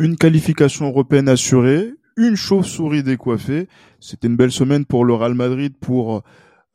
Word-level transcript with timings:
Une 0.00 0.16
qualification 0.16 0.86
européenne 0.86 1.28
assurée, 1.28 1.90
une 2.28 2.36
chauve-souris 2.36 3.02
décoiffée. 3.02 3.68
C'était 4.00 4.28
une 4.28 4.36
belle 4.36 4.52
semaine 4.52 4.84
pour 4.84 5.04
le 5.04 5.14
Real 5.14 5.34
Madrid 5.34 5.74
pour 5.78 6.22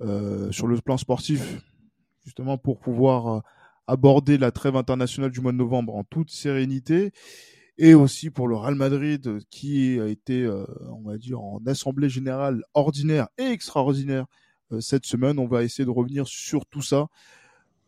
euh, 0.01 0.51
sur 0.51 0.67
le 0.67 0.81
plan 0.81 0.97
sportif, 0.97 1.61
justement 2.25 2.57
pour 2.57 2.79
pouvoir 2.79 3.27
euh, 3.27 3.39
aborder 3.87 4.37
la 4.37 4.51
trêve 4.51 4.75
internationale 4.75 5.31
du 5.31 5.39
mois 5.39 5.53
de 5.53 5.57
novembre 5.57 5.95
en 5.95 6.03
toute 6.03 6.29
sérénité 6.29 7.13
et 7.77 7.93
aussi 7.93 8.29
pour 8.29 8.47
le 8.49 8.55
Real 8.55 8.75
Madrid 8.75 9.39
qui 9.49 9.99
a 10.01 10.07
été, 10.07 10.41
euh, 10.43 10.65
on 10.89 11.07
va 11.07 11.17
dire, 11.17 11.39
en 11.39 11.61
assemblée 11.67 12.09
générale 12.09 12.63
ordinaire 12.73 13.29
et 13.37 13.43
extraordinaire 13.43 14.25
cette 14.79 15.05
semaine. 15.05 15.39
On 15.39 15.47
va 15.47 15.63
essayer 15.63 15.85
de 15.85 15.91
revenir 15.91 16.27
sur 16.27 16.65
tout 16.65 16.81
ça. 16.81 17.07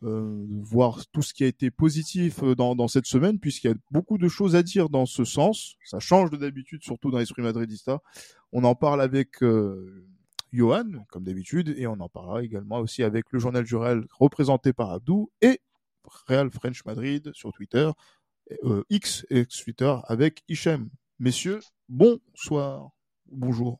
Euh, 0.05 0.45
voir 0.61 1.07
tout 1.07 1.23
ce 1.23 1.33
qui 1.33 1.43
a 1.43 1.47
été 1.47 1.71
positif 1.71 2.43
euh, 2.43 2.53
dans, 2.53 2.75
dans 2.75 2.87
cette 2.87 3.07
semaine, 3.07 3.39
puisqu'il 3.39 3.71
y 3.71 3.73
a 3.73 3.75
beaucoup 3.89 4.19
de 4.19 4.27
choses 4.27 4.55
à 4.55 4.61
dire 4.61 4.89
dans 4.89 5.07
ce 5.07 5.25
sens. 5.25 5.77
Ça 5.83 5.99
change 5.99 6.29
de 6.29 6.37
d'habitude, 6.37 6.83
surtout 6.83 7.09
dans 7.09 7.17
l'esprit 7.17 7.41
madridista. 7.41 8.01
On 8.51 8.63
en 8.65 8.75
parle 8.75 9.01
avec 9.01 9.41
euh, 9.41 10.05
Johan, 10.53 11.05
comme 11.09 11.23
d'habitude, 11.23 11.73
et 11.75 11.87
on 11.87 11.99
en 11.99 12.09
parlera 12.09 12.43
également 12.43 12.79
aussi 12.79 13.01
avec 13.01 13.31
le 13.31 13.39
journal 13.39 13.63
du 13.63 13.75
Real 13.75 14.05
représenté 14.19 14.73
par 14.73 14.91
Abdou 14.91 15.31
et 15.41 15.59
Real 16.27 16.51
French 16.51 16.85
Madrid 16.85 17.31
sur 17.33 17.51
Twitter, 17.51 17.89
euh, 18.63 18.83
X 18.91 19.25
et 19.31 19.47
Twitter 19.47 19.95
avec 20.03 20.43
Hichem. 20.47 20.89
Messieurs, 21.17 21.61
bonsoir. 21.89 22.91
Bonjour. 23.25 23.79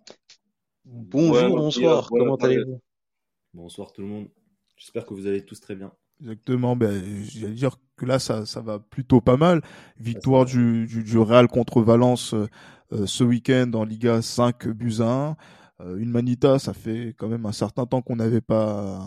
Bonjour, 0.86 1.56
bonsoir, 1.56 2.10
comment 2.10 2.36
allez-vous? 2.38 2.82
Bonsoir 3.54 3.92
tout 3.92 4.02
le 4.02 4.08
monde. 4.08 4.30
J'espère 4.76 5.06
que 5.06 5.14
vous 5.14 5.28
allez 5.28 5.46
tous 5.46 5.60
très 5.60 5.76
bien. 5.76 5.94
Exactement. 6.22 6.76
Ben, 6.76 7.24
j'allais 7.24 7.54
dire 7.54 7.78
que 7.98 8.06
là, 8.06 8.20
ça, 8.20 8.46
ça 8.46 8.62
va 8.62 8.80
plutôt 8.80 9.22
pas 9.22 9.38
mal. 9.38 9.62
Victoire 9.98 10.46
du, 10.46 10.86
du, 10.88 11.04
du, 11.04 11.18
Real 11.18 11.48
contre 11.48 11.82
Valence 11.82 12.34
euh, 12.34 13.06
ce 13.06 13.24
week-end 13.24 13.72
en 13.74 13.84
Liga 13.84 14.22
5 14.22 14.68
buts 14.68 15.02
à 15.02 15.30
1. 15.30 15.38
Euh, 15.82 15.98
une 15.98 16.10
manita, 16.10 16.60
ça 16.60 16.74
fait 16.74 17.14
quand 17.18 17.28
même 17.28 17.46
un 17.46 17.52
certain 17.52 17.86
temps 17.86 18.02
qu'on 18.02 18.16
n'avait 18.16 18.42
pas 18.42 19.00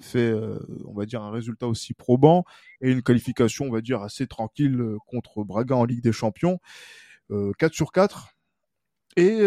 fait, 0.00 0.30
euh, 0.30 0.58
on 0.86 0.94
va 0.94 1.06
dire, 1.06 1.22
un 1.22 1.30
résultat 1.30 1.68
aussi 1.68 1.94
probant 1.94 2.44
et 2.80 2.90
une 2.90 3.02
qualification, 3.02 3.66
on 3.66 3.72
va 3.72 3.80
dire, 3.80 4.02
assez 4.02 4.26
tranquille 4.26 4.80
euh, 4.80 4.96
contre 5.06 5.44
Braga 5.44 5.76
en 5.76 5.84
Ligue 5.84 6.02
des 6.02 6.12
Champions. 6.12 6.58
4 7.58 7.72
sur 7.74 7.92
4. 7.92 8.30
Et 9.16 9.38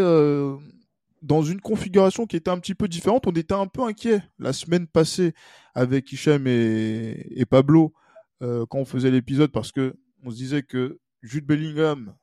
dans 1.23 1.41
une 1.41 1.61
configuration 1.61 2.27
qui 2.27 2.35
était 2.35 2.51
un 2.51 2.59
petit 2.59 2.75
peu 2.75 2.87
différente. 2.87 3.25
On 3.25 3.31
était 3.31 3.53
un 3.53 3.67
peu 3.67 3.81
inquiet 3.81 4.21
la 4.39 4.53
semaine 4.53 4.87
passée 4.87 5.33
avec 5.73 6.11
Hichem 6.11 6.45
et, 6.45 7.45
Pablo 7.49 7.93
euh, 8.41 8.65
quand 8.69 8.79
on 8.79 8.85
faisait 8.85 9.09
l'épisode 9.09 9.51
parce 9.51 9.71
que 9.71 9.95
on 10.23 10.29
se 10.29 10.35
disait 10.35 10.63
que 10.63 10.99
Jude 11.21 11.45
Bellingham 11.45 12.13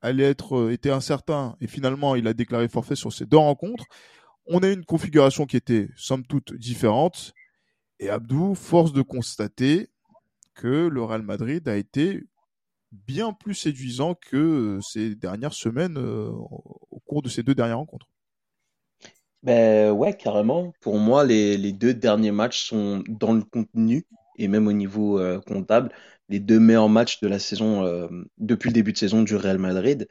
allait 0.00 0.24
être 0.24 0.56
euh, 0.56 0.72
était 0.72 0.90
incertain 0.90 1.56
et 1.60 1.68
finalement 1.68 2.16
il 2.16 2.26
a 2.26 2.34
déclaré 2.34 2.68
forfait 2.68 2.96
sur 2.96 3.12
ces 3.12 3.26
deux 3.26 3.36
rencontres. 3.36 3.84
On 4.46 4.60
a 4.60 4.68
une 4.68 4.84
configuration 4.84 5.46
qui 5.46 5.56
était 5.56 5.88
somme 5.96 6.26
toute 6.26 6.52
différente 6.54 7.32
et 8.00 8.10
Abdou 8.10 8.56
force 8.56 8.92
de 8.92 9.02
constater 9.02 9.88
que 10.54 10.88
le 10.88 11.02
Real 11.02 11.22
Madrid 11.22 11.68
a 11.68 11.76
été 11.76 12.24
bien 12.90 13.32
plus 13.32 13.54
séduisant 13.54 14.14
que 14.14 14.36
euh, 14.36 14.80
ces 14.80 15.14
dernières 15.14 15.54
semaines 15.54 15.96
au 15.96 17.00
cours 17.06 17.22
de 17.22 17.28
ces 17.28 17.44
deux 17.44 17.54
dernières 17.54 17.78
rencontres. 17.78 18.08
Ben 19.42 19.92
ouais, 19.92 20.16
carrément. 20.16 20.72
Pour 20.80 20.98
moi, 20.98 21.24
les, 21.24 21.56
les 21.56 21.72
deux 21.72 21.94
derniers 21.94 22.32
matchs 22.32 22.64
sont 22.68 23.02
dans 23.08 23.32
le 23.32 23.42
contenu 23.42 24.04
et 24.36 24.48
même 24.48 24.66
au 24.66 24.72
niveau 24.72 25.18
euh, 25.20 25.40
comptable, 25.40 25.90
les 26.28 26.40
deux 26.40 26.58
meilleurs 26.60 26.88
matchs 26.88 27.20
de 27.20 27.28
la 27.28 27.38
saison 27.38 27.84
euh, 27.84 28.08
depuis 28.38 28.68
le 28.68 28.74
début 28.74 28.92
de 28.92 28.98
saison 28.98 29.22
du 29.22 29.36
Real 29.36 29.58
Madrid. 29.58 30.08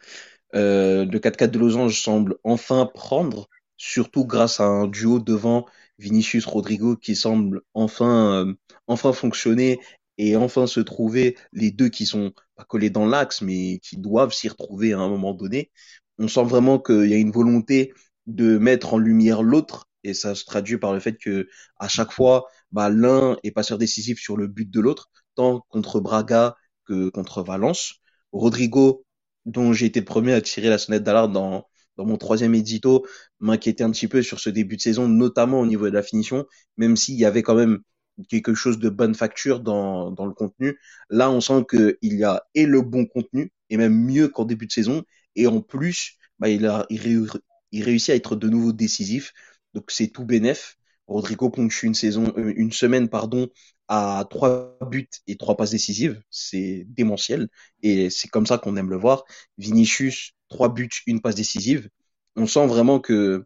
Euh, 0.55 1.05
le 1.05 1.19
4-4 1.19 1.51
de 1.53 1.59
Losange 1.59 2.01
semble 2.01 2.37
enfin 2.43 2.87
prendre, 2.93 3.49
surtout 3.77 4.25
grâce 4.25 4.59
à 4.61 4.65
un 4.65 4.87
duo 4.87 5.19
devant 5.19 5.65
Vinicius 5.99 6.45
Rodrigo 6.45 6.95
qui 6.97 7.15
semble 7.15 7.61
enfin 7.73 8.45
euh, 8.47 8.53
enfin 8.87 9.13
fonctionner 9.13 9.79
et 10.17 10.37
enfin 10.37 10.67
se 10.67 10.81
trouver 10.81 11.37
les 11.53 11.71
deux 11.71 11.89
qui 11.89 12.05
sont 12.05 12.33
pas 12.55 12.65
collés 12.65 12.89
dans 12.91 13.05
l'axe 13.07 13.41
mais 13.41 13.79
qui 13.79 13.97
doivent 13.97 14.33
s'y 14.33 14.49
retrouver 14.49 14.93
à 14.93 14.99
un 14.99 15.09
moment 15.09 15.33
donné. 15.33 15.71
On 16.19 16.27
sent 16.27 16.43
vraiment 16.43 16.79
qu'il 16.79 17.07
y 17.09 17.13
a 17.13 17.17
une 17.17 17.31
volonté 17.31 17.93
de 18.27 18.57
mettre 18.57 18.93
en 18.93 18.97
lumière 18.97 19.43
l'autre 19.43 19.89
et 20.03 20.13
ça 20.13 20.35
se 20.35 20.45
traduit 20.45 20.77
par 20.77 20.93
le 20.93 20.99
fait 20.99 21.17
que 21.17 21.47
à 21.79 21.87
chaque 21.87 22.11
fois 22.11 22.45
bah, 22.71 22.89
l'un 22.89 23.37
est 23.43 23.51
passeur 23.51 23.77
décisif 23.77 24.19
sur 24.19 24.37
le 24.37 24.47
but 24.47 24.69
de 24.69 24.79
l'autre 24.79 25.09
tant 25.35 25.61
contre 25.69 25.99
Braga 25.99 26.55
que 26.85 27.09
contre 27.09 27.43
Valence 27.43 27.95
Rodrigo 28.31 29.05
dont 29.45 29.73
j'ai 29.73 29.85
été 29.87 29.99
le 29.99 30.05
premier 30.05 30.33
à 30.33 30.41
tirer 30.41 30.69
la 30.69 30.77
sonnette 30.77 31.03
d'alarme 31.03 31.33
dans 31.33 31.67
dans 31.97 32.05
mon 32.05 32.17
troisième 32.17 32.53
édito 32.53 33.07
m'inquiétait 33.39 33.83
un 33.83 33.91
petit 33.91 34.07
peu 34.07 34.21
sur 34.21 34.39
ce 34.39 34.49
début 34.51 34.77
de 34.77 34.81
saison 34.81 35.07
notamment 35.07 35.59
au 35.59 35.65
niveau 35.65 35.85
de 35.89 35.93
la 35.93 36.03
finition 36.03 36.45
même 36.77 36.95
s'il 36.95 37.15
y 37.15 37.25
avait 37.25 37.41
quand 37.43 37.55
même 37.55 37.79
quelque 38.29 38.53
chose 38.55 38.79
de 38.79 38.89
bonne 38.89 39.15
facture 39.15 39.59
dans, 39.59 40.11
dans 40.11 40.25
le 40.25 40.33
contenu. 40.33 40.79
Là, 41.09 41.29
on 41.29 41.41
sent 41.41 41.65
qu'il 41.69 41.97
y 42.01 42.23
a 42.23 42.43
et 42.55 42.65
le 42.65 42.81
bon 42.81 43.05
contenu, 43.05 43.51
et 43.69 43.77
même 43.77 43.93
mieux 43.93 44.27
qu'en 44.29 44.45
début 44.45 44.67
de 44.67 44.71
saison, 44.71 45.03
et 45.35 45.47
en 45.47 45.61
plus, 45.61 46.17
bah, 46.39 46.49
il, 46.49 46.65
a, 46.65 46.85
il, 46.89 47.27
il 47.71 47.83
réussit 47.83 48.09
à 48.11 48.15
être 48.15 48.35
de 48.35 48.49
nouveau 48.49 48.73
décisif. 48.73 49.33
Donc 49.73 49.91
c'est 49.91 50.07
tout 50.07 50.25
bénef. 50.25 50.77
Rodrigo 51.07 51.49
ponctue 51.49 51.85
une 51.87 51.93
saison, 51.95 52.33
euh, 52.37 52.53
une 52.57 52.71
semaine 52.71 53.09
pardon, 53.09 53.47
à 53.87 54.25
trois 54.29 54.77
buts 54.89 55.09
et 55.27 55.37
trois 55.37 55.55
passes 55.57 55.71
décisives. 55.71 56.21
C'est 56.29 56.85
démentiel 56.89 57.47
et 57.83 58.09
c'est 58.09 58.27
comme 58.27 58.45
ça 58.45 58.57
qu'on 58.57 58.75
aime 58.77 58.89
le 58.89 58.97
voir. 58.97 59.23
Vinicius, 59.57 60.33
trois 60.49 60.69
buts, 60.73 60.89
une 61.07 61.21
passe 61.21 61.35
décisive. 61.35 61.89
On 62.35 62.47
sent 62.47 62.67
vraiment 62.67 62.99
que 62.99 63.45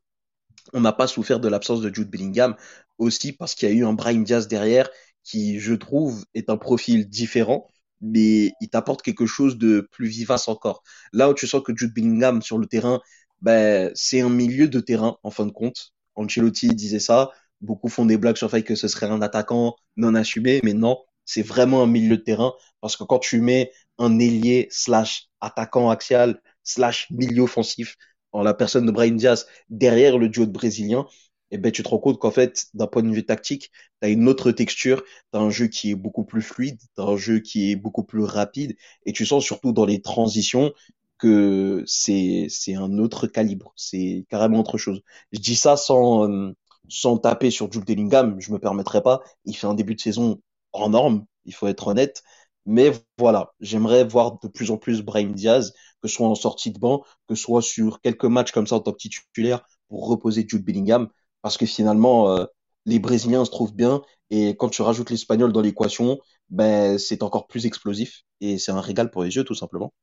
on 0.74 0.82
n'a 0.82 0.94
pas 0.94 1.08
souffert 1.08 1.40
de 1.40 1.48
l'absence 1.48 1.82
de 1.82 1.94
Jude 1.94 2.10
Bellingham 2.10 2.56
aussi 2.98 3.34
parce 3.34 3.56
qu'il 3.56 3.70
y 3.70 3.72
a 3.72 3.76
eu 3.76 3.86
un 3.86 3.94
Brian 3.94 4.22
Diaz 4.22 4.48
derrière 4.48 4.90
qui, 5.24 5.60
je 5.60 5.74
trouve, 5.74 6.26
est 6.34 6.50
un 6.50 6.58
profil 6.58 7.08
différent 7.10 7.68
mais 8.02 8.52
il 8.62 8.70
t'apporte 8.70 9.04
quelque 9.04 9.26
chose 9.26 9.58
de 9.58 9.88
plus 9.92 10.08
vivace 10.08 10.48
encore. 10.48 10.84
Là 11.14 11.30
où 11.30 11.34
tu 11.34 11.48
sens 11.48 11.62
que 11.64 11.76
Jude 11.76 11.94
Bellingham 11.94 12.42
sur 12.42 12.58
le 12.58 12.66
terrain, 12.66 13.00
ben, 13.42 13.92
c'est 13.96 14.22
un 14.22 14.30
milieu 14.30 14.68
de 14.68 14.80
terrain, 14.80 15.18
en 15.24 15.32
fin 15.32 15.46
de 15.46 15.52
compte. 15.52 15.94
Ancelotti 16.16 16.70
disait 16.70 17.00
ça. 17.00 17.32
Beaucoup 17.62 17.90
font 17.90 18.06
des 18.06 18.18
blagues 18.18 18.38
sur 18.38 18.48
le 18.48 18.52
fait 18.52 18.64
que 18.64 18.76
ce 18.76 18.88
serait 18.88 19.08
un 19.08 19.22
attaquant 19.22 19.76
non 19.98 20.16
assumé, 20.16 20.62
mais 20.64 20.74
non, 20.74 20.98
c'est 21.26 21.44
vraiment 21.44 21.84
un 21.84 21.88
milieu 21.88 22.18
de 22.18 22.24
terrain 22.24 22.54
parce 22.82 22.96
que 22.98 23.04
quand 23.04 23.20
tu 23.20 23.40
mets 23.42 23.72
un 24.00 24.20
ailier 24.20 24.68
slash 24.72 25.30
attaquant 25.42 25.90
axial 25.90 26.42
slash 26.64 27.10
milieu 27.12 27.44
offensif 27.44 27.98
en 28.32 28.44
la 28.44 28.54
personne 28.54 28.86
de 28.86 28.92
Brian 28.92 29.14
Diaz 29.16 29.46
derrière 29.70 30.18
le 30.18 30.30
duo 30.30 30.46
de 30.46 30.52
brésilien, 30.52 31.06
eh 31.52 31.58
ben, 31.58 31.72
tu 31.72 31.84
te 31.84 31.90
rends 31.90 32.00
compte 32.00 32.18
qu'en 32.18 32.32
fait, 32.32 32.68
d'un 32.74 32.88
point 32.88 33.04
de 33.04 33.12
vue 33.14 33.26
tactique, 33.26 33.72
tu 34.02 34.08
as 34.08 34.10
une 34.10 34.28
autre 34.30 34.52
texture, 34.52 35.04
tu 35.34 35.38
as 35.38 35.42
un 35.42 35.50
jeu 35.50 35.68
qui 35.68 35.92
est 35.92 35.96
beaucoup 35.96 36.24
plus 36.24 36.42
fluide, 36.42 36.80
tu 36.80 37.02
as 37.02 37.06
un 37.06 37.18
jeu 37.18 37.40
qui 37.40 37.72
est 37.72 37.76
beaucoup 37.76 38.04
plus 38.04 38.24
rapide, 38.24 38.76
et 39.06 39.12
tu 39.12 39.26
sens 39.26 39.44
surtout 39.44 39.74
dans 39.74 39.86
les 39.86 40.02
transitions 40.02 40.74
que 41.22 41.84
c'est 41.88 42.48
c'est 42.50 42.76
un 42.76 42.98
autre 42.98 43.28
calibre, 43.28 43.74
c'est 43.78 44.26
carrément 44.30 44.60
autre 44.62 44.78
chose. 44.78 45.02
Je 45.32 45.40
dis 45.40 45.56
ça 45.56 45.78
sans 45.78 46.28
euh, 46.30 46.54
sans 46.90 47.18
taper 47.18 47.52
sur 47.52 47.72
Jude 47.72 47.86
Bellingham, 47.86 48.40
je 48.40 48.52
me 48.52 48.60
permettrai 48.60 49.02
pas. 49.04 49.22
Il 49.46 49.56
fait 49.56 49.68
un 49.68 49.76
début 49.76 49.96
de 49.96 50.02
saison 50.02 50.42
en 50.74 50.90
norme, 50.90 51.26
il 51.46 51.54
faut 51.54 51.68
être 51.68 51.88
honnête. 51.88 52.24
Mais 52.66 52.92
voilà, 53.18 53.54
j'aimerais 53.60 54.04
voir 54.04 54.40
de 54.40 54.48
plus 54.48 54.72
en 54.72 54.78
plus 54.78 55.02
Brahim 55.02 55.34
Diaz, 55.34 55.74
que 56.02 56.08
ce 56.08 56.16
soit 56.16 56.28
en 56.28 56.36
sortie 56.36 56.72
de 56.72 56.80
banc, 56.80 57.04
que 57.28 57.36
ce 57.36 57.44
soit 57.44 57.62
sur 57.62 58.02
quelques 58.02 58.26
matchs 58.26 58.52
comme 58.52 58.68
ça 58.68 58.76
en 58.78 58.80
tant 58.82 58.92
que 58.92 58.98
titulaire 58.98 59.64
pour 59.90 60.08
reposer 60.08 60.46
Jude 60.48 60.64
Bellingham, 60.66 61.10
parce 61.42 61.58
que 61.58 61.66
finalement 61.66 62.32
euh, 62.32 62.46
les 62.86 63.00
Brésiliens 63.00 63.46
se 63.46 63.52
trouvent 63.52 63.76
bien 63.76 64.02
et 64.32 64.56
quand 64.56 64.70
tu 64.70 64.82
rajoutes 64.82 65.12
l'Espagnol 65.12 65.54
dans 65.54 65.62
l'équation, 65.62 66.20
ben 66.50 66.98
c'est 66.98 67.24
encore 67.24 67.48
plus 67.48 67.66
explosif 67.66 68.24
et 68.42 68.58
c'est 68.58 68.72
un 68.72 68.82
régal 68.82 69.12
pour 69.12 69.24
les 69.24 69.36
yeux 69.36 69.44
tout 69.44 69.56
simplement. 69.56 69.94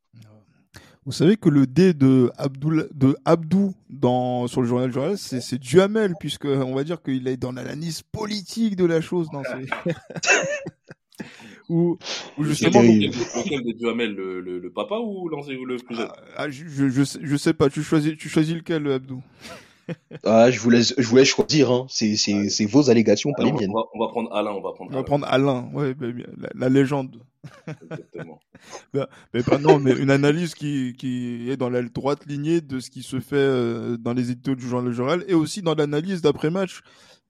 Vous 1.09 1.15
savez 1.15 1.39
que 1.39 1.49
le 1.49 1.67
dé 1.67 1.95
de 1.95 2.31
Abdou, 2.37 2.83
de 2.93 3.17
Abdou 3.25 3.73
dans, 3.89 4.47
sur 4.47 4.61
le 4.61 4.69
journal 4.69 4.91
du 4.91 4.99
Real, 4.99 5.17
c'est, 5.17 5.41
c'est 5.41 5.57
Duhamel, 5.57 6.13
puisque 6.21 6.45
on 6.45 6.75
va 6.75 6.85
dire 6.85 7.01
qu'il 7.01 7.27
est 7.29 7.39
dans 7.39 7.51
l'analyse 7.51 8.03
politique 8.03 8.77
de 8.77 8.85
la 8.85 9.01
chose. 9.01 9.27
Dans 9.33 9.43
ces... 9.43 9.95
Ou, 11.71 11.97
ou 12.37 12.45
justement. 12.45 12.83
Lequel, 12.83 13.09
lequel 13.09 13.65
de 13.65 13.73
Duhamel, 13.73 14.15
le, 14.15 14.43
le, 14.43 14.59
le 14.59 14.71
papa 14.71 14.97
ou 14.99 15.31
le 15.31 15.77
plus 15.79 15.97
jeune 15.97 16.09
ah, 16.37 16.51
je, 16.51 16.65
je, 16.69 16.91
je, 16.91 17.05
sais, 17.05 17.19
je 17.23 17.37
sais 17.37 17.55
pas. 17.55 17.71
Tu 17.71 17.83
choisis, 17.83 18.15
tu 18.19 18.29
choisis 18.29 18.55
lequel, 18.55 18.87
Abdou? 18.87 19.23
Ah, 20.25 20.51
je 20.51 20.61
vous 20.61 20.71
laisse, 20.71 20.95
je 20.97 21.07
vous 21.07 21.17
laisse 21.17 21.29
choisir. 21.29 21.71
Hein. 21.71 21.87
C'est, 21.89 22.17
c'est, 22.17 22.49
c'est 22.49 22.67
vos 22.67 22.91
allégations, 22.91 23.33
pas 23.37 23.45
les 23.45 23.53
miennes. 23.53 23.71
On 23.71 23.75
va, 23.75 23.85
on 23.95 23.99
va, 23.99 24.09
prendre 24.09 24.33
Alain. 24.33 24.51
On 24.53 24.61
va 24.61 24.73
prendre. 24.73 24.91
On 24.93 24.95
va 24.95 25.03
prendre 25.03 25.27
Alain. 25.29 25.71
Ouais, 25.73 25.95
bah, 25.95 26.07
la, 26.39 26.49
la, 26.55 26.69
légende. 26.69 27.23
Exactement. 27.67 28.41
bah, 28.95 29.09
mais 29.35 29.43
pas 29.43 29.59
non, 29.59 29.79
mais 29.79 29.93
une 29.93 30.11
analyse 30.11 30.55
qui, 30.55 30.95
qui 30.99 31.51
est 31.51 31.57
dans 31.57 31.71
la 31.71 31.83
droite 31.83 32.27
lignée 32.27 32.61
de 32.61 32.81
ce 32.81 32.91
qui 32.91 33.03
se 33.03 33.21
fait 33.21 33.37
euh, 33.37 33.97
dans 33.97 34.13
les 34.13 34.31
éditos 34.31 34.55
du 34.55 34.67
journal 34.67 34.93
Jorel 34.93 35.25
et 35.29 35.35
aussi 35.35 35.63
dans 35.63 35.75
l'analyse 35.75 36.23
d'après 36.23 36.51
match 36.51 36.81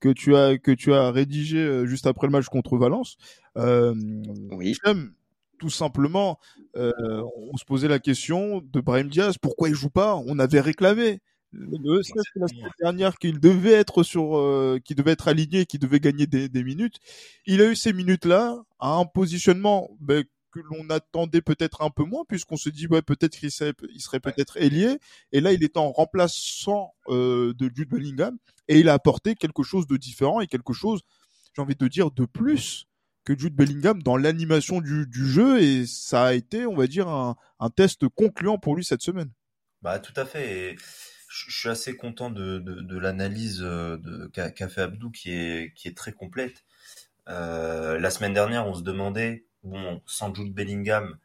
que 0.00 0.10
tu 0.10 0.37
as 0.37 0.58
que 0.58 0.70
tu 0.70 0.94
as 0.94 1.10
rédigé 1.10 1.58
euh, 1.58 1.87
juste 1.87 2.06
après 2.06 2.26
le 2.26 2.32
match 2.32 2.46
contre 2.46 2.76
Valence. 2.76 3.16
Euh, 3.56 3.94
oui. 4.52 4.76
Tout 5.58 5.70
simplement, 5.70 6.38
euh, 6.76 6.93
on 7.50 7.56
se 7.56 7.64
posait 7.64 7.88
la 7.88 7.99
question 7.99 8.62
de 8.64 8.81
Brahim 8.81 9.08
Diaz, 9.08 9.38
pourquoi 9.38 9.69
il 9.69 9.75
joue 9.75 9.90
pas? 9.90 10.14
On 10.14 10.38
avait 10.38 10.60
réclamé 10.60 11.20
le 11.52 12.02
la 12.36 12.46
semaine 12.48 12.70
dernière 12.80 13.16
qu'il 13.16 13.40
devait 13.40 13.72
être 13.72 14.02
sur, 14.02 14.36
euh, 14.36 14.78
qu'il 14.84 14.96
devait 14.96 15.12
être 15.12 15.28
aligné, 15.28 15.66
qu'il 15.66 15.80
devait 15.80 16.00
gagner 16.00 16.26
des, 16.26 16.48
des, 16.48 16.62
minutes. 16.62 16.96
Il 17.46 17.62
a 17.62 17.70
eu 17.70 17.76
ces 17.76 17.92
minutes-là 17.92 18.62
à 18.78 18.94
un 18.96 19.06
positionnement 19.06 19.88
ben, 20.00 20.24
que 20.52 20.60
l'on 20.60 20.88
attendait 20.90 21.40
peut-être 21.40 21.82
un 21.82 21.90
peu 21.90 22.04
moins, 22.04 22.24
puisqu'on 22.28 22.56
se 22.56 22.68
dit 22.68 22.86
ouais 22.86 23.02
peut-être 23.02 23.36
qu'il 23.38 23.50
serait, 23.50 23.72
il 23.94 24.00
serait 24.00 24.20
peut-être 24.20 24.56
ailier. 24.58 24.98
Et 25.32 25.40
là, 25.40 25.52
il 25.52 25.64
est 25.64 25.76
en 25.76 25.90
remplaçant 25.90 26.94
euh, 27.08 27.54
de 27.54 27.70
Jude 27.74 27.88
Bellingham 27.88 28.36
et 28.68 28.80
il 28.80 28.88
a 28.88 28.94
apporté 28.94 29.34
quelque 29.34 29.62
chose 29.62 29.86
de 29.86 29.96
différent 29.96 30.40
et 30.40 30.46
quelque 30.46 30.72
chose, 30.72 31.00
j'ai 31.54 31.62
envie 31.62 31.76
de 31.76 31.88
dire, 31.88 32.10
de 32.10 32.26
plus 32.26 32.86
que 33.24 33.38
Jude 33.38 33.54
Bellingham 33.54 34.02
dans 34.02 34.16
l'animation 34.16 34.80
du, 34.80 35.06
du, 35.06 35.26
jeu 35.26 35.60
et 35.62 35.86
ça 35.86 36.26
a 36.26 36.32
été, 36.34 36.66
on 36.66 36.74
va 36.74 36.86
dire, 36.86 37.08
un, 37.08 37.36
un 37.60 37.70
test 37.70 38.08
concluant 38.08 38.58
pour 38.58 38.74
lui 38.74 38.84
cette 38.84 39.02
semaine. 39.02 39.30
Bah 39.82 39.98
tout 39.98 40.14
à 40.16 40.24
fait. 40.24 40.72
Et 40.72 40.76
je 41.46 41.58
suis 41.58 41.69
assez 41.69 41.96
content 41.96 42.31
de, 42.31 42.58
de, 42.58 42.99
l'analyse 42.99 43.61
euh, 43.62 44.29
qu'a 44.32 44.69
fait 44.69 44.82
Abdou 44.82 45.11
qui 45.11 45.32
est, 45.32 45.96
très 45.96 46.12
complète. 46.12 46.64
Euh, 47.29 47.99
la 47.99 48.11
semaine 48.11 48.32
dernière, 48.32 48.67
on 48.67 48.75
se 48.75 48.82
demandait, 48.82 49.44
bon, 49.62 50.02
sans 50.06 50.35
Jude 50.35 50.52
Bellingham, 50.52 51.19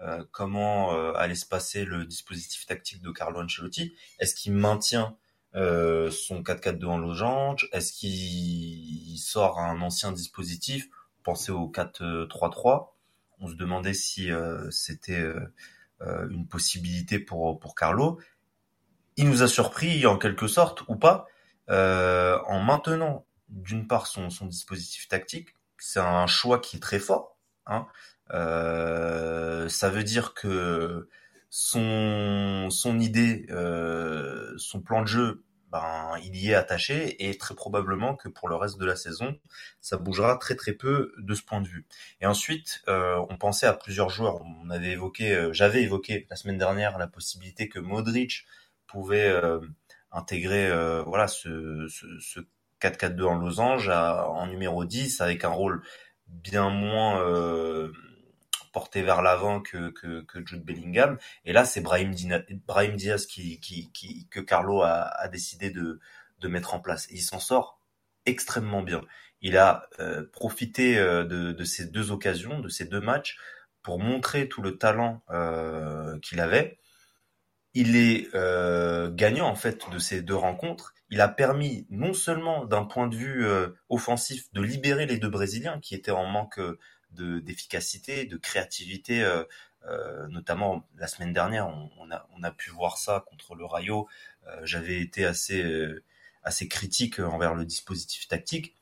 euh, 0.00 0.24
comment 0.32 1.14
allait 1.14 1.34
se 1.34 1.46
passer 1.46 1.84
le 1.84 2.04
dispositif 2.06 2.66
tactique 2.66 3.02
de 3.02 3.10
Carlo 3.10 3.40
Ancelotti? 3.40 3.94
Est-ce 4.18 4.34
qu'il 4.34 4.52
maintient 4.52 5.16
son 5.54 6.42
4-4-2 6.42 6.84
en 6.86 7.56
Est-ce 7.72 7.92
qu'il 7.92 9.18
sort 9.18 9.58
un 9.58 9.80
ancien 9.82 10.12
dispositif? 10.12 10.88
Pensez 11.22 11.52
au 11.52 11.68
4-3-3. 11.68 12.88
On 13.40 13.48
se 13.48 13.54
demandait 13.54 13.94
si 13.94 14.30
c'était 14.70 15.24
une 16.00 16.46
possibilité 16.48 17.18
pour 17.18 17.74
Carlo. 17.76 18.20
Il 19.20 19.28
nous 19.28 19.42
a 19.42 19.48
surpris 19.48 20.06
en 20.06 20.16
quelque 20.16 20.46
sorte, 20.46 20.82
ou 20.88 20.96
pas, 20.96 21.26
en 21.68 22.60
maintenant 22.60 23.26
d'une 23.50 23.86
part 23.86 24.06
son, 24.06 24.28
dispositif 24.46 25.08
tactique. 25.08 25.50
C'est 25.78 26.00
un 26.00 26.26
choix 26.26 26.58
qui 26.58 26.76
est 26.76 26.80
très 26.80 26.98
fort. 26.98 27.36
Hein. 27.66 27.86
Euh, 28.32 29.68
ça 29.68 29.90
veut 29.90 30.04
dire 30.04 30.34
que 30.34 31.08
son 31.50 32.68
son 32.70 33.00
idée, 33.00 33.46
euh, 33.50 34.54
son 34.56 34.80
plan 34.80 35.02
de 35.02 35.08
jeu, 35.08 35.44
ben 35.70 36.16
il 36.22 36.36
y 36.36 36.50
est 36.50 36.54
attaché 36.54 37.28
et 37.28 37.36
très 37.38 37.54
probablement 37.54 38.16
que 38.16 38.28
pour 38.28 38.48
le 38.48 38.56
reste 38.56 38.78
de 38.78 38.84
la 38.84 38.96
saison, 38.96 39.36
ça 39.80 39.96
bougera 39.96 40.36
très 40.36 40.56
très 40.56 40.72
peu 40.72 41.12
de 41.18 41.34
ce 41.34 41.42
point 41.42 41.60
de 41.60 41.68
vue. 41.68 41.86
Et 42.20 42.26
ensuite, 42.26 42.82
euh, 42.88 43.24
on 43.28 43.36
pensait 43.36 43.66
à 43.66 43.72
plusieurs 43.72 44.10
joueurs. 44.10 44.40
On 44.42 44.70
avait 44.70 44.92
évoqué, 44.92 45.32
euh, 45.34 45.52
j'avais 45.52 45.82
évoqué 45.82 46.26
la 46.30 46.36
semaine 46.36 46.58
dernière 46.58 46.98
la 46.98 47.06
possibilité 47.06 47.68
que 47.68 47.78
Modric 47.78 48.46
pouvait 48.90 49.28
euh, 49.28 49.60
intégrer 50.12 50.70
voilà 51.04 51.28
ce, 51.28 51.86
ce, 51.88 52.06
ce 52.18 52.40
4-4-2 52.80 53.24
en 53.24 53.34
losange 53.36 53.88
à, 53.88 54.28
en 54.28 54.46
numéro 54.46 54.84
10 54.84 55.20
avec 55.20 55.44
un 55.44 55.50
rôle 55.50 55.82
bien 56.26 56.70
moins 56.70 57.20
euh, 57.22 57.92
porté 58.72 59.02
vers 59.02 59.22
l'avant 59.22 59.60
que, 59.60 59.90
que, 59.90 60.46
Jude 60.46 60.64
Bellingham. 60.64 61.18
Et 61.44 61.52
là, 61.52 61.64
c'est 61.64 61.80
Brahim, 61.80 62.12
Diaz 62.12 63.26
qui, 63.26 63.60
que 64.30 64.40
Carlo 64.40 64.82
a, 64.82 65.28
décidé 65.28 65.70
de, 65.70 66.00
de 66.40 66.48
mettre 66.48 66.74
en 66.74 66.80
place. 66.80 67.06
Et 67.10 67.14
il 67.14 67.22
s'en 67.22 67.40
sort 67.40 67.80
extrêmement 68.26 68.82
bien. 68.82 69.02
Il 69.42 69.56
a 69.56 69.88
euh, 69.98 70.24
profité 70.32 70.98
euh, 70.98 71.24
de, 71.24 71.64
ces 71.64 71.86
deux 71.86 72.10
occasions, 72.10 72.60
de 72.60 72.68
ces 72.68 72.84
deux 72.84 73.00
matchs, 73.00 73.38
pour 73.82 73.98
montrer 73.98 74.48
tout 74.48 74.62
le 74.62 74.76
talent 74.76 75.22
euh, 75.30 76.18
qu'il 76.20 76.40
avait. 76.40 76.78
Il 77.74 77.96
est 77.96 78.28
euh, 78.34 79.10
gagnant 79.12 79.48
en 79.48 79.54
fait 79.54 79.88
de 79.90 79.98
ces 79.98 80.22
deux 80.22 80.34
rencontres. 80.34 80.94
Il 81.10 81.20
a 81.20 81.28
permis 81.28 81.86
non 81.90 82.12
seulement 82.12 82.64
d'un 82.64 82.84
point 82.84 83.06
de 83.08 83.16
vue 83.16 83.46
euh, 83.46 83.68
offensif 83.88 84.52
de 84.52 84.60
libérer 84.62 85.06
les 85.06 85.18
deux 85.18 85.28
Brésiliens 85.28 85.78
qui 85.80 85.94
étaient 85.94 86.10
en 86.10 86.26
manque 86.26 86.60
de 87.12 87.38
d'efficacité, 87.40 88.24
de 88.24 88.36
créativité. 88.36 89.22
Euh, 89.22 89.44
euh, 89.88 90.26
notamment 90.28 90.86
la 90.96 91.06
semaine 91.06 91.32
dernière, 91.32 91.66
on, 91.68 91.90
on, 91.98 92.10
a, 92.10 92.28
on 92.36 92.42
a 92.42 92.50
pu 92.50 92.70
voir 92.70 92.98
ça 92.98 93.24
contre 93.28 93.54
le 93.54 93.64
Rayo. 93.64 94.08
Euh, 94.46 94.60
J'avais 94.64 95.00
été 95.00 95.24
assez 95.24 95.64
assez 96.42 96.68
critique 96.68 97.18
envers 97.20 97.54
le 97.54 97.64
dispositif 97.64 98.26
tactique. 98.28 98.74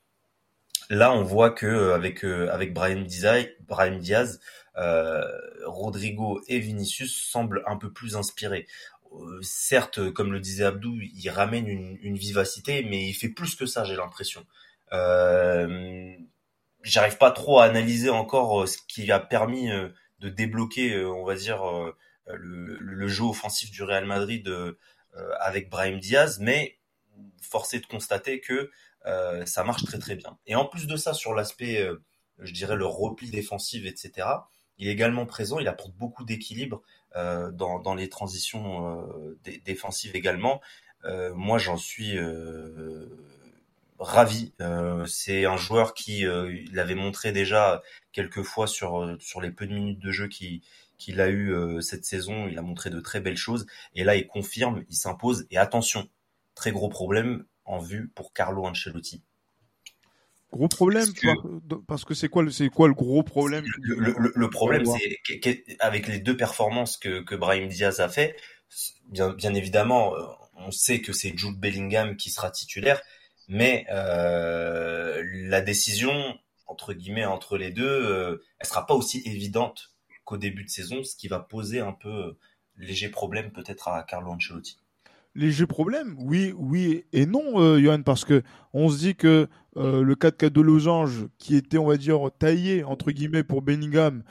Là, 0.89 1.13
on 1.13 1.23
voit 1.23 1.51
que 1.51 1.91
avec 1.91 2.23
avec 2.23 2.73
Brian 2.73 3.01
Diaz, 3.01 3.47
Brian 3.67 3.97
Diaz 3.97 4.39
euh, 4.77 5.23
Rodrigo 5.65 6.41
et 6.47 6.59
Vinicius 6.59 7.29
semblent 7.29 7.63
un 7.67 7.77
peu 7.77 7.91
plus 7.91 8.15
inspirés. 8.15 8.65
Euh, 9.13 9.39
certes, 9.41 10.11
comme 10.11 10.31
le 10.31 10.39
disait 10.39 10.65
Abdou, 10.65 10.97
il 11.01 11.29
ramène 11.29 11.67
une, 11.67 12.17
vivacité, 12.17 12.83
mais 12.83 13.07
il 13.07 13.13
fait 13.13 13.29
plus 13.29 13.55
que 13.55 13.65
ça, 13.65 13.83
j'ai 13.83 13.95
l'impression. 13.95 14.45
Euh, 14.93 16.15
j'arrive 16.83 17.17
pas 17.17 17.31
trop 17.31 17.59
à 17.59 17.65
analyser 17.65 18.09
encore 18.09 18.63
euh, 18.63 18.65
ce 18.67 18.77
qui 18.87 19.11
a 19.11 19.19
permis 19.19 19.71
euh, 19.71 19.89
de 20.19 20.29
débloquer, 20.29 20.93
euh, 20.95 21.09
on 21.09 21.25
va 21.25 21.35
dire, 21.35 21.63
le, 22.27 22.77
le, 22.79 23.07
jeu 23.07 23.23
offensif 23.23 23.71
du 23.71 23.83
Real 23.83 24.05
Madrid 24.05 24.47
avec 25.39 25.69
Brahim 25.69 25.99
Diaz, 25.99 26.39
mais 26.39 26.77
force 27.41 27.73
est 27.73 27.79
de 27.79 27.87
constater 27.87 28.39
que 28.39 28.69
ça 29.05 29.63
marche 29.63 29.83
très 29.83 29.99
très 29.99 30.15
bien. 30.15 30.37
Et 30.45 30.55
en 30.55 30.65
plus 30.65 30.87
de 30.87 30.95
ça, 30.95 31.13
sur 31.13 31.33
l'aspect, 31.33 31.87
je 32.39 32.53
dirais, 32.53 32.75
le 32.75 32.85
repli 32.85 33.29
défensif, 33.29 33.85
etc., 33.85 34.27
il 34.77 34.87
est 34.87 34.91
également 34.91 35.25
présent, 35.25 35.59
il 35.59 35.67
apporte 35.67 35.93
beaucoup 35.95 36.23
d'équilibre 36.23 36.81
euh, 37.15 37.51
dans, 37.51 37.79
dans, 37.79 37.95
les 37.95 38.07
transitions 38.07 39.03
euh, 39.03 39.37
défensives 39.65 40.15
également. 40.15 40.61
Euh, 41.03 41.33
moi, 41.33 41.57
j'en 41.57 41.75
suis 41.75 42.17
ravi. 43.99 44.53
Euh, 44.61 45.05
c'est 45.05 45.45
un 45.45 45.57
joueur 45.57 45.93
qui 45.93 46.25
euh, 46.25 46.63
l'avait 46.71 46.95
montré 46.95 47.31
déjà 47.31 47.81
quelques 48.11 48.43
fois 48.43 48.67
sur 48.67 49.15
sur 49.19 49.41
les 49.41 49.51
peu 49.51 49.67
de 49.67 49.73
minutes 49.73 49.99
de 49.99 50.11
jeu 50.11 50.27
qu'il 50.27 50.61
qu'il 50.97 51.21
a 51.21 51.27
eu 51.27 51.53
euh, 51.53 51.81
cette 51.81 52.05
saison. 52.05 52.47
Il 52.47 52.57
a 52.57 52.61
montré 52.61 52.89
de 52.89 52.99
très 52.99 53.19
belles 53.21 53.37
choses 53.37 53.65
et 53.93 54.03
là 54.03 54.15
il 54.15 54.27
confirme, 54.27 54.83
il 54.89 54.95
s'impose. 54.95 55.45
Et 55.51 55.57
attention, 55.57 56.09
très 56.55 56.71
gros 56.71 56.89
problème 56.89 57.45
en 57.69 57.79
vue 57.79 58.09
pour 58.09 58.33
Carlo 58.33 58.65
Ancelotti. 58.65 59.23
Gros 60.51 60.67
problème, 60.67 61.05
parce 61.87 62.03
que 62.05 62.15
c'est 62.15 62.27
quoi, 62.27 62.43
c'est 62.51 62.69
quoi 62.69 62.87
le 62.87 62.95
gros 62.95 63.21
problème 63.21 63.65
Le, 63.81 63.95
le, 64.17 64.31
le 64.35 64.49
problème, 64.49 64.83
c'est 64.85 65.77
avec 65.79 66.07
les 66.07 66.19
deux 66.19 66.35
performances 66.35 66.97
que, 66.97 67.21
que 67.21 67.35
Brahim 67.35 67.67
Diaz 67.67 67.99
a 67.99 68.09
fait, 68.09 68.35
bien, 69.09 69.29
bien 69.33 69.53
évidemment, 69.53 70.13
on 70.55 70.71
sait 70.71 71.01
que 71.01 71.13
c'est 71.13 71.37
Jude 71.37 71.59
Bellingham 71.59 72.17
qui 72.17 72.31
sera 72.31 72.49
titulaire, 72.49 72.99
mais 73.47 73.85
euh, 73.91 75.23
la 75.25 75.61
décision 75.61 76.37
entre 76.65 76.93
guillemets 76.93 77.25
entre 77.25 77.57
les 77.57 77.71
deux, 77.71 77.83
euh, 77.87 78.43
elle 78.59 78.67
sera 78.67 78.85
pas 78.85 78.93
aussi 78.93 79.21
évidente 79.25 79.91
qu'au 80.23 80.37
début 80.37 80.63
de 80.63 80.69
saison, 80.69 81.03
ce 81.03 81.15
qui 81.15 81.27
va 81.27 81.39
poser 81.39 81.79
un 81.79 81.93
peu 81.93 82.09
euh, 82.09 82.37
léger 82.77 83.09
problème 83.09 83.51
peut-être 83.51 83.87
à 83.87 84.03
Carlo 84.03 84.31
Ancelotti. 84.31 84.79
Léger 85.39 85.67
problème, 85.67 86.17
oui, 86.19 86.53
oui 86.57 87.05
et 87.13 87.25
non, 87.25 87.61
euh, 87.61 87.79
Johan, 87.79 88.03
parce 88.03 88.25
que 88.25 88.43
on 88.73 88.89
se 88.89 88.97
dit 88.97 89.15
que 89.15 89.47
euh, 89.77 90.03
le 90.03 90.15
4-4 90.15 90.49
de 90.49 90.59
losange, 90.59 91.27
qui 91.37 91.55
était, 91.55 91.77
on 91.77 91.85
va 91.85 91.95
dire, 91.95 92.29
taillé 92.37 92.83
entre 92.83 93.11
guillemets 93.11 93.45
pour 93.45 93.61
Bellingham, 93.61 94.23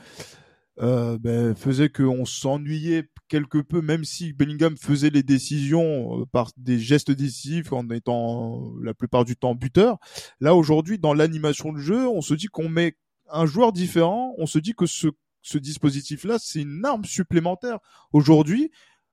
euh, 0.81 1.17
ben, 1.17 1.55
faisait 1.55 1.89
qu'on 1.89 2.25
s'ennuyait 2.25 3.09
quelque 3.27 3.57
peu, 3.57 3.81
même 3.81 4.03
si 4.03 4.33
Bellingham 4.33 4.77
faisait 4.77 5.09
les 5.09 5.23
décisions 5.23 6.21
euh, 6.21 6.25
par 6.31 6.51
des 6.57 6.77
gestes 6.77 7.09
décisifs 7.09 7.73
en 7.73 7.89
étant 7.89 8.71
la 8.83 8.93
plupart 8.93 9.25
du 9.25 9.35
temps 9.35 9.55
buteur. 9.55 9.97
Là 10.39 10.53
aujourd'hui, 10.53 10.99
dans 10.99 11.15
l'animation 11.15 11.73
de 11.73 11.79
jeu, 11.79 12.07
on 12.07 12.21
se 12.21 12.35
dit 12.35 12.49
qu'on 12.49 12.69
met 12.69 12.95
un 13.31 13.47
joueur 13.47 13.73
différent, 13.73 14.35
on 14.37 14.45
se 14.45 14.59
dit 14.59 14.75
que 14.75 14.85
ce, 14.85 15.07
ce 15.41 15.57
dispositif-là, 15.57 16.37
c'est 16.39 16.61
une 16.61 16.85
arme 16.85 17.05
supplémentaire 17.05 17.79
aujourd'hui 18.13 18.69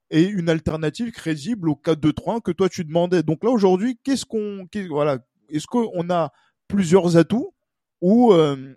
et 0.09 0.23
une 0.23 0.49
alternative 0.49 1.11
crédible 1.11 1.69
au 1.69 1.75
4-2-3 1.75 2.41
que 2.41 2.51
toi 2.51 2.69
tu 2.69 2.85
demandais. 2.85 3.23
Donc 3.23 3.43
là 3.43 3.49
aujourd'hui, 3.49 3.99
qu'est-ce 4.03 4.25
qu'on, 4.25 4.67
voilà, 4.89 5.19
est-ce 5.49 5.67
qu'on 5.67 6.09
a 6.09 6.31
plusieurs 6.67 7.17
atouts 7.17 7.53
ou 8.01 8.31
euh, 8.33 8.75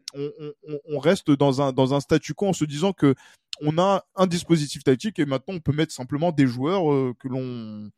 on, 0.88 0.99
reste 0.99 1.30
dans 1.30 1.60
un 1.60 1.72
dans 1.72 1.92
un 1.92 2.00
statu 2.00 2.32
quo 2.32 2.46
en 2.46 2.52
se 2.52 2.64
disant 2.64 2.92
que 2.92 3.14
on 3.60 3.78
a 3.78 4.06
un 4.16 4.26
dispositif 4.26 4.82
tactique 4.82 5.18
et 5.18 5.26
maintenant 5.26 5.54
on 5.54 5.60
peut 5.60 5.72
mettre 5.72 5.92
simplement 5.92 6.32
des 6.32 6.46
joueurs 6.46 6.90
euh, 6.90 7.14
que 7.18 7.28
l'on 7.28 7.90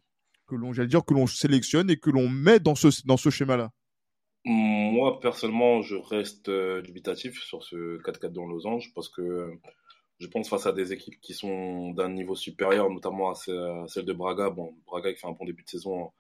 que 0.48 0.56
l'on 0.56 0.72
j'allais 0.72 0.88
dire 0.88 1.04
que 1.04 1.14
l'on 1.14 1.28
sélectionne 1.28 1.90
et 1.90 1.96
que 1.96 2.10
l'on 2.10 2.28
met 2.28 2.58
dans 2.58 2.74
ce 2.74 2.88
dans 3.06 3.16
ce 3.16 3.30
schéma 3.30 3.56
là. 3.56 3.70
Moi 4.44 5.20
personnellement, 5.20 5.82
je 5.82 5.94
reste 5.94 6.48
euh, 6.48 6.82
dubitatif 6.82 7.40
sur 7.44 7.62
ce 7.62 7.98
4-4 8.02 8.32
dans 8.32 8.46
Losange 8.46 8.92
parce 8.94 9.08
que 9.08 9.52
je 10.22 10.28
pense 10.28 10.48
face 10.48 10.66
à 10.66 10.72
des 10.72 10.92
équipes 10.92 11.20
qui 11.20 11.34
sont 11.34 11.90
d'un 11.90 12.08
niveau 12.08 12.36
supérieur, 12.36 12.88
notamment 12.88 13.30
à 13.30 13.34
celle 13.34 14.04
de 14.04 14.12
Braga. 14.12 14.50
Bon, 14.50 14.72
Braga 14.86 15.12
qui 15.12 15.18
fait 15.18 15.26
un 15.26 15.32
bon 15.32 15.44
début 15.44 15.64
de 15.64 15.68
saison 15.68 16.12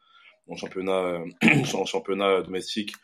en 0.48 0.56
championnat, 0.56 1.22
en 1.74 1.84
championnat 1.84 2.42
domestique 2.42 2.94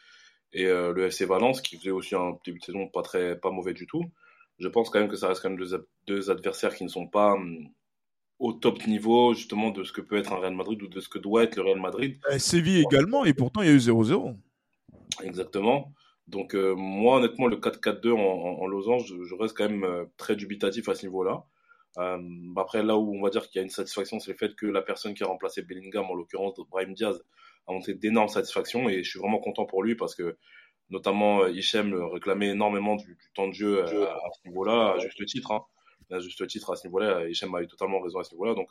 et 0.53 0.67
euh, 0.67 0.93
le 0.93 1.07
FC 1.07 1.25
Valence 1.25 1.61
qui 1.61 1.77
faisait 1.77 1.91
aussi 1.91 2.17
un 2.17 2.37
début 2.45 2.59
de 2.59 2.65
saison 2.65 2.89
pas 2.89 3.03
très 3.03 3.39
pas 3.39 3.53
mauvais 3.53 3.75
du 3.75 3.87
tout. 3.87 4.05
Je 4.59 4.67
pense 4.67 4.91
quand 4.91 4.99
même 4.99 5.09
que 5.09 5.17
ça 5.17 5.29
reste 5.29 5.41
quand 5.41 5.51
même 5.51 5.59
deux, 5.59 5.89
deux 6.09 6.31
adversaires 6.31 6.75
qui 6.75 6.83
ne 6.83 6.89
sont 6.89 7.07
pas 7.07 7.35
hum, 7.35 7.69
au 8.41 8.53
top 8.53 8.85
niveau 8.89 9.35
justement 9.35 9.71
de 9.71 9.85
ce 9.85 9.93
que 9.93 10.01
peut 10.01 10.17
être 10.17 10.33
un 10.33 10.39
Real 10.39 10.57
Madrid 10.57 10.83
ou 10.83 10.89
de 10.89 10.99
ce 10.99 11.09
que 11.09 11.21
doit 11.21 11.45
être 11.45 11.55
le 11.55 11.63
Real 11.63 11.81
Madrid. 11.81 12.19
Et 12.33 12.41
Séville 12.41 12.81
également 12.81 13.25
et 13.25 13.35
pourtant 13.35 13.63
il 13.63 13.69
y 13.69 13.71
a 13.71 13.75
eu 13.75 13.79
0-0. 13.79 14.35
Exactement. 15.23 15.93
Donc 16.29 16.55
euh, 16.55 16.75
moi 16.77 17.17
honnêtement 17.17 17.47
le 17.47 17.57
4-4-2 17.57 18.13
en, 18.13 18.19
en, 18.19 18.67
losange, 18.67 19.07
je, 19.07 19.35
reste 19.35 19.57
quand 19.57 19.69
même 19.69 19.85
euh, 19.85 20.05
très 20.19 20.37
dubitatif 20.37 20.89
à 20.89 20.95
ce 20.95 21.07
niveau-là. 21.07 21.45
Euh, 21.97 22.19
après 22.57 22.83
là 22.83 22.99
où 22.99 23.17
on 23.17 23.23
va 23.23 23.31
dire 23.31 23.49
qu'il 23.49 23.59
y 23.59 23.61
a 23.61 23.63
une 23.63 23.71
satisfaction, 23.71 24.21
c'est 24.21 24.33
le 24.33 24.37
fait 24.37 24.55
que 24.55 24.67
la 24.67 24.83
personne 24.83 25.15
qui 25.15 25.25
a 25.25 25.27
remplacé 25.27 25.63
Bellingham, 25.63 26.05
en 26.05 26.15
l'occurrence 26.15 26.55
Brahim 26.71 26.93
Diaz, 26.93 27.25
a 27.67 27.73
montré 27.73 27.95
d'énormes 27.95 28.29
satisfactions 28.29 28.91
et 28.91 29.03
je 29.03 29.09
suis 29.09 29.19
vraiment 29.19 29.39
content 29.39 29.65
pour 29.65 29.83
lui 29.83 29.95
parce 29.95 30.15
que 30.15 30.37
notamment 30.91 31.47
Hichem 31.47 31.95
réclamait 31.95 32.49
énormément 32.49 32.97
du, 32.97 33.17
temps 33.35 33.49
de 33.49 33.55
jeu 33.55 33.83
à, 33.83 33.87
ce 33.87 34.49
niveau-là, 34.49 34.95
à 34.97 34.99
juste 34.99 35.25
titre. 35.25 35.51
Hein. 35.53 35.65
À 36.11 36.19
juste 36.19 36.47
titre 36.47 36.73
à 36.73 36.77
ce 36.77 36.87
niveau-là, 36.87 37.27
Hichem 37.27 37.55
a 37.55 37.63
eu 37.63 37.67
totalement 37.67 38.01
raison 38.01 38.19
à 38.19 38.25
ce 38.25 38.35
niveau-là. 38.35 38.55
Donc 38.55 38.71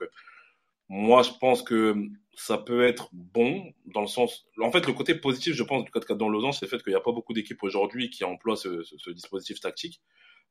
moi, 0.90 1.24
je 1.24 1.32
pense 1.40 1.62
que 1.62 1.96
ça 2.36 2.58
peut 2.58 2.86
être 2.86 3.10
bon 3.12 3.74
dans 3.86 4.02
le 4.02 4.08
sens. 4.08 4.46
En 4.62 4.72
fait, 4.72 4.86
le 4.86 4.94
côté 4.94 5.16
positif, 5.16 5.54
je 5.54 5.64
pense, 5.64 5.84
du 5.84 5.92
4-4 5.92 6.18
dans 6.18 6.30
Lausanne, 6.30 6.54
c'est 6.54 6.66
le 6.66 6.70
fait 6.70 6.84
qu'il 6.84 6.92
n'y 6.92 6.98
a 6.98 7.02
pas 7.02 7.12
beaucoup 7.12 7.34
d'équipes 7.34 7.64
aujourd'hui 7.64 8.10
qui 8.10 8.24
emploient 8.24 8.56
ce, 8.56 9.12
dispositif 9.12 9.60
tactique. 9.60 10.02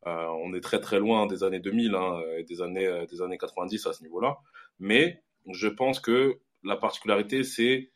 Euh, 0.06 0.26
on 0.42 0.54
est 0.54 0.60
très 0.60 0.80
très 0.80 0.98
loin 0.98 1.26
des 1.26 1.42
années 1.42 1.60
2000 1.60 1.94
hein, 1.94 2.20
et 2.38 2.44
des 2.44 2.60
années 2.60 3.06
des 3.10 3.22
années 3.22 3.38
90 3.38 3.86
à 3.86 3.92
ce 3.92 4.02
niveau-là. 4.02 4.38
Mais 4.78 5.22
je 5.52 5.68
pense 5.68 6.00
que 6.00 6.40
la 6.62 6.76
particularité, 6.76 7.44
c'est 7.44 7.92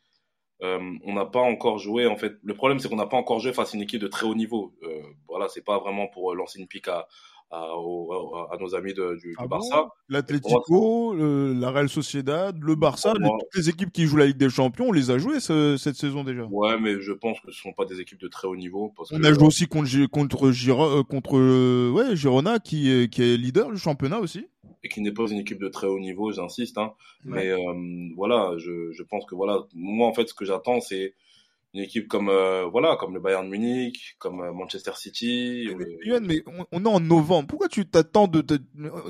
euh, 0.63 0.97
on 1.03 1.13
n'a 1.13 1.25
pas 1.25 1.39
encore 1.39 1.79
joué. 1.79 2.05
En 2.05 2.17
fait, 2.17 2.33
le 2.43 2.53
problème 2.53 2.79
c'est 2.79 2.89
qu'on 2.89 2.95
n'a 2.95 3.07
pas 3.07 3.17
encore 3.17 3.39
joué 3.39 3.53
face 3.53 3.73
à 3.73 3.77
une 3.77 3.83
équipe 3.83 4.01
de 4.01 4.07
très 4.07 4.25
haut 4.25 4.35
niveau. 4.35 4.75
Euh, 4.83 5.01
voilà, 5.27 5.47
c'est 5.47 5.63
pas 5.63 5.79
vraiment 5.79 6.07
pour 6.07 6.33
lancer 6.35 6.59
une 6.59 6.67
pique 6.67 6.87
à, 6.87 7.07
à, 7.51 7.57
à, 7.59 8.53
à 8.53 8.57
nos 8.59 8.75
amis 8.75 8.93
de, 8.93 9.17
du, 9.19 9.35
ah 9.37 9.43
du 9.43 9.49
Barça. 9.49 9.81
Bon? 9.83 9.89
L'Atlético, 10.09 11.15
la 11.15 11.71
Real 11.71 11.89
Sociedad, 11.89 12.57
le 12.59 12.75
Barça, 12.75 13.13
les, 13.19 13.27
toutes 13.27 13.55
les 13.55 13.69
équipes 13.69 13.91
qui 13.91 14.05
jouent 14.05 14.17
la 14.17 14.27
Ligue 14.27 14.37
des 14.37 14.49
Champions, 14.49 14.87
on 14.89 14.91
les 14.91 15.11
a 15.11 15.17
jouées 15.17 15.39
ce, 15.39 15.77
cette 15.77 15.95
saison 15.95 16.23
déjà. 16.23 16.45
Ouais, 16.45 16.79
mais 16.79 17.01
je 17.01 17.11
pense 17.11 17.39
que 17.41 17.51
ce 17.51 17.61
sont 17.61 17.73
pas 17.73 17.85
des 17.85 17.99
équipes 17.99 18.21
de 18.21 18.27
très 18.27 18.47
haut 18.47 18.55
niveau. 18.55 18.93
Parce 18.95 19.11
on 19.11 19.19
que, 19.19 19.25
a 19.25 19.33
joué 19.33 19.45
aussi 19.45 19.67
contre 19.67 20.05
contre 20.07 20.51
Giro, 20.51 21.03
contre 21.03 21.91
ouais 21.91 22.15
Girona 22.15 22.59
qui 22.59 22.89
est, 22.91 23.09
qui 23.11 23.21
est 23.23 23.37
leader 23.37 23.71
du 23.71 23.77
championnat 23.77 24.19
aussi 24.19 24.47
et 24.83 24.89
qui 24.89 25.01
n'est 25.01 25.11
pas 25.11 25.27
une 25.27 25.37
équipe 25.37 25.59
de 25.59 25.67
très 25.67 25.87
haut 25.87 25.99
niveau, 25.99 26.31
j'insiste. 26.31 26.77
Hein. 26.77 26.93
Ouais. 27.25 27.31
Mais 27.31 27.49
euh, 27.51 28.09
voilà, 28.15 28.53
je, 28.57 28.91
je 28.91 29.03
pense 29.03 29.25
que 29.25 29.35
voilà, 29.35 29.59
moi 29.75 30.07
en 30.07 30.13
fait, 30.13 30.27
ce 30.27 30.33
que 30.33 30.45
j'attends, 30.45 30.81
c'est 30.81 31.13
une 31.73 31.81
équipe 31.81 32.07
comme 32.07 32.29
euh, 32.29 32.65
voilà 32.65 32.97
comme 32.99 33.13
le 33.13 33.19
Bayern 33.19 33.47
Munich, 33.47 34.15
comme 34.19 34.41
euh, 34.41 34.51
Manchester 34.51 34.91
City. 34.95 35.69
Mais, 35.77 35.85
mais, 35.85 36.09
Yann, 36.09 36.25
mais 36.25 36.43
on, 36.45 36.65
on, 36.71 36.85
est 36.85 36.87
en 36.87 36.99
novembre. 36.99 37.47
Pourquoi 37.47 37.69
tu 37.69 37.85
t'attends 37.85 38.27
de, 38.27 38.41
de... 38.41 38.59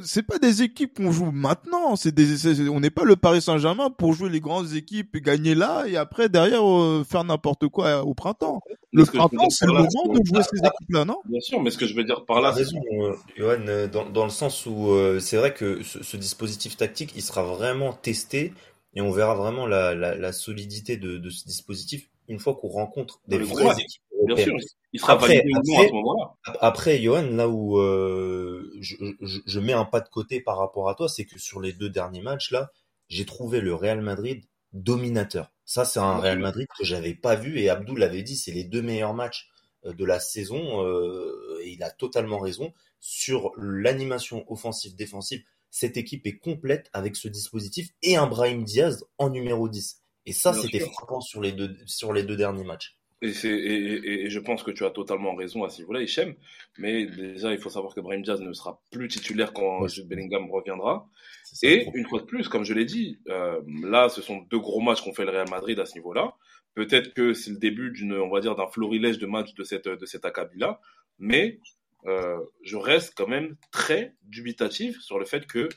c'est 0.03 0.23
pas 0.25 0.37
des 0.37 0.61
équipes 0.61 0.97
qu'on 0.97 1.11
joue 1.11 1.31
maintenant. 1.31 1.95
C'est 1.95 2.13
des 2.13 2.37
c'est, 2.37 2.69
on 2.69 2.79
n'est 2.79 2.91
pas 2.91 3.03
le 3.03 3.15
Paris 3.15 3.41
Saint-Germain 3.41 3.89
pour 3.89 4.13
jouer 4.13 4.29
les 4.29 4.39
grandes 4.39 4.73
équipes 4.73 5.15
et 5.15 5.21
gagner 5.21 5.55
là 5.55 5.85
et 5.87 5.97
après 5.97 6.29
derrière 6.29 6.63
euh, 6.63 7.03
faire 7.07 7.23
n'importe 7.23 7.67
quoi 7.67 8.03
au 8.03 8.13
printemps. 8.13 8.61
Le 8.93 9.05
printemps 9.05 9.49
c'est 9.49 9.65
le 9.65 9.73
moment 9.73 10.19
de 10.19 10.25
jouer 10.25 10.43
ces 10.43 10.59
équipes-là, 10.59 11.05
non? 11.05 11.17
Bien 11.25 11.39
sûr, 11.39 11.61
mais 11.61 11.71
ce 11.71 11.77
que 11.77 11.87
je 11.87 11.95
veux 11.95 12.03
dire 12.03 12.25
par 12.25 12.41
là, 12.41 12.51
c'est 12.53 12.59
raison, 12.59 12.81
euh, 13.01 13.15
Johan, 13.37 13.87
dans, 13.91 14.09
dans 14.09 14.25
le 14.25 14.29
sens 14.29 14.65
où 14.65 14.89
euh, 14.89 15.19
c'est 15.19 15.37
vrai 15.37 15.53
que 15.53 15.81
ce, 15.81 16.03
ce 16.03 16.17
dispositif 16.17 16.77
tactique, 16.77 17.13
il 17.15 17.21
sera 17.21 17.41
vraiment 17.41 17.93
testé 17.93 18.53
et 18.93 19.01
on 19.01 19.11
verra 19.11 19.33
vraiment 19.35 19.65
la, 19.65 19.95
la, 19.95 20.15
la 20.15 20.31
solidité 20.33 20.97
de, 20.97 21.17
de 21.17 21.29
ce 21.29 21.45
dispositif 21.45 22.10
une 22.27 22.39
fois 22.39 22.55
qu'on 22.55 22.69
rencontre 22.69 23.19
des 23.27 23.37
vraies 23.39 23.73
équipes 23.79 24.01
Bien 24.25 24.35
sûr, 24.35 24.55
il 24.93 24.99
sera 24.99 25.13
après, 25.13 25.37
validé 25.37 25.73
après, 25.73 25.85
à 25.85 25.87
ce 25.87 25.93
moment-là. 25.93 26.33
Après, 26.59 27.01
Johan, 27.01 27.23
là 27.23 27.49
où 27.49 27.79
euh, 27.79 28.71
je, 28.79 28.95
je, 29.21 29.39
je, 29.45 29.59
mets 29.59 29.73
un 29.73 29.85
pas 29.85 29.99
de 29.99 30.09
côté 30.09 30.41
par 30.41 30.57
rapport 30.57 30.89
à 30.89 30.95
toi, 30.95 31.09
c'est 31.09 31.25
que 31.25 31.39
sur 31.39 31.59
les 31.59 31.73
deux 31.73 31.89
derniers 31.89 32.21
matchs 32.21 32.51
là, 32.51 32.71
j'ai 33.07 33.25
trouvé 33.25 33.61
le 33.61 33.73
Real 33.73 34.01
Madrid 34.01 34.43
dominateur. 34.73 35.51
Ça, 35.65 35.85
c'est 35.85 35.99
un 35.99 36.17
Real 36.17 36.39
Madrid 36.39 36.67
que 36.77 36.85
j'avais 36.85 37.13
pas 37.13 37.35
vu 37.35 37.59
et 37.59 37.69
Abdou 37.69 37.95
l'avait 37.95 38.23
dit, 38.23 38.35
c'est 38.35 38.51
les 38.51 38.63
deux 38.63 38.81
meilleurs 38.81 39.13
matchs 39.13 39.49
euh, 39.85 39.93
de 39.93 40.05
la 40.05 40.19
saison 40.19 40.85
euh, 40.85 41.59
et 41.63 41.71
il 41.71 41.83
a 41.83 41.89
totalement 41.89 42.39
raison 42.39 42.73
sur 42.99 43.51
l'animation 43.57 44.45
offensive 44.51 44.95
défensive. 44.95 45.43
Cette 45.69 45.97
équipe 45.97 46.27
est 46.27 46.37
complète 46.37 46.89
avec 46.93 47.15
ce 47.15 47.27
dispositif 47.27 47.89
et 48.01 48.17
un 48.17 48.27
Brahim 48.27 48.63
Diaz 48.63 49.05
en 49.17 49.29
numéro 49.29 49.69
10. 49.69 50.00
Et 50.25 50.33
ça, 50.33 50.53
c'était 50.53 50.79
frappant 50.79 51.21
sur 51.21 51.41
les 51.41 51.51
deux 51.51 51.75
sur 51.85 52.13
les 52.13 52.23
deux 52.23 52.35
derniers 52.35 52.63
matchs. 52.63 52.95
Et, 53.23 53.29
et, 53.29 53.47
et, 53.47 54.25
et, 54.25 54.29
je 54.31 54.39
pense 54.39 54.63
que 54.63 54.71
tu 54.71 54.83
as 54.83 54.89
totalement 54.89 55.35
raison 55.35 55.63
à 55.63 55.69
ce 55.69 55.81
niveau-là, 55.81 56.01
Hichem. 56.01 56.33
Mais 56.79 57.05
déjà, 57.05 57.51
il 57.51 57.59
faut 57.59 57.69
savoir 57.69 57.93
que 57.93 58.01
Brahim 58.01 58.23
Diaz 58.23 58.41
ne 58.41 58.51
sera 58.51 58.81
plus 58.89 59.07
titulaire 59.07 59.53
quand 59.53 59.81
ouais. 59.81 59.89
Jude 59.89 60.07
Bellingham 60.07 60.49
reviendra. 60.49 61.07
Ça, 61.43 61.67
et 61.67 61.87
une 61.93 62.07
fois 62.07 62.21
de 62.21 62.25
plus, 62.25 62.47
comme 62.47 62.63
je 62.63 62.73
l'ai 62.73 62.85
dit, 62.85 63.19
euh, 63.29 63.61
là, 63.83 64.09
ce 64.09 64.23
sont 64.23 64.37
deux 64.49 64.57
gros 64.59 64.81
matchs 64.81 65.01
qu'on 65.01 65.13
fait 65.13 65.25
le 65.25 65.31
Real 65.31 65.49
Madrid 65.49 65.79
à 65.79 65.85
ce 65.85 65.93
niveau-là. 65.95 66.33
Peut-être 66.73 67.13
que 67.13 67.33
c'est 67.33 67.51
le 67.51 67.57
début 67.57 67.91
d'une, 67.91 68.13
on 68.13 68.29
va 68.29 68.39
dire, 68.39 68.55
d'un 68.55 68.67
florilège 68.67 69.19
de 69.19 69.27
matchs 69.27 69.53
de 69.53 69.63
cette 69.63 69.87
de 69.87 70.05
cet 70.05 70.25
acabit-là. 70.25 70.79
Mais 71.19 71.59
euh, 72.07 72.39
je 72.63 72.77
reste 72.77 73.13
quand 73.15 73.27
même 73.27 73.55
très 73.71 74.15
dubitatif 74.23 74.99
sur 74.99 75.19
le 75.19 75.25
fait 75.25 75.45
que 75.45 75.69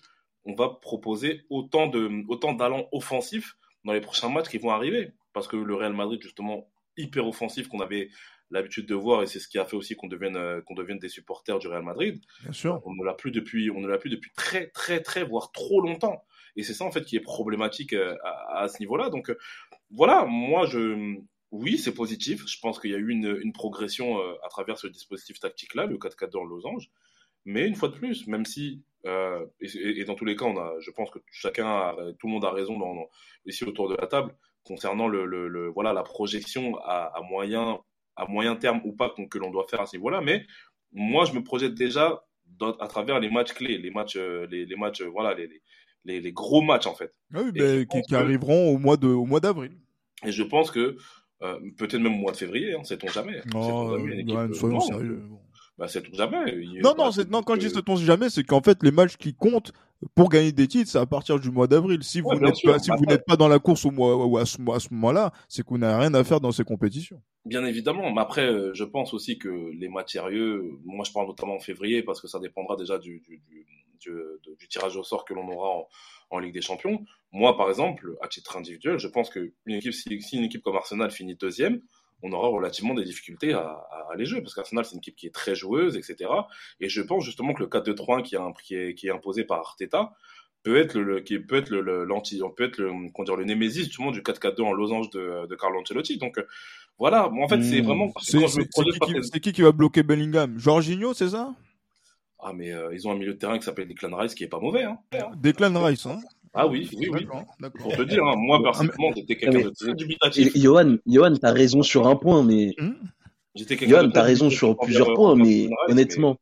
on 0.47 0.55
va 0.55 0.69
proposer 0.69 1.43
autant 1.51 1.89
de 1.89 2.25
autant 2.29 2.55
d'allants 2.55 2.89
offensifs 2.93 3.57
dans 3.85 3.93
les 3.93 4.01
prochains 4.01 4.29
matchs 4.29 4.49
qui 4.49 4.59
vont 4.59 4.71
arriver. 4.71 5.13
Parce 5.33 5.49
que 5.49 5.57
le 5.57 5.75
Real 5.75 5.93
Madrid, 5.93 6.23
justement, 6.23 6.71
hyper 6.97 7.27
offensif 7.27 7.69
qu'on 7.69 7.81
avait 7.81 8.09
l'habitude 8.51 8.87
de 8.87 8.95
voir 8.95 9.23
et 9.23 9.27
c'est 9.27 9.41
ce 9.41 9.49
qui 9.49 9.59
a 9.59 9.65
fait 9.65 9.77
aussi 9.77 9.97
qu'on 9.97 10.07
devienne 10.07 10.37
euh, 10.37 10.61
qu'on 10.63 10.75
devienne 10.75 10.99
des 10.99 11.09
supporters 11.09 11.59
du 11.59 11.67
Real 11.67 11.83
Madrid. 11.83 12.21
Bien 12.43 12.53
sûr. 12.53 12.83
On 12.85 12.95
ne 12.95 13.05
l'a 13.05 13.15
plus 13.15 13.31
depuis 13.31 13.71
on 13.71 13.81
ne 13.81 13.89
l'a 13.89 13.99
plus 13.99 14.11
depuis 14.11 14.31
très 14.37 14.69
très 14.69 15.01
très 15.01 15.25
voire 15.25 15.51
trop 15.53 15.81
longtemps. 15.81 16.25
Et 16.57 16.63
c'est 16.63 16.75
ça 16.75 16.85
en 16.85 16.93
fait 16.93 17.05
qui 17.05 17.17
est 17.17 17.21
problématique 17.21 17.95
euh, 17.95 18.15
à, 18.23 18.63
à 18.63 18.69
ce 18.69 18.79
niveau-là. 18.81 19.11
Donc 19.11 19.31
euh, 19.31 19.39
voilà, 19.91 20.25
moi 20.25 20.67
je 20.67 21.17
oui, 21.51 21.79
c'est 21.79 21.95
positif. 21.95 22.45
Je 22.47 22.59
pense 22.61 22.81
qu'il 22.81 22.91
y 22.91 22.95
a 22.95 22.99
eu 22.99 23.11
une, 23.11 23.39
une 23.41 23.53
progression 23.53 24.19
à 24.45 24.49
travers 24.49 24.77
ce 24.77 24.89
dispositif 24.89 25.39
tactique-là, 25.39 25.87
le 25.87 25.99
4-4 25.99 26.33
dans 26.33 26.43
Losange. 26.43 26.91
Mais 27.45 27.69
une 27.69 27.77
fois 27.77 27.91
de 27.91 27.95
plus, 27.95 28.27
même 28.27 28.45
si 28.45 28.83
euh, 29.07 29.45
et, 29.61 30.01
et, 30.01 30.05
dans 30.05 30.15
tous 30.15 30.25
les 30.25 30.37
cas, 30.37 30.47
on 30.47 30.57
a, 30.57 30.75
je 30.81 30.91
pense 30.91 31.11
que 31.11 31.19
chacun, 31.31 31.67
a, 31.67 31.97
tout 32.19 32.27
le 32.27 32.33
monde 32.33 32.45
a 32.45 32.51
raison 32.51 32.79
dans, 32.79 32.95
dans, 32.95 33.09
ici 33.47 33.65
autour 33.65 33.89
de 33.89 33.97
la 33.97 34.07
table 34.07 34.35
concernant 34.63 35.09
le, 35.09 35.27
le, 35.27 35.47
le 35.47 35.69
voilà 35.69 35.93
la 35.93 36.03
projection 36.03 36.79
à, 36.79 37.13
à, 37.15 37.21
moyen 37.21 37.79
à 38.17 38.27
moyen 38.27 38.57
terme 38.57 38.81
ou 38.85 38.93
pas 38.93 39.15
que 39.31 39.39
l'on 39.39 39.51
doit 39.51 39.67
faire 39.69 39.81
à 39.81 39.87
ce 39.87 39.97
niveau-là. 39.97 40.21
Mais 40.23 40.47
moi, 40.93 41.25
je 41.27 41.33
me 41.33 41.43
projette 41.43 41.75
déjà 41.75 42.25
dans, 42.47 42.73
à 42.77 42.87
travers 42.87 43.21
les 43.21 43.29
matchs 43.29 43.53
clés, 43.53 43.77
les 43.77 43.91
matchs, 43.91 44.17
les, 44.17 44.65
les 44.65 44.77
matchs, 44.77 45.03
voilà, 45.03 45.35
les, 45.35 45.51
les, 46.05 46.21
les, 46.21 46.33
gros 46.33 46.63
matchs 46.63 46.87
en 46.87 46.95
fait. 46.95 47.13
Ah 47.35 47.41
oui, 47.45 47.53
ben, 47.53 47.85
qui, 47.87 48.15
arriveront 48.15 48.75
au 48.75 48.79
mois 48.79 48.97
de 48.97 49.09
au 49.09 49.27
mois 49.27 49.41
d'avril. 49.41 49.73
Et 50.25 50.33
je 50.33 50.43
pense 50.43 50.71
que 50.71 50.97
euh, 51.43 51.59
peut-être 51.77 52.01
même 52.01 52.15
au 52.15 52.19
mois 52.19 52.33
de 52.33 52.39
février, 52.39 52.75
hein, 52.75 52.85
sait-on 52.85 53.09
jamais. 53.09 53.43
Non, 53.53 53.99
jamais, 53.99 54.21
équipe, 54.21 54.35
ouais, 54.35 54.55
soyons 54.55 54.81
sérieux. 54.81 55.23
Bon 55.29 55.44
bah 55.79 55.89
c'est 55.89 56.03
tout 56.03 56.15
jamais. 56.15 56.55
Non, 56.83 56.95
non, 56.97 57.11
non, 57.31 57.43
quand 57.43 57.55
je 57.55 57.67
dis 57.67 57.75
c'est 57.75 58.05
jamais, 58.05 58.31
c'est 58.31 58.45
qu'en 58.45 58.63
fait, 58.63 58.83
les 58.83 58.93
matchs 58.93 59.17
qui 59.17 59.35
comptent 59.35 59.73
pour 60.15 60.29
gagner 60.29 60.53
des 60.53 60.69
titres, 60.69 60.91
c'est 60.91 60.99
à 60.99 61.07
partir 61.07 61.41
du 61.41 61.51
mois 61.51 61.67
d'avril. 61.67 62.03
Si 62.03 62.21
vous 62.21 62.35
n'êtes 62.35 62.63
pas, 62.63 62.79
si 62.79 62.91
vous 62.97 63.07
n'êtes 63.07 63.25
pas 63.25 63.37
dans 63.37 63.49
la 63.49 63.59
course 63.59 63.85
au 63.85 63.91
mois, 63.91 64.25
ou 64.25 64.39
à 64.39 64.47
ce, 64.47 64.59
à 64.71 64.79
ce 64.79 64.89
moment-là, 64.93 65.33
c'est 65.49 65.67
vous 65.67 65.79
n'avez 65.79 66.03
rien 66.03 66.15
à 66.15 66.23
faire 66.23 66.41
dans 66.41 66.53
ces 66.53 66.65
compétitions. 66.65 67.21
Bien 67.45 67.65
évidemment. 67.65 68.13
Mais 68.13 68.21
après, 68.21 68.47
euh, 68.47 68.73
je 68.75 68.85
pense 68.85 69.13
aussi 69.15 69.39
que 69.39 69.73
les 69.79 69.89
matchs 69.89 70.13
sérieux, 70.13 70.63
moi, 70.85 71.05
je 71.07 71.13
parle 71.13 71.27
notamment 71.27 71.57
en 71.57 71.61
février 71.61 72.03
parce 72.03 72.21
que 72.21 72.29
ça 72.29 72.39
dépendra 72.39 72.77
déjà 72.77 72.99
du, 72.99 73.21
du, 73.21 73.43
du, 73.49 73.67
du, 74.01 74.13
du 74.59 74.69
tirage 74.69 74.97
au 74.97 75.03
sort 75.03 75.25
que 75.25 75.35
l'on 75.35 75.49
aura 75.49 75.71
en, 75.71 75.89
en 76.31 76.39
Ligue 76.39 76.55
des 76.55 76.63
Champions. 76.63 77.05
Moi, 77.33 77.57
par 77.57 77.69
exemple, 77.69 78.17
à 78.23 78.29
titre 78.29 78.57
individuel, 78.57 78.99
je 78.99 79.09
pense 79.09 79.29
que 79.29 79.53
une 79.67 79.77
équipe, 79.77 79.93
si, 79.93 80.23
si 80.23 80.37
une 80.37 80.45
équipe 80.45 80.63
comme 80.63 80.77
Arsenal 80.77 81.11
finit 81.11 81.35
deuxième, 81.35 81.81
on 82.27 82.33
aura 82.33 82.49
relativement 82.49 82.95
des 82.95 83.05
difficultés 83.05 83.53
à, 83.53 83.61
à, 83.61 84.09
à 84.13 84.17
les 84.17 84.25
jouer 84.25 84.41
parce 84.41 84.55
qu'Arsenal 84.55 84.85
c'est 84.85 84.93
une 84.95 84.99
équipe 84.99 85.15
qui 85.15 85.27
est 85.27 85.35
très 85.35 85.55
joueuse, 85.55 85.97
etc. 85.97 86.31
Et 86.81 86.89
je 86.89 87.03
pense 87.03 87.25
justement 87.25 87.53
que 87.55 87.63
le 87.63 87.69
4-2-3-1 87.69 88.23
qui, 88.23 88.37
qui, 88.65 88.75
est, 88.75 88.95
qui 88.95 89.07
est 89.09 89.11
imposé 89.11 89.45
par 89.45 89.59
Arteta 89.61 90.13
peut 90.63 90.77
être 90.79 90.99
le, 90.99 91.21
qui 91.21 91.39
peut 91.39 91.57
être 91.57 91.69
le, 91.71 92.05
l'anti, 92.05 92.41
peut 92.57 92.65
être 92.65 92.79
le, 92.79 92.91
dire, 93.25 93.37
le 93.37 93.45
némésis 93.45 93.85
justement 93.85 94.11
du 94.11 94.23
4-4-2 94.23 94.63
en 94.63 94.73
losange 94.73 95.11
de, 95.11 95.47
de 95.47 95.55
Carlo 95.55 95.79
Ancelotti. 95.81 96.17
Donc 96.17 96.43
Voilà, 96.99 97.29
moi 97.29 97.45
en 97.45 97.49
fait 97.49 97.61
c'est 97.63 97.83
Hmm. 97.83 97.87
vraiment 97.87 98.13
C'est 98.23 98.39
quand 98.41 98.47
je 98.47 98.59
me 98.59 98.63
c'est- 98.63 98.71
projette 98.71 98.93
c'est 98.95 98.99
pas 99.01 99.07
qui, 99.07 99.13
qui- 99.13 99.19
que- 99.19 99.27
c'est 99.27 99.41
qui 99.41 99.53
qui 99.53 99.63
va 99.63 99.73
bloquer 99.73 100.03
Bellingham? 100.03 100.59
Jorginho, 100.59 101.13
c'est 101.13 101.29
ça? 101.31 101.55
Ah 102.47 102.53
mais 102.55 102.73
euh, 102.73 102.95
ils 102.95 103.07
ont 103.09 103.13
un 103.13 103.17
milieu 103.17 103.35
de 103.35 103.39
terrain 103.39 103.59
qui 103.59 103.65
s'appelle 103.65 103.89
Declan 103.89 104.17
Rice 104.17 104.35
qui 104.35 104.45
est 104.45 104.49
pas 104.49 104.61
mauvais 104.61 104.85
hein. 104.85 104.99
Declan 105.37 105.83
Rice, 105.83 106.07
hein 106.07 106.21
Ah 106.55 106.67
oui, 106.69 106.89
oui, 106.97 107.09
oui. 107.11 107.27
Pour 107.81 107.97
te 107.97 108.03
dire, 108.03 108.25
hein, 108.25 108.35
moi 108.37 108.63
personnellement, 108.63 109.11
j'étais 109.17 109.37
quelqu'un 109.37 109.59
mais- 109.59 109.65
de 109.65 109.71
très 109.71 109.95
dubitatif. 109.95 110.57
Johan, 110.57 110.97
Johan, 111.07 111.35
t'as 111.35 111.53
raison 111.53 111.83
sur 111.83 112.07
un 112.07 112.17
point, 112.17 112.43
mais 112.45 112.75
Hmm 112.79 112.93
Johan, 113.57 114.11
t'as 114.11 114.23
raison 114.23 114.51
sur 114.51 114.77
plusieurs 114.77 115.11
euh, 115.11 115.15
points, 115.15 115.37
mais 115.37 115.69
honnêtement, 115.89 116.37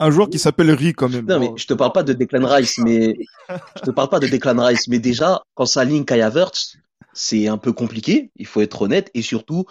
Un 0.00 0.10
joueur 0.10 0.28
qui 0.30 0.38
s'appelle 0.38 0.70
Ri 0.70 0.92
quand 0.92 1.08
même. 1.08 1.26
non 1.26 1.40
mais 1.40 1.50
je 1.56 1.66
te 1.66 1.74
parle 1.74 1.92
pas 1.92 2.02
de 2.04 2.12
Declan 2.12 2.46
Rice, 2.46 2.78
mais 2.78 3.16
je 3.76 3.82
te 3.82 3.90
parle 3.90 4.08
pas 4.08 4.20
de 4.20 4.26
Declan 4.28 4.64
Rice, 4.64 4.86
mais 4.88 4.98
déjà 4.98 5.42
quand 5.54 5.66
ça 5.66 5.84
ligne 5.84 6.04
Kai 6.04 6.20
Havertz, 6.20 6.78
c'est 7.12 7.48
un 7.48 7.58
peu 7.58 7.72
compliqué, 7.72 8.30
il 8.36 8.46
faut 8.46 8.60
être 8.60 8.82
honnête, 8.82 9.10
et 9.14 9.22
surtout, 9.22 9.66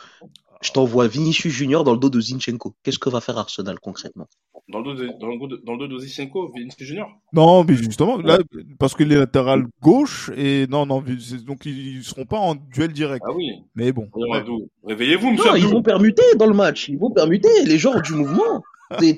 je 0.61 0.71
t'envoie 0.71 1.07
Vinicius 1.07 1.53
Junior 1.53 1.83
dans 1.83 1.93
le 1.93 1.99
dos 1.99 2.09
de 2.09 2.19
Zinchenko. 2.19 2.73
Qu'est-ce 2.83 2.99
que 2.99 3.09
va 3.09 3.21
faire 3.21 3.37
Arsenal 3.37 3.79
concrètement? 3.79 4.27
Dans 4.69 4.79
le 4.79 4.83
dos 4.85 4.93
de, 4.95 5.09
dans 5.19 5.27
le 5.27 5.37
dos 5.39 5.47
de, 5.47 5.61
dans 5.65 5.73
le 5.75 5.87
dos 5.87 5.95
de 5.95 5.99
Zichenko, 5.99 6.51
Vinicius 6.53 6.87
Junior? 6.89 7.07
Non, 7.31 7.63
mais 7.63 7.75
justement, 7.75 8.17
là, 8.17 8.39
parce 8.79 8.95
qu'il 8.95 9.11
est 9.13 9.17
latéral 9.17 9.65
gauche 9.81 10.29
et 10.35 10.67
non, 10.67 10.85
non, 10.85 11.01
donc 11.45 11.65
ils, 11.65 11.97
ils 11.97 12.03
seront 12.03 12.25
pas 12.25 12.37
en 12.37 12.55
duel 12.55 12.91
direct. 12.91 13.23
Ah 13.27 13.31
oui. 13.33 13.51
Mais 13.75 13.91
bon. 13.93 14.09
Ouais. 14.13 14.37
Abdou. 14.39 14.67
Réveillez-vous, 14.85 15.31
monsieur 15.31 15.51
Non, 15.51 15.55
ils 15.55 15.67
vont 15.67 15.81
permuter 15.81 16.23
dans 16.37 16.47
le 16.47 16.53
match, 16.53 16.89
ils 16.89 16.97
vont 16.97 17.11
permuter, 17.11 17.47
les 17.65 17.77
joueurs 17.77 17.95
ont 17.97 18.01
du 18.01 18.13
mouvement. 18.13 18.61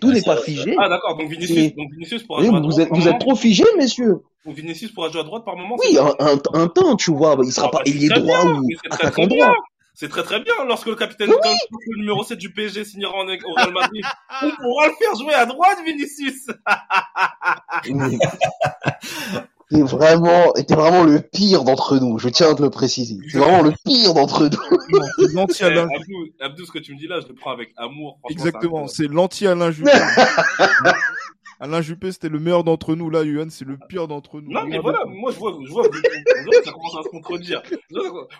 Tout 0.01 0.12
n'est 0.12 0.22
pas 0.24 0.38
figé. 0.38 0.75
Ah 0.79 0.89
d'accord, 0.89 1.15
donc 1.17 1.29
Vinicius, 1.31 1.58
Et- 1.58 1.69
donc 1.72 1.91
Vinicius 1.93 2.24
pourra 2.24 2.41
jouer 2.43 2.55
à 2.55 2.60
vous 2.60 2.67
droite 2.69 2.79
êtes, 2.79 2.89
vous 2.91 3.08
êtes 3.08 3.19
trop 3.19 3.36
figés, 3.36 3.65
messieurs. 3.77 4.17
Donc 4.46 4.55
Vinicius 4.55 4.91
pourra 4.91 5.10
jouer 5.10 5.22
à 5.22 5.24
droite 5.24 5.46
par 5.46 5.55
moment. 5.55 5.75
Oui, 5.79 5.98
un, 5.98 6.08
ça? 6.08 6.15
un, 6.53 6.62
un 6.62 6.67
temps, 6.67 6.96
tu 6.96 7.12
vois, 7.12 7.38
il 7.43 7.51
sera 7.51 7.67
Ah, 7.67 7.69
pas 7.72 7.77
bah, 7.79 7.84
ailier 7.86 8.10
droit 8.10 8.43
bien, 8.43 8.60
ou 8.62 8.67
attaquant 8.89 9.27
droit. 9.27 9.53
C'est 10.00 10.08
très 10.08 10.24
très 10.24 10.39
bien 10.39 10.53
lorsque 10.65 10.86
le 10.86 10.96
capitaine, 10.96 11.29
quand 11.29 11.50
le 11.88 11.98
numéro 11.98 12.24
7 12.24 12.38
du 12.38 12.53
PSG 12.53 12.86
signera 12.86 13.12
en, 13.15 13.27
au 13.27 13.53
Real 13.53 13.74
Madrid. 13.74 14.06
On 14.41 14.50
pourra 14.51 14.88
le 14.88 14.94
faire 14.94 15.13
jouer 15.20 15.34
à 15.34 15.46
droite, 15.46 15.77
Vinicius. 15.86 16.48
T'es 19.70 19.82
vraiment, 19.82 20.53
t'es 20.53 20.74
vraiment 20.74 21.03
le 21.03 21.20
pire 21.20 21.65
d'entre 21.65 21.98
nous. 21.98 22.18
Je 22.18 22.29
tiens 22.29 22.51
à 22.51 22.56
te 22.56 22.62
le 22.62 22.70
préciser. 22.70 23.18
C'est 23.29 23.39
vraiment 23.39 23.62
le 23.62 23.74
pire 23.84 24.13
d'entre 24.13 24.46
nous. 24.46 25.01
C'est 25.18 25.34
l'anti-Alain. 25.34 25.88
Eh, 25.91 25.96
Abdou, 25.98 26.13
Abdou, 26.39 26.65
ce 26.65 26.72
que 26.72 26.79
tu 26.79 26.94
me 26.94 26.98
dis 26.98 27.08
là, 27.08 27.20
je 27.20 27.27
le 27.27 27.36
prends 27.36 27.51
avec 27.51 27.74
amour. 27.75 28.20
Exactement, 28.29 28.88
c'est 28.88 29.08
l'anti-Alain 29.08 29.70
Juppé. 29.72 29.91
Alain 31.62 31.82
Juppé, 31.82 32.13
c'était 32.13 32.30
le 32.30 32.39
meilleur 32.39 32.63
d'entre 32.63 32.96
nous. 32.96 33.10
Là, 33.10 33.24
Yuan, 33.24 33.50
c'est 33.50 33.66
le 33.66 33.78
pire 33.89 34.08
d'entre 34.08 34.39
nous. 34.39 34.50
Non, 34.50 34.66
mais 34.66 34.78
voilà, 34.80 35.04
moi, 35.06 35.32
je 35.32 35.38
vois, 35.38 35.58
je 35.62 35.70
vois, 35.70 35.84
je 35.84 35.89
vois 35.89 36.60
que 36.60 36.66
ça 36.66 36.72
commence 36.72 36.96
à 36.98 37.04
se 37.04 37.10
contredire. 37.10 37.62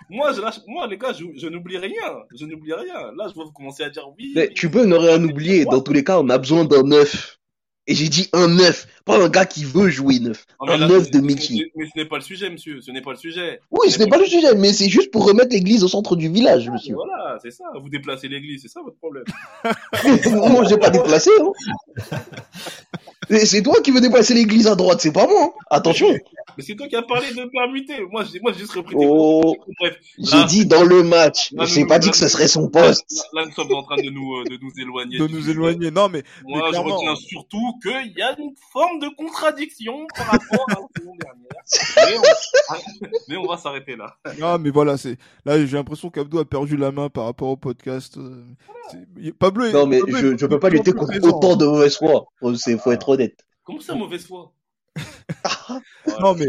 Moi, 0.10 0.32
je 0.32 0.42
lâche, 0.42 0.60
moi, 0.68 0.88
les 0.88 0.98
gars, 0.98 1.12
je, 1.12 1.26
je 1.36 1.48
n'oublie 1.48 1.78
rien. 1.78 2.24
Je 2.34 2.46
n'oublie 2.46 2.74
rien. 2.74 3.12
Là, 3.18 3.28
je 3.28 3.34
vois 3.34 3.44
vous 3.44 3.52
commencer 3.52 3.84
à 3.84 3.90
dire 3.90 4.08
oui. 4.18 4.32
Mais 4.36 4.50
tu 4.50 4.70
peux 4.70 4.86
ne 4.86 4.96
rien 4.96 5.22
oublier. 5.22 5.66
Dans 5.66 5.82
tous 5.82 5.92
les 5.92 6.04
cas, 6.06 6.20
on 6.20 6.30
a 6.30 6.38
besoin 6.38 6.64
d'un 6.64 6.84
neuf. 6.84 7.40
Et 7.88 7.96
j'ai 7.96 8.08
dit 8.08 8.30
un 8.34 8.48
neuf. 8.48 8.88
Pas 9.04 9.20
un 9.20 9.30
gars 9.30 9.48
qui 9.48 9.64
veut 9.64 9.90
jouer 9.90 10.20
neuf. 10.20 10.46
Un 10.62 10.78
là, 10.78 10.88
neuf 10.88 11.10
de 11.10 11.20
Mickey. 11.20 11.72
Mais 11.76 11.88
ce 11.88 12.00
n'est 12.00 12.06
pas 12.06 12.18
le 12.18 12.22
sujet, 12.22 12.48
monsieur. 12.50 12.82
Ce 12.82 12.92
n'est 12.92 13.02
pas 13.02 13.10
le 13.10 13.18
sujet. 13.18 13.60
Oui, 13.72 13.90
ce 13.90 13.98
n'est 13.98 14.08
pas 14.08 14.20
le 14.20 14.26
sujet, 14.26 14.54
mais 14.56 14.72
c'est 14.72 14.90
juste 14.90 15.10
pour 15.10 15.26
remettre 15.26 15.52
l'église 15.52 15.84
au 15.84 15.88
centre 15.88 16.16
du 16.16 16.30
village, 16.30 16.70
monsieur. 16.70 16.94
Voilà, 16.94 17.40
c'est 17.42 17.50
ça. 17.50 17.64
Vous 17.82 17.90
déplacez 17.90 18.28
l'église, 18.28 18.62
c'est 18.62 18.68
ça 18.68 18.82
votre 18.84 18.98
problème. 18.98 19.24
Moi, 19.64 20.64
je 20.66 20.70
l'ai 20.70 20.78
pas 20.78 20.92
déplacé, 20.92 21.32
hein. 21.42 22.18
C'est 23.30 23.62
toi 23.62 23.82
qui 23.82 23.92
veux 23.92 24.02
déplacer 24.02 24.34
l'église 24.34 24.68
à 24.68 24.76
droite, 24.76 25.00
c'est 25.02 25.12
pas 25.12 25.28
moi. 25.28 25.54
Attention. 25.70 26.08
Mais 26.60 26.66
c'est 26.66 26.76
toi 26.76 26.90
qui 26.90 26.96
as 26.98 27.04
parlé 27.04 27.34
de 27.34 27.46
permuter. 27.50 28.02
Moi, 28.12 28.26
j'ai, 28.26 28.42
moi, 28.42 28.52
j'ai 28.52 28.60
juste 28.60 28.74
repris 28.74 28.98
tes 28.98 29.06
Oh. 29.08 29.42
mots. 29.42 29.56
Bref. 29.80 29.98
J'ai 30.18 30.44
dit 30.44 30.66
dans 30.66 30.84
le 30.84 31.04
match. 31.04 31.54
Là, 31.54 31.64
J'ai 31.64 31.84
nous- 31.84 31.88
pas 31.88 32.00
dit 32.00 32.12
que 32.12 32.18
ce 32.18 32.28
serait 32.28 32.50
son 32.50 32.68
poste. 32.70 33.06
là, 33.32 33.46
nous 33.46 33.52
sommes 33.54 33.74
en 33.74 33.84
train 33.84 33.96
de 33.96 34.10
nous, 34.10 34.36
euh, 34.36 34.44
de 34.44 34.58
nous 34.62 34.72
éloigner. 34.78 35.18
de 35.20 35.28
nous 35.28 35.50
éloigner. 35.50 35.90
Non, 35.90 36.10
mais 36.10 36.24
Moi, 36.46 36.62
Mais 36.70 36.74
je 36.78 36.82
retiens 36.82 37.16
surtout 37.16 37.80
qu'il 37.82 38.14
y 38.18 38.22
a 38.22 38.38
une 38.38 38.54
forme 38.74 39.00
de 39.00 39.08
contradiction 39.16 40.06
par 40.18 40.28
rapport 40.28 40.66
à 40.70 40.74
la 40.74 40.88
saison 40.98 41.14
dernière. 41.16 41.40
Mais 41.96 42.18
on, 42.18 43.08
mais 43.30 43.38
on 43.38 43.48
va 43.48 43.58
s'arrêter 43.58 43.96
là. 43.96 44.18
Non, 44.38 44.60
mais 44.60 44.70
voilà, 44.70 44.98
c'est 44.98 45.18
là 45.46 45.66
j'ai 45.66 45.78
l'impression 45.78 46.10
qu'Abdou 46.10 46.40
a 46.40 46.46
perdu 46.46 46.76
la 46.76 46.92
main 46.92 47.08
par 47.10 47.24
rapport 47.24 47.48
au 47.50 47.56
podcast. 47.58 48.18
euh, 48.18 48.44
c'est- 48.92 49.32
Pablo 49.38 49.66
est- 49.66 49.72
Non, 49.72 49.86
mais 49.88 50.00
Pablo 50.00 50.18
est 50.18 50.22
je, 50.22 50.38
je 50.38 50.46
peux 50.46 50.60
pas 50.60 50.70
lutter 50.70 50.92
contre 50.92 51.16
autant 51.26 51.56
de 51.56 51.66
mauvaise 51.66 51.96
foi. 51.98 52.26
C'est- 52.58 52.78
faut 52.78 52.92
être 52.92 53.08
honnête. 53.08 53.46
Comment 53.64 53.80
ça, 53.82 53.94
mauvaise 53.96 54.26
foi? 54.26 54.52
Non, 56.22 56.36
mais, 56.36 56.48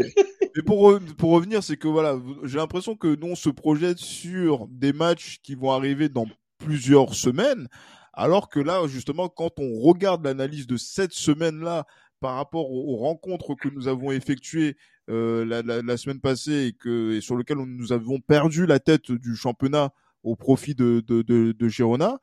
mais 0.55 0.63
pour, 0.63 0.99
pour 1.17 1.31
revenir, 1.31 1.63
c'est 1.63 1.77
que 1.77 1.87
voilà, 1.87 2.19
j'ai 2.43 2.57
l'impression 2.57 2.95
que 2.95 3.15
nous 3.15 3.27
on 3.27 3.35
se 3.35 3.49
projette 3.49 3.99
sur 3.99 4.67
des 4.67 4.93
matchs 4.93 5.39
qui 5.43 5.55
vont 5.55 5.71
arriver 5.71 6.09
dans 6.09 6.25
plusieurs 6.57 7.13
semaines, 7.13 7.67
alors 8.13 8.49
que 8.49 8.59
là, 8.59 8.85
justement, 8.87 9.29
quand 9.29 9.59
on 9.59 9.79
regarde 9.79 10.25
l'analyse 10.25 10.67
de 10.67 10.77
cette 10.77 11.13
semaine-là 11.13 11.85
par 12.19 12.35
rapport 12.35 12.71
aux, 12.71 12.97
rencontres 12.97 13.55
que 13.55 13.69
nous 13.69 13.87
avons 13.87 14.11
effectuées 14.11 14.77
euh, 15.09 15.43
la, 15.43 15.81
la, 15.81 15.97
semaine 15.97 16.21
passée 16.21 16.67
et, 16.67 16.73
que, 16.73 17.19
sur 17.19 17.35
lesquelles 17.35 17.57
on- 17.57 17.65
nous 17.65 17.93
avons 17.93 18.19
perdu 18.19 18.67
la 18.67 18.79
tête 18.79 19.11
du 19.11 19.35
championnat 19.35 19.91
au 20.23 20.35
profit 20.35 20.75
de, 20.75 21.03
de, 21.07 21.23
de 21.23 21.67
Girona, 21.67 22.19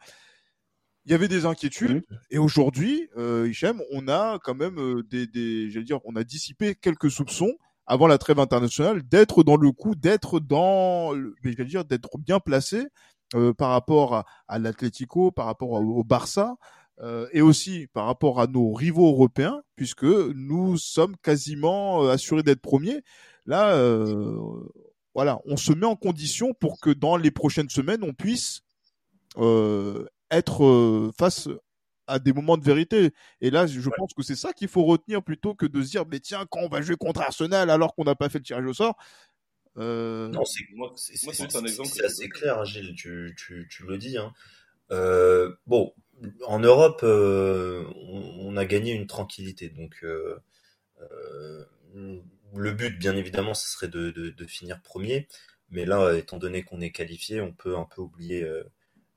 il 1.08 1.12
y 1.12 1.14
avait 1.14 1.28
des 1.28 1.46
inquiétudes. 1.46 2.04
Et 2.30 2.36
aujourd'hui, 2.36 3.08
euh, 3.16 3.48
Hichem, 3.48 3.80
on 3.92 4.08
a 4.08 4.38
quand 4.44 4.54
même 4.54 4.78
euh, 4.78 5.02
des, 5.02 5.26
des 5.26 5.70
j'allais 5.70 5.86
dire, 5.86 6.00
on 6.04 6.16
a 6.16 6.22
dissipé 6.22 6.74
quelques 6.74 7.10
soupçons 7.10 7.54
avant 7.86 8.06
la 8.06 8.18
trêve 8.18 8.38
internationale 8.38 9.02
d'être 9.02 9.42
dans 9.42 9.56
le 9.56 9.72
coup, 9.72 9.94
d'être 9.94 10.38
dans, 10.38 11.14
j'allais 11.42 11.64
dire, 11.64 11.86
d'être 11.86 12.18
bien 12.18 12.40
placé 12.40 12.88
euh, 13.34 13.54
par 13.54 13.70
rapport 13.70 14.14
à, 14.14 14.26
à 14.48 14.58
l'Atlético, 14.58 15.30
par 15.32 15.46
rapport 15.46 15.70
au, 15.70 15.80
au 16.00 16.04
Barça. 16.04 16.56
euh, 17.00 17.28
et 17.32 17.40
aussi 17.40 17.86
par 17.92 18.06
rapport 18.06 18.40
à 18.40 18.46
nos 18.46 18.72
rivaux 18.72 19.08
européens, 19.08 19.62
puisque 19.76 20.04
nous 20.04 20.76
sommes 20.76 21.16
quasiment 21.22 22.04
euh, 22.04 22.10
assurés 22.10 22.42
d'être 22.42 22.60
premiers. 22.60 23.02
Là, 23.46 23.72
euh, 23.74 24.36
voilà, 25.14 25.40
on 25.46 25.56
se 25.56 25.72
met 25.72 25.86
en 25.86 25.96
condition 25.96 26.54
pour 26.54 26.80
que 26.80 26.90
dans 26.90 27.16
les 27.16 27.30
prochaines 27.30 27.70
semaines, 27.70 28.02
on 28.02 28.12
puisse 28.12 28.60
euh, 29.38 30.06
être 30.30 30.64
euh, 30.64 31.10
face 31.18 31.48
à 32.06 32.18
des 32.18 32.32
moments 32.32 32.56
de 32.56 32.64
vérité. 32.64 33.12
Et 33.40 33.50
là, 33.50 33.66
je 33.66 33.90
pense 33.90 34.14
que 34.14 34.22
c'est 34.22 34.36
ça 34.36 34.52
qu'il 34.52 34.68
faut 34.68 34.84
retenir 34.84 35.22
plutôt 35.22 35.54
que 35.54 35.66
de 35.66 35.82
se 35.82 35.90
dire, 35.90 36.04
mais 36.10 36.20
tiens, 36.20 36.46
quand 36.50 36.60
on 36.60 36.68
va 36.68 36.80
jouer 36.80 36.96
contre 36.96 37.20
Arsenal 37.20 37.68
alors 37.70 37.94
qu'on 37.94 38.04
n'a 38.04 38.14
pas 38.14 38.28
fait 38.28 38.38
le 38.38 38.44
tirage 38.44 38.64
au 38.64 38.72
sort. 38.72 38.96
Euh... 39.76 40.28
Non, 40.28 40.44
c'est 40.44 40.64
Moi, 40.74 40.92
c'est- 40.96 41.22
moi, 41.24 41.34
c'est- 41.34 41.50
c'est 41.50 41.56
un 41.58 41.64
exemple. 41.64 41.90
c'est 41.90 42.04
assez 42.04 42.28
clair, 42.28 42.64
Gilles, 42.64 42.94
tu, 42.96 43.34
tu, 43.36 43.68
tu 43.70 43.84
le 43.84 43.98
dis. 43.98 44.16
Hein. 44.16 44.32
Euh, 44.90 45.54
bon, 45.66 45.92
en 46.46 46.58
Europe, 46.58 47.00
euh, 47.02 47.84
on, 47.94 48.48
on 48.48 48.56
a 48.56 48.64
gagné 48.64 48.92
une 48.92 49.06
tranquillité. 49.06 49.68
Donc, 49.68 49.98
euh, 50.02 50.38
euh, 51.02 51.64
le 52.54 52.72
but, 52.72 52.98
bien 52.98 53.16
évidemment, 53.16 53.54
ce 53.54 53.68
serait 53.68 53.88
de, 53.88 54.10
de, 54.10 54.30
de 54.30 54.46
finir 54.46 54.80
premier. 54.80 55.28
Mais 55.70 55.84
là, 55.84 56.14
étant 56.14 56.38
donné 56.38 56.62
qu'on 56.62 56.80
est 56.80 56.90
qualifié, 56.90 57.40
on 57.42 57.52
peut 57.52 57.76
un 57.76 57.84
peu 57.84 58.00
oublier 58.00 58.42
euh, 58.44 58.64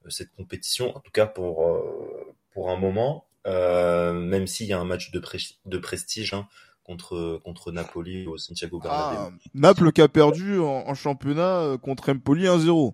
cette 0.10 0.32
compétition, 0.36 0.96
en 0.96 1.00
tout 1.00 1.12
cas 1.12 1.26
pour, 1.28 1.68
euh, 1.68 2.34
pour 2.54 2.70
un 2.72 2.78
moment, 2.78 3.26
euh, 3.48 4.14
même 4.14 4.48
s'il 4.48 4.68
y 4.68 4.74
a 4.74 4.80
un 4.80 4.86
match 4.86 5.12
de, 5.12 5.20
pré- 5.20 5.40
de 5.66 5.78
prestige 5.78 6.34
hein, 6.34 6.48
contre, 6.84 7.40
contre 7.44 7.72
Napoli 7.72 8.26
au 8.28 8.38
Santiago 8.38 8.80
Bernabéu. 8.80 9.20
Ah, 9.20 9.32
Naples 9.54 9.92
qui 9.92 10.02
a 10.02 10.08
perdu 10.08 10.60
en, 10.60 10.84
en 10.88 10.94
championnat 10.94 11.60
euh, 11.62 11.78
contre 11.78 12.12
Empoli 12.12 12.46
1-0 12.46 12.94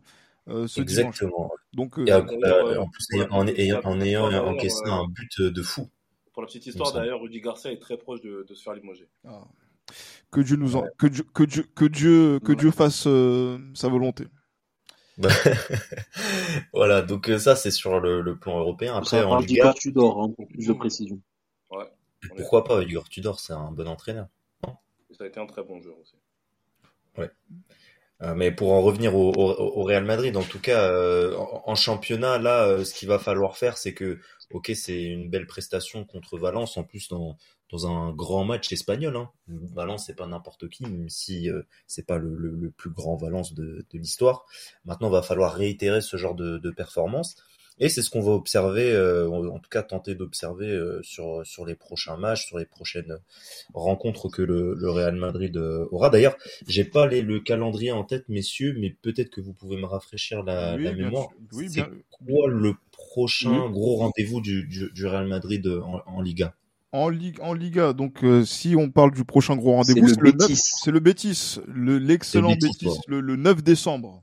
euh, 0.49 0.67
ce 0.67 0.81
dimanche. 0.81 1.21
Exactement. 1.21 1.51
Donc, 1.73 1.99
euh, 1.99 2.05
Et, 2.05 2.11
euh, 2.11 2.21
euh, 2.21 2.75
euh, 2.75 2.79
en 2.81 2.87
plus, 2.89 3.05
ayant- 3.13 3.27
en, 3.31 3.47
ayant, 3.47 3.81
en 3.83 4.01
ayant 4.01 4.47
encaissé 4.47 4.81
euh, 4.85 4.91
un 4.91 5.07
but 5.07 5.41
de 5.41 5.61
fou. 5.61 5.89
Pour 6.33 6.41
la 6.43 6.47
petite 6.47 6.67
histoire, 6.67 6.93
d'ailleurs, 6.93 7.19
Rudy 7.21 7.41
Garcia 7.41 7.71
est 7.71 7.79
très 7.79 7.97
proche 7.97 8.21
de, 8.21 8.45
de 8.47 8.53
se 8.53 8.61
faire 8.63 8.73
limoger. 8.73 9.07
ah, 9.27 9.43
que 10.31 10.41
Dieu 10.41 10.57
nous 10.57 10.75
en, 10.75 10.83
que 10.97 11.07
Dieu, 11.07 11.23
que 11.33 11.43
Dieu, 11.43 11.65
que 11.75 11.85
Dieu, 11.85 12.39
que 12.41 12.49
Ouais. 12.51 12.55
Dieu 12.57 12.71
fasse 12.71 13.05
euh, 13.07 13.57
sa 13.73 13.87
volonté. 13.87 14.25
Voilà, 16.73 17.01
donc 17.01 17.29
euh, 17.29 17.39
ça 17.39 17.55
c'est 17.55 17.71
sur 17.71 17.99
le, 17.99 18.21
le 18.21 18.37
plan 18.37 18.59
européen. 18.59 18.95
Après, 18.95 19.23
en 19.23 19.39
Liga, 19.39 19.47
d'Igor 19.47 19.73
Tudor, 19.75 20.21
hein, 20.21 20.31
pour 20.35 20.47
plus 20.47 20.67
de 20.67 20.73
précision. 20.73 21.19
Ouais. 21.71 21.85
pourquoi 22.35 22.63
pas 22.63 22.81
Igor 22.83 23.09
Tudor, 23.09 23.39
c'est 23.39 23.53
un 23.53 23.71
bon 23.71 23.87
entraîneur. 23.87 24.27
Et 25.09 25.13
ça 25.13 25.23
a 25.23 25.27
été 25.27 25.39
un 25.39 25.45
très 25.47 25.63
bon 25.63 25.81
joueur 25.81 25.97
aussi. 25.99 26.15
Euh, 28.23 28.33
mais 28.33 28.51
pour 28.51 28.71
en 28.71 28.81
revenir 28.81 29.15
au, 29.15 29.31
au, 29.31 29.79
au 29.79 29.83
Real 29.83 30.03
Madrid, 30.03 30.35
en 30.37 30.43
tout 30.43 30.59
cas, 30.59 30.89
euh, 30.89 31.35
en, 31.37 31.63
en 31.67 31.75
championnat, 31.75 32.39
là, 32.39 32.65
euh, 32.65 32.83
ce 32.83 32.95
qu'il 32.95 33.07
va 33.07 33.19
falloir 33.19 33.57
faire, 33.57 33.77
c'est 33.77 33.93
que, 33.93 34.19
ok, 34.51 34.71
c'est 34.73 35.03
une 35.03 35.29
belle 35.29 35.45
prestation 35.45 36.03
contre 36.03 36.37
Valence, 36.39 36.77
en 36.77 36.83
plus 36.83 37.09
dans, 37.09 37.37
dans 37.71 37.87
un 37.87 38.11
grand 38.13 38.45
match 38.45 38.71
espagnol. 38.71 39.15
Hein. 39.17 39.29
Valence, 39.47 40.05
c'est 40.07 40.15
pas 40.15 40.27
n'importe 40.27 40.69
qui, 40.69 40.83
même 40.83 41.09
si 41.09 41.49
euh, 41.49 41.63
c'est 41.85 42.05
pas 42.05 42.17
le, 42.17 42.35
le, 42.35 42.51
le 42.51 42.69
plus 42.71 42.89
grand 42.91 43.15
Valence 43.15 43.53
de, 43.53 43.85
de 43.91 43.97
l'histoire. 43.97 44.45
Maintenant, 44.85 45.09
va 45.09 45.21
falloir 45.21 45.53
réitérer 45.53 46.01
ce 46.01 46.17
genre 46.17 46.35
de, 46.35 46.57
de 46.57 46.71
performance. 46.71 47.35
Et 47.79 47.89
c'est 47.89 48.01
ce 48.01 48.09
qu'on 48.09 48.21
va 48.21 48.31
observer, 48.31 48.91
euh, 48.91 49.29
en 49.29 49.59
tout 49.59 49.69
cas 49.69 49.83
tenter 49.83 50.15
d'observer 50.15 50.65
euh, 50.65 50.99
sur 51.03 51.45
sur 51.45 51.63
les 51.63 51.75
prochains 51.75 52.17
matchs, 52.17 52.47
sur 52.47 52.57
les 52.57 52.65
prochaines 52.65 53.19
rencontres 53.75 54.29
que 54.29 54.41
le, 54.41 54.73
le 54.73 54.89
Real 54.89 55.15
Madrid 55.15 55.55
euh, 55.57 55.85
aura. 55.91 56.09
D'ailleurs, 56.09 56.35
j'ai 56.67 56.85
pas 56.85 57.05
les, 57.05 57.21
le 57.21 57.39
calendrier 57.39 57.91
en 57.91 58.03
tête, 58.03 58.29
messieurs, 58.29 58.75
mais 58.79 58.89
peut-être 59.03 59.29
que 59.29 59.41
vous 59.41 59.53
pouvez 59.53 59.77
me 59.77 59.85
rafraîchir 59.85 60.41
la, 60.41 60.75
Oui, 60.75 60.85
la 60.85 60.93
mémoire. 60.93 61.27
Oui, 61.53 61.67
c'est 61.69 61.81
bien- 61.83 61.91
quoi 62.09 62.47
le 62.47 62.73
prochain 62.91 63.65
Oui. 63.67 63.71
gros 63.73 63.97
rendez-vous 63.97 64.41
du, 64.41 64.65
du, 64.65 64.89
du 64.91 65.05
Real 65.05 65.27
Madrid 65.27 65.67
en, 65.67 66.01
en 66.07 66.21
Liga? 66.21 66.55
En 66.93 67.09
Ligue, 67.09 67.37
en 67.41 67.53
Liga, 67.53 67.91
donc 67.93 68.23
euh, 68.23 68.45
si 68.45 68.75
on 68.77 68.89
parle 68.89 69.11
du 69.11 69.25
prochain 69.25 69.57
gros 69.57 69.73
rendez-vous, 69.73 70.07
c'est 70.07 70.21
le, 70.21 70.31
9 70.31 70.37
Betis. 70.47 70.55
c'est 70.81 70.91
le 70.91 70.99
Betis, 71.01 71.59
le 71.67 71.97
l'excellent 71.97 72.49
Le 72.51 72.67
voilà. 72.81 73.01
le, 73.07 73.19
le 73.21 73.35
9 73.35 73.61
décembre. 73.61 74.21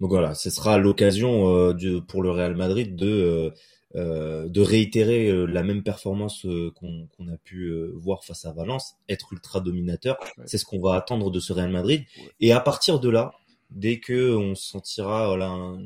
Donc 0.00 0.10
voilà, 0.10 0.34
ce 0.34 0.48
sera 0.48 0.78
l'occasion 0.78 1.48
euh, 1.48 2.00
pour 2.06 2.22
le 2.22 2.30
Real 2.30 2.56
Madrid 2.56 2.94
de 2.96 3.52
euh, 3.94 4.48
de 4.48 4.60
réitérer 4.62 5.46
la 5.48 5.62
même 5.64 5.82
performance 5.82 6.46
qu'on 6.76 7.28
a 7.28 7.36
pu 7.44 7.70
voir 7.96 8.24
face 8.24 8.44
à 8.46 8.52
Valence, 8.52 8.94
être 9.08 9.32
ultra 9.32 9.60
dominateur. 9.60 10.16
Ouais. 10.38 10.44
C'est 10.46 10.58
ce 10.58 10.64
qu'on 10.64 10.80
va 10.80 10.94
attendre 10.94 11.30
de 11.30 11.40
ce 11.40 11.52
Real 11.52 11.70
Madrid. 11.70 12.04
Ouais. 12.16 12.30
Et 12.40 12.52
à 12.52 12.60
partir 12.60 13.00
de 13.00 13.10
là, 13.10 13.32
dès 13.70 13.98
que 13.98 14.34
on 14.34 14.54
sentira 14.54 15.26
voilà, 15.28 15.48
un- 15.50 15.82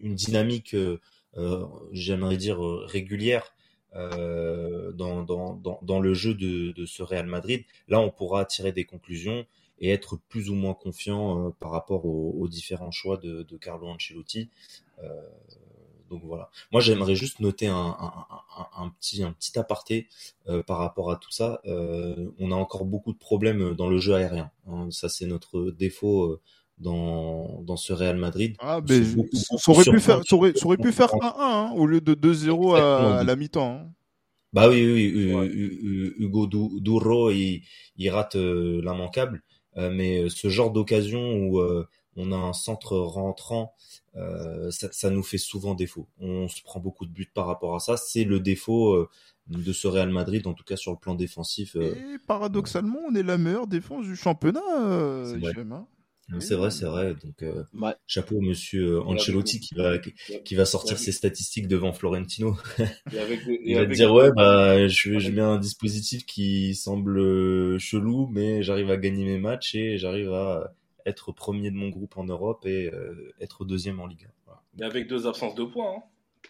une 0.00 0.14
dynamique, 0.14 0.74
j'aimerais 1.92 2.36
dire 2.38 2.58
régulière 2.86 3.52
euh, 3.96 4.92
dans, 4.92 5.22
dans, 5.22 5.60
dans, 5.82 6.00
le 6.00 6.14
jeu 6.14 6.34
de, 6.34 6.72
de 6.72 6.86
ce 6.86 7.02
Real 7.02 7.26
Madrid, 7.26 7.64
là 7.88 8.00
on 8.00 8.10
pourra 8.10 8.44
tirer 8.44 8.72
des 8.72 8.84
conclusions 8.84 9.46
et 9.78 9.90
être 9.90 10.16
plus 10.28 10.48
ou 10.50 10.54
moins 10.54 10.74
confiant 10.74 11.48
euh, 11.48 11.50
par 11.60 11.70
rapport 11.70 12.06
aux, 12.06 12.32
aux 12.38 12.48
différents 12.48 12.90
choix 12.90 13.16
de, 13.16 13.42
de 13.42 13.56
Carlo 13.56 13.88
Ancelotti. 13.88 14.48
Euh, 15.02 15.08
donc 16.08 16.22
voilà. 16.24 16.50
Moi, 16.70 16.80
j'aimerais 16.80 17.16
juste 17.16 17.40
noter 17.40 17.66
un, 17.66 17.74
un, 17.98 18.26
un, 18.56 18.84
un 18.84 18.90
petit 18.90 19.22
un 19.24 19.32
petit 19.32 19.58
aparté 19.58 20.06
euh, 20.48 20.62
par 20.62 20.78
rapport 20.78 21.10
à 21.10 21.16
tout 21.16 21.32
ça. 21.32 21.60
Euh, 21.66 22.30
on 22.38 22.52
a 22.52 22.54
encore 22.54 22.84
beaucoup 22.84 23.12
de 23.12 23.18
problèmes 23.18 23.74
dans 23.74 23.88
le 23.88 23.98
jeu 23.98 24.14
aérien. 24.14 24.50
hein. 24.68 24.88
Ça, 24.90 25.08
c'est 25.08 25.26
notre 25.26 25.70
défaut 25.72 26.24
euh, 26.24 26.40
dans 26.78 27.62
dans 27.62 27.76
ce 27.76 27.92
Real 27.92 28.16
Madrid. 28.16 28.54
Ah, 28.58 28.80
C'est 28.86 29.00
ben, 29.14 29.24
ça 29.32 29.70
aurait 29.70 29.84
pu 29.84 30.00
faire, 30.00 30.20
aurait, 30.32 30.52
ça 30.54 30.66
aurait 30.66 30.76
pu 30.76 30.92
faire 30.92 31.08
1-1 31.14 31.32
hein, 31.38 31.72
au 31.76 31.86
lieu 31.86 32.00
de 32.00 32.14
2-0 32.14 32.76
à, 32.76 33.18
à 33.18 33.24
la 33.24 33.36
mi-temps. 33.36 33.80
hein. 33.86 33.92
Bah 34.52 34.68
oui, 34.70 34.86
oui, 34.90 35.12
oui, 35.14 35.34
Ouais. 35.34 35.48
Hugo 36.18 36.46
Duro, 36.46 37.30
il, 37.30 37.62
il 37.96 38.08
rate 38.10 38.36
euh, 38.36 38.80
l'immanquable. 38.82 39.42
Euh, 39.76 39.90
mais 39.92 40.22
euh, 40.22 40.28
ce 40.30 40.48
genre 40.48 40.70
d'occasion 40.70 41.34
où 41.36 41.60
euh, 41.60 41.86
on 42.16 42.32
a 42.32 42.36
un 42.36 42.54
centre 42.54 42.96
rentrant, 42.96 43.74
euh, 44.16 44.70
ça, 44.70 44.88
ça 44.92 45.10
nous 45.10 45.22
fait 45.22 45.36
souvent 45.36 45.74
défaut. 45.74 46.06
On 46.18 46.48
se 46.48 46.62
prend 46.62 46.80
beaucoup 46.80 47.04
de 47.04 47.10
buts 47.12 47.30
par 47.34 47.46
rapport 47.46 47.74
à 47.74 47.80
ça. 47.80 47.98
C'est 47.98 48.24
le 48.24 48.40
défaut 48.40 48.94
euh, 48.94 49.08
de 49.48 49.72
ce 49.74 49.86
Real 49.88 50.08
Madrid, 50.10 50.46
en 50.46 50.54
tout 50.54 50.64
cas 50.64 50.76
sur 50.76 50.92
le 50.92 50.98
plan 50.98 51.14
défensif. 51.14 51.76
Et 51.76 51.92
paradoxalement, 52.26 53.00
on 53.10 53.14
est 53.14 53.22
la 53.22 53.36
meilleure 53.36 53.66
défense 53.66 54.06
du 54.06 54.16
championnat, 54.16 54.62
euh, 54.80 55.38
C'est 56.28 56.34
vrai. 56.34 56.40
C'est 56.40 56.54
vrai, 56.56 56.70
c'est 56.70 56.84
vrai. 56.86 57.14
Donc 57.14 57.42
euh, 57.42 57.62
Ouais. 57.74 57.94
chapeau 58.06 58.40
monsieur 58.40 58.96
euh, 58.96 59.02
Ancelotti 59.02 59.60
qui 59.60 59.74
va 59.74 59.98
qui, 59.98 60.12
qui 60.44 60.54
va 60.56 60.64
sortir 60.64 60.98
ses 60.98 61.12
statistiques 61.12 61.68
devant 61.68 61.92
Florentino. 61.92 62.56
Et 63.12 63.18
avec, 63.18 63.40
et 63.46 63.60
Il 63.64 63.76
va 63.76 63.86
te 63.86 63.92
dire 63.92 64.12
ouais 64.12 64.30
bah 64.32 64.88
je, 64.88 65.18
je 65.18 65.30
mets 65.30 65.40
un 65.42 65.58
dispositif 65.58 66.26
qui 66.26 66.74
semble 66.74 67.18
euh, 67.18 67.78
chelou 67.78 68.28
mais 68.32 68.62
j'arrive 68.62 68.90
à 68.90 68.96
gagner 68.96 69.24
mes 69.24 69.38
matchs 69.38 69.74
et 69.76 69.98
j'arrive 69.98 70.32
à 70.32 70.74
être 71.06 71.30
premier 71.32 71.70
de 71.70 71.76
mon 71.76 71.88
groupe 71.90 72.16
en 72.16 72.24
Europe 72.24 72.66
et 72.66 72.90
euh, 72.92 73.32
être 73.40 73.64
deuxième 73.64 74.00
en 74.00 74.06
Ligue 74.06 74.24
1. 74.26 74.28
Voilà. 74.46 74.62
et 74.80 74.82
avec 74.82 75.06
deux 75.08 75.26
absences 75.28 75.54
de 75.54 75.64
points. 75.64 75.94
Hein. 75.98 76.02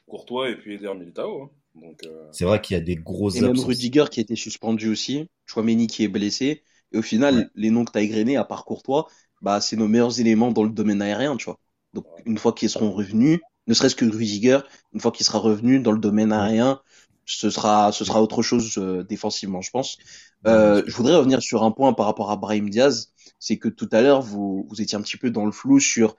Courtois 0.06 0.50
et 0.50 0.56
puis 0.56 0.74
Eder 0.74 0.94
Militao. 0.94 1.42
Hein. 1.42 1.50
Donc, 1.74 2.00
euh, 2.04 2.26
C'est 2.32 2.44
vrai 2.44 2.60
qu'il 2.62 2.74
y 2.76 2.80
a 2.80 2.82
des 2.82 2.96
grosses 2.96 3.36
Et 3.36 3.40
même 3.42 3.50
absences. 3.50 3.66
Rudiger 3.66 4.04
qui 4.10 4.20
a 4.20 4.22
été 4.22 4.36
suspendu 4.36 4.88
aussi. 4.88 5.28
Chouameni 5.44 5.86
qui 5.88 6.04
est 6.04 6.08
blessé. 6.08 6.62
Et 6.92 6.98
au 6.98 7.02
final, 7.02 7.34
Ouais. 7.34 7.46
les 7.54 7.70
noms 7.70 7.84
que 7.84 7.92
tu 7.92 7.98
as 7.98 8.02
égrenés, 8.02 8.36
à 8.36 8.44
part 8.44 8.64
Courtois, 8.64 9.08
bah, 9.42 9.60
c'est 9.60 9.76
nos 9.76 9.88
meilleurs 9.88 10.20
éléments 10.20 10.52
dans 10.52 10.64
le 10.64 10.70
domaine 10.70 11.02
aérien, 11.02 11.36
tu 11.36 11.46
vois. 11.46 11.58
Donc, 11.94 12.06
une 12.24 12.38
fois 12.38 12.52
qu'ils 12.52 12.70
seront 12.70 12.92
revenus, 12.92 13.40
ne 13.66 13.74
serait-ce 13.74 13.96
que 13.96 14.04
Rudiger, 14.04 14.60
une 14.92 15.00
fois 15.00 15.12
qu'il 15.12 15.26
sera 15.26 15.38
revenu 15.38 15.80
dans 15.80 15.92
le 15.92 15.98
domaine 15.98 16.32
aérien, 16.32 16.80
ce 17.24 17.50
sera, 17.50 17.90
ce 17.92 18.04
sera 18.04 18.22
autre 18.22 18.42
chose 18.42 18.78
euh, 18.78 19.02
défensivement, 19.02 19.60
je 19.60 19.70
pense. 19.70 19.98
Euh, 20.46 20.82
je 20.86 20.94
voudrais 20.96 21.16
revenir 21.16 21.42
sur 21.42 21.64
un 21.64 21.72
point 21.72 21.92
par 21.92 22.06
rapport 22.06 22.30
à 22.30 22.36
Brahim 22.36 22.70
Diaz. 22.70 23.12
C'est 23.40 23.58
que 23.58 23.68
tout 23.68 23.88
à 23.92 24.00
l'heure, 24.02 24.22
vous, 24.22 24.66
vous 24.68 24.80
étiez 24.80 24.96
un 24.96 25.02
petit 25.02 25.16
peu 25.16 25.30
dans 25.30 25.44
le 25.44 25.52
flou 25.52 25.80
sur, 25.80 26.16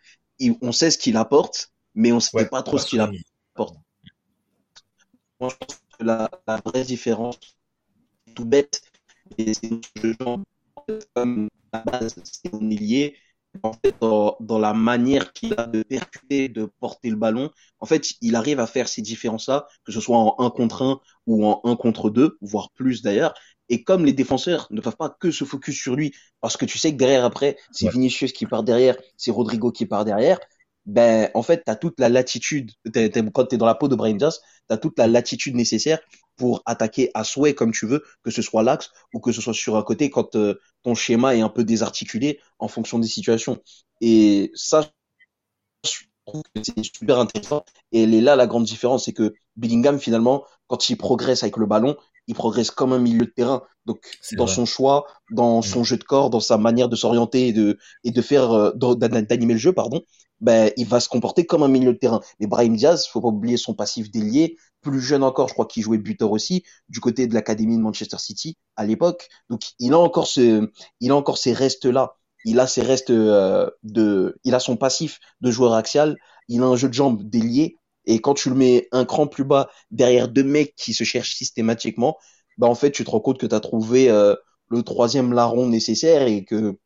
on 0.61 0.71
sait 0.71 0.91
ce 0.91 0.97
qu'il 0.97 1.17
apporte, 1.17 1.71
mais 1.95 2.11
on 2.11 2.19
sait 2.19 2.35
Ouais, 2.37 2.45
pas 2.45 2.61
trop 2.61 2.77
ce 2.77 2.87
qu'il 2.87 2.99
apporte. 2.99 3.77
Moi, 5.39 5.49
je 5.49 5.55
pense 5.55 5.79
que 5.97 6.03
la, 6.03 6.29
la 6.47 6.57
vraie 6.57 6.83
différence, 6.83 7.39
tout 8.35 8.45
bête, 8.45 8.81
et 9.37 9.53
c'est 9.53 9.69
comme 11.15 11.49
la 11.85 11.99
base, 11.99 12.15
c'est 12.23 12.51
en 13.63 13.73
fait, 13.73 13.95
dans, 14.01 14.37
dans 14.39 14.59
la 14.59 14.73
manière 14.73 15.33
qu'il 15.33 15.55
a 15.57 15.65
de 15.65 15.81
percuter, 15.81 16.47
de 16.49 16.65
porter 16.79 17.09
le 17.09 17.15
ballon, 17.15 17.49
en 17.79 17.85
fait, 17.85 18.13
il 18.21 18.35
arrive 18.35 18.59
à 18.59 18.67
faire 18.67 18.87
ces 18.87 19.01
différences-là, 19.01 19.67
que 19.85 19.91
ce 19.91 19.99
soit 19.99 20.17
en 20.17 20.35
1 20.39 20.49
contre 20.51 20.83
1 20.83 20.99
ou 21.25 21.45
en 21.45 21.61
1 21.63 21.75
contre 21.75 22.09
2, 22.09 22.37
voire 22.41 22.71
plus 22.71 23.01
d'ailleurs. 23.01 23.33
Et 23.69 23.83
comme 23.83 24.05
les 24.05 24.13
défenseurs 24.13 24.67
ne 24.71 24.79
peuvent 24.81 24.95
pas 24.95 25.09
que 25.19 25.31
se 25.31 25.43
focus 25.43 25.75
sur 25.75 25.95
lui, 25.95 26.13
parce 26.39 26.55
que 26.55 26.65
tu 26.65 26.77
sais 26.77 26.91
que 26.91 26.97
derrière, 26.97 27.25
après, 27.25 27.57
c'est 27.71 27.85
Ouais. 27.85 27.91
Vinicius 27.91 28.31
qui 28.31 28.45
part 28.45 28.63
derrière, 28.63 28.95
c'est 29.17 29.31
Rodrigo 29.31 29.71
qui 29.71 29.85
part 29.85 30.05
derrière, 30.05 30.39
ben, 30.85 31.29
en 31.33 31.43
fait, 31.43 31.63
tu 31.65 31.71
as 31.71 31.75
toute 31.75 31.99
la 31.99 32.09
latitude, 32.09 32.71
quand 33.33 33.45
tu 33.47 33.55
es 33.55 33.57
dans 33.57 33.65
la 33.65 33.75
peau 33.75 33.87
de 33.89 33.95
Brian 33.95 34.15
Diaz, 34.15 34.39
tu 34.69 34.73
as 34.73 34.77
toute 34.77 34.97
la 34.97 35.07
latitude 35.07 35.55
nécessaire 35.55 35.99
pour 36.37 36.61
attaquer 36.65 37.11
à 37.13 37.23
souhait 37.23 37.55
comme 37.55 37.71
tu 37.71 37.85
veux, 37.87 38.03
que 38.23 38.31
ce 38.31 38.41
soit 38.41 38.63
l'axe 38.63 38.91
ou 39.13 39.19
que 39.19 39.31
ce 39.31 39.41
soit 39.41 39.53
sur 39.53 39.75
un 39.75 39.83
côté 39.83 40.09
quand 40.09 40.35
euh, 40.35 40.59
ton 40.83 40.95
schéma 40.95 41.35
est 41.35 41.41
un 41.41 41.49
peu 41.49 41.63
désarticulé 41.63 42.39
en 42.59 42.67
fonction 42.67 42.99
des 42.99 43.07
situations. 43.07 43.61
Et 44.01 44.51
ça, 44.55 44.89
je 45.83 45.91
trouve 46.25 46.43
que 46.53 46.61
c'est 46.63 46.83
super 46.83 47.19
intéressant. 47.19 47.65
Et 47.91 48.05
là 48.05 48.35
la 48.35 48.47
grande 48.47 48.65
différence, 48.65 49.05
c'est 49.05 49.13
que 49.13 49.33
Bellingham, 49.55 49.99
finalement, 49.99 50.45
quand 50.67 50.89
il 50.89 50.97
progresse 50.97 51.43
avec 51.43 51.57
le 51.57 51.65
ballon, 51.65 51.97
il 52.27 52.35
progresse 52.35 52.71
comme 52.71 52.93
un 52.93 52.99
milieu 52.99 53.25
de 53.25 53.31
terrain. 53.31 53.63
Donc, 53.85 53.99
dans 54.33 54.45
vrai. 54.45 54.55
son 54.55 54.65
choix, 54.65 55.05
dans 55.31 55.61
son 55.61 55.83
jeu 55.83 55.97
de 55.97 56.03
corps, 56.03 56.29
dans 56.29 56.39
sa 56.41 56.57
manière 56.57 56.89
de 56.89 56.95
s'orienter 56.95 57.47
et 57.47 57.53
de, 57.53 57.77
et 58.03 58.11
de 58.11 58.21
faire, 58.21 58.51
euh, 58.51 58.71
d'an- 58.75 58.95
d'animer 58.95 59.53
le 59.53 59.59
jeu, 59.59 59.73
pardon, 59.73 60.01
ben, 60.41 60.71
il 60.77 60.85
va 60.85 60.99
se 60.99 61.09
comporter 61.09 61.45
comme 61.45 61.63
un 61.63 61.67
milieu 61.67 61.93
de 61.93 61.97
terrain. 61.97 62.21
Mais 62.39 62.47
Brahim 62.47 62.75
Diaz, 62.75 63.07
faut 63.07 63.21
pas 63.21 63.29
oublier 63.29 63.57
son 63.57 63.73
passif 63.73 64.11
d'ailier, 64.11 64.57
plus 64.81 65.01
jeune 65.01 65.23
encore, 65.23 65.47
je 65.47 65.53
crois 65.53 65.65
qu'il 65.65 65.83
jouait 65.83 65.97
buteur 65.97 66.31
aussi, 66.31 66.63
du 66.89 66.99
côté 66.99 67.27
de 67.27 67.33
l'académie 67.33 67.77
de 67.77 67.81
Manchester 67.81 68.17
City 68.19 68.57
à 68.75 68.85
l'époque. 68.85 69.29
Donc, 69.49 69.61
il 69.79 69.93
a 69.93 69.99
encore 69.99 70.27
ce, 70.27 70.69
il 70.99 71.11
a 71.11 71.15
encore 71.15 71.37
ces 71.37 71.53
restes-là. 71.53 72.15
Il 72.45 72.59
a 72.59 72.67
ses 72.67 72.81
restes 72.81 73.09
euh, 73.09 73.69
de, 73.83 74.37
il 74.43 74.53
a 74.55 74.59
son 74.59 74.77
passif 74.77 75.19
de 75.41 75.51
joueur 75.51 75.73
axial. 75.73 76.15
Il 76.47 76.61
a 76.61 76.65
un 76.65 76.75
jeu 76.75 76.87
de 76.87 76.93
jambes 76.93 77.23
d'ailier. 77.23 77.77
Et 78.07 78.19
quand 78.19 78.33
tu 78.33 78.49
le 78.49 78.55
mets 78.55 78.87
un 78.91 79.05
cran 79.05 79.27
plus 79.27 79.43
bas 79.43 79.69
derrière 79.91 80.29
deux 80.29 80.43
mecs 80.43 80.73
qui 80.75 80.93
se 80.93 81.03
cherchent 81.03 81.35
systématiquement, 81.35 82.17
bah 82.57 82.67
en 82.67 82.73
fait, 82.73 82.91
tu 82.91 83.03
te 83.03 83.11
rends 83.11 83.19
compte 83.19 83.37
que 83.37 83.45
tu 83.45 83.53
as 83.53 83.59
trouvé 83.59 84.09
euh, 84.09 84.33
le 84.69 84.81
troisième 84.81 85.33
larron 85.33 85.67
nécessaire 85.67 86.23
et 86.23 86.43
que 86.43 86.77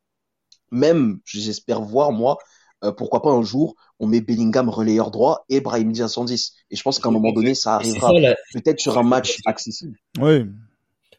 même, 0.70 1.20
j'espère 1.24 1.80
voir 1.80 2.12
moi, 2.12 2.38
euh, 2.84 2.92
pourquoi 2.92 3.22
pas 3.22 3.30
un 3.30 3.42
jour, 3.42 3.76
on 4.00 4.08
met 4.08 4.20
Bellingham 4.20 4.68
relayeur 4.68 5.10
droit 5.10 5.44
et 5.48 5.60
Brahim 5.60 5.92
Diaz 5.92 6.12
110. 6.12 6.54
Et 6.70 6.76
je 6.76 6.82
pense 6.82 6.98
qu'à 6.98 7.08
un 7.08 7.12
moment 7.12 7.32
donné, 7.32 7.54
ça 7.54 7.76
arrivera 7.76 8.12
peut-être 8.52 8.80
sur 8.80 8.98
un 8.98 9.04
match 9.04 9.38
accessible. 9.46 9.96
Ouais. 10.18 10.44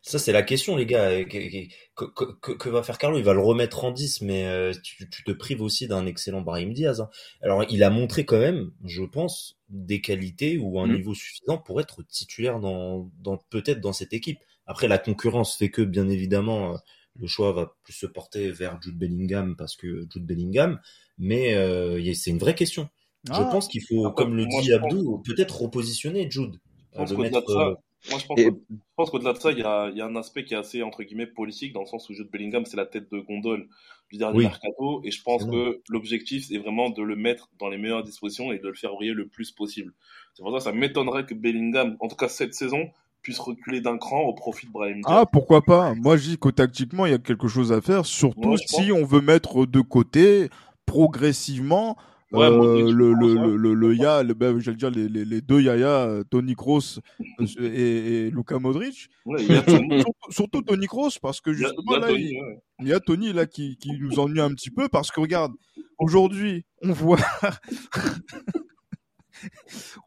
Ça, 0.06 0.20
c'est 0.20 0.34
la 0.34 0.44
question, 0.44 0.76
les 0.76 0.86
gars. 0.86 1.24
Que, 1.24 1.78
que, 1.96 2.26
que, 2.42 2.52
que 2.52 2.70
va 2.70 2.84
faire 2.84 2.98
Carlo? 2.98 3.18
Il 3.18 3.24
va 3.24 3.34
le 3.34 3.40
remettre 3.40 3.86
en 3.86 3.92
10, 3.92 4.22
mais 4.22 4.46
euh, 4.46 4.74
tu, 4.84 5.10
tu 5.10 5.24
te 5.24 5.32
prives 5.32 5.62
aussi 5.62 5.88
d'un 5.88 6.06
excellent 6.06 6.42
Brahim 6.42 6.74
Diaz. 6.74 7.00
hein. 7.00 7.10
Alors, 7.42 7.64
il 7.70 7.84
a 7.84 7.90
montré 7.90 8.26
quand 8.26 8.38
même, 8.38 8.72
je 8.84 9.04
pense, 9.04 9.58
des 9.70 10.02
qualités 10.02 10.58
ou 10.58 10.78
un 10.82 10.88
Mhm. 10.88 10.94
niveau 10.96 11.14
suffisant 11.14 11.58
pour 11.58 11.80
être 11.80 12.04
titulaire 12.06 12.60
dans, 12.60 13.10
dans 13.22 13.38
peut-être 13.50 13.80
dans 13.80 13.94
cette 13.94 14.12
équipe. 14.12 14.40
Après, 14.68 14.90
la 14.90 14.98
concurrence 14.98 15.56
fait 15.56 15.70
que, 15.70 15.82
bien 15.82 16.10
évidemment, 16.10 16.74
euh, 16.74 16.78
le 17.18 17.28
choix 17.28 17.54
va 17.54 17.74
plus 17.84 17.94
se 17.94 18.06
porter 18.06 18.52
vers 18.52 18.82
Jude 18.82 18.98
Bellingham 18.98 19.56
parce 19.56 19.78
que 19.78 20.06
Jude 20.12 20.26
Bellingham, 20.26 20.82
mais 21.18 21.54
euh, 21.56 22.14
c'est 22.14 22.32
une 22.32 22.40
vraie 22.40 22.56
question. 22.56 22.90
Je 23.26 23.32
Ah. 23.36 23.48
pense 23.50 23.70
qu'il 23.70 23.82
faut, 23.88 24.06
Après, 24.06 24.26
comme 24.26 24.36
le 24.36 24.46
dit 24.48 24.52
pense- 24.58 24.70
Abdou, 24.72 25.22
peut-être 25.26 25.62
repositionner 25.62 26.30
Jude. 26.30 26.60
Je 26.92 26.98
pense 26.98 27.10
de 27.10 27.16
qu'au-delà 27.16 27.32
mettre, 27.38 27.48
de 27.48 27.54
ça, 27.54 27.74
moi 28.10 28.20
je 28.20 28.26
pense, 28.26 28.40
Et- 28.40 28.52
que- 28.52 28.56
je 28.70 28.76
pense 28.96 29.10
qu'au-delà 29.10 29.34
de 29.34 29.38
ça, 29.40 29.52
il 29.52 29.60
y 29.60 29.64
a, 29.64 29.90
il 29.90 29.98
y 29.98 30.02
a 30.02 30.06
un 30.06 30.16
aspect 30.16 30.44
qui 30.46 30.54
est 30.54 30.58
assez 30.58 30.84
entre 30.84 31.04
guillemets 31.04 31.28
politique 31.28 31.74
dans 31.74 31.82
le 31.82 31.86
sens 31.88 32.10
où 32.10 32.14
Jude 32.14 32.30
Bellingham 32.32 32.66
c'est 32.66 32.78
la 32.78 32.86
tête 32.86 33.12
de 33.12 33.20
gondole 33.20 33.68
du 34.12 34.18
dernier 34.18 34.38
Oui. 34.40 34.44
mercato 34.44 35.02
et 35.04 35.12
je 35.12 35.22
pense 35.24 35.46
que 35.46 35.82
l'objectif 35.90 36.46
c'est 36.48 36.58
vraiment 36.58 36.90
de 36.90 37.02
le 37.02 37.16
mettre 37.16 37.50
dans 37.60 37.70
les 37.70 37.78
meilleures 37.78 38.04
dispositions 38.04 38.52
et 38.52 38.60
de 38.60 38.68
le 38.68 38.76
faire 38.76 38.94
briller 38.94 39.14
le 39.14 39.28
plus 39.28 39.52
possible. 39.52 39.94
C'est 40.34 40.44
pour 40.44 40.52
ça 40.52 40.58
que 40.58 40.64
ça 40.64 40.72
m'étonnerait 40.72 41.26
que 41.26 41.34
Bellingham, 41.34 41.98
en 42.00 42.08
tout 42.08 42.16
cas 42.16 42.28
cette 42.28 42.54
saison, 42.54 42.90
puisse 43.22 43.40
reculer 43.40 43.80
d'un 43.80 43.98
cran 43.98 44.22
au 44.24 44.34
profit 44.34 44.68
de 44.68 44.72
Brahim. 44.72 45.02
Ah, 45.06 45.26
pourquoi 45.26 45.62
pas? 45.62 45.96
Moi, 45.96 46.18
je 46.18 46.32
dis 46.32 46.38
que 46.38 46.50
tactiquement, 46.50 47.06
il 47.06 47.12
y 47.14 47.16
a 47.16 47.20
quelque 47.20 47.48
chose 47.48 47.72
à 47.72 47.80
faire, 47.80 48.06
surtout 48.06 48.58
si 48.58 48.92
on 48.92 49.06
veut 49.06 49.22
mettre 49.22 49.66
de 49.66 49.80
côté 49.80 50.50
progressivement 50.86 51.98
Ouais, 52.34 52.48
Euh, 52.48 52.92
le, 52.92 53.14
le, 53.14 53.34
ouais. 53.36 53.48
le, 53.48 53.56
le, 53.58 53.74
le 53.76 53.96
Ya, 53.96 54.24
le, 54.24 54.34
ben, 54.34 54.60
j'allais 54.60 54.78
dire 54.78 54.90
les, 54.90 55.08
les, 55.08 55.24
les 55.24 55.40
deux 55.42 55.62
Yaya, 55.62 56.24
Tony 56.32 56.56
Kroos 56.56 57.00
euh, 57.40 57.46
et, 57.60 58.26
et 58.28 58.32
Luka 58.32 58.58
Modric. 58.60 59.08
Ouais, 59.26 59.44
il 59.44 59.52
y 59.54 59.56
a 59.56 59.62
Tony, 59.62 60.02
Surtout, 60.02 60.32
surtout 60.32 60.62
Tony 60.64 60.88
Kroos, 60.88 61.12
parce 61.22 61.40
que 61.42 61.52
il 61.52 61.60
y 61.60 61.66
a- 61.66 61.70
justement 61.70 61.92
il 61.92 61.94
y 61.94 61.96
a 61.96 62.00
là, 62.00 62.08
Tony, 62.08 62.24
il, 62.24 62.42
ouais. 62.42 62.60
il 62.80 62.88
y 62.88 62.94
a 62.94 63.00
Tony 63.00 63.34
là 63.34 63.46
qui, 63.46 63.78
qui 63.78 63.92
nous 64.00 64.20
ennuie 64.20 64.42
un 64.42 64.50
petit 64.50 64.72
peu 64.72 64.90
parce 64.90 65.12
que 65.12 65.20
regarde, 65.22 65.54
aujourd'hui, 66.00 66.66
on 66.82 66.92
voit, 66.92 67.20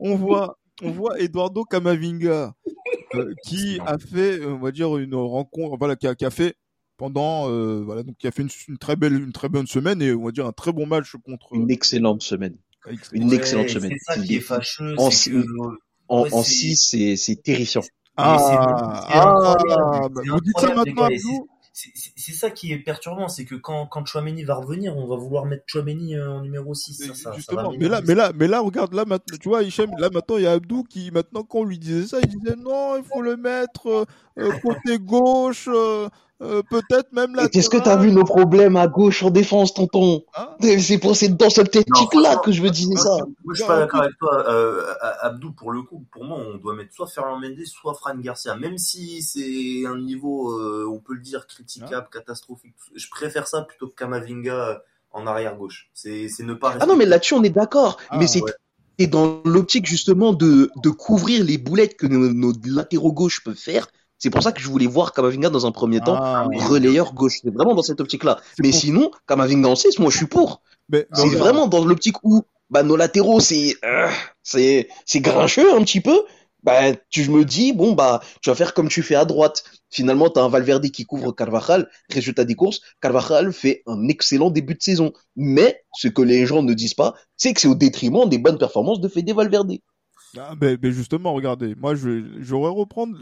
on 0.01 0.17
voit, 0.17 0.59
on 0.83 0.91
voit 0.91 1.19
Eduardo 1.21 1.65
Camavinga 1.65 2.55
euh, 3.15 3.33
qui 3.45 3.79
a 3.87 3.99
fait, 3.99 4.45
on 4.45 4.59
va 4.59 4.71
dire 4.73 4.97
une 4.99 5.15
rencontre, 5.15 5.77
voilà, 5.79 5.97
qui 5.97 6.07
a, 6.07 6.15
qui 6.15 6.25
a 6.25 6.31
fait 6.31 6.55
pendant, 6.97 7.49
euh, 7.51 7.83
voilà, 7.85 8.03
donc 8.03 8.17
qui 8.17 8.27
a 8.27 8.31
fait 8.31 8.43
une, 8.43 8.49
une 8.69 8.79
très 8.79 8.97
belle, 8.97 9.15
une 9.15 9.33
très 9.33 9.49
bonne 9.49 9.67
semaine 9.67 10.01
et 10.03 10.13
on 10.13 10.25
va 10.25 10.31
dire 10.31 10.47
un 10.47 10.53
très 10.53 10.73
bon 10.73 10.87
match 10.87 11.13
contre. 11.25 11.49
Une 11.55 11.71
excellente 11.71 12.23
semaine. 12.23 12.57
avec- 12.85 13.01
Une 13.13 13.29
Ouais, 13.29 13.37
excellente 13.37 13.69
semaine. 13.69 13.93
C'est 13.99 14.15
ça 14.15 14.21
qui 14.21 14.37
est 14.37 14.41
fâcheux. 14.41 14.95
En 14.99 15.11
c'est 15.11 15.17
six- 15.17 15.31
que- 15.31 15.47
En, 16.09 16.23
Ouais, 16.23 16.33
en 16.35 16.43
c'est- 16.45 16.53
6, 16.53 16.77
c'est 16.91 17.17
c'est 17.17 17.37
terrifiant. 17.43 17.83
Ah, 18.17 18.37
ah, 19.09 19.57
bah, 20.09 20.23
c'est 20.25 20.31
vous 20.31 20.41
dites 20.41 20.59
ça 20.59 20.75
maintenant, 20.75 21.09
C'est 21.75 22.55
qui 22.55 22.73
est 22.73 22.79
perturbant, 22.79 23.29
c'est 23.29 23.45
que 23.45 23.55
quand, 23.57 23.87
quand 23.87 24.07
Chouameni 24.07 24.45
va 24.45 24.55
revenir, 24.55 24.97
on 24.97 25.07
va 25.07 25.17
vouloir 25.17 25.45
mettre 25.45 25.65
Chouameni 25.67 26.15
euh, 26.15 26.31
en 26.31 26.41
numéro 26.43 26.73
6. 26.75 26.95
Ça, 26.95 27.07
ça, 27.09 27.15
ça 27.15 27.31
va 27.31 27.37
Justement, 27.37 27.73
mais 27.79 27.89
là, 27.89 28.01
mais 28.07 28.15
là, 28.15 28.33
mais 28.35 28.47
là, 28.49 28.61
regarde, 28.61 28.95
là 28.95 29.05
maintenant, 29.05 29.37
tu 29.39 29.49
vois, 29.49 29.63
Hichem, 29.63 29.91
là 29.99 30.09
maintenant, 30.11 30.37
il 30.39 30.45
y 30.45 30.47
a 30.47 30.53
Abdou 30.53 30.85
qui, 30.85 31.11
maintenant, 31.11 31.43
quand 31.43 31.59
on 31.59 31.65
lui 31.65 31.79
disait 31.79 32.07
ça, 32.07 32.19
il 32.23 32.29
disait 32.29 32.57
non, 32.57 32.97
il 32.97 33.05
faut 33.05 33.21
le 33.21 33.37
mettre 33.37 33.89
euh, 33.89 34.05
euh, 34.39 34.53
côté 34.63 34.99
gauche, 34.99 35.69
euh, 35.71 36.09
euh, 36.43 36.63
peut-être 36.69 37.13
même 37.13 37.35
là. 37.35 37.45
Et 37.45 37.49
Qu'est-ce 37.49 37.71
que 37.71 37.79
t'as 37.79 37.97
vu 37.97 38.13
nos 38.13 38.25
problèmes 38.25 38.77
à 38.77 38.89
gauche 38.89 39.23
en 39.23 39.31
défense, 39.31 39.73
tonton 39.73 40.23
Hein 40.37 40.49
C'est 40.61 40.99
pour 40.99 41.17
c'est 41.17 41.29
dans 41.29 41.49
cette 41.49 41.75
optique-là 41.75 42.37
que 42.45 42.53
je 42.53 42.61
veux 42.61 42.71
dire 42.71 42.99
ça. 42.99 43.17
Moi, 43.45 43.55
je 43.55 43.55
suis 43.55 43.67
pas 43.67 43.79
d'accord 43.79 44.03
avec 44.03 44.19
toi, 44.19 44.47
euh, 44.49 44.93
Abdou. 45.23 45.53
Pour 45.53 45.73
le 45.73 45.83
coup, 45.83 46.05
pour 46.13 46.25
moi, 46.25 46.39
on 46.39 46.59
doit 46.59 46.75
mettre 46.75 46.93
soit 46.93 47.07
Ferland 47.07 47.41
Mendes, 47.41 47.65
soit 47.65 47.95
Fran 47.95 48.17
Garcia. 48.19 48.55
Même 48.57 48.77
si 48.77 49.23
c'est 49.23 49.87
un 49.87 49.99
niveau, 49.99 50.53
euh, 50.59 50.87
on 50.93 50.99
peut 50.99 51.15
le 51.15 51.21
dire, 51.21 51.47
critiquable, 51.47 52.09
catastrophique. 52.13 52.75
Je 52.95 53.09
préfère 53.09 53.47
ça 53.47 53.63
plutôt 53.63 53.89
que 53.89 53.95
Kamavinga 53.95 54.83
en 55.13 55.27
arrière 55.27 55.57
gauche. 55.57 55.89
C'est 55.95 56.29
c'est 56.29 56.43
ne 56.43 56.53
pas. 56.53 56.77
Ah 56.81 56.85
non, 56.85 56.97
mais 56.97 57.07
là-dessus, 57.07 57.33
on 57.33 57.43
est 57.45 57.51
d'accord. 57.51 57.97
Ah, 58.11 58.19
mais 58.19 58.27
c'est 58.27 58.43
ouais. 58.43 59.07
dans 59.07 59.41
l'optique 59.47 59.87
justement 59.87 60.35
de, 60.35 60.71
de 60.83 60.91
couvrir 60.91 61.43
les 61.43 61.57
boulettes 61.57 61.97
que 61.97 62.07
nos, 62.07 62.31
nos 62.31 62.53
latéraux 62.67 63.15
gauches 63.15 63.43
peuvent 63.43 63.55
faire. 63.55 63.89
C'est 64.19 64.31
pour 64.31 64.43
ça 64.43 64.53
que 64.53 64.61
je 64.61 64.69
voulais 64.69 64.87
voir 64.87 65.13
Kamavinga 65.13 65.51
dans 65.51 65.67
un 65.67 65.73
premier 65.73 66.01
temps, 66.01 66.17
Ah, 66.19 66.47
relayeur 66.69 67.13
gauche. 67.13 67.41
C'est 67.43 67.53
vraiment 67.53 67.75
dans 67.75 67.83
cette 67.83 68.01
optique-là. 68.01 68.41
Mais 68.61 68.71
pour- 68.71 68.79
sinon, 68.81 69.11
Kamavinga 69.27 69.69
en 69.69 69.77
6, 69.77 69.99
moi 69.99 70.11
je 70.11 70.17
suis 70.17 70.27
pour. 70.27 70.63
mais, 70.89 71.07
C'est 71.13 71.29
vraiment 71.29 71.67
dans 71.67 71.85
l'optique 71.85 72.17
où 72.23 72.43
bah, 72.71 72.83
nos 72.83 72.97
latéraux, 72.97 73.41
c'est 73.41 73.77
euh, 73.85 74.09
c'est 74.43 74.89
c'est 75.05 75.21
grincheux 75.21 75.75
un 75.75 75.83
petit 75.83 76.01
peu. 76.01 76.19
Bah, 76.63 76.95
tu, 77.11 77.23
je 77.23 77.31
me 77.31 77.45
dis, 77.45 77.73
bon, 77.73 77.93
bah, 77.93 78.21
tu 78.43 78.51
vas 78.51 78.57
faire 78.57 78.75
comme 78.75 78.89
tu 78.89 79.03
fais 79.03 79.15
à 79.15 79.25
droite. 79.25 79.63
Finalement, 79.91 80.31
tu 80.31 80.41
as 80.41 80.43
un 80.43 80.49
Valverde 80.49 80.91
qui 80.91 81.05
couvre 81.05 81.31
Carvajal. 81.31 81.89
Résultat 82.11 82.45
des 82.45 82.57
courses, 82.57 82.81
Carvajal 83.01 83.53
fait 83.53 83.83
un 83.87 84.09
excellent 84.09 84.51
début 84.51 84.75
de 84.75 84.83
saison. 84.83 85.13
Mais 85.37 85.85
ce 85.95 86.09
que 86.09 86.23
les 86.23 86.45
gens 86.45 86.65
ne 86.65 86.75
disent 86.75 86.95
pas, 86.95 87.15
c'est 87.37 87.53
que 87.55 87.61
c'est 87.61 87.69
au 87.69 87.77
détriment 87.77 88.29
des 88.29 88.39
bonnes 88.39 88.59
performances 88.59 89.01
de 89.01 89.07
Fede 89.07 89.31
Valverde. 89.33 89.75
Ah, 90.37 90.55
mais, 90.61 90.77
mais 90.83 90.91
justement, 90.91 91.35
regardez, 91.35 91.77
moi, 91.77 91.95
je, 91.95 92.25
j'aurais 92.41 92.73
reprendre, 92.73 93.17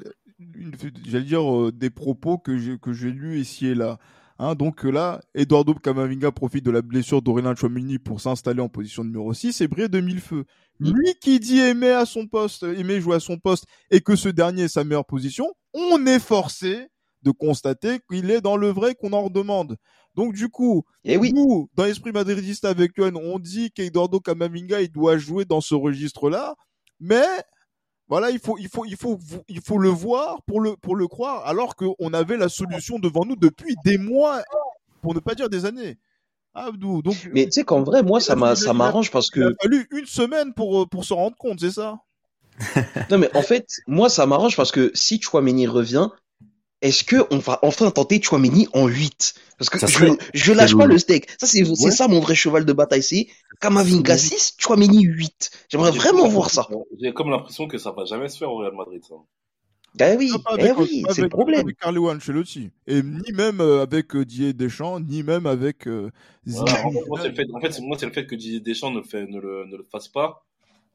j'allais 1.06 1.24
dire, 1.24 1.52
euh, 1.52 1.72
des 1.72 1.90
propos 1.90 2.38
que 2.38 2.58
j'ai, 2.58 2.78
que 2.78 2.92
j'ai 2.92 3.10
lus 3.10 3.40
ici 3.40 3.66
et 3.66 3.74
là. 3.74 3.98
Hein, 4.38 4.54
donc 4.56 4.84
euh, 4.84 4.90
là, 4.90 5.20
Eduardo 5.34 5.74
Camavinga 5.74 6.32
profite 6.32 6.64
de 6.64 6.72
la 6.72 6.82
blessure 6.82 7.22
d'Aurélien 7.22 7.54
Chouamini 7.54 7.98
pour 7.98 8.20
s'installer 8.20 8.60
en 8.60 8.68
position 8.68 9.04
numéro 9.04 9.32
6 9.32 9.60
et 9.60 9.68
briller 9.68 9.88
de 9.88 10.00
mille 10.00 10.20
feux. 10.20 10.44
Lui 10.80 11.14
qui 11.20 11.38
dit 11.38 11.60
aimer 11.60 11.90
à 11.90 12.04
son 12.04 12.26
poste, 12.26 12.64
aimer 12.64 13.00
jouer 13.00 13.16
à 13.16 13.20
son 13.20 13.38
poste 13.38 13.66
et 13.92 14.00
que 14.00 14.16
ce 14.16 14.28
dernier 14.28 14.62
est 14.62 14.68
sa 14.68 14.82
meilleure 14.82 15.06
position, 15.06 15.52
on 15.72 16.04
est 16.06 16.18
forcé 16.18 16.88
de 17.22 17.30
constater 17.30 18.00
qu'il 18.10 18.30
est 18.30 18.40
dans 18.40 18.56
le 18.56 18.68
vrai 18.68 18.96
qu'on 18.96 19.12
en 19.12 19.22
redemande. 19.22 19.76
Donc 20.16 20.34
du 20.34 20.48
coup, 20.48 20.84
Et 21.04 21.16
oui, 21.16 21.32
nous, 21.32 21.68
dans 21.74 21.84
l'esprit 21.84 22.12
madridiste 22.12 22.64
avec 22.64 22.92
Yohan, 22.96 23.14
on 23.16 23.38
dit 23.38 23.70
qu'Eduardo 23.70 24.20
Camavinga, 24.20 24.80
il 24.80 24.90
doit 24.90 25.16
jouer 25.16 25.44
dans 25.44 25.60
ce 25.60 25.74
registre-là, 25.74 26.54
mais 27.00 27.24
voilà, 28.14 28.30
il 28.30 28.38
faut, 28.38 28.56
il 28.58 28.68
faut, 28.68 28.84
il 28.84 28.96
faut, 28.96 29.18
il 29.48 29.60
faut 29.60 29.76
le 29.76 29.88
voir 29.88 30.40
pour 30.46 30.60
le, 30.60 30.76
pour 30.76 30.94
le 30.94 31.08
croire, 31.08 31.44
alors 31.48 31.74
qu'on 31.74 32.12
avait 32.12 32.36
la 32.36 32.48
solution 32.48 33.00
devant 33.00 33.24
nous 33.24 33.34
depuis 33.34 33.74
des 33.84 33.98
mois, 33.98 34.40
pour 35.02 35.16
ne 35.16 35.18
pas 35.18 35.34
dire 35.34 35.48
des 35.50 35.64
années. 35.64 35.98
Abdou, 36.54 37.02
donc 37.02 37.28
mais 37.32 37.46
tu 37.46 37.50
sais 37.50 37.64
qu'en 37.64 37.82
vrai, 37.82 38.04
moi, 38.04 38.20
ça 38.20 38.36
m'a- 38.36 38.54
ça 38.54 38.72
m'arrange 38.72 39.10
parce 39.10 39.32
il 39.34 39.42
a 39.42 39.46
que 39.48 39.54
fallu 39.60 39.88
une 39.90 40.06
semaine 40.06 40.54
pour, 40.54 40.82
euh, 40.82 40.86
pour 40.86 41.04
se 41.04 41.12
rendre 41.12 41.36
compte, 41.36 41.58
c'est 41.58 41.72
ça? 41.72 41.98
Non, 43.10 43.18
mais 43.18 43.36
en 43.36 43.42
fait, 43.42 43.66
moi, 43.88 44.08
ça 44.08 44.26
m'arrange 44.26 44.56
parce 44.56 44.70
que 44.70 44.92
si 44.94 45.20
Chouameni 45.20 45.66
revient, 45.66 46.10
est-ce 46.84 47.02
que 47.02 47.16
on 47.32 47.38
va 47.38 47.58
enfin 47.62 47.90
tenter 47.90 48.22
Chouameni 48.22 48.68
en 48.72 48.86
8 48.86 49.34
Parce 49.58 49.68
que 49.70 49.78
Ça 49.80 49.86
je, 49.88 50.06
je 50.34 50.52
lâche 50.52 50.76
pas 50.76 50.86
le 50.86 50.98
steak. 50.98 51.28
Ça, 51.40 51.46
c'est 51.48 51.64
Ouais. 51.68 51.90
ça 51.90 52.06
mon 52.06 52.20
vrai 52.20 52.34
cheval 52.36 52.64
de 52.64 52.72
bataille. 52.72 53.02
C'est 53.02 53.26
Kamavinga 53.60 54.16
6, 54.16 54.54
Chouameni 54.58 55.02
8. 55.02 55.50
J'aimerais 55.70 55.90
vraiment 55.90 56.28
voir 56.28 56.50
ça. 56.50 56.68
J'ai 57.00 57.12
comme 57.12 57.30
l'impression 57.30 57.66
que 57.66 57.78
ça 57.78 57.90
va 57.90 58.04
jamais 58.04 58.28
se 58.28 58.38
faire 58.38 58.52
au 58.52 58.58
Real 58.58 58.74
Madrid, 58.74 59.02
ça. 59.08 59.14
Ah 60.00 60.14
oui, 60.18 60.30
Pas 60.44 60.56
eh 60.58 60.62
avec, 60.62 60.78
oui, 60.78 61.04
c'est 61.10 61.22
le 61.22 61.28
problème. 61.28 61.60
avec 61.60 61.78
Carlo 61.78 62.10
Ancelotti. 62.10 62.70
Et 62.88 63.00
ni 63.00 63.32
même 63.32 63.60
euh, 63.60 63.82
avec 63.82 64.16
euh, 64.16 64.24
Didier 64.24 64.52
Deschamps, 64.52 64.98
ni 64.98 65.22
même 65.22 65.46
avec 65.46 65.86
euh, 65.86 66.10
Voilà, 66.46 66.84
en 66.84 66.90
Zidane. 66.90 66.92
fait, 66.92 67.06
moi, 67.08 67.18
c'est 67.22 67.28
le 67.28 67.34
fait, 67.34 67.46
en 67.52 67.60
fait, 67.60 67.72
c'est- 67.72 67.82
moi, 67.82 67.96
c'est 67.98 68.06
le 68.06 68.12
fait 68.12 68.26
que 68.26 68.34
Didier 68.34 68.58
Deschamps 68.60 68.90
ne 68.90 68.98
le, 68.98 69.04
fait, 69.04 69.24
ne, 69.26 69.38
le, 69.40 69.66
ne 69.66 69.76
le 69.76 69.84
fasse 69.84 70.08
pas 70.08 70.44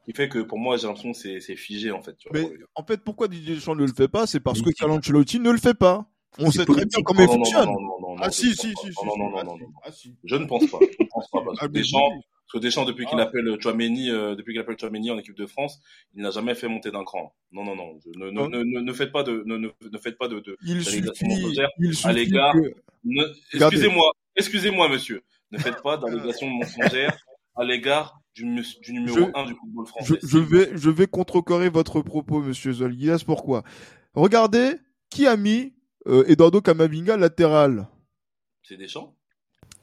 qui 0.04 0.12
fait 0.12 0.28
que 0.28 0.38
pour 0.40 0.58
moi, 0.58 0.76
j'ai 0.76 0.86
l'impression 0.86 1.12
que 1.12 1.40
c'est 1.40 1.56
figé, 1.56 1.90
en 1.90 2.02
fait. 2.02 2.16
Tu 2.16 2.28
vois. 2.28 2.40
Mais 2.40 2.50
en 2.74 2.84
fait, 2.84 3.02
pourquoi 3.04 3.28
Didier 3.28 3.54
Deschamps 3.54 3.74
ne 3.76 3.84
le 3.86 3.92
fait 3.92 4.08
pas? 4.08 4.26
C'est 4.26 4.40
parce 4.40 4.62
que 4.62 4.70
Carlo 4.70 4.94
Ancelotti 4.96 5.38
ne 5.40 5.50
le 5.50 5.58
fait 5.58 5.74
pas. 5.74 6.06
On 6.38 6.50
sait 6.52 6.64
très 6.64 6.86
bien 6.86 7.02
comment 7.04 7.20
il 7.22 7.26
Non, 7.26 7.32
fonctionne. 7.32 7.66
non, 7.66 7.80
non, 8.00 8.16
Ah 8.20 8.30
si, 8.30 8.54
si, 8.54 8.72
si. 8.80 8.86
Non, 9.04 9.16
non, 9.18 9.36
Ah, 9.36 9.42
non, 9.42 9.56
non. 9.58 9.66
Ah, 9.82 9.90
si. 9.90 10.14
Je 10.24 10.36
ne 10.36 10.46
pense 10.46 10.64
pas. 10.70 10.78
Je 10.80 11.02
ne 11.02 11.08
pense 11.10 11.28
pas 11.30 11.42
parce 11.44 11.58
Ah, 11.60 11.66
que 11.66 11.72
Deschamps, 11.72 12.08
oui. 12.12 12.20
parce 12.22 12.52
que 12.52 12.58
Deschamps, 12.58 12.84
depuis 12.84 13.04
qu'il 13.06 13.18
appelle 13.18 13.56
Chouameni, 13.60 14.10
euh, 14.10 14.36
depuis 14.36 14.52
qu'il 14.52 14.60
appelle 14.60 14.78
Chouameni 14.78 15.10
en 15.10 15.18
équipe 15.18 15.36
de 15.36 15.46
France, 15.46 15.80
il 16.14 16.22
n'a 16.22 16.30
jamais 16.30 16.54
fait 16.54 16.68
monter 16.68 16.92
d'un 16.92 17.02
cran. 17.04 17.34
Non, 17.50 17.64
non, 17.64 17.74
non. 17.74 17.98
Ne, 18.16 18.92
faites 18.92 19.10
pas 19.10 19.24
de, 19.24 19.42
ne, 19.44 19.98
faites 19.98 20.18
pas 20.18 20.28
de, 20.28 20.40
Il 20.64 20.84
suffit, 20.84 20.98
il 20.98 21.10
à 21.10 21.14
suffit. 21.14 22.74
Excusez-moi, 23.52 24.12
excusez-moi, 24.36 24.88
monsieur. 24.88 25.22
Ne 25.50 25.58
faites 25.58 25.82
pas 25.82 25.96
d'allégation 25.96 26.46
mensongère 26.48 27.16
à 27.56 27.64
l'égard 27.64 28.19
du, 28.44 28.92
numéro 28.92 29.16
Je- 29.18 29.22
1 29.34 29.46
du 29.46 29.54
football 29.54 29.86
français. 29.86 30.18
je 30.22 30.38
vais, 30.38 30.70
je 30.74 30.90
vais 30.90 31.06
contrecarrer 31.06 31.68
votre 31.70 32.00
propos, 32.02 32.40
monsieur 32.40 32.72
Zolguidas. 32.72 33.22
Pourquoi? 33.24 33.62
Regardez 34.14 34.76
qui 35.08 35.26
a 35.26 35.36
mis 35.36 35.74
euh, 36.06 36.24
Eduardo 36.26 36.60
Camavinga 36.60 37.16
latéral. 37.16 37.88
C'est 38.62 38.76
Deschamps 38.76 39.14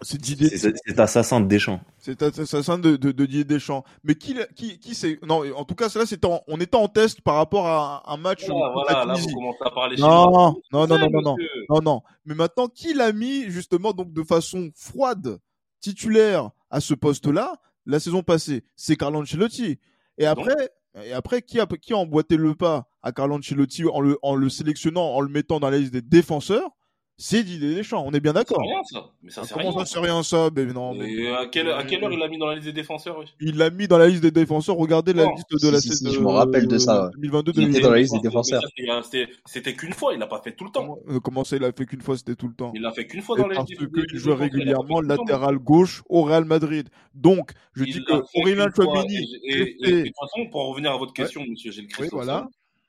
C'est 0.01 0.19
Didier, 0.21 0.49
assassin 0.97 1.41
de 1.41 1.47
Deschamps. 1.47 1.81
c'est 1.97 2.21
assassin 2.21 2.77
de, 2.77 2.95
de, 2.97 3.11
de 3.11 3.25
Didier 3.25 3.43
Deschamps. 3.43 3.83
Mais 4.03 4.15
qui, 4.15 4.33
l'a- 4.35 4.45
qui, 4.47 4.79
qui 4.79 4.95
c'est 4.95 5.19
Non, 5.25 5.43
en 5.55 5.65
tout 5.65 5.75
cas, 5.75 5.89
cela, 5.89 6.05
c'était 6.05 6.27
en- 6.27 6.41
on 6.47 6.59
était 6.59 6.75
en 6.77 6.87
test 6.87 7.21
par 7.21 7.35
rapport 7.35 7.67
à 7.67 8.03
un 8.11 8.17
match 8.17 8.45
Voilà, 8.47 8.65
la 8.67 8.71
voilà, 8.73 9.05
là, 9.05 9.13
vous 9.19 9.33
commencez 9.33 9.57
à 9.65 9.71
parler 9.71 9.95
Non, 9.97 10.31
non, 10.71 10.87
non, 10.87 10.87
non, 10.87 11.09
non, 11.09 11.21
non. 11.21 11.35
monsieur. 11.35 11.49
Non, 11.69 11.81
non. 11.81 12.01
Mais 12.25 12.35
maintenant, 12.35 12.67
qui 12.67 12.93
l'a 12.93 13.11
mis 13.11 13.49
justement 13.49 13.91
donc 13.91 14.13
de 14.13 14.23
façon 14.23 14.69
froide, 14.75 15.39
titulaire 15.81 16.49
à 16.69 16.79
ce 16.79 16.93
poste-là 16.93 17.53
la 17.87 17.99
saison 17.99 18.21
passée 18.21 18.63
C'est 18.75 18.95
Carlo 18.95 19.21
Ancelotti. 19.21 19.79
Et 20.19 20.25
après, 20.25 20.69
et 21.03 21.13
après 21.13 21.41
qui, 21.41 21.59
a, 21.59 21.65
qui 21.65 21.93
a 21.93 21.97
emboîté 21.97 22.37
le 22.37 22.53
pas 22.53 22.89
à 23.01 23.11
Carlo 23.11 23.35
Ancelotti 23.35 23.85
en 23.85 24.01
le, 24.01 24.19
en 24.21 24.35
le 24.35 24.49
sélectionnant, 24.49 25.15
en 25.15 25.21
le 25.21 25.29
mettant 25.29 25.59
dans 25.59 25.69
la 25.69 25.79
liste 25.79 25.93
des 25.93 26.01
défenseurs? 26.01 26.69
C'est 27.19 27.43
Didier 27.43 27.73
Deschamps. 27.73 28.03
On 28.05 28.11
est 28.11 28.19
bien 28.19 28.33
d'accord. 28.33 28.59
sert 28.63 28.67
rien, 28.69 28.83
ça. 28.83 29.09
Mais 29.23 29.31
ça 29.31 29.41
Ah, 29.43 29.47
sert 29.47 29.57
Comment 29.57 29.71
rien. 29.71 29.85
ça 29.85 29.91
c'est 29.91 29.99
rien 29.99 30.21
ça? 30.21 30.49
Mais 30.55 30.65
non, 30.65 30.93
mais 30.93 31.11
Et 31.11 31.27
à 31.33 31.47
quelle, 31.47 31.71
à 31.71 31.83
quelle 31.83 32.03
heure 32.03 32.11
il 32.13 32.19
l'a 32.19 32.27
mis 32.27 32.37
dans 32.37 32.45
la 32.45 32.53
liste 32.53 32.67
des 32.67 32.73
défenseurs 32.73 33.17
oui? 33.17 33.25
Il 33.41 33.57
l'a 33.57 33.71
mis 33.71 33.87
dans 33.87 33.97
la 33.97 34.07
liste 34.07 34.21
des 34.21 34.29
défenseurs. 34.29 34.75
Regardez 34.77 35.13
la 35.13 35.25
liste 35.25 35.49
de 35.51 35.57
Si, 35.57 35.71
la 35.71 35.81
si, 35.81 35.89
si, 35.89 35.95
saison 35.97 36.11
je 36.11 36.19
me 36.19 36.27
rappelle 36.27 36.67
de 36.67 36.77
ça. 36.77 37.09
2022 37.15 37.53
Il 37.55 37.69
était 37.69 37.79
dans 37.79 37.89
la 37.89 37.97
liste 37.97 38.13
des 38.13 38.19
défenseurs. 38.19 38.61
Ça, 38.61 39.01
c'était- 39.47 39.73
qu'une 39.73 39.93
fois, 39.93 40.13
il 40.13 40.19
l'a 40.19 40.27
pas 40.27 40.41
fait 40.43 40.51
tout 40.55 40.65
le 40.65 40.69
temps. 40.69 40.81
Comment, 40.81 40.99
euh, 41.09 41.19
comment 41.19 41.43
ça, 41.43 41.55
il 41.55 41.63
a 41.63 41.71
fait 41.71 41.87
qu'une 41.87 42.01
fois, 42.01 42.15
c'était 42.17 42.35
tout 42.35 42.47
le 42.49 42.53
temps? 42.53 42.71
Il 42.75 42.81
l'a 42.83 42.91
fait 42.91 43.07
qu'une 43.07 43.23
fois 43.23 43.35
Et 43.37 43.41
dans 43.41 43.47
les 43.47 43.55
parce 43.55 43.67
des- 43.67 43.75
des- 43.77 44.05
qu'il 44.05 44.19
jouait 44.19 44.33
l'a 44.33 44.37
régulièrement 44.37 45.01
latéral 45.01 45.57
gauche 45.57 46.03
au 46.09 46.21
Real 46.21 46.45
Madrid. 46.45 46.87
Donc, 47.15 47.49
je 47.73 47.83
Il 47.83 47.93
dis 47.93 47.99
l'a 48.07 48.19
que 48.19 48.39
Aurélien 48.39 48.67
Chouamini, 48.75 49.15
et- 49.15 49.53
et- 49.53 49.53
et- 49.53 49.65
fait- 49.85 49.89
et 49.89 49.91
de 50.03 50.03
toute 50.09 50.15
façon, 50.19 50.49
pour 50.51 50.67
revenir 50.69 50.91
à 50.91 50.97
votre 50.97 51.13
question, 51.13 51.41
monsieur 51.49 51.71
Gilles 51.71 51.85
Oui, 51.85 51.89
Christophe, 51.93 52.13
voilà. 52.25 52.47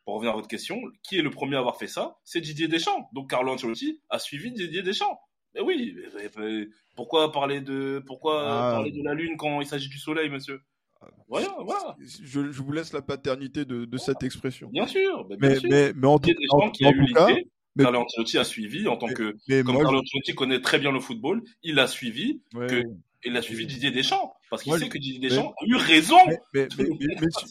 Pour 0.09 0.15
revenir 0.15 0.33
à 0.33 0.37
votre 0.37 0.49
question, 0.49 0.81
qui 1.03 1.19
est 1.19 1.23
le 1.23 1.29
premier 1.29 1.57
à 1.57 1.59
avoir 1.59 1.77
fait 1.77 1.87
ça 1.87 2.17
C'est 2.25 2.41
Didier 2.41 2.67
Deschamps. 2.67 3.11
Donc 3.13 3.29
Carlo 3.29 3.53
Ancelotti 3.53 4.01
a 4.09 4.19
suivi 4.19 4.51
Didier 4.53 4.81
Deschamps. 4.83 5.21
Mais 5.55 5.61
oui, 5.61 5.95
mais- 6.17 6.31
mais 6.39 6.69
pourquoi 6.97 7.31
parler 7.31 7.61
de 7.61 8.03
pourquoi 8.07 8.43
Ah. 8.47 8.71
parler 8.77 8.91
de 8.91 9.03
la 9.05 9.13
lune 9.13 9.37
quand 9.37 9.61
il 9.61 9.67
s'agit 9.67 9.91
du 9.91 9.99
soleil, 9.99 10.31
monsieur 10.31 10.63
Voilà, 11.29 11.55
voilà. 11.63 11.95
je, 12.01 12.51
je 12.51 12.63
vous 12.63 12.73
laisse 12.73 12.95
la 12.95 13.03
paternité 13.03 13.67
de, 13.67 13.85
de 13.85 13.99
cette 13.99 14.23
expression. 14.23 14.71
Bien 14.73 14.87
sûr, 14.87 15.27
mais 15.29 15.37
bien 15.37 15.49
Mais, 15.51 15.59
sûr. 15.61 15.69
mais, 15.69 15.93
mais 15.95 16.07
en 16.07 16.19
tout, 16.19 16.31
Didier 16.31 16.41
Deschamps 16.41 16.67
en- 16.69 16.71
qui 16.71 16.85
a 16.87 16.91
eu 16.91 17.13
cas, 17.13 17.27
mais- 17.77 17.83
Carlo 17.85 17.99
Ancelotti 18.01 18.39
a 18.39 18.45
suivi 18.45 18.89
en 18.89 18.97
tant 18.97 19.09
que 19.09 19.35
mais 19.47 19.63
comme 19.63 19.75
moi, 19.75 19.83
Carlo 19.85 19.99
Ancelotti 19.99 20.35
connaît 20.35 20.63
très 20.63 20.79
bien 20.79 20.91
le 20.91 21.01
football, 21.01 21.43
il 21.63 21.79
a 21.79 21.87
suivi 21.87 22.41
je- 22.55 22.59
ouais, 22.61 22.67
que 22.67 22.83
il 23.27 23.37
a 23.37 23.43
suivi 23.43 23.67
Didier 23.67 23.91
Deschamps. 23.91 24.33
parce 24.49 24.63
qu'il 24.63 24.73
sait 24.73 24.89
que 24.89 24.97
Didier 24.97 25.19
Deschamps 25.29 25.51
a 25.61 25.67
eu 25.67 25.75
raison. 25.77 26.17
Mais, 26.55 26.67
mais 26.79 26.89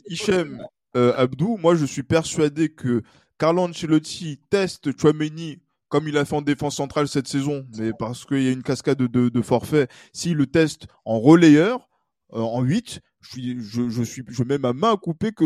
Hichem, 0.10 0.66
euh, 0.98 1.14
Abdou, 1.16 1.58
moi 1.58 1.76
je 1.76 1.86
suis 1.86 2.04
persuadé 2.04 2.70
que 2.70 3.04
Carlo 3.38 3.62
Ancelotti 3.62 4.40
teste 4.50 4.98
Chouameni 5.00 5.60
comme 5.90 6.08
il 6.10 6.18
a 6.18 6.26
fait 6.26 6.36
en 6.36 6.42
défense 6.42 6.76
centrale 6.76 7.08
cette 7.08 7.30
saison, 7.30 7.66
mais 7.78 7.92
parce 7.98 8.26
qu'il 8.26 8.44
y 8.44 8.50
a 8.50 8.52
une 8.52 8.64
cascade 8.64 8.98
de, 8.98 9.08
de, 9.08 9.30
de 9.30 9.42
forfaits. 9.42 9.90
S'il 10.12 10.36
le 10.36 10.46
teste 10.46 10.88
en 11.06 11.18
relayeur, 11.20 11.88
euh, 12.34 12.40
en 12.42 12.62
8, 12.62 13.00
je, 13.22 13.30
suis, 13.30 13.58
je, 13.64 13.88
je, 13.90 14.04
suis, 14.04 14.24
je 14.28 14.44
mets 14.44 14.58
ma 14.58 14.74
main 14.74 14.92
à 14.94 14.98
couper 14.98 15.32
que 15.32 15.46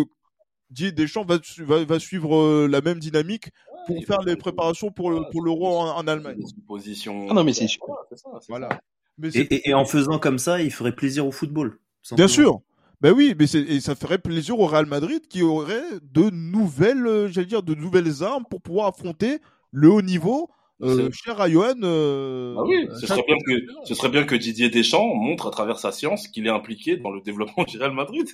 Didier 0.72 0.92
Deschamps 0.94 1.26
va, 1.26 1.38
va, 1.60 1.84
va 1.86 2.00
suivre 2.00 2.36
euh, 2.38 2.68
la 2.68 2.82
même 2.82 2.98
dynamique 2.98 3.52
pour 3.86 4.04
faire 4.06 4.22
les 4.22 4.36
préparations 4.36 4.90
pour 4.90 5.12
le- 5.12 5.30
pour 5.32 5.44
l'euro 5.44 5.68
en, 5.78 5.96
en 5.98 6.08
Allemagne. 6.08 6.42
Position. 6.68 7.28
Ah 7.30 7.34
non, 7.36 7.44
mais 7.44 7.54
c'est. 7.54 7.68
Voilà, 7.86 8.02
c'est 8.10 8.18
ça, 8.18 8.30
c'est 8.40 8.48
Voilà. 8.50 8.70
ça. 8.70 8.80
Mais 9.20 9.30
c'est- 9.30 9.42
Et, 9.42 9.54
et, 9.56 9.70
et 9.70 9.74
en 9.76 9.86
faisant 9.86 10.18
comme 10.18 10.40
ça, 10.40 10.60
il 10.62 10.72
ferait 10.72 10.96
plaisir 10.96 11.28
au 11.28 11.32
football. 11.32 11.78
Bien 12.14 12.28
sûr. 12.28 12.62
Ben 13.02 13.14
oui, 13.14 13.36
mais 13.38 13.48
c'est, 13.48 13.62
et 13.62 13.80
ça 13.80 13.96
ferait 13.96 14.20
plaisir 14.20 14.60
au 14.60 14.68
Real 14.68 14.86
Madrid 14.86 15.22
qui 15.28 15.42
aurait 15.42 15.82
de 16.04 16.30
nouvelles, 16.30 17.08
euh, 17.08 17.28
j'allais 17.30 17.48
dire, 17.48 17.64
de 17.64 17.74
nouvelles 17.74 18.24
armes 18.24 18.44
pour 18.50 18.62
pouvoir 18.62 18.88
affronter 18.88 19.40
le 19.72 19.90
haut 19.90 20.02
niveau, 20.04 20.50
euh, 20.84 21.10
cher 21.12 21.40
à 21.42 21.50
Johan. 21.50 21.74
euh, 21.84 22.56
Ah 22.58 22.64
oui, 22.64 22.88
ce 23.00 23.08
serait, 23.08 23.24
bien 23.28 23.38
que, 23.46 23.52
ce 23.86 23.96
serait 23.96 24.10
bien 24.10 24.24
que 24.24 24.36
Didier 24.36 24.70
Deschamps 24.70 25.16
montre 25.16 25.48
à 25.48 25.52
travers 25.52 25.80
sa 25.80 25.92
science 25.92 26.28
qu'il 26.28 26.46
est 26.46 26.52
impliqué 26.52 26.98
dans 26.98 27.12
le 27.12 27.22
développement 27.22 27.64
du 27.64 27.78
Real 27.80 27.94
Madrid. 27.94 28.28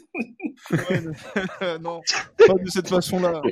Ouais, 0.72 0.78
non, 1.82 2.02
pas 2.38 2.54
de 2.54 2.70
cette 2.70 2.90
façon-là. 2.90 3.42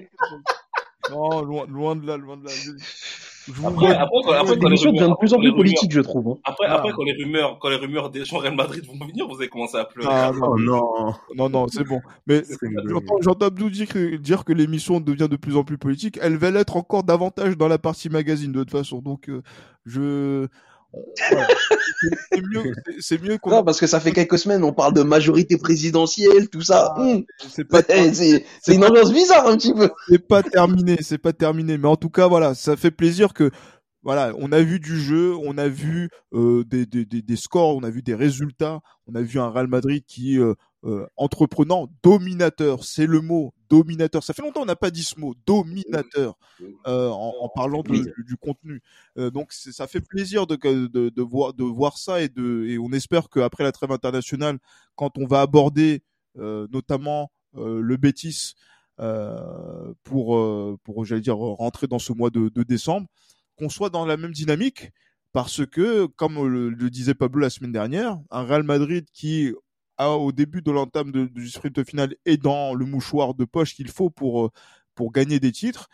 Non, 1.12 1.44
loin, 1.44 1.68
loin 1.68 1.96
de 1.96 2.08
là, 2.08 2.18
loin 2.18 2.36
de 2.36 2.46
là. 2.46 2.52
Je, 3.48 3.54
je 3.54 3.62
vous 3.62 3.68
Après, 3.68 3.88
après, 3.96 4.08
quand, 4.24 4.32
après, 4.32 4.48
Cette 4.48 4.60
quand 4.60 4.68
les 4.68 4.68
émission 4.68 4.90
devient 4.92 5.00
de 5.00 5.04
rumeurs, 5.06 5.18
plus 5.20 5.34
en 5.34 5.38
plus 5.38 5.48
rumeurs- 5.50 5.56
politique, 5.58 5.92
je 5.92 6.02
trouve. 6.02 6.28
hein. 6.30 6.38
après, 6.44 6.66
Ah. 6.68 6.76
après, 6.76 6.92
quand 6.94 7.04
les 7.04 7.14
rumeurs, 7.14 7.58
quand 7.60 7.70
les 7.70 7.76
rumeurs 7.76 8.10
Deschamps 8.10 8.38
Real 8.40 8.56
Madrid 8.56 8.84
vont 8.86 9.06
venir, 9.06 9.28
vous 9.28 9.36
allez 9.38 9.48
commencer 9.50 9.78
à 9.78 9.86
pleurer. 9.86 10.10
Ah, 10.12 10.32
non, 10.34 10.48
Oh 10.52 10.60
non. 10.60 11.14
non, 11.36 11.50
non, 11.50 11.68
c'est 11.68 11.84
bon. 11.84 12.02
Mais 12.28 12.44
j'entends 13.22 13.46
Abdou 13.48 13.70
dire 13.70 13.88
que, 13.88 14.16
dire 14.18 14.44
que 14.46 14.54
l'émission 14.54 15.00
devient 15.00 15.28
de 15.30 15.36
plus 15.36 15.56
en 15.58 15.64
plus 15.64 15.78
politique. 15.78 16.18
Elle 16.22 16.38
va 16.38 16.52
l'être 16.52 16.76
encore 16.78 17.04
davantage 17.04 17.58
dans 17.58 17.68
la 17.68 17.78
partie 17.78 18.10
magazine 18.10 18.52
de 18.52 18.60
toute 18.60 18.72
façon. 18.72 19.00
Donc, 19.00 19.30
euh, 19.30 19.42
je. 19.86 20.48
Voilà. 21.32 21.48
C'est- 22.32 22.42
mieux, 22.42 22.74
c'est- 23.00 23.22
mieux 23.22 23.38
qu'on. 23.38 23.50
Non, 23.52 23.64
parce 23.64 23.80
que 23.80 23.88
ça 23.88 24.00
fait 24.00 24.12
quelques 24.12 24.38
semaines, 24.38 24.64
on 24.64 24.74
parle 24.74 24.94
de 24.94 25.02
majorité 25.04 25.58
présidentielle, 25.58 26.50
tout 26.50 26.62
ça. 26.62 26.94
Ah. 26.98 27.06
C'est 27.50 27.64
pas, 27.66 27.80
Ouais, 27.80 27.86
C'est 28.14 28.46
c'est 28.62 28.76
une 28.76 28.84
ambiance 28.86 29.12
bizarre 29.14 29.48
un 29.48 29.58
petit 29.58 29.74
peu. 29.74 29.90
c'est 30.10 30.26
pas 30.28 30.44
terminé, 30.44 30.98
c'est 31.02 31.18
pas 31.18 31.34
terminé. 31.34 31.78
Mais 31.78 31.88
en 31.88 31.96
tout 31.96 32.10
cas, 32.10 32.28
voilà, 32.28 32.54
ça 32.56 32.76
fait 32.76 32.92
plaisir 32.92 33.34
que. 33.34 33.52
Voilà, 34.06 34.34
on 34.38 34.52
a 34.52 34.62
vu 34.62 34.80
du 34.80 35.02
jeu, 35.02 35.36
on 35.36 35.58
a 35.58 35.68
vu 35.68 36.10
euh, 36.34 36.64
des, 36.64 36.86
des, 36.86 37.06
des, 37.06 37.36
scores, 37.36 37.76
on 37.76 37.84
a 37.84 37.90
vu 37.90 38.04
des 38.04 38.16
résultats, 38.16 38.80
on 39.08 39.16
a 39.16 39.22
vu 39.22 39.40
un 39.40 39.50
Real 39.50 39.68
Madrid 39.68 40.04
qui 40.08 40.40
euh, 40.40 40.54
euh, 40.86 41.08
entreprenant, 41.18 41.90
dominateur, 42.04 42.84
c'est 42.84 43.08
le 43.08 43.20
mot, 43.22 43.54
dominateur. 43.68 44.24
Ça 44.24 44.34
fait 44.36 44.44
longtemps 44.44 44.60
qu'on 44.62 44.68
n'a 44.68 44.76
pas 44.76 44.92
dit 44.92 45.04
ce 45.04 45.20
mot, 45.20 45.34
dominateur, 45.48 46.36
euh, 46.88 47.10
en, 47.10 47.34
en 47.42 47.50
parlant 47.50 47.82
de- 47.82 47.90
du, 48.16 48.24
du 48.24 48.38
contenu. 48.38 48.82
Euh, 49.18 49.32
donc 49.32 49.52
ça 49.52 49.88
fait 49.88 50.02
plaisir 50.02 50.46
de, 50.46 50.56
de, 50.56 51.10
de 51.10 51.22
voir 51.24 51.56
de 51.56 51.64
voir 51.64 51.98
ça 51.98 52.22
et 52.22 52.30
de 52.30 52.66
et 52.68 52.78
on 52.78 52.92
espère 52.92 53.28
qu'après 53.30 53.64
la 53.64 53.72
trêve 53.72 53.92
internationale, 53.92 54.60
quand 54.96 55.18
on 55.18 55.26
va 55.26 55.42
aborder 55.42 56.04
euh, 56.38 56.68
notamment 56.72 57.32
euh, 57.58 57.82
le 57.82 57.98
Bétis 57.98 58.54
euh, 59.00 59.94
pour 60.04 60.38
pour 60.84 61.06
j'allais 61.06 61.22
dire 61.22 61.38
rentrer 61.38 61.88
dans 61.88 62.00
ce 62.00 62.14
mois 62.14 62.30
de, 62.30 62.50
de 62.50 62.64
décembre, 62.64 63.08
qu'on 63.58 63.70
soit 63.70 63.90
dans 63.90 64.06
la 64.06 64.18
même 64.18 64.32
dynamique. 64.32 64.92
Parce 65.32 65.66
que, 65.66 66.06
comme 66.06 66.48
le, 66.48 66.90
disait 66.90 67.14
Pablo 67.14 67.42
la 67.42 67.50
semaine 67.50 67.74
dernière, 67.74 68.18
un 68.32 68.44
Real 68.44 68.64
Madrid 68.64 69.06
qui 69.12 69.54
a, 69.98 70.12
au 70.12 70.32
début 70.32 70.62
de 70.62 70.72
l'entame 70.72 71.12
du 71.12 71.50
sprint 71.50 71.84
final 71.84 72.16
est 72.26 72.38
dans 72.38 72.74
le 72.74 72.86
mouchoir 72.86 73.34
de 73.34 73.44
poche 73.44 73.76
qu'il 73.76 73.90
faut 73.90 74.10
pour, 74.10 74.46
euh, 74.46 74.52
pour 74.94 75.12
gagner 75.12 75.42
des 75.42 75.52
titres, 75.52 75.90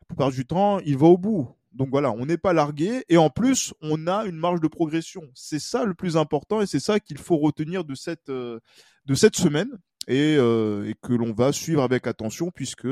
la 0.00 0.06
plupart 0.06 0.30
du 0.30 0.46
temps, 0.46 0.78
il 0.80 0.96
va 0.96 1.08
au 1.08 1.18
bout. 1.18 1.54
Donc 1.72 1.90
voilà, 1.90 2.10
on 2.10 2.26
n'est 2.26 2.38
pas 2.38 2.52
largué 2.52 3.04
et 3.08 3.16
en 3.16 3.30
plus, 3.30 3.74
on 3.80 4.06
a 4.06 4.24
une 4.24 4.36
marge 4.36 4.60
de 4.60 4.66
progression. 4.66 5.22
C'est 5.34 5.60
ça 5.60 5.84
le 5.84 5.94
plus 5.94 6.16
important 6.16 6.60
et 6.60 6.66
c'est 6.66 6.80
ça 6.80 6.98
qu'il 6.98 7.18
faut 7.18 7.36
retenir 7.36 7.84
de 7.84 7.94
cette, 7.94 8.30
euh, 8.30 8.58
de 9.04 9.14
cette 9.14 9.36
semaine 9.36 9.70
et, 10.08 10.36
euh, 10.38 10.88
et 10.88 10.94
que 11.00 11.12
l'on 11.12 11.32
va 11.32 11.52
suivre 11.52 11.82
avec 11.82 12.06
attention 12.06 12.50
puisque 12.50 12.88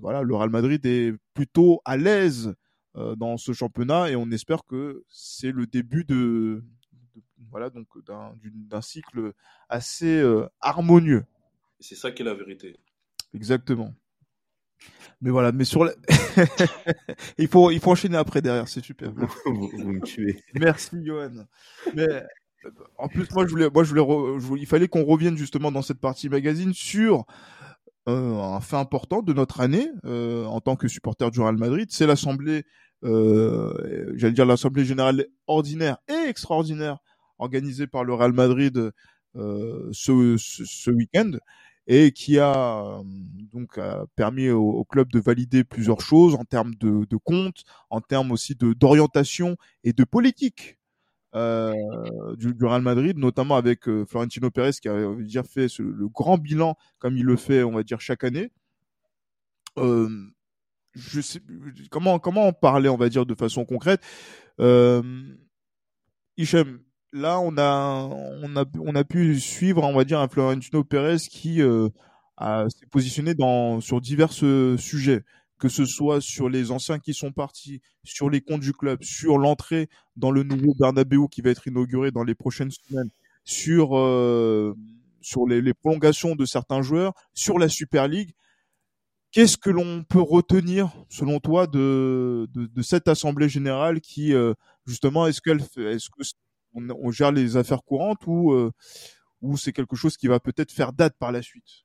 voilà, 0.00 0.22
le 0.22 0.34
Real 0.34 0.50
Madrid 0.50 0.84
est 0.86 1.14
plutôt 1.34 1.80
à 1.84 1.96
l'aise 1.96 2.54
euh, 2.96 3.14
dans 3.16 3.36
ce 3.36 3.52
championnat 3.52 4.10
et 4.10 4.16
on 4.16 4.30
espère 4.30 4.64
que 4.64 5.04
c'est 5.08 5.52
le 5.52 5.66
début 5.66 6.04
de, 6.04 6.62
de- 7.14 7.22
voilà 7.50 7.70
donc 7.70 7.86
d'un 8.06 8.80
cycle 8.82 9.32
assez 9.68 10.18
euh, 10.20 10.46
harmonieux. 10.60 11.24
Et 11.80 11.84
C'est 11.84 11.94
ça 11.94 12.10
qui 12.10 12.22
est 12.22 12.24
la 12.24 12.34
vérité. 12.34 12.76
Exactement. 13.34 13.94
Mais 15.20 15.30
voilà, 15.30 15.52
mais 15.52 15.64
sur 15.64 15.84
la... 15.84 15.92
il 17.38 17.48
faut 17.48 17.70
il 17.70 17.80
faut 17.80 17.90
enchaîner 17.90 18.16
après 18.16 18.40
derrière, 18.42 18.66
c'est 18.68 18.82
super. 18.84 19.12
vous, 19.12 19.68
vous 19.68 19.92
me 19.92 20.00
tuez. 20.00 20.42
Merci 20.54 21.04
Johan. 21.04 21.46
Mais 21.94 22.08
euh, 22.64 22.70
en 22.98 23.08
plus 23.08 23.30
moi 23.32 23.44
je 23.46 23.50
voulais 23.50 23.68
moi 23.70 23.84
je 23.84 23.90
voulais, 23.90 24.00
re- 24.02 24.38
je 24.38 24.46
voulais- 24.46 24.62
il 24.62 24.66
fallait 24.66 24.88
qu'on 24.88 25.04
revienne 25.04 25.36
justement 25.36 25.70
dans 25.70 25.82
cette 25.82 26.00
partie 26.00 26.28
magazine 26.28 26.72
sur 26.72 27.20
euh, 27.20 27.22
un 28.06 28.60
fait 28.60 28.76
important 28.76 29.22
de 29.22 29.32
notre 29.32 29.60
année 29.60 29.88
euh, 30.04 30.44
en 30.46 30.60
tant 30.60 30.76
que 30.76 30.88
supporter 30.88 31.30
du 31.30 31.40
Real 31.40 31.56
Madrid, 31.56 31.88
c'est 31.90 32.06
l'assemblée 32.06 32.64
euh, 33.04 34.12
j'allais 34.16 34.34
dire 34.34 34.46
l'assemblée 34.46 34.84
générale 34.84 35.26
ordinaire 35.46 35.98
et 36.08 36.28
extraordinaire 36.28 36.98
organisée 37.38 37.86
par 37.86 38.04
le 38.04 38.14
Real 38.14 38.32
Madrid 38.32 38.92
euh, 39.36 39.88
ce, 39.92 40.90
week-end 40.90 41.32
et 41.86 42.12
qui 42.12 42.38
a 42.38 42.84
euh, 42.84 43.02
donc 43.52 43.78
permis 44.16 44.50
au, 44.50 44.84
club 44.84 45.10
de 45.10 45.20
valider 45.20 45.64
plusieurs 45.64 46.00
choses 46.00 46.34
en 46.34 46.44
termes 46.44 46.74
de, 46.74 47.06
de 47.08 47.16
comptes, 47.16 47.64
en 47.90 48.00
termes 48.00 48.32
aussi 48.32 48.54
de 48.54 48.72
d'orientation 48.74 49.56
et 49.84 49.92
de 49.92 50.04
politique. 50.04 50.79
euh, 50.79 50.79
du, 51.34 52.54
du 52.54 52.64
Real 52.64 52.82
Madrid, 52.82 53.18
notamment 53.18 53.56
avec 53.56 53.88
euh, 53.88 54.04
Florentino 54.04 54.50
Pérez 54.50 54.72
qui 54.72 54.88
a 54.88 55.14
dire, 55.20 55.44
fait 55.46 55.66
le 55.78 56.08
grand 56.08 56.38
bilan 56.38 56.76
comme 56.98 57.16
il 57.16 57.24
le 57.24 57.36
fait, 57.36 57.62
on 57.62 57.72
va 57.72 57.82
dire 57.82 58.00
chaque 58.00 58.24
année. 58.24 58.50
Euh, 59.78 60.08
je 60.94 61.20
sais 61.20 61.40
comment 61.90 62.18
comment 62.18 62.48
en 62.48 62.52
parler, 62.52 62.88
on 62.88 62.96
va 62.96 63.08
dire 63.08 63.26
de 63.26 63.34
façon 63.34 63.64
concrète? 63.64 64.02
Euh, 64.60 65.02
Hichem, 66.36 66.80
là 67.12 67.38
on 67.40 67.56
a 67.58 68.08
on 68.42 68.56
a 68.56 68.64
on 68.80 68.94
a 68.94 69.04
pu 69.04 69.38
suivre, 69.38 69.84
on 69.84 69.94
va 69.94 70.04
dire 70.04 70.20
un 70.20 70.28
Florentino 70.28 70.82
Pérez 70.84 71.18
qui 71.30 71.62
euh, 71.62 71.88
s'est 72.40 72.86
positionné 72.90 73.34
dans 73.34 73.80
sur 73.80 74.00
divers 74.00 74.32
euh, 74.42 74.76
sujets 74.76 75.24
que 75.60 75.68
ce 75.68 75.84
soit 75.84 76.20
sur 76.20 76.48
les 76.48 76.70
anciens 76.70 76.98
qui 76.98 77.14
sont 77.14 77.32
partis, 77.32 77.80
sur 78.02 78.30
les 78.30 78.40
comptes 78.40 78.62
du 78.62 78.72
club, 78.72 79.02
sur 79.02 79.38
l'entrée 79.38 79.88
dans 80.16 80.30
le 80.30 80.42
nouveau 80.42 80.74
Bernabeu 80.74 81.28
qui 81.30 81.42
va 81.42 81.50
être 81.50 81.66
inauguré 81.66 82.10
dans 82.10 82.24
les 82.24 82.34
prochaines 82.34 82.70
semaines, 82.70 83.10
sur 83.44 83.96
euh, 83.96 84.74
sur 85.20 85.46
les, 85.46 85.74
prolongations 85.74 86.34
de 86.34 86.46
certains 86.46 86.80
joueurs, 86.80 87.12
sur 87.34 87.58
la 87.58 87.68
Super 87.68 88.08
League. 88.08 88.32
Qu'est-ce 89.32 89.58
que 89.58 89.70
l'on 89.70 90.02
peut 90.02 90.20
retenir, 90.20 90.90
selon 91.10 91.38
toi, 91.40 91.66
de, 91.66 92.48
de, 92.52 92.82
cette 92.82 93.06
assemblée 93.06 93.48
générale 93.48 94.00
qui, 94.00 94.32
euh, 94.32 94.54
justement, 94.86 95.26
est-ce 95.26 95.40
qu'elle, 95.42 95.60
est-ce 95.60 96.08
que 96.08 96.22
on, 96.74 96.88
on 96.90 97.10
gère 97.10 97.32
les 97.32 97.56
affaires 97.56 97.84
courantes 97.84 98.26
ou 98.26 98.52
euh, 98.52 98.72
ou 99.42 99.56
c'est 99.56 99.72
quelque 99.72 99.94
chose 99.94 100.16
qui 100.16 100.26
va 100.26 100.40
peut-être 100.40 100.72
faire 100.72 100.92
date 100.92 101.16
par 101.18 101.32
la 101.32 101.42
suite? 101.42 101.84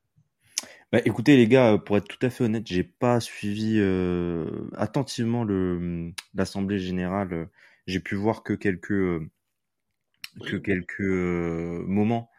Bah, 0.96 1.02
écoutez 1.04 1.36
les 1.36 1.46
gars, 1.48 1.78
pour 1.78 1.96
être 1.96 2.08
tout 2.08 2.24
à 2.24 2.30
fait 2.30 2.44
honnête, 2.44 2.66
j'ai 2.66 2.82
pas 2.84 3.20
suivi 3.20 3.74
euh, 3.78 4.48
attentivement 4.76 5.44
le 5.44 6.12
l'assemblée 6.34 6.78
générale. 6.78 7.48
J'ai 7.86 8.00
pu 8.00 8.14
voir 8.14 8.42
que 8.42 8.52
quelques 8.54 8.90
euh, 8.92 9.28
que 10.44 10.56
quelques 10.56 11.00
euh, 11.00 11.82
moments, 11.86 12.30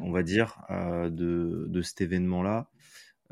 on 0.00 0.10
va 0.12 0.22
dire, 0.22 0.58
euh, 0.70 1.10
de 1.10 1.66
de 1.68 1.82
cet 1.82 2.00
événement-là. 2.00 2.68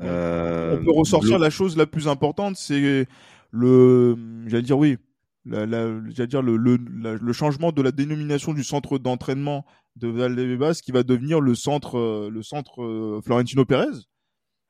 Euh, 0.01 0.77
On 0.79 0.85
peut 0.85 0.91
ressortir 0.91 1.39
la 1.39 1.49
chose 1.49 1.77
la 1.77 1.85
plus 1.85 2.07
importante, 2.07 2.57
c'est 2.57 3.07
le, 3.51 4.17
j'allais 4.47 4.63
dire 4.63 4.77
oui, 4.77 4.97
la, 5.45 5.65
la- 5.65 6.01
j'allais 6.09 6.27
dire 6.27 6.41
le, 6.41 6.57
le, 6.57 6.77
la- 7.01 7.15
le 7.15 7.33
changement 7.33 7.71
de 7.71 7.81
la 7.81 7.91
dénomination 7.91 8.53
du 8.53 8.63
centre 8.63 8.97
d'entraînement 8.97 9.65
de 9.95 10.07
Valdebebas 10.07 10.81
qui 10.83 10.91
va 10.91 11.03
devenir 11.03 11.39
le 11.41 11.55
centre, 11.55 11.97
euh, 11.99 12.29
le 12.31 12.41
centre 12.43 12.83
euh, 12.83 13.21
Florentino 13.23 13.65
Pérez, 13.65 14.07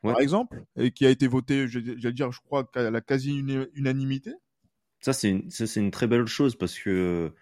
par 0.03 0.19
exemple, 0.19 0.63
et 0.75 0.91
qui 0.91 1.05
a 1.05 1.09
été 1.09 1.27
voté, 1.27 1.67
j'allais 1.67 2.13
dire, 2.13 2.31
je 2.31 2.41
crois, 2.41 2.69
à 2.75 2.89
la 2.91 3.01
quasi-unanimité? 3.01 4.33
Ça, 5.01 5.13
c'est 5.13 5.29
une, 5.29 5.49
ça, 5.49 5.65
c'est 5.65 5.79
une 5.79 5.91
très 5.91 6.07
belle 6.07 6.27
chose 6.27 6.55
parce 6.55 6.77
que 6.77 7.33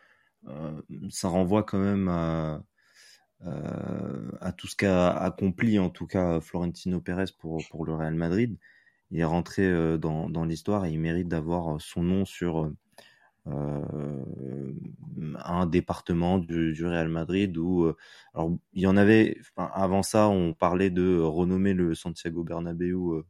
euh, 0.48 0.82
ça 1.10 1.28
renvoie 1.28 1.64
quand 1.64 1.80
même 1.80 2.08
à, 2.08 2.64
euh, 3.46 4.32
à 4.40 4.52
tout 4.52 4.68
ce 4.68 4.76
qu'a 4.76 5.12
accompli, 5.12 5.78
en 5.78 5.90
tout 5.90 6.08
cas, 6.08 6.40
Florentino 6.40 7.02
Pérez 7.02 7.26
pour, 7.38 7.62
pour 7.70 7.86
le 7.86 7.94
Real 7.94 8.16
Madrid. 8.16 8.58
Il 9.12 9.20
est 9.20 9.26
rentré 9.26 9.64
euh, 9.64 9.98
dans, 9.98 10.30
dans 10.30 10.46
l'histoire 10.46 10.86
et 10.86 10.92
il 10.92 11.00
mérite 11.00 11.28
d'avoir 11.28 11.80
son 11.82 12.02
nom 12.02 12.26
sur, 12.26 12.72
un 15.44 15.66
département 15.66 16.38
du, 16.38 16.74
du, 16.74 16.86
Real 16.86 17.10
Madrid 17.10 17.58
où 17.58 17.92
alors 18.36 18.56
il 18.74 18.82
y 18.84 18.88
en 18.88 18.98
avait 18.98 19.40
avant 19.56 20.04
ça 20.04 20.30
on 20.30 20.54
parlait 20.54 20.92
de 20.92 21.20
renommer 21.20 21.74
le 21.74 21.96
Santiago 21.96 22.44
Bernabéu 22.44 23.24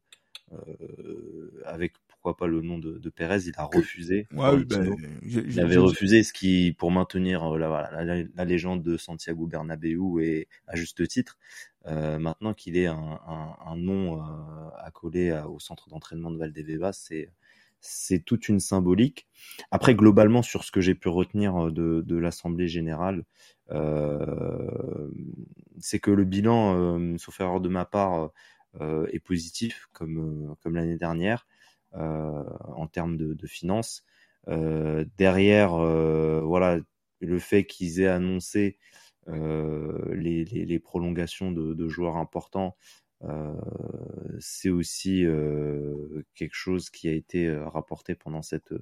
avec 1.65 1.93
pourquoi 2.21 2.37
pas 2.37 2.45
le 2.45 2.61
nom 2.61 2.77
de, 2.77 2.99
de 2.99 3.09
Pérez, 3.09 3.47
il 3.47 3.53
a 3.57 3.63
refusé. 3.63 4.27
Ouais, 4.31 4.63
ben, 4.63 4.95
il 5.23 5.59
avait 5.59 5.77
refusé 5.77 6.21
ce 6.21 6.31
qui, 6.31 6.71
pour 6.77 6.91
maintenir 6.91 7.43
euh, 7.43 7.57
la, 7.57 7.89
la, 8.03 8.23
la, 8.23 8.45
légende 8.45 8.83
de 8.83 8.95
Santiago 8.95 9.47
Bernabéu 9.47 10.21
et 10.21 10.47
à 10.67 10.75
juste 10.75 11.07
titre. 11.07 11.39
Euh, 11.87 12.19
maintenant 12.19 12.53
qu'il 12.53 12.77
un, 12.85 12.93
un, 12.93 13.55
un 13.65 13.75
nom 13.75 14.19
euh, 14.19 14.69
accolé 14.77 15.31
au 15.49 15.57
centre 15.59 15.89
d'entraînement 15.89 16.29
de 16.29 16.37
Valdebebas, 16.37 16.93
c'est 16.93 17.31
c'est 17.81 18.23
toute 18.23 18.47
une 18.47 18.59
symbolique. 18.59 19.27
Après, 19.71 19.95
globalement, 19.95 20.43
sur 20.43 20.63
ce 20.63 20.71
que 20.71 20.81
j'ai 20.81 20.95
pu 20.95 21.09
retenir 21.09 21.67
euh, 21.67 21.71
de, 22.03 22.15
l'Assemblée 22.15 22.67
générale, 22.67 23.25
euh, 23.71 25.09
c'est 25.79 25.99
que 25.99 26.11
le 26.11 26.23
bilan, 26.23 26.75
euh, 26.75 27.17
sauf 27.17 27.39
erreur 27.39 27.59
de 27.59 27.69
ma 27.69 27.85
part, 27.85 28.31
euh, 28.79 29.07
est 29.11 29.19
positif, 29.19 29.87
comme, 29.91 30.55
l'année 30.65 30.97
dernière. 30.97 31.47
En 31.93 32.87
termes 32.87 33.17
de, 33.17 33.47
finances. 33.47 34.05
Derrière, 34.47 35.75
voilà, 35.75 36.79
le 37.19 37.39
fait 37.39 37.65
qu'ils 37.65 37.99
aient 37.99 38.07
annoncé 38.07 38.77
les, 39.27 40.79
prolongations 40.79 41.51
de, 41.51 41.87
joueurs 41.89 42.15
importants, 42.15 42.77
c'est 44.39 44.69
aussi 44.69 45.25
euh, 45.25 46.23
quelque 46.35 46.55
chose 46.55 46.89
qui 46.89 47.07
a 47.07 47.13
été 47.13 47.51
rapporté 47.55 48.15
pendant 48.15 48.41
cette, 48.41 48.73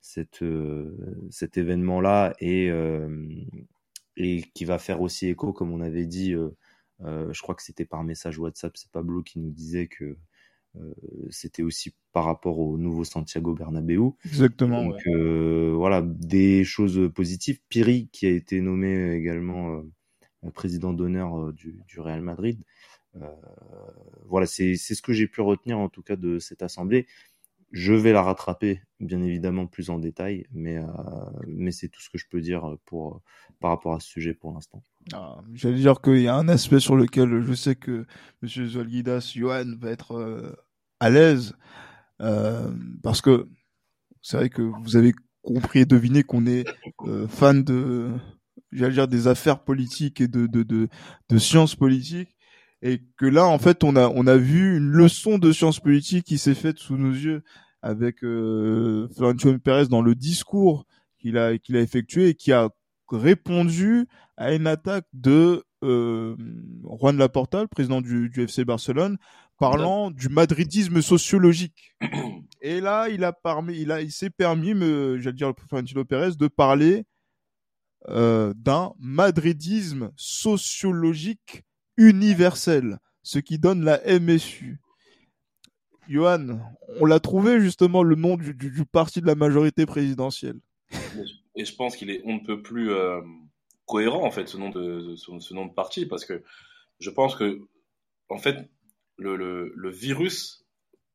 cette, 0.00 0.42
euh, 0.42 0.96
cet 1.30 1.58
événement-là 1.58 2.34
et, 2.40 2.70
et 4.16 4.42
qui 4.54 4.64
va 4.64 4.78
faire 4.78 5.00
aussi 5.00 5.28
écho, 5.28 5.52
comme 5.52 5.72
on 5.72 5.80
avait 5.80 6.06
dit, 6.06 6.34
je 7.00 7.42
crois 7.42 7.54
que 7.54 7.62
c'était 7.62 7.84
par 7.84 8.04
message 8.04 8.38
WhatsApp, 8.38 8.76
c'est 8.76 8.90
Pablo 8.90 9.22
qui 9.22 9.38
nous 9.38 9.50
disait 9.50 9.88
que 9.88 10.16
euh, 10.76 10.92
c'était 11.30 11.62
aussi 11.62 11.94
par 12.12 12.24
rapport 12.24 12.58
au 12.58 12.76
nouveau 12.78 13.04
Santiago 13.04 13.54
Bernabéu. 13.54 14.12
Exactement. 14.24 14.84
Donc 14.84 15.06
euh, 15.06 15.72
voilà, 15.74 16.02
des 16.02 16.64
choses 16.64 17.10
positives. 17.14 17.60
Piri, 17.68 18.08
qui 18.12 18.26
a 18.26 18.30
été 18.30 18.60
nommé 18.60 19.12
également 19.14 19.76
euh, 19.76 20.50
président 20.50 20.92
d'honneur 20.92 21.52
du, 21.52 21.80
du, 21.86 22.00
Real 22.00 22.22
Madrid. 22.22 22.62
Voilà, 24.26 24.46
c'est 24.46 24.76
ce 24.76 25.02
que 25.02 25.12
j'ai 25.12 25.28
pu 25.28 25.40
retenir 25.40 25.78
en 25.78 25.88
tout 25.88 26.02
cas 26.02 26.16
de 26.16 26.38
cette 26.38 26.62
assemblée. 26.62 27.06
Je 27.72 27.92
vais 27.92 28.12
la 28.12 28.22
rattraper, 28.22 28.82
bien 29.00 29.20
évidemment, 29.20 29.66
plus 29.66 29.90
en 29.90 29.98
détail, 29.98 30.46
mais, 30.52 30.76
euh, 30.76 30.86
mais 31.48 31.72
c'est 31.72 31.88
tout 31.88 32.00
ce 32.00 32.08
que 32.08 32.18
je 32.18 32.26
peux 32.30 32.40
dire 32.40 32.76
pour, 32.84 33.20
par 33.58 33.70
rapport 33.70 33.94
à 33.94 34.00
ce 34.00 34.06
sujet 34.06 34.32
pour 34.32 34.52
l'instant. 34.52 34.80
Ah, 35.12 35.38
J'allais 35.54 35.78
dire 35.78 36.00
qu'il 36.00 36.20
y 36.20 36.28
a 36.28 36.36
un 36.36 36.48
aspect 36.48 36.78
sur 36.78 36.94
lequel 36.94 37.40
je 37.42 37.52
sais 37.52 37.74
que 37.74 38.06
M. 38.44 38.48
Zolgidas, 38.68 39.32
Johan, 39.34 39.74
va 39.76 39.90
être 39.90 40.12
euh, 40.12 40.54
à 41.00 41.10
l'aise, 41.10 41.56
euh, 42.20 42.70
parce 43.02 43.20
que 43.20 43.48
c'est 44.22 44.36
vrai 44.36 44.50
que 44.50 44.62
vous 44.62 44.96
avez 44.96 45.12
compris 45.42 45.80
et 45.80 45.84
deviné 45.84 46.22
qu'on 46.22 46.46
est 46.46 46.64
euh, 47.06 47.26
fan 47.26 47.64
de, 47.64 48.12
j'allais 48.70 48.94
dire, 48.94 49.08
des 49.08 49.26
affaires 49.26 49.64
politiques 49.64 50.20
et 50.20 50.28
de, 50.28 50.46
de, 50.46 50.62
de, 50.62 50.88
de 51.28 51.38
sciences 51.38 51.74
politiques 51.74 52.36
et 52.84 53.02
que 53.16 53.26
là 53.26 53.46
en 53.46 53.58
fait 53.58 53.82
on 53.82 53.96
a 53.96 54.08
on 54.08 54.26
a 54.28 54.36
vu 54.36 54.76
une 54.76 54.90
leçon 54.90 55.38
de 55.38 55.50
sciences 55.50 55.80
politiques 55.80 56.26
qui 56.26 56.38
s'est 56.38 56.54
faite 56.54 56.78
sous 56.78 56.96
nos 56.96 57.12
yeux 57.12 57.42
avec 57.82 58.22
euh, 58.22 59.08
Florentino 59.16 59.58
Pérez 59.58 59.86
dans 59.86 60.02
le 60.02 60.14
discours 60.14 60.86
qu'il 61.18 61.38
a 61.38 61.58
qu'il 61.58 61.76
a 61.76 61.80
effectué 61.80 62.28
et 62.28 62.34
qui 62.34 62.52
a 62.52 62.68
répondu 63.10 64.06
à 64.36 64.54
une 64.54 64.66
attaque 64.66 65.06
de 65.12 65.64
euh, 65.82 66.36
Juan 67.00 67.16
Laporta, 67.16 67.62
le 67.62 67.68
président 67.68 68.00
du, 68.00 68.28
du 68.30 68.42
FC 68.42 68.64
Barcelone, 68.64 69.18
parlant 69.58 70.10
du 70.10 70.28
madridisme 70.28 71.02
sociologique. 71.02 71.94
Et 72.62 72.80
là, 72.80 73.08
il 73.10 73.22
a 73.22 73.32
permis, 73.32 73.78
il 73.78 73.92
a, 73.92 74.00
il 74.00 74.10
s'est 74.10 74.30
permis, 74.30 74.72
j'allais 75.20 75.32
dire 75.34 75.52
Florentino 75.68 76.04
Pérez, 76.04 76.32
de 76.38 76.48
parler 76.48 77.04
euh, 78.08 78.52
d'un 78.56 78.92
madridisme 78.98 80.10
sociologique 80.16 81.64
universel, 81.96 82.98
ce 83.22 83.38
qui 83.38 83.58
donne 83.58 83.84
la 83.84 84.00
MSU. 84.20 84.80
Johan, 86.08 86.60
on 87.00 87.06
l'a 87.06 87.20
trouvé 87.20 87.60
justement 87.60 88.02
le 88.02 88.14
nom 88.14 88.36
du, 88.36 88.84
parti 88.84 89.20
de 89.20 89.26
la 89.26 89.34
majorité 89.34 89.86
présidentielle. 89.86 90.58
Et 91.56 91.64
je 91.64 91.74
pense 91.74 91.96
qu'il 91.96 92.10
est 92.10 92.20
on 92.24 92.34
ne 92.34 92.44
peut 92.44 92.62
plus 92.62 92.90
euh, 92.90 93.20
cohérent 93.86 94.24
en 94.24 94.30
fait 94.30 94.48
ce 94.48 94.56
nom 94.56 94.70
de 94.70 95.14
ce, 95.16 95.54
nom 95.54 95.66
de 95.66 95.72
parti 95.72 96.06
parce 96.06 96.24
que 96.24 96.42
je 97.00 97.10
pense 97.10 97.36
que 97.36 97.60
en 98.28 98.38
fait 98.38 98.68
le, 99.16 99.90
virus 99.90 100.66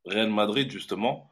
Real 0.06 0.30
Madrid 0.30 0.72
justement 0.72 1.30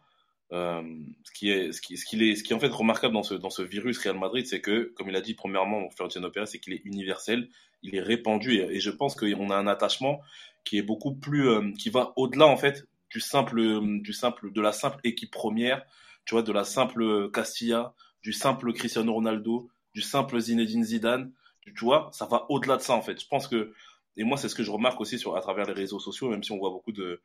euh, 0.51 0.83
ce 1.23 1.31
qui 1.31 1.49
est 1.49 1.71
ce 1.71 1.81
qui 1.81 1.97
ce 1.97 2.05
qui 2.05 2.29
est 2.29 2.35
ce 2.35 2.43
qui 2.43 2.53
en 2.53 2.59
fait 2.59 2.67
remarquable 2.67 3.13
dans 3.13 3.23
ce 3.23 3.33
dans 3.33 3.49
ce 3.49 3.61
virus 3.61 3.97
Real 3.99 4.17
Madrid 4.17 4.45
c'est 4.45 4.61
que 4.61 4.93
comme 4.95 5.09
il 5.09 5.15
a 5.15 5.21
dit 5.21 5.33
premièrement 5.33 5.89
Florentino 5.91 6.29
Pérez 6.29 6.45
c'est 6.45 6.59
qu'il 6.59 6.73
est 6.73 6.81
universel 6.85 7.49
il 7.84 7.95
est 7.95 8.01
répandu 8.01 8.55
et, 8.55 8.75
et 8.75 8.80
je 8.80 8.91
pense 8.91 9.15
qu'on 9.15 9.49
a 9.49 9.55
un 9.55 9.67
attachement 9.67 10.21
qui 10.63 10.78
est 10.78 10.84
beaucoup 10.84 11.15
plus 11.15 11.47
euh, 11.47 11.71
qui 11.78 11.89
va 11.89 12.13
au-delà 12.15 12.45
en 12.45 12.57
fait 12.57 12.88
du 13.09 13.19
simple, 13.19 13.80
du 14.01 14.13
simple, 14.13 14.51
de 14.51 14.61
la 14.61 14.73
simple 14.73 14.99
équipe 15.03 15.32
première, 15.32 15.86
tu 16.25 16.36
vois, 16.36 16.43
de 16.43 16.51
la 16.51 16.65
simple 16.65 17.32
Castilla, 17.32 17.93
du 18.21 18.34
simple 18.34 18.73
Cristiano 18.73 19.13
Ronaldo, 19.13 19.69
du 19.93 20.01
simple 20.01 20.39
Zinedine 20.39 20.84
Zidane, 20.84 21.32
tu 21.73 21.86
vois, 21.86 22.09
ça 22.13 22.25
va 22.25 22.45
au-delà 22.49 22.78
de 22.78 22.82
ça 22.82 22.93
en 22.93 23.01
fait. 23.01 23.21
Je 23.21 23.28
pense 23.28 23.47
que, 23.47 23.73
et 24.15 24.23
moi 24.23 24.38
c'est 24.38 24.49
ce 24.49 24.55
que 24.55 24.63
je 24.63 24.71
remarque 24.71 24.99
aussi 25.01 25.17
sur, 25.17 25.36
à 25.36 25.41
travers 25.41 25.65
les 25.65 25.73
réseaux 25.73 25.99
sociaux, 25.99 26.30
même 26.30 26.43
si 26.43 26.51
on 26.51 26.57
voit 26.57 26.69
beaucoup 26.69 26.91
de, 26.91 27.21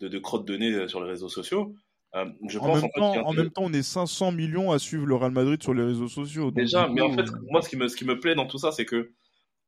de, 0.00 0.08
de 0.08 0.18
crottes 0.18 0.46
de 0.46 0.56
nez 0.56 0.72
euh, 0.72 0.88
sur 0.88 1.02
les 1.02 1.08
réseaux 1.08 1.28
sociaux. 1.28 1.74
Euh, 2.14 2.24
je 2.48 2.58
en, 2.58 2.66
pense, 2.66 2.82
même 2.82 2.90
en, 2.94 2.98
temps, 2.98 3.26
en 3.26 3.32
même 3.32 3.50
temps, 3.50 3.64
on 3.64 3.72
est 3.72 3.82
500 3.82 4.32
millions 4.32 4.72
à 4.72 4.78
suivre 4.78 5.06
le 5.06 5.14
Real 5.16 5.32
Madrid 5.32 5.62
sur 5.62 5.74
les 5.74 5.82
réseaux 5.82 6.08
sociaux. 6.08 6.50
Déjà, 6.50 6.88
mais 6.88 7.02
en 7.02 7.12
fait, 7.12 7.26
moi 7.50 7.62
ce 7.62 7.68
qui 7.68 7.76
me, 7.76 7.88
ce 7.88 7.96
qui 7.96 8.04
me 8.04 8.18
plaît 8.18 8.34
dans 8.34 8.46
tout 8.46 8.58
ça, 8.58 8.72
c'est 8.72 8.86
que 8.86 9.10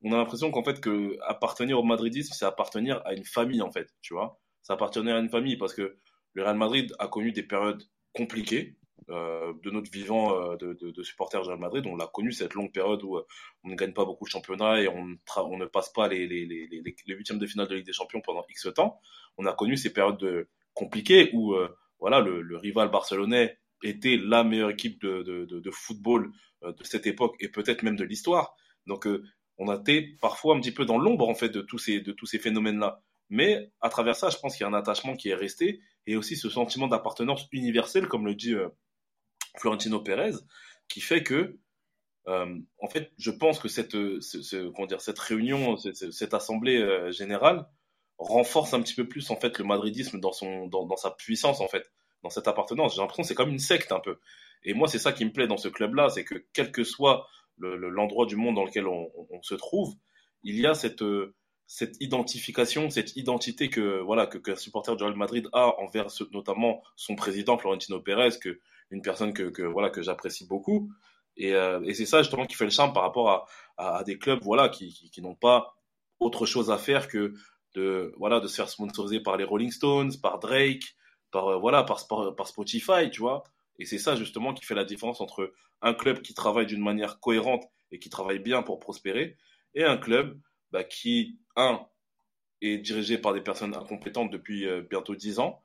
on 0.02 0.12
a 0.12 0.16
l'impression 0.16 0.50
qu'en 0.50 0.64
fait 0.64 0.80
que 0.80 1.16
appartenir 1.22 1.78
au 1.78 1.82
madridisme, 1.82 2.32
c'est 2.36 2.44
appartenir 2.44 3.02
à 3.04 3.14
une 3.14 3.24
famille 3.24 3.62
en 3.62 3.70
fait, 3.72 3.88
tu 4.00 4.14
vois 4.14 4.40
ça 4.68 4.74
appartenait 4.74 5.12
à 5.12 5.18
une 5.18 5.30
famille 5.30 5.56
parce 5.56 5.72
que 5.72 5.96
le 6.34 6.42
Real 6.42 6.56
Madrid 6.58 6.94
a 6.98 7.08
connu 7.08 7.32
des 7.32 7.42
périodes 7.42 7.82
compliquées 8.12 8.76
euh, 9.08 9.54
de 9.62 9.70
notre 9.70 9.90
vivant 9.90 10.34
euh, 10.34 10.56
de, 10.58 10.74
de, 10.74 10.90
de, 10.90 11.02
supporters 11.02 11.42
Real 11.42 11.58
Madrid. 11.58 11.86
On 11.86 11.96
l'a 11.96 12.06
connu 12.06 12.32
cette 12.32 12.52
longue 12.52 12.70
période 12.70 13.02
où 13.02 13.16
euh, 13.16 13.26
on 13.64 13.70
ne 13.70 13.74
gagne 13.74 13.94
pas 13.94 14.04
beaucoup 14.04 14.26
de 14.26 14.30
championnats 14.30 14.82
et 14.82 14.88
on, 14.88 15.16
on 15.38 15.56
ne 15.56 15.64
passe 15.64 15.90
pas 15.90 16.06
les, 16.06 16.26
les, 16.26 16.44
les, 16.44 17.14
huitièmes 17.14 17.38
de 17.38 17.46
finale 17.46 17.66
de 17.68 17.76
Ligue 17.76 17.86
des 17.86 17.94
Champions 17.94 18.20
pendant 18.20 18.44
X 18.50 18.68
temps. 18.74 19.00
On 19.38 19.46
a 19.46 19.54
connu 19.54 19.78
ces 19.78 19.90
périodes 19.90 20.18
de, 20.18 20.48
compliquées 20.74 21.30
où 21.32 21.56
voilà 21.98 22.20
le, 22.20 22.56
rival 22.58 22.90
barcelonais 22.90 23.56
était 23.82 24.18
la 24.18 24.44
meilleure 24.44 24.70
équipe 24.70 25.00
de, 25.00 25.22
de, 25.22 25.70
football 25.70 26.30
de 26.62 26.84
cette 26.84 27.06
époque 27.06 27.36
et 27.40 27.48
peut-être 27.48 27.82
même 27.82 27.96
de 27.96 28.04
l'histoire. 28.04 28.54
Donc 28.86 29.08
on 29.58 29.68
a 29.68 29.76
été 29.76 30.16
parfois 30.20 30.56
un 30.56 30.60
petit 30.60 30.72
peu 30.72 30.84
dans 30.84 30.98
l'ombre 30.98 31.28
en 31.28 31.34
fait 31.34 31.48
de 31.48 31.60
tous 31.60 31.78
ces 31.78 32.00
de 32.00 32.12
tous 32.12 32.26
ces 32.26 32.38
phénomènes 32.38 32.78
là. 32.78 33.02
Mais 33.30 33.70
à 33.80 33.90
travers 33.90 34.16
ça, 34.16 34.30
je 34.30 34.38
pense 34.38 34.56
qu'il 34.56 34.62
y 34.62 34.64
a 34.64 34.68
un 34.68 34.74
attachement 34.78 35.14
qui 35.14 35.28
est 35.28 35.34
resté 35.34 35.80
et 36.06 36.16
aussi 36.16 36.36
ce 36.36 36.48
sentiment 36.48 36.88
d'appartenance 36.88 37.46
universelle, 37.52 38.08
comme 38.08 38.24
le 38.24 38.34
dit 38.34 38.54
euh, 38.54 38.68
Florentino 39.58 40.00
Pérez, 40.00 40.32
qui 40.88 41.02
fait 41.02 41.22
que, 41.22 41.58
euh, 42.26 42.58
en 42.78 42.88
fait, 42.88 43.12
je 43.18 43.30
pense 43.30 43.58
que 43.58 43.68
cette, 43.68 43.92
ce, 43.92 44.72
cette 44.98 45.18
réunion, 45.18 45.76
cette, 45.76 46.10
cette 46.10 46.32
assemblée 46.32 46.78
euh, 46.78 47.10
générale 47.10 47.66
renforce 48.16 48.72
un 48.72 48.80
petit 48.80 48.94
peu 48.94 49.06
plus 49.06 49.30
en 49.30 49.36
fait 49.36 49.58
le 49.58 49.64
madridisme 49.64 50.20
dans 50.20 50.32
son, 50.32 50.66
dans, 50.66 50.86
dans 50.86 50.96
sa 50.96 51.10
puissance 51.10 51.60
en 51.60 51.68
fait, 51.68 51.92
dans 52.22 52.30
cette 52.30 52.48
appartenance. 52.48 52.94
J'ai 52.94 53.02
l'impression 53.02 53.22
que 53.22 53.28
c'est 53.28 53.34
comme 53.34 53.50
une 53.50 53.58
secte 53.58 53.92
un 53.92 54.00
peu. 54.00 54.18
Et 54.64 54.72
moi, 54.72 54.88
c'est 54.88 54.98
ça 54.98 55.12
qui 55.12 55.24
me 55.24 55.32
plaît 55.32 55.46
dans 55.46 55.58
ce 55.58 55.68
club-là, 55.68 56.08
c'est 56.08 56.24
que 56.24 56.46
quel 56.52 56.72
que 56.72 56.82
soit 56.82 57.28
l'endroit 57.60 58.24
le, 58.24 58.28
du 58.28 58.36
monde 58.36 58.56
dans 58.56 58.64
lequel 58.64 58.86
on, 58.86 59.10
se 59.42 59.54
trouve, 59.54 59.94
il 60.42 60.58
y 60.58 60.66
a 60.66 60.74
cette 60.74 61.02
cette 61.68 62.00
identification, 62.00 62.88
cette 62.88 63.14
identité 63.16 63.68
que 63.68 64.00
voilà 64.00 64.26
que 64.26 64.38
qu'un 64.38 64.56
supporter 64.56 64.96
du 64.96 65.04
Real 65.04 65.14
Madrid 65.14 65.48
a 65.52 65.78
envers 65.80 66.06
notamment 66.32 66.82
son 66.96 67.14
président 67.14 67.58
Florentino 67.58 68.00
Pérez, 68.00 68.38
que 68.40 68.58
une 68.90 69.02
personne 69.02 69.34
que, 69.34 69.44
que 69.50 69.62
voilà 69.62 69.90
que 69.90 70.02
j'apprécie 70.02 70.46
beaucoup. 70.46 70.90
Et, 71.36 71.54
euh, 71.54 71.80
et 71.84 71.92
c'est 71.92 72.06
ça 72.06 72.22
justement 72.22 72.46
qui 72.46 72.56
fait 72.56 72.64
le 72.64 72.70
charme 72.70 72.94
par 72.94 73.02
rapport 73.02 73.30
à, 73.30 73.46
à, 73.76 74.02
des 74.02 74.18
clubs 74.18 74.40
voilà 74.42 74.70
qui, 74.70 75.10
qui, 75.12 75.22
n'ont 75.22 75.36
pas 75.36 75.76
autre 76.18 76.46
chose 76.46 76.70
à 76.70 76.78
faire 76.78 77.06
que 77.06 77.34
de 77.74 78.12
voilà 78.16 78.40
de 78.40 78.48
se 78.48 78.56
faire 78.56 78.68
sponsoriser 78.70 79.20
par 79.20 79.36
les 79.36 79.44
Rolling 79.44 79.70
Stones, 79.70 80.12
par 80.22 80.38
Drake, 80.38 80.96
par 81.30 81.48
euh, 81.48 81.58
voilà 81.58 81.84
par, 81.84 81.98
par 82.34 82.46
Spotify, 82.48 83.10
tu 83.12 83.20
vois. 83.20 83.44
Et 83.78 83.84
c'est 83.84 83.98
ça 83.98 84.16
justement 84.16 84.54
qui 84.54 84.64
fait 84.64 84.74
la 84.74 84.84
différence 84.84 85.20
entre 85.20 85.52
un 85.82 85.94
club 85.94 86.22
qui 86.22 86.34
travaille 86.34 86.66
d'une 86.66 86.82
manière 86.82 87.20
cohérente 87.20 87.64
et 87.92 87.98
qui 87.98 88.10
travaille 88.10 88.40
bien 88.40 88.62
pour 88.62 88.80
prospérer 88.80 89.36
et 89.74 89.84
un 89.84 89.96
club 89.96 90.38
bah, 90.72 90.84
qui, 90.84 91.38
un, 91.56 91.80
est 92.60 92.78
dirigé 92.78 93.18
par 93.18 93.34
des 93.34 93.40
personnes 93.40 93.74
incompétentes 93.74 94.30
depuis 94.30 94.66
euh, 94.66 94.82
bientôt 94.88 95.14
dix 95.14 95.38
ans, 95.38 95.60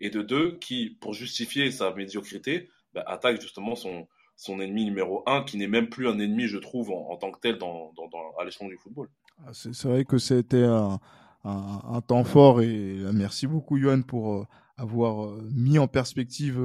et 0.00 0.10
de 0.10 0.22
deux, 0.22 0.58
qui, 0.58 0.90
pour 1.00 1.14
justifier 1.14 1.70
sa 1.70 1.92
médiocrité, 1.94 2.68
bah, 2.92 3.04
attaque 3.06 3.40
justement 3.40 3.74
son, 3.74 4.06
son 4.36 4.60
ennemi 4.60 4.84
numéro 4.84 5.22
un, 5.26 5.42
qui 5.42 5.56
n'est 5.56 5.68
même 5.68 5.88
plus 5.88 6.08
un 6.08 6.18
ennemi, 6.18 6.46
je 6.46 6.58
trouve, 6.58 6.90
en, 6.90 7.16
tant 7.16 7.30
que 7.30 7.40
tel 7.40 7.58
dans, 7.58 7.92
dans, 7.96 8.10
à 8.38 8.44
l'échelon 8.44 8.68
du 8.68 8.76
football. 8.76 9.08
Ah, 9.46 9.50
c'est 9.52 9.84
vrai 9.84 10.04
que 10.04 10.18
c'était 10.18 10.62
un, 10.62 11.00
un, 11.44 11.80
un, 11.84 12.00
temps 12.00 12.24
fort 12.24 12.60
et 12.62 12.96
merci 13.12 13.46
beaucoup 13.46 13.76
Yohan 13.76 14.02
pour 14.02 14.46
avoir 14.76 15.36
mis 15.52 15.78
en 15.78 15.88
perspective 15.88 16.60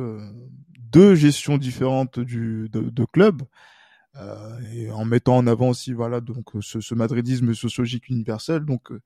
deux 0.91 1.15
gestions 1.15 1.57
différentes 1.57 2.19
du, 2.19 2.69
de, 2.71 2.81
de 2.81 3.05
club. 3.05 3.41
Euh, 4.15 4.59
et 4.73 4.89
en 4.89 5.05
mettant 5.05 5.37
en 5.37 5.45
avant 5.45 5.69
aussi 5.69 5.93
voilà 5.93 6.19
donc 6.19 6.47
ce, 6.61 6.81
ce 6.81 6.95
madridisme 6.95 7.53
sociologique 7.53 8.09
universel 8.09 8.65
donc 8.65 8.91
euh, 8.91 8.99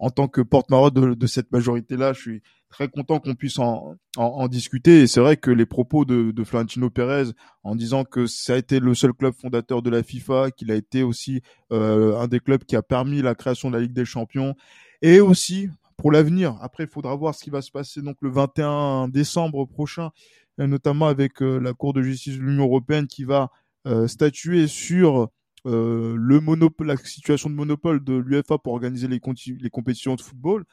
en 0.00 0.10
tant 0.10 0.28
que 0.28 0.40
porte-parole 0.40 0.90
de, 0.90 1.14
de, 1.14 1.26
cette 1.26 1.52
majorité-là, 1.52 2.14
je 2.14 2.20
suis 2.20 2.42
très 2.70 2.88
content 2.88 3.20
qu'on 3.20 3.34
puisse 3.34 3.58
en, 3.58 3.96
en, 4.16 4.22
en, 4.22 4.48
discuter. 4.48 5.02
Et 5.02 5.06
c'est 5.06 5.20
vrai 5.20 5.36
que 5.36 5.50
les 5.50 5.66
propos 5.66 6.06
de, 6.06 6.30
de, 6.30 6.44
Florentino 6.44 6.88
Pérez 6.88 7.30
en 7.64 7.76
disant 7.76 8.04
que 8.04 8.26
ça 8.26 8.54
a 8.54 8.56
été 8.56 8.80
le 8.80 8.94
seul 8.94 9.12
club 9.12 9.34
fondateur 9.34 9.82
de 9.82 9.90
la 9.90 10.02
FIFA, 10.02 10.52
qu'il 10.52 10.72
a 10.72 10.74
été 10.74 11.02
aussi 11.02 11.42
euh, 11.70 12.18
un 12.18 12.28
des 12.28 12.40
clubs 12.40 12.64
qui 12.64 12.76
a 12.76 12.82
permis 12.82 13.20
la 13.20 13.34
création 13.34 13.70
de 13.70 13.76
la 13.76 13.82
Ligue 13.82 13.92
des 13.92 14.06
Champions, 14.06 14.56
et 15.02 15.20
aussi 15.20 15.68
pour 15.98 16.10
l'avenir. 16.10 16.56
Après, 16.62 16.84
il 16.84 16.90
faudra 16.90 17.14
voir 17.14 17.34
ce 17.34 17.44
qui 17.44 17.50
va 17.50 17.60
se 17.60 17.70
passer 17.70 18.00
donc 18.00 18.16
le 18.22 18.30
21 18.30 19.08
décembre 19.08 19.66
prochain, 19.66 20.12
notamment 20.66 21.06
avec 21.06 21.42
euh, 21.42 21.58
la 21.58 21.72
Cour 21.72 21.92
de 21.92 22.02
justice 22.02 22.36
de 22.36 22.42
l'Union 22.42 22.64
européenne 22.64 23.06
qui 23.06 23.24
va 23.24 23.50
euh, 23.86 24.06
statuer 24.06 24.66
sur 24.66 25.30
euh, 25.66 26.16
le 26.16 26.84
la 26.84 26.96
situation 26.96 27.50
de 27.50 27.54
monopole 27.54 28.02
de 28.02 28.14
l'UEFA 28.14 28.58
pour 28.58 28.72
organiser 28.72 29.08
les, 29.08 29.20
compétitions 29.20 30.14
de 30.14 30.20
football 30.20 30.64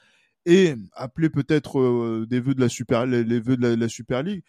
et 0.46 0.76
appeler 0.94 1.30
peut-être 1.30 1.80
euh, 1.80 2.26
des 2.30 2.40
vœux 2.40 2.56
de 2.56 2.62
la 2.62 2.70
super, 2.70 3.06
les, 3.06 3.24
les 3.24 3.40
vœux 3.40 3.58
de 3.58 3.68
la, 3.68 3.90
Super 3.90 4.24
League, 4.24 4.44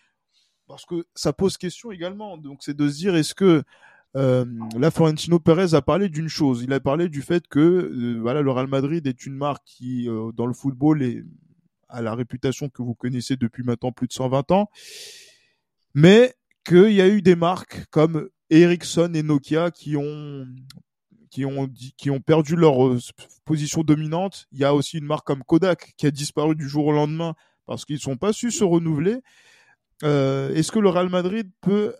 parce 0.69 0.87
que 0.87 1.05
ça 1.15 1.33
pose 1.33 1.57
question 1.57 1.91
également. 1.91 2.39
Donc 2.39 2.59
c'est 2.63 2.77
de 2.77 2.89
se 2.89 2.97
dire 2.97 3.17
est-ce 3.17 3.35
que 3.35 3.65
euh, 4.17 4.45
là 4.79 4.91
Florentino 4.91 5.39
Pérez 5.39 5.75
a 5.75 5.83
parlé 5.83 6.09
d'une 6.09 6.29
chose. 6.29 6.63
Il 6.63 6.73
a 6.73 6.81
parlé 6.81 7.09
du 7.09 7.21
fait 7.21 7.47
que 7.49 7.59
euh, 7.59 8.19
voilà 8.21 8.43
le 8.43 8.51
Real 8.51 8.69
Madrid 8.69 9.07
est 9.07 9.27
une 9.27 9.35
marque 9.35 9.65
qui 9.67 10.09
euh, 10.09 10.33
dans 10.33 10.47
le 10.47 10.55
football 10.55 11.03
est 11.03 11.25
a 11.91 12.03
la 12.03 12.15
réputation 12.15 12.69
que 12.69 12.83
vous 12.83 12.95
connaissez 12.95 13.37
depuis 13.37 13.63
maintenant 13.63 13.93
plus 13.93 14.09
de 14.09 14.13
120 14.13 14.51
ans, 14.51 14.71
mais 15.95 16.35
qu'il 16.65 16.93
y 16.93 17.01
a 17.01 17.09
eu 17.09 17.23
des 17.23 17.37
marques 17.37 17.87
comme 17.91 18.29
Ericsson 18.51 19.13
et 19.15 19.23
Nokia 19.23 19.71
qui 19.71 19.97
ont 19.97 20.47
qui 21.31 21.45
ont 21.45 21.69
qui 21.97 22.11
ont 22.11 22.21
perdu 22.21 22.57
leur 22.57 22.87
euh, 22.87 22.99
position 23.45 23.83
dominante. 23.83 24.47
Il 24.53 24.59
y 24.59 24.65
a 24.65 24.75
aussi 24.75 24.99
une 24.99 25.05
marque 25.05 25.27
comme 25.27 25.45
Kodak 25.45 25.95
qui 25.97 26.07
a 26.07 26.11
disparu 26.11 26.55
du 26.55 26.69
jour 26.69 26.87
au 26.87 26.93
lendemain 26.93 27.35
parce 27.67 27.85
qu'ils 27.85 28.01
sont 28.01 28.17
pas 28.17 28.33
su 28.33 28.51
se 28.51 28.65
renouveler. 28.65 29.19
Euh, 30.05 30.55
Est-ce 30.55 30.73
que 30.73 30.79
le 30.79 30.89
Real 30.89 31.09
Madrid 31.09 31.51
peut, 31.61 31.95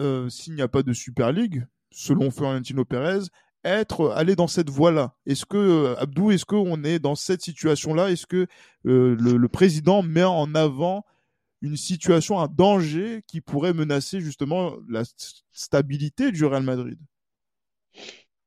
euh, 0.00 0.28
s'il 0.28 0.54
n'y 0.54 0.62
a 0.62 0.68
pas 0.68 0.82
de 0.82 0.92
Super 0.92 1.32
League, 1.32 1.66
selon 1.90 2.30
Florentino 2.30 2.84
Pérez, 2.84 3.20
être 3.64 4.10
aller 4.10 4.36
dans 4.36 4.48
cette 4.48 4.68
voie-là? 4.68 5.14
Est-ce 5.24 5.46
que 5.46 5.94
Abdou, 5.98 6.30
est-ce 6.32 6.44
qu'on 6.44 6.84
est 6.84 6.98
dans 6.98 7.14
cette 7.14 7.40
situation-là? 7.40 8.10
Est-ce 8.10 8.26
que 8.26 8.46
le, 8.82 9.46
président 9.46 10.02
met 10.02 10.24
en 10.24 10.54
avant 10.54 11.06
une 11.64 11.76
situation, 11.78 12.40
un 12.40 12.48
danger 12.48 13.22
qui 13.26 13.40
pourrait 13.40 13.72
menacer 13.72 14.20
justement 14.20 14.76
la 14.88 15.02
stabilité 15.52 16.30
du 16.30 16.44
Real 16.44 16.62
Madrid 16.62 16.98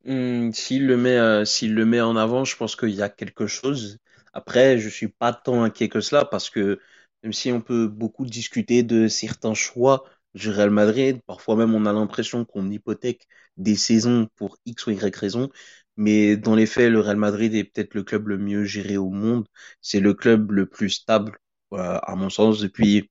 mmh, 0.05 0.51
S'il 0.53 0.87
le 0.87 0.97
met, 0.97 1.17
euh, 1.17 1.43
le 1.63 1.85
met 1.85 2.01
en 2.01 2.15
avant, 2.15 2.45
je 2.45 2.55
pense 2.57 2.75
qu'il 2.75 2.89
y 2.91 3.01
a 3.01 3.09
quelque 3.09 3.47
chose. 3.47 3.99
Après, 4.33 4.77
je 4.79 4.89
suis 4.89 5.07
pas 5.09 5.33
tant 5.33 5.63
inquiet 5.63 5.89
que 5.89 6.01
cela 6.01 6.25
parce 6.25 6.49
que 6.49 6.79
même 7.23 7.33
si 7.33 7.51
on 7.51 7.61
peut 7.61 7.87
beaucoup 7.87 8.25
discuter 8.25 8.83
de 8.83 9.07
certains 9.07 9.53
choix 9.53 10.03
du 10.35 10.49
Real 10.49 10.69
Madrid, 10.69 11.19
parfois 11.25 11.55
même 11.55 11.73
on 11.73 11.85
a 11.85 11.93
l'impression 11.93 12.45
qu'on 12.45 12.69
hypothèque 12.69 13.27
des 13.57 13.75
saisons 13.75 14.27
pour 14.35 14.57
X 14.65 14.85
ou 14.87 14.91
Y 14.91 15.15
raison, 15.15 15.49
mais 15.95 16.37
dans 16.37 16.53
les 16.55 16.67
faits, 16.67 16.91
le 16.91 16.99
Real 16.99 17.17
Madrid 17.17 17.53
est 17.55 17.63
peut-être 17.63 17.95
le 17.95 18.03
club 18.03 18.27
le 18.27 18.37
mieux 18.37 18.63
géré 18.65 18.97
au 18.97 19.09
monde. 19.09 19.47
C'est 19.81 19.99
le 19.99 20.13
club 20.13 20.51
le 20.51 20.67
plus 20.67 20.89
stable 20.91 21.39
à 21.71 22.15
mon 22.15 22.29
sens, 22.29 22.59
depuis 22.59 23.09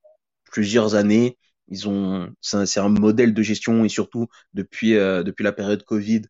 plusieurs 0.51 0.95
années. 0.95 1.39
Ils 1.69 1.89
ont, 1.89 2.33
c'est 2.41 2.79
un, 2.79 2.85
un, 2.85 2.89
modèle 2.89 3.35
de 3.35 3.43
gestion 3.43 3.85
et 3.85 3.89
surtout 3.89 4.29
depuis 4.55 4.95
euh, 4.95 5.23
depuis 5.23 5.43
la 5.43 5.53
période 5.53 5.83
Covid, 5.83 6.23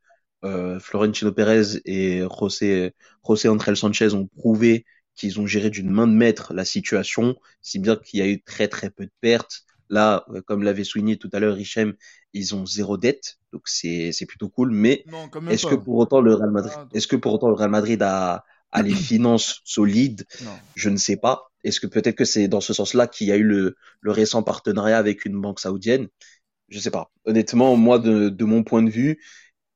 euh, 0.44 0.80
Florentino 0.80 1.30
Pérez 1.30 1.80
et 1.84 2.22
José 2.40 2.94
José 3.26 3.48
Andrés 3.48 3.76
Sanchez 3.76 4.14
ont 4.14 4.26
prouvé 4.26 4.86
qu'ils 5.14 5.40
ont 5.40 5.46
géré 5.46 5.70
d'une 5.70 5.90
main 5.90 6.06
de 6.06 6.12
maître 6.12 6.54
la 6.54 6.64
situation, 6.64 7.36
si 7.62 7.78
bien 7.78 7.96
qu'il 7.96 8.20
y 8.20 8.22
a 8.22 8.26
eu 8.26 8.42
très 8.42 8.68
très 8.68 8.90
peu 8.90 9.04
de 9.04 9.12
pertes. 9.20 9.62
Là, 9.88 10.24
euh, 10.30 10.40
comme 10.40 10.62
l'avait 10.64 10.84
souligné 10.84 11.16
tout 11.16 11.30
à 11.32 11.38
l'heure 11.38 11.54
Richem, 11.54 11.94
ils 12.32 12.54
ont 12.54 12.66
zéro 12.66 12.96
dette, 12.96 13.38
donc 13.52 13.62
c'est 13.66 14.10
c'est 14.12 14.26
plutôt 14.26 14.48
cool. 14.48 14.72
Mais 14.72 15.04
est-ce 15.50 15.66
que 15.66 15.76
pour 15.76 15.96
autant 15.96 16.20
le 16.20 16.34
Real 16.34 16.50
Madrid, 16.50 16.72
ah, 16.74 16.88
est-ce 16.92 17.06
que 17.06 17.16
pour 17.16 17.34
autant 17.34 17.48
le 17.48 17.54
Real 17.54 17.70
Madrid 17.70 18.02
a 18.02 18.44
a 18.72 18.82
les 18.82 18.94
finances 18.94 19.60
solides 19.64 20.24
non. 20.44 20.50
Je 20.74 20.88
ne 20.88 20.96
sais 20.96 21.16
pas. 21.16 21.50
Est-ce 21.64 21.80
que 21.80 21.86
peut-être 21.86 22.16
que 22.16 22.24
c'est 22.24 22.48
dans 22.48 22.60
ce 22.60 22.72
sens-là 22.72 23.06
qu'il 23.06 23.26
y 23.26 23.32
a 23.32 23.36
eu 23.36 23.42
le, 23.42 23.76
le, 24.00 24.12
récent 24.12 24.42
partenariat 24.42 24.98
avec 24.98 25.24
une 25.24 25.40
banque 25.40 25.60
saoudienne? 25.60 26.08
Je 26.68 26.76
ne 26.76 26.82
sais 26.82 26.90
pas. 26.90 27.10
Honnêtement, 27.24 27.76
moi, 27.76 27.98
de, 27.98 28.28
de, 28.28 28.44
mon 28.44 28.62
point 28.62 28.82
de 28.82 28.90
vue, 28.90 29.20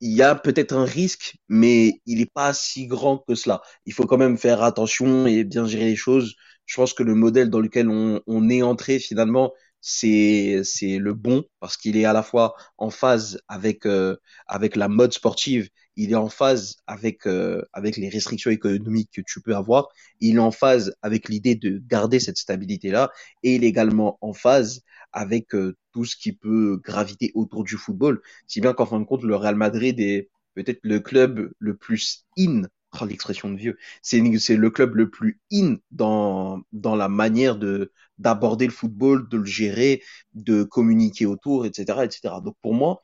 il 0.01 0.13
y 0.13 0.23
a 0.23 0.35
peut-être 0.35 0.73
un 0.73 0.85
risque, 0.85 1.37
mais 1.49 2.01
il 2.07 2.19
n'est 2.19 2.27
pas 2.27 2.53
si 2.53 2.87
grand 2.87 3.19
que 3.19 3.35
cela. 3.35 3.63
Il 3.87 3.93
faut 3.93 4.07
quand 4.07 4.19
même 4.19 4.39
faire 4.39 4.63
attention 4.63 5.27
et 5.27 5.45
bien 5.45 5.67
gérer 5.67 5.87
les 5.87 5.97
choses. 5.97 6.35
Je 6.67 6.77
pense 6.77 6.95
que 6.95 7.03
le 7.03 7.15
modèle 7.15 7.51
dans 7.51 7.61
lequel 7.61 7.89
on, 7.89 8.21
on 8.27 8.49
est 8.49 8.63
entré 8.63 8.99
finalement, 8.99 9.53
c'est 9.81 10.63
c'est 10.65 10.99
le 10.99 11.15
bon 11.15 11.45
parce 11.61 11.77
qu'il 11.77 11.97
est 11.97 12.05
à 12.05 12.13
la 12.13 12.23
fois 12.23 12.55
en 12.79 12.91
phase 12.91 13.41
avec 13.49 13.87
euh, 13.87 14.17
avec 14.47 14.77
la 14.77 14.89
mode 14.89 15.13
sportive, 15.13 15.69
il 15.97 16.13
est 16.13 16.17
en 16.17 16.29
phase 16.29 16.77
avec 16.87 17.27
euh, 17.27 17.63
avec 17.73 17.97
les 17.97 18.09
restrictions 18.09 18.51
économiques 18.51 19.11
que 19.15 19.23
tu 19.23 19.41
peux 19.41 19.55
avoir, 19.57 19.89
il 20.21 20.37
est 20.37 20.39
en 20.39 20.51
phase 20.51 20.95
avec 21.03 21.29
l'idée 21.29 21.55
de 21.55 21.83
garder 21.87 22.21
cette 22.21 22.39
stabilité 22.39 22.91
là 22.91 23.11
et 23.43 23.55
il 23.57 23.65
est 23.65 23.69
également 23.69 24.19
en 24.21 24.33
phase 24.33 24.83
avec 25.13 25.55
euh, 25.55 25.77
tout 25.93 26.05
ce 26.05 26.17
qui 26.17 26.33
peut 26.33 26.81
graviter 26.85 27.33
autour 27.35 27.65
du 27.65 27.77
football, 27.77 28.21
si 28.47 28.61
bien 28.61 28.75
qu'en 28.75 28.87
fin 28.87 29.01
de 29.01 29.05
compte 29.05 29.23
le 29.23 29.37
Real 29.37 29.57
Madrid 29.57 29.99
est 30.01 30.31
peut-être 30.55 30.81
le 30.83 31.01
club 31.01 31.53
le 31.59 31.77
plus 31.77 32.27
in 32.39 32.63
oh, 33.01 33.05
l'expression 33.07 33.51
de 33.51 33.57
vieux, 33.57 33.79
c'est 34.03 34.21
c'est 34.39 34.57
le 34.57 34.71
club 34.71 34.95
le 34.97 35.11
plus 35.11 35.41
in 35.53 35.77
dans 35.91 36.63
dans 36.73 36.97
la 36.97 37.09
manière 37.09 37.57
de 37.57 37.93
d'aborder 38.19 38.67
le 38.67 38.73
football, 38.73 39.29
de 39.29 39.39
le 39.39 39.45
gérer, 39.45 40.03
de 40.35 40.63
communiquer 40.63 41.27
autour, 41.27 41.67
etc., 41.67 42.01
etc. 42.05 42.35
Donc 42.45 42.57
pour 42.63 42.75
moi, 42.75 43.03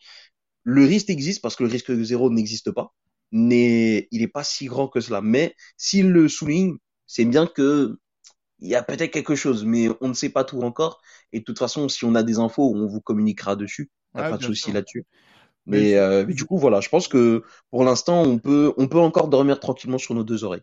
le 0.65 0.85
risque 0.85 1.11
existe 1.11 1.43
parce 1.43 1.57
que 1.57 1.65
le 1.65 1.71
risque 1.71 1.93
zéro 2.03 2.31
n'existe 2.31 2.71
pas, 2.73 2.95
mais 3.33 4.09
il 4.11 4.21
n'est 4.21 4.29
pas 4.29 4.45
si 4.45 4.67
grand 4.67 4.89
que 4.89 5.01
cela. 5.01 5.21
Mais 5.23 5.55
s'il 5.77 6.11
le 6.11 6.29
souligne, 6.29 6.77
c'est 7.07 7.25
bien 7.25 7.47
que 7.47 7.99
il 8.61 8.69
y 8.69 8.75
a 8.75 8.83
peut-être 8.83 9.13
quelque 9.13 9.35
chose, 9.35 9.65
mais 9.65 9.89
on 10.01 10.09
ne 10.09 10.15
sait 10.15 10.31
pas 10.31 10.45
tout 10.45 10.63
encore. 10.63 11.01
Et 11.33 11.41
de 11.41 11.45
toute 11.45 11.59
façon, 11.59 11.89
si 11.89 12.05
on 12.05 12.15
a 12.15 12.23
des 12.23 12.39
infos, 12.39 12.73
on 12.75 12.87
vous 12.87 13.01
communiquera 13.01 13.57
dessus. 13.57 13.91
Pas 14.31 14.39
de 14.39 14.43
souci 14.43 14.73
là-dessus. 14.73 15.05
Mais, 15.67 15.95
euh, 15.95 16.25
mais, 16.27 16.35
du 16.35 16.45
coup, 16.45 16.59
voilà, 16.59 16.81
je 16.81 16.89
pense 16.89 17.09
que 17.09 17.43
pour 17.71 17.85
l'instant, 17.85 18.23
on 18.23 18.39
peut, 18.39 18.73
on 18.77 18.87
peut 18.87 19.01
encore 19.01 19.29
dormir 19.29 19.59
tranquillement 19.59 19.99
sur 19.99 20.15
nos 20.15 20.25
deux 20.25 20.45
oreilles. 20.45 20.63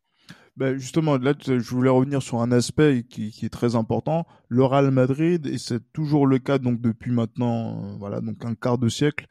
Ben 0.56 0.78
justement, 0.78 1.18
là, 1.18 1.34
je 1.40 1.54
voulais 1.54 1.90
revenir 1.90 2.22
sur 2.22 2.40
un 2.40 2.52
aspect 2.52 3.04
qui, 3.10 3.32
qui 3.32 3.46
est 3.46 3.50
très 3.50 3.76
important. 3.76 4.28
Le 4.50 4.64
Real 4.64 4.92
Madrid, 4.92 5.48
et 5.48 5.58
c'est 5.58 5.82
toujours 5.94 6.28
le 6.28 6.38
cas 6.38 6.60
donc 6.60 6.80
depuis 6.80 7.12
maintenant, 7.12 7.84
euh, 7.84 7.96
voilà, 7.98 8.22
donc 8.22 8.46
un 8.46 8.54
quart 8.54 8.78
de 8.78 8.88
siècle. 8.88 9.26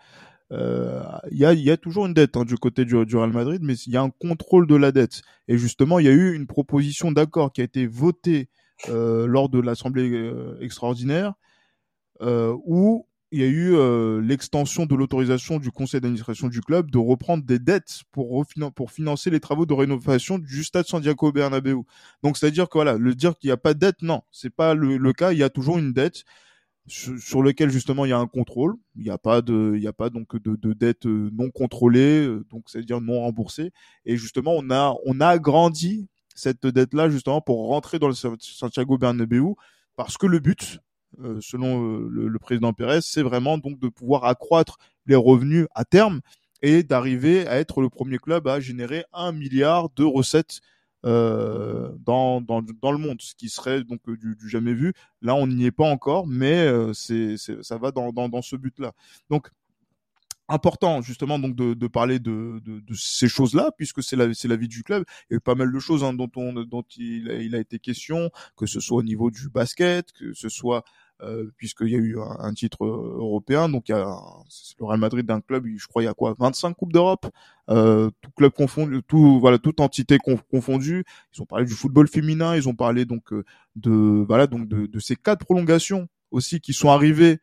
Il 0.51 0.59
euh, 0.59 1.01
y, 1.31 1.47
a, 1.47 1.55
y 1.55 1.70
a 1.70 1.79
toujours 1.79 2.05
une 2.05 2.12
dette 2.12 2.37
hein, 2.37 2.45
du 2.45 2.59
côté 2.59 2.85
du, 2.85 3.07
du, 3.07 3.16
Real 3.16 3.33
Madrid, 3.33 3.61
mais 3.62 3.75
il 3.75 3.93
y 3.93 3.97
a 3.97 4.03
un 4.03 4.11
contrôle 4.11 4.66
de 4.66 4.75
la 4.75 4.93
dette. 4.93 5.23
Et 5.49 5.57
justement, 5.57 5.99
il 5.99 6.05
y 6.05 6.09
a 6.09 6.12
eu 6.12 6.35
une 6.35 6.47
proposition 6.47 7.11
d'accord 7.11 7.53
qui 7.53 7.62
a 7.62 7.64
été 7.64 7.87
votée 7.87 8.51
euh, 8.89 9.27
lors 9.27 9.49
de 9.49 9.61
l'Assemblée 9.61 10.11
euh, 10.11 10.59
extraordinaire, 10.61 11.35
euh, 12.20 12.55
où 12.64 13.07
il 13.33 13.41
y 13.41 13.45
a 13.45 13.47
eu 13.47 13.74
euh, 13.74 14.20
l'extension 14.20 14.85
de 14.85 14.95
l'autorisation 14.95 15.59
du 15.59 15.70
conseil 15.70 16.01
d'administration 16.03 16.49
du 16.49 16.61
club 16.61 16.91
de 16.91 16.99
reprendre 16.99 17.43
des 17.45 17.59
dettes 17.59 18.03
pour, 18.12 18.45
pour 18.74 18.91
financer 18.93 19.30
les 19.30 19.41
travaux 19.41 19.64
de 19.64 19.72
rénovation 19.72 20.39
du 20.39 20.62
stade 20.62 20.87
Santiago 20.87 21.33
Bernabéu. 21.33 21.83
Donc 22.22 22.37
c'est-à-dire 22.37 22.68
que 22.68 22.76
voilà, 22.76 22.99
le 22.99 23.14
dire 23.14 23.39
qu'il 23.39 23.49
n'y 23.49 23.53
a 23.53 23.57
pas 23.57 23.72
de 23.72 23.78
dette, 23.78 24.03
non, 24.03 24.20
c'est 24.30 24.55
pas 24.55 24.74
le, 24.74 25.12
cas. 25.14 25.33
Il 25.33 25.39
y 25.39 25.43
a 25.43 25.49
toujours 25.49 25.78
une 25.78 25.95
dette 25.95 26.24
sur, 26.87 27.18
sur 27.18 27.43
lequel 27.43 27.70
justement 27.70 28.05
il 28.05 28.11
y 28.11 28.12
a 28.12 28.18
un 28.18 28.26
contrôle. 28.26 28.76
Il 28.97 29.03
n'y 29.03 29.11
a 29.11 29.18
pas 29.18 29.41
de, 29.41 29.72
il 29.74 29.80
n'y 29.80 29.87
a 29.87 29.95
pas 29.95 30.11
donc 30.11 30.37
de, 30.37 30.55
de 30.55 30.72
dette 30.74 31.07
euh, 31.07 31.30
non 31.33 31.51
contrôlée, 31.51 32.26
euh, 32.26 32.45
donc 32.51 32.64
c'est-à-dire 32.66 33.01
non 33.01 33.20
remboursée. 33.20 33.72
Et 34.05 34.18
justement, 34.18 34.53
on 34.57 34.70
a, 34.70 34.95
on 35.07 35.20
a 35.20 35.28
agrandi 35.28 36.07
cette 36.35 36.66
dette-là 36.66 37.09
justement 37.09 37.41
pour 37.41 37.68
rentrer 37.68 37.99
dans 37.99 38.09
le 38.09 38.14
Santiago 38.14 38.99
Bernabéu 38.99 39.55
parce 39.97 40.18
que 40.18 40.26
le 40.26 40.39
but, 40.39 40.80
selon 41.41 41.85
euh, 41.85 42.09
le, 42.11 42.39
président 42.39 42.73
Pérez, 42.73 43.01
c'est 43.03 43.23
vraiment 43.23 43.59
donc 43.59 43.79
de 43.79 43.89
pouvoir 43.89 44.25
accroître 44.25 44.79
les 45.07 45.17
revenus 45.17 45.67
à 45.75 45.85
terme 45.85 46.21
et 46.63 46.83
d'arriver 46.83 47.47
à 47.47 47.59
être 47.59 47.81
le 47.81 47.89
premier 47.89 48.19
club 48.19 48.47
à 48.47 48.61
générer 48.61 49.05
un 49.13 49.33
milliard 49.33 49.89
de 49.97 50.05
recettes 50.05 50.61
euh, 51.05 51.91
dans, 51.99 52.41
dans, 52.41 52.63
dans 52.63 52.93
le 52.93 52.99
monde, 52.99 53.21
ce 53.21 53.35
qui 53.35 53.49
serait 53.49 53.83
donc 53.83 54.01
euh, 54.09 54.17
du, 54.17 54.49
jamais 54.49 54.73
vu. 54.73 54.93
Là, 55.21 55.35
on 55.35 55.49
n'y 55.49 55.65
est 55.65 55.73
pas 55.73 55.89
encore, 55.89 56.29
mais 56.29 56.61
euh, 56.61 56.93
c'est, 56.93 57.37
ça 57.37 57.77
va 57.77 57.91
dans, 57.91 58.13
dans, 58.13 58.43
ce 58.43 58.55
but-là. 58.55 58.93
Donc, 59.29 59.51
important 60.49 61.01
justement 61.01 61.39
donc 61.39 61.57
de, 61.57 61.87
parler 61.87 62.19
de, 62.19 62.61
de, 62.65 62.95
ces 62.95 63.29
choses-là 63.29 63.71
puisque 63.77 64.03
c'est 64.03 64.17
la 64.17 64.35
c'est 64.35 64.49
la 64.49 64.57
vie 64.57 64.69
du 64.69 64.83
club 64.83 65.05
il 65.31 65.35
y 65.35 65.35
a 65.35 65.37
eu 65.39 65.41
pas 65.41 65.55
mal 65.55 65.73
de 65.73 65.79
choses 65.79 66.05
hein, 66.05 66.13
dont 66.13 66.31
on 66.37 66.53
dont 66.65 66.85
il 66.97 67.55
a, 67.55 67.59
été 67.59 67.79
question 67.79 68.29
que 68.57 68.67
ce 68.67 68.81
soit 68.81 68.99
au 68.99 69.03
niveau 69.03 69.31
du 69.31 69.49
basket 69.49 70.13
que 70.13 70.35
ce 70.35 70.49
soit 70.49 70.79
euh, 70.79 71.01
puisqu'il 71.57 71.89
y 71.89 71.95
a 71.95 71.99
eu 71.99 72.18
un, 72.20 72.53
titre 72.53 72.85
européen 72.85 73.68
donc 73.68 73.89
il 73.89 73.93
y 73.93 73.95
a 73.95 73.99
le 73.99 74.85
Real 74.85 74.99
Madrid 74.99 75.25
d'un 75.25 75.41
club 75.41 75.66
je 75.77 75.87
crois 75.87 76.03
il 76.03 76.07
y 76.07 76.09
a 76.09 76.14
quoi 76.14 76.35
25 76.39 76.75
coupes 76.75 76.93
d'Europe 76.93 77.27
euh, 77.70 78.11
tout 78.20 78.31
club 78.33 78.53
confondu 78.53 79.03
tout 79.07 79.39
voilà 79.41 79.59
toute 79.59 79.81
entité 79.81 80.18
confondue 80.51 81.05
ils 81.35 81.43
ont 81.43 81.47
parlé 81.47 81.64
du 81.64 81.75
football 81.75 82.09
féminin 82.09 82.57
ils 82.57 82.68
ont 82.68 82.75
parlé 82.75 83.05
donc 83.05 83.33
euh, 83.33 83.45
de 83.77 84.25
voilà 84.27 84.47
donc 84.47 84.68
de, 84.68 84.87
de 84.87 84.99
ces 84.99 85.16
quatre 85.16 85.45
prolongations 85.45 86.09
aussi 86.33 86.61
qui 86.61 86.73
sont 86.73 86.91
arrivées 86.91 87.39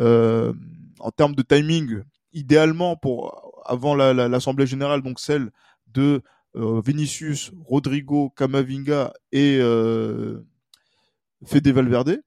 euh, 0.00 0.52
en 0.98 1.10
termes 1.10 1.34
de 1.34 1.42
timing 1.42 2.02
idéalement 2.32 2.96
pour 2.96 3.50
avant 3.66 3.94
l'assemblée 3.94 4.64
la, 4.64 4.70
générale, 4.70 5.02
donc 5.02 5.20
celle 5.20 5.50
de 5.88 6.22
euh, 6.56 6.80
Vinicius, 6.84 7.52
Rodrigo, 7.64 8.30
Camavinga 8.30 9.12
et 9.32 9.58
euh, 9.60 10.40
Fede 11.44 11.68
Valverde. 11.68 12.22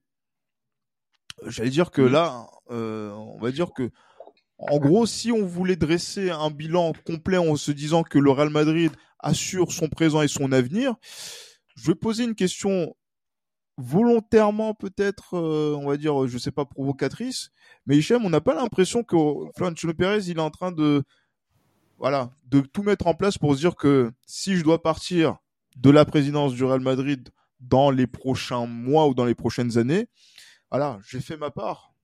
J'allais 1.46 1.70
dire 1.70 1.90
que 1.90 2.02
là, 2.02 2.46
euh, 2.70 3.10
on 3.12 3.38
va 3.38 3.50
dire 3.50 3.72
que, 3.74 3.90
en 4.58 4.78
gros, 4.78 5.06
si 5.06 5.32
on 5.32 5.44
voulait 5.44 5.76
dresser 5.76 6.30
un 6.30 6.50
bilan 6.50 6.92
complet 7.06 7.38
en 7.38 7.56
se 7.56 7.72
disant 7.72 8.02
que 8.02 8.18
le 8.18 8.30
Real 8.30 8.50
Madrid 8.50 8.92
assure 9.18 9.72
son 9.72 9.88
présent 9.88 10.22
et 10.22 10.28
son 10.28 10.52
avenir, 10.52 10.94
je 11.76 11.88
vais 11.88 11.94
poser 11.94 12.24
une 12.24 12.34
question 12.34 12.94
volontairement 13.76 14.74
peut-être, 14.74 15.34
euh, 15.36 15.76
on 15.76 15.88
va 15.88 15.96
dire, 15.96 16.26
je 16.28 16.38
sais 16.38 16.52
pas, 16.52 16.64
provocatrice. 16.64 17.50
Mais 17.86 17.96
Hichem, 17.98 18.24
on 18.24 18.30
n'a 18.30 18.40
pas 18.40 18.54
l'impression 18.54 19.02
que 19.02 19.16
Florentino 19.56 19.92
Pérez, 19.92 20.28
il 20.28 20.36
est 20.36 20.40
en 20.40 20.50
train 20.50 20.70
de, 20.72 21.02
voilà, 21.98 22.30
de 22.46 22.60
tout 22.60 22.82
mettre 22.82 23.06
en 23.06 23.14
place 23.14 23.38
pour 23.38 23.54
se 23.54 23.60
dire 23.60 23.76
que 23.76 24.12
si 24.26 24.56
je 24.56 24.62
dois 24.62 24.82
partir 24.82 25.38
de 25.76 25.90
la 25.90 26.04
présidence 26.04 26.54
du 26.54 26.64
Real 26.64 26.80
Madrid 26.80 27.30
dans 27.60 27.90
les 27.90 28.06
prochains 28.06 28.66
mois 28.66 29.08
ou 29.08 29.14
dans 29.14 29.24
les 29.24 29.34
prochaines 29.34 29.78
années, 29.78 30.06
voilà, 30.70 31.00
j'ai 31.08 31.20
fait 31.20 31.36
ma 31.36 31.50
part. 31.50 31.94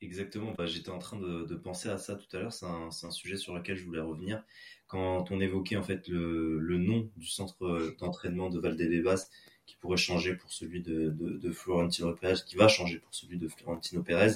Exactement, 0.00 0.52
bah, 0.58 0.66
j'étais 0.66 0.90
en 0.90 0.98
train 0.98 1.18
de, 1.18 1.54
penser 1.54 1.88
à 1.88 1.98
ça 1.98 2.16
tout 2.16 2.36
à 2.36 2.40
l'heure, 2.40 2.52
c'est 2.52 2.66
un, 2.66 3.10
sujet 3.10 3.36
sur 3.36 3.54
lequel 3.54 3.76
je 3.76 3.84
voulais 3.84 4.00
revenir. 4.00 4.42
Quand 4.88 5.30
on 5.30 5.40
évoquait 5.40 5.76
en 5.76 5.82
fait 5.82 6.08
le, 6.08 6.78
nom 6.78 7.08
du 7.16 7.26
centre 7.26 7.94
d'entraînement 7.98 8.50
de 8.50 8.58
Valdebebas, 8.58 9.28
qui 9.66 9.76
pourrait 9.76 9.96
changer 9.96 10.34
pour 10.34 10.52
celui 10.52 10.82
de, 10.82 11.50
Florentino 11.52 12.12
Pérez, 12.12 12.40
qui 12.46 12.56
va 12.56 12.68
changer 12.68 12.98
pour 12.98 13.14
celui 13.14 13.38
de 13.38 13.48
Florentino 13.48 14.02
Pérez. 14.02 14.32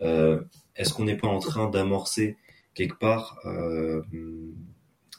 Euh, 0.00 0.42
Est-ce 0.76 0.92
qu'on 0.94 1.04
n'est 1.04 1.16
pas 1.16 1.28
en 1.28 1.40
train 1.40 1.68
d'amorcer 1.68 2.36
quelque 2.74 2.98
part 2.98 3.40
euh, 3.44 4.02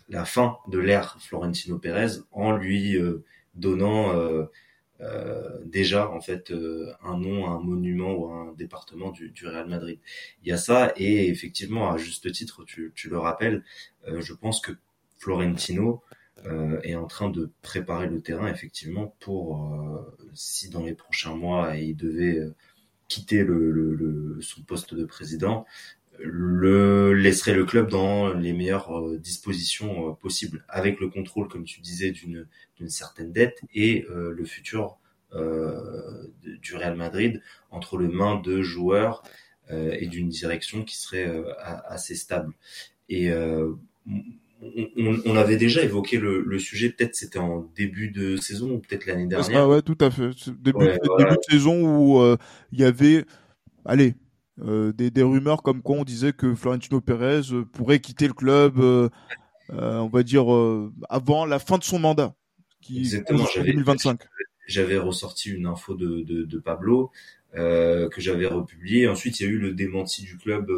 la 0.08 0.24
fin 0.26 0.58
de 0.70 0.80
l'ère 0.80 1.18
Florentino 1.20 1.78
Pérez 1.78 2.20
en 2.32 2.54
lui 2.54 2.96
euh, 2.96 3.24
donnant 3.56 4.14
euh, 5.02 5.06
euh, 5.06 5.60
déjà 5.66 6.10
en 6.10 6.22
fait 6.22 6.54
un 7.04 7.18
nom, 7.18 7.50
un 7.50 7.60
monument 7.60 8.14
ou 8.14 8.32
un 8.32 8.54
département 8.54 9.12
du, 9.12 9.30
du, 9.30 9.48
Real 9.48 9.68
Madrid. 9.68 10.00
Il 10.44 10.50
y 10.50 10.52
a 10.52 10.58
ça 10.58 10.94
et 10.98 11.28
effectivement 11.30 11.92
à 11.92 11.98
juste 11.98 12.32
titre, 12.32 12.64
tu, 12.66 12.92
tu 12.96 13.10
le 13.10 13.18
rappelles, 13.18 13.64
je 14.08 14.34
pense 14.34 14.62
que 14.62 14.74
Florentino 15.18 16.02
euh, 16.46 16.80
est 16.84 16.96
en 16.96 17.06
train 17.08 17.30
de 17.30 17.52
préparer 17.62 18.08
le 18.08 18.22
terrain 18.22 18.48
effectivement 18.48 19.16
pour 19.20 19.74
euh, 19.74 20.18
si 20.34 20.70
dans 20.70 20.84
les 20.84 20.94
prochains 20.94 21.36
mois 21.36 21.76
il 21.76 21.96
devait 21.98 22.38
euh, 22.38 22.56
quitter 23.10 23.44
le, 23.44 23.72
le, 23.72 23.96
le, 23.96 24.42
son 24.42 24.62
poste 24.62 24.94
de 24.94 25.04
président, 25.04 25.66
le 26.22 27.14
laisserait 27.14 27.54
le 27.54 27.66
club 27.66 27.90
dans 27.90 28.34
les 28.34 28.54
meilleures 28.54 28.98
euh, 28.98 29.18
dispositions 29.18 30.10
euh, 30.10 30.14
possibles, 30.14 30.64
avec 30.68 31.00
le 31.00 31.10
contrôle, 31.10 31.48
comme 31.48 31.64
tu 31.64 31.82
disais, 31.82 32.12
d'une 32.12 32.48
d'une 32.78 32.90
certaine 32.90 33.32
dette 33.32 33.62
et 33.74 34.06
euh, 34.10 34.32
le 34.32 34.46
futur 34.46 34.98
du 35.32 36.76
Real 36.76 36.96
Madrid 36.96 37.44
entre 37.70 38.00
les 38.00 38.08
mains 38.08 38.42
de 38.42 38.64
joueurs 38.64 39.22
et 39.70 40.08
d'une 40.08 40.28
direction 40.28 40.84
qui 40.84 40.98
serait 40.98 41.32
assez 41.88 42.16
stable. 42.16 42.52
Et 43.10 43.32
on, 44.62 45.22
on, 45.26 45.36
avait 45.36 45.58
déjà 45.58 45.84
évoqué 45.84 46.18
le, 46.18 46.42
le 46.42 46.60
sujet, 46.60 46.90
peut-être 46.90 47.16
c'était 47.16 47.40
en 47.40 47.70
début 47.76 48.10
de 48.10 48.36
saison 48.38 48.72
ou 48.72 48.80
peut-être 48.80 49.06
l'année 49.06 49.28
dernière. 49.28 49.62
Ah 49.62 49.68
ouais, 49.68 49.82
tout 49.82 49.98
à 50.02 50.12
fait. 50.12 50.32
Début, 50.60 50.80
ouais, 50.80 51.00
voilà. 51.04 51.26
début 51.26 51.38
de 51.38 51.52
saison 51.52 51.82
où 51.82 52.22
euh, 52.22 52.38
il 52.72 52.80
y 52.80 52.84
avait, 52.84 53.26
allez, 53.86 54.16
euh, 54.66 54.92
des, 54.94 55.12
des, 55.12 55.24
rumeurs 55.24 55.64
comme 55.64 55.82
quoi 55.82 55.98
on 55.98 56.04
disait 56.04 56.34
que 56.34 56.56
Florentino 56.56 57.02
Pérez 57.02 57.42
euh, 57.52 57.66
pourrait 57.66 58.00
quitter 58.00 58.28
le 58.28 58.34
club, 58.34 58.80
euh, 58.80 59.10
euh, 59.72 59.98
on 59.98 60.08
va 60.08 60.24
dire, 60.24 60.46
avant 61.10 61.46
la 61.46 61.60
fin 61.60 61.78
de 61.78 61.84
son 61.84 62.00
mandat, 62.00 62.36
qui 62.82 63.00
Exactement, 63.00 63.44
en 63.44 63.64
2025. 63.64 64.22
J'avais 64.68 64.98
ressorti 64.98 65.50
une 65.50 65.66
info 65.66 65.96
de, 65.96 66.22
de, 66.22 66.44
de 66.44 66.60
Pablo 66.60 67.12
que 67.54 68.10
j'avais 68.18 68.46
republiée. 68.46 69.08
Ensuite, 69.08 69.40
il 69.40 69.44
y 69.44 69.50
a 69.50 69.50
eu 69.50 69.58
le 69.58 69.74
démenti 69.74 70.24
du 70.24 70.38
club 70.38 70.72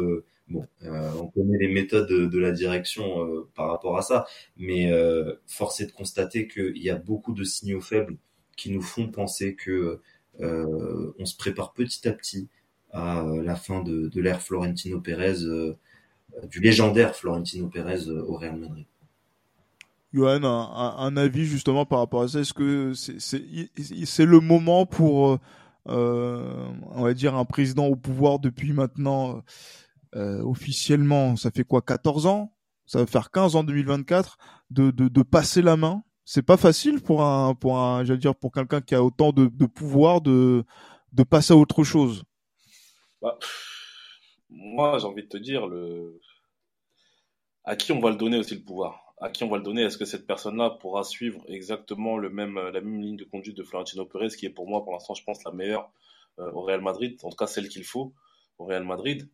Bon, 0.48 0.66
on 0.82 1.28
connaît 1.28 1.56
les 1.58 1.68
méthodes 1.68 2.08
de, 2.08 2.26
de 2.26 2.38
la 2.38 2.52
direction 2.52 3.46
par 3.54 3.68
rapport 3.68 3.96
à 3.96 4.02
ça, 4.02 4.26
mais 4.56 4.90
force 5.46 5.80
est 5.80 5.86
de 5.86 5.92
constater 5.92 6.48
qu'il 6.48 6.78
y 6.78 6.90
a 6.90 6.96
beaucoup 6.96 7.32
de 7.32 7.44
signaux 7.44 7.80
faibles 7.80 8.16
qui 8.56 8.70
nous 8.70 8.82
font 8.82 9.08
penser 9.08 9.54
que 9.54 10.00
on 10.40 11.24
se 11.24 11.36
prépare 11.36 11.72
petit 11.72 12.08
à 12.08 12.12
petit 12.12 12.48
à 12.92 13.24
la 13.42 13.56
fin 13.56 13.82
de, 13.82 14.08
de 14.08 14.20
l'ère 14.20 14.40
Florentino 14.42 15.00
Pérez, 15.00 15.36
du 16.50 16.60
légendaire 16.60 17.14
Florentino 17.16 17.68
Pérez 17.68 18.08
au 18.08 18.36
Real 18.36 18.58
Madrid. 18.58 18.86
Johan, 20.12 20.44
un, 20.44 20.94
un, 20.98 21.16
avis 21.16 21.46
justement 21.46 21.86
par 21.86 22.00
rapport 22.00 22.22
à 22.22 22.28
ça? 22.28 22.40
Est-ce 22.40 22.52
que 22.52 22.92
c'est 22.94 24.26
le 24.26 24.40
moment 24.40 24.84
pour, 24.84 25.38
on 25.86 27.02
va 27.02 27.14
dire, 27.14 27.34
un 27.34 27.46
président 27.46 27.86
au 27.86 27.96
pouvoir 27.96 28.38
depuis 28.38 28.72
maintenant 28.74 29.42
euh, 30.14 30.42
officiellement, 30.42 31.36
ça 31.36 31.50
fait 31.50 31.64
quoi, 31.64 31.80
14 31.80 32.26
ans? 32.26 32.52
Ça 32.84 32.98
va 32.98 33.06
faire 33.06 33.30
15 33.30 33.56
ans 33.56 33.60
en 33.60 33.64
2024 33.64 34.36
de, 34.70 34.90
de, 34.90 35.08
de 35.08 35.22
passer 35.22 35.62
la 35.62 35.76
main? 35.76 36.02
C'est 36.24 36.42
pas 36.42 36.56
facile 36.56 37.00
pour 37.00 37.24
un, 37.24 37.54
pour 37.54 37.78
un, 37.78 38.04
j'allais 38.04 38.18
dire, 38.18 38.34
pour 38.34 38.52
quelqu'un 38.52 38.80
qui 38.80 38.94
a 38.94 39.02
autant 39.02 39.32
de, 39.32 39.46
de 39.46 39.66
pouvoir 39.66 40.20
de, 40.20 40.64
de 41.12 41.22
passer 41.22 41.54
à 41.54 41.56
autre 41.56 41.82
chose. 41.82 42.24
Bah, 43.22 43.38
moi, 44.50 44.98
j'ai 44.98 45.06
envie 45.06 45.22
de 45.22 45.28
te 45.28 45.36
dire, 45.38 45.66
le... 45.66 46.20
à 47.64 47.76
qui 47.76 47.92
on 47.92 48.00
va 48.00 48.10
le 48.10 48.16
donner 48.16 48.38
aussi 48.38 48.56
le 48.56 48.62
pouvoir? 48.62 49.14
À 49.20 49.30
qui 49.30 49.44
on 49.44 49.48
va 49.48 49.56
le 49.56 49.62
donner? 49.62 49.82
Est-ce 49.82 49.96
que 49.98 50.04
cette 50.04 50.26
personne-là 50.26 50.70
pourra 50.70 51.04
suivre 51.04 51.42
exactement 51.48 52.18
le 52.18 52.28
même, 52.28 52.56
la 52.58 52.80
même 52.80 53.00
ligne 53.00 53.16
de 53.16 53.24
conduite 53.24 53.56
de 53.56 53.62
Florentino 53.62 54.04
Pérez, 54.04 54.28
qui 54.30 54.46
est 54.46 54.50
pour 54.50 54.68
moi, 54.68 54.82
pour 54.82 54.92
l'instant, 54.92 55.14
je 55.14 55.24
pense, 55.24 55.44
la 55.44 55.52
meilleure 55.52 55.90
euh, 56.38 56.50
au 56.52 56.62
Real 56.62 56.80
Madrid, 56.80 57.18
en 57.22 57.30
tout 57.30 57.36
cas 57.36 57.46
celle 57.46 57.68
qu'il 57.68 57.84
faut 57.84 58.14
au 58.58 58.64
Real 58.64 58.84
Madrid 58.84 59.28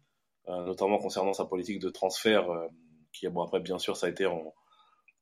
euh, 0.49 0.65
notamment 0.65 0.99
concernant 0.99 1.33
sa 1.33 1.45
politique 1.45 1.79
de 1.79 1.91
transfert, 1.91 2.51
euh, 2.51 2.67
qui 3.13 3.27
après 3.27 3.61
bien 3.61 3.79
sûr 3.79 3.97
ça 3.97 4.07
a 4.07 4.11
été 4.11 4.27
en 4.27 4.55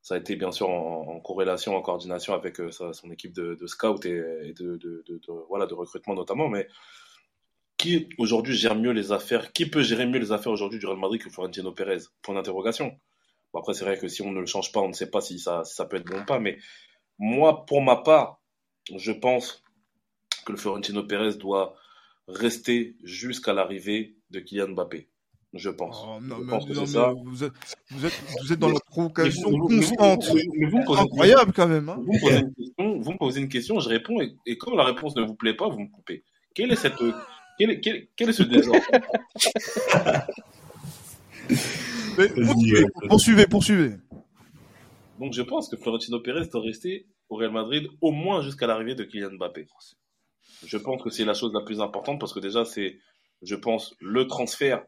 ça 0.01 0.15
a 0.15 0.19
été 0.19 0.37
bien 0.37 0.53
sûr 0.53 0.71
en, 0.71 1.21
corrélation, 1.21 1.77
en 1.77 1.83
coordination 1.83 2.33
avec 2.33 2.57
sa, 2.71 2.93
son 2.93 3.11
équipe 3.11 3.35
de, 3.35 3.57
de 3.57 3.67
scout 3.67 4.07
et, 4.07 4.17
et 4.45 4.53
de, 4.55 4.77
de, 4.77 5.05
de, 5.09 5.21
voilà 5.49 5.67
de 5.67 5.75
recrutement 5.75 6.15
notamment, 6.15 6.49
mais 6.49 6.69
qui 7.87 8.09
aujourd'hui 8.19 8.55
gère 8.57 8.75
mieux 8.75 8.91
les 8.93 9.13
affaires 9.13 9.53
Qui 9.53 9.67
peut 9.67 9.83
gérer 9.83 10.07
mieux 10.07 10.19
les 10.19 10.33
affaires 10.33 10.53
aujourd'hui 10.53 10.79
du 10.79 10.87
Real 10.87 10.99
Madrid 10.99 11.23
que 11.23 11.31
Florentino 11.31 11.73
Pérez? 11.73 11.99
Point 12.23 12.35
d'interrogation. 12.35 12.99
Bon, 13.53 13.61
après, 13.61 13.75
c'est 13.75 13.85
vrai 13.85 13.99
que 13.99 14.09
si 14.09 14.23
on 14.23 14.33
ne 14.33 14.41
le 14.41 14.47
change 14.47 14.73
pas, 14.73 14.81
on 14.81 14.89
ne 14.89 14.93
sait 14.93 15.11
pas 15.11 15.21
si 15.21 15.39
ça, 15.39 15.65
si 15.65 15.75
ça 15.75 15.85
peut 15.85 15.97
être 15.97 16.07
bon 16.07 16.21
ou 16.21 16.25
pas. 16.25 16.39
Mais 16.41 16.59
moi, 17.19 17.65
pour 17.67 17.83
ma 17.83 17.97
part, 17.97 18.41
je 18.95 19.13
pense 19.13 19.63
que 20.45 20.53
le 20.53 20.59
Florentino 20.59 21.03
Pérez 21.05 21.35
doit 21.35 21.75
rester 22.29 22.97
jusqu'à 23.05 23.53
l'arrivée 23.53 24.17
de 24.31 24.41
Kylian 24.41 24.69
Mbappé 24.69 25.09
je 25.59 25.71
pense. 25.71 26.05
Oh, 26.07 26.19
non, 26.21 26.37
je 26.37 26.43
mais, 26.43 26.51
pense 26.51 26.67
que 26.67 26.73
non, 26.73 26.87
c'est 26.87 26.93
ça. 26.93 27.15
Vous 27.25 27.45
êtes, 27.45 27.53
vous, 27.91 28.05
êtes, 28.07 28.23
vous 28.43 28.53
êtes 28.53 28.59
dans 28.59 28.69
la 28.69 28.81
provocation 28.91 29.51
Mais 29.51 29.57
vous- 29.59 29.69
constante. 29.69 30.31
mais 30.35 30.45
mais 30.71 30.99
Incroyable 30.99 31.53
quand 31.55 31.69
même. 31.69 31.89
Hein 31.89 32.03
Vous 32.05 33.13
me, 33.13 33.17
posez 33.17 33.41
une 33.41 33.49
question, 33.49 33.81
je 33.81 33.89
réponds, 33.89 34.21
et, 34.21 34.35
et 34.45 34.59
quand 34.59 34.75
la 34.75 34.85
réponse 34.85 35.17
ne 35.17 35.23
vous 35.23 35.35
plaît 35.35 35.55
pas, 35.55 35.69
vous 35.69 35.81
me 35.81 35.89
coupez. 35.89 36.25
Quel 36.55 36.73
est, 36.73 36.77
cette, 36.77 36.95
quel 37.59 37.71
est, 37.71 37.81
quel, 37.81 38.07
quel 38.17 38.29
est 38.31 38.33
ce 38.33 38.43
désordre 38.43 38.81
Mais 42.19 42.29
poursuivez, 42.29 42.87
poursuivez, 43.09 43.47
poursuivez. 43.47 43.93
Donc 45.19 45.33
je 45.33 45.43
pense 45.43 45.69
que 45.69 45.77
Florentino 45.77 46.21
Pérez 46.21 46.47
doit 46.47 46.63
rester 46.63 47.07
au 47.29 47.37
Real 47.37 47.53
Madrid 47.53 47.89
au 48.01 48.11
moins 48.13 48.43
jusqu'à 48.43 48.67
l'arrivée 48.67 48.95
de 48.95 49.05
Kylian 49.05 49.33
Mbappé. 49.33 49.67
Je 50.67 50.77
pense 50.79 51.03
que 51.03 51.11
c'est 51.11 51.25
la 51.25 51.35
chose 51.35 51.53
la 51.55 51.61
plus 51.61 51.81
importante 51.81 52.19
parce 52.21 52.33
que 52.33 52.41
déjà 52.41 52.65
c'est, 52.65 52.99
je 53.43 53.55
pense, 53.55 53.95
le 54.01 54.27
transfert 54.27 54.85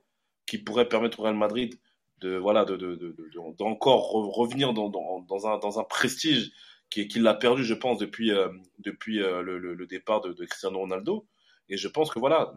qui 0.46 0.58
pourrait 0.58 0.88
permettre 0.88 1.20
au 1.20 1.24
Real 1.24 1.36
Madrid 1.36 1.78
de 2.20 2.36
voilà 2.36 2.64
de 2.64 2.76
de 2.76 2.94
de, 2.96 3.12
de- 3.12 3.56
d'encore 3.58 4.12
re- 4.12 4.30
revenir 4.34 4.72
dans, 4.72 4.88
dans, 4.88 5.20
dans 5.20 5.46
un 5.46 5.58
dans 5.58 5.78
un 5.78 5.84
prestige 5.84 6.50
qu'il 6.90 7.22
l'a 7.22 7.34
perdu, 7.34 7.64
je 7.64 7.74
pense, 7.74 7.98
depuis, 7.98 8.30
euh, 8.32 8.48
depuis 8.78 9.22
euh, 9.22 9.42
le, 9.42 9.58
le, 9.58 9.86
départ 9.86 10.22
de, 10.22 10.32
de, 10.32 10.44
Cristiano 10.46 10.78
Ronaldo. 10.78 11.26
Et 11.68 11.76
je 11.76 11.88
pense 11.88 12.10
que 12.10 12.18
voilà, 12.18 12.54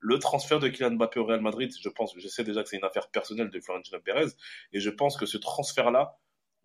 le 0.00 0.18
transfert 0.18 0.60
de 0.60 0.68
Kylian 0.68 0.92
Mbappé 0.92 1.20
au 1.20 1.24
Real 1.24 1.40
Madrid, 1.40 1.72
je 1.80 1.88
pense, 1.88 2.14
je 2.16 2.28
sais 2.28 2.44
déjà 2.44 2.62
que 2.62 2.68
c'est 2.68 2.76
une 2.76 2.84
affaire 2.84 3.08
personnelle 3.08 3.50
de 3.50 3.60
Florentino 3.60 3.98
Pérez, 4.00 4.28
et 4.72 4.80
je 4.80 4.90
pense 4.90 5.16
que 5.16 5.26
ce 5.26 5.38
transfert-là 5.38 6.18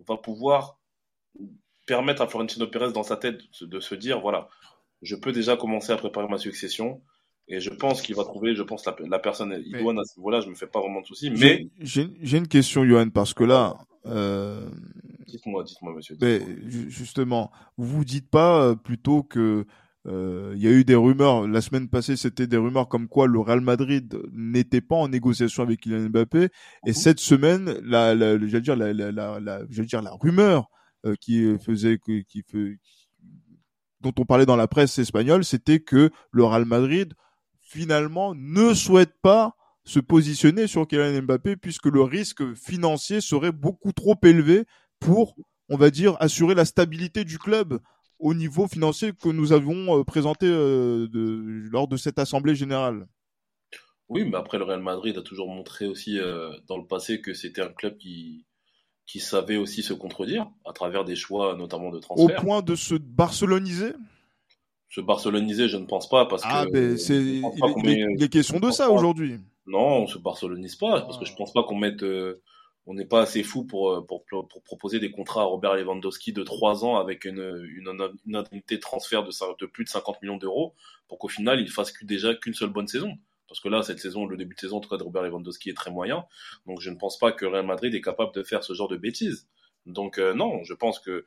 va 0.08 0.18
pouvoir 0.18 0.80
permettre 1.88 2.22
à 2.22 2.28
Florentino 2.28 2.68
Pérez 2.68 2.92
dans 2.92 3.04
sa 3.04 3.18
tête 3.18 3.42
de 3.62 3.80
se 3.80 3.96
dire, 3.96 4.22
voilà, 4.22 4.50
je 5.02 5.16
peux 5.16 5.32
déjà 5.32 5.58
commencer 5.58 5.92
à 5.92 5.98
préparer 5.98 6.28
ma 6.28 6.38
succession. 6.38 7.02
Et 7.52 7.60
je 7.60 7.72
pense 7.72 8.04
qu'il 8.04 8.16
va 8.16 8.24
trouver, 8.26 8.54
je 8.54 8.62
pense, 8.62 8.86
la, 8.86 8.96
la 9.08 9.18
personne 9.18 9.60
idoine 9.66 9.98
à 9.98 10.04
ce 10.04 10.20
niveau-là. 10.20 10.40
Je 10.40 10.50
me 10.50 10.54
fais 10.54 10.68
pas 10.68 10.82
vraiment 10.82 11.02
de 11.02 11.08
soucis. 11.08 11.32
Mais 11.32 11.68
j'ai 11.80 12.38
une 12.38 12.48
question, 12.48 12.86
Johan, 12.86 13.10
parce 13.10 13.34
que 13.34 13.44
là, 13.44 13.76
euh... 14.06 14.70
dites-moi, 15.26 15.64
dites-moi, 15.64 15.96
monsieur. 15.96 16.16
Mais 16.22 16.42
justement, 16.90 17.50
vous 17.76 17.88
vous 17.88 18.06
dites 18.06 18.30
pas 18.30 18.62
euh, 18.62 18.76
plutôt 18.76 19.24
que 19.24 19.66
euh, 20.08 20.54
il 20.56 20.62
y 20.62 20.68
a 20.68 20.72
eu 20.72 20.86
des 20.86 20.96
rumeurs 20.96 21.48
la 21.48 21.62
semaine 21.62 21.90
passée, 21.90 22.16
c'était 22.16 22.48
des 22.48 22.58
rumeurs 22.58 22.88
comme 22.88 23.08
quoi 23.08 23.28
le 23.28 23.40
Real 23.40 23.62
Madrid 23.62 24.18
n'était 24.32 24.82
pas 24.82 24.96
en 24.96 25.10
négociation 25.10 25.64
avec 25.64 25.82
Kylian 25.82 26.10
Mbappé. 26.10 26.50
Et 26.86 26.90
mhm. 26.90 26.94
cette 26.94 27.20
semaine, 27.20 27.78
la, 27.84 28.16
la, 28.16 28.38
dire 28.38 28.76
la, 28.76 28.94
la, 28.94 29.12
la, 29.12 29.40
la, 29.40 29.64
dire 29.66 30.02
la 30.02 30.12
rumeur 30.12 30.70
euh, 31.06 31.16
qui 31.20 31.58
faisait 31.60 31.98
qui, 31.98 32.26
qui, 32.26 32.44
dont 34.02 34.14
on 34.18 34.26
parlait 34.26 34.46
dans 34.46 34.56
la 34.56 34.68
presse 34.68 34.98
espagnole, 35.00 35.44
c'était 35.44 35.80
que 35.80 36.10
le 36.32 36.44
Real 36.44 36.66
Madrid 36.66 37.14
finalement 37.62 38.34
ne 38.36 38.74
souhaite 38.74 39.14
pas 39.22 39.56
se 39.84 40.00
positionner 40.00 40.68
sur 40.68 40.88
Kylian 40.88 41.24
Mbappé 41.24 41.58
puisque 41.58 41.88
le 41.88 42.02
risque 42.02 42.54
financier 42.54 43.22
serait 43.22 43.52
beaucoup 43.52 43.92
trop 43.92 44.16
élevé 44.24 44.66
pour, 45.00 45.36
on 45.68 45.78
va 45.78 45.90
dire, 45.90 46.16
assurer 46.20 46.56
la 46.56 46.66
stabilité 46.66 47.26
du 47.26 47.38
club 47.38 47.80
au 48.20 48.34
niveau 48.34 48.68
financier 48.68 49.12
que 49.14 49.30
nous 49.30 49.54
avons 49.54 50.00
euh, 50.00 50.04
présenté 50.04 50.46
euh, 50.46 51.08
de, 51.08 51.70
lors 51.72 51.88
de 51.88 51.98
cette 51.98 52.20
assemblée 52.20 52.54
générale. 52.54 53.08
Oui, 54.10 54.26
mais 54.26 54.38
après 54.38 54.58
le 54.58 54.66
Real 54.66 54.82
Madrid 54.82 55.18
a 55.18 55.22
toujours 55.22 55.48
montré 55.48 55.88
aussi 55.88 56.20
euh, 56.20 56.52
dans 56.68 56.78
le 56.78 56.86
passé 56.86 57.22
que 57.22 57.34
c'était 57.34 57.62
un 57.62 57.70
club 57.70 57.98
qui 57.98 58.46
qui 59.06 59.20
savait 59.20 59.58
aussi 59.58 59.82
se 59.82 59.94
contredire 59.94 60.48
à 60.66 60.74
travers 60.74 61.04
des 61.04 61.16
choix 61.16 61.56
notamment 61.56 61.90
de 61.90 61.98
transfert. 61.98 62.38
Au 62.38 62.42
point 62.42 62.62
de 62.62 62.76
se 62.76 62.94
barceloniser? 62.94 63.94
Se 64.90 65.02
barceloniser, 65.02 65.68
je 65.68 65.78
ne 65.78 65.86
pense 65.86 66.08
pas 66.08 66.28
parce 66.28 66.44
ah, 66.46 66.66
que 66.66 66.72
ben 66.72 66.98
c'est 66.98 67.16
il, 67.16 68.24
est 68.24 68.30
question 68.30 68.60
de 68.60 68.70
ça 68.70 68.92
aujourd'hui. 68.92 69.40
Non, 69.66 70.04
on 70.04 70.08
se 70.08 70.20
barcelonise 70.20 70.76
pas 70.76 71.02
parce 71.02 71.18
que 71.18 71.26
je 71.26 71.34
pense 71.34 71.54
pas 71.54 71.64
qu'on 71.64 71.78
mette 71.78 72.04
on 72.90 72.96
n'est 72.96 73.06
pas 73.06 73.22
assez 73.22 73.44
fou 73.44 73.66
pour, 73.66 74.04
pour, 74.08 74.26
pour, 74.26 74.64
proposer 74.64 75.00
des 75.00 75.12
contrats 75.12 75.42
à 75.42 75.46
Robert 75.46 75.76
Lewandowski 75.76 76.34
de 76.34 76.42
3 76.42 76.84
ans 76.86 76.98
avec 76.98 77.24
une, 77.24 77.70
une, 77.78 77.88
une 78.26 78.36
indemnité 78.36 78.78
de 78.78 78.82
transfert 78.82 79.24
de, 79.24 79.30
de 79.60 79.66
plus 79.68 79.84
de 79.84 79.90
50 79.90 80.24
millions 80.24 80.38
d'euros 80.38 80.74
pour 81.08 81.20
qu'au 81.20 81.28
final, 81.28 81.60
il 81.60 81.70
fasse 81.70 81.94
déjà 82.02 82.34
qu'une 82.34 82.56
seule 82.56 82.72
bonne 82.72 82.88
saison. 82.88 83.16
Parce 83.48 83.60
que 83.60 83.70
là, 83.70 83.84
cette 83.84 84.00
saison, 84.00 84.26
le 84.26 84.38
début 84.38 84.56
de 84.56 84.60
saison, 84.60 84.78
en 84.78 84.80
tout 84.80 84.90
cas, 84.90 84.98
de 84.98 85.04
Robert 85.04 85.22
Lewandowski 85.22 85.70
est 85.70 85.76
très 85.76 85.92
moyen. 85.92 86.26
Donc, 86.66 86.82
je 86.82 86.90
ne 86.90 86.96
pense 86.96 87.20
pas 87.20 87.32
que 87.32 87.46
Real 87.46 87.66
Madrid 87.66 87.94
est 87.94 88.02
capable 88.02 88.34
de 88.34 88.42
faire 88.42 88.64
ce 88.64 88.74
genre 88.74 88.88
de 88.88 88.98
bêtises. 88.98 89.48
Donc, 89.86 90.18
euh, 90.18 90.34
non, 90.34 90.64
je 90.64 90.74
pense 90.74 90.98
que. 91.00 91.26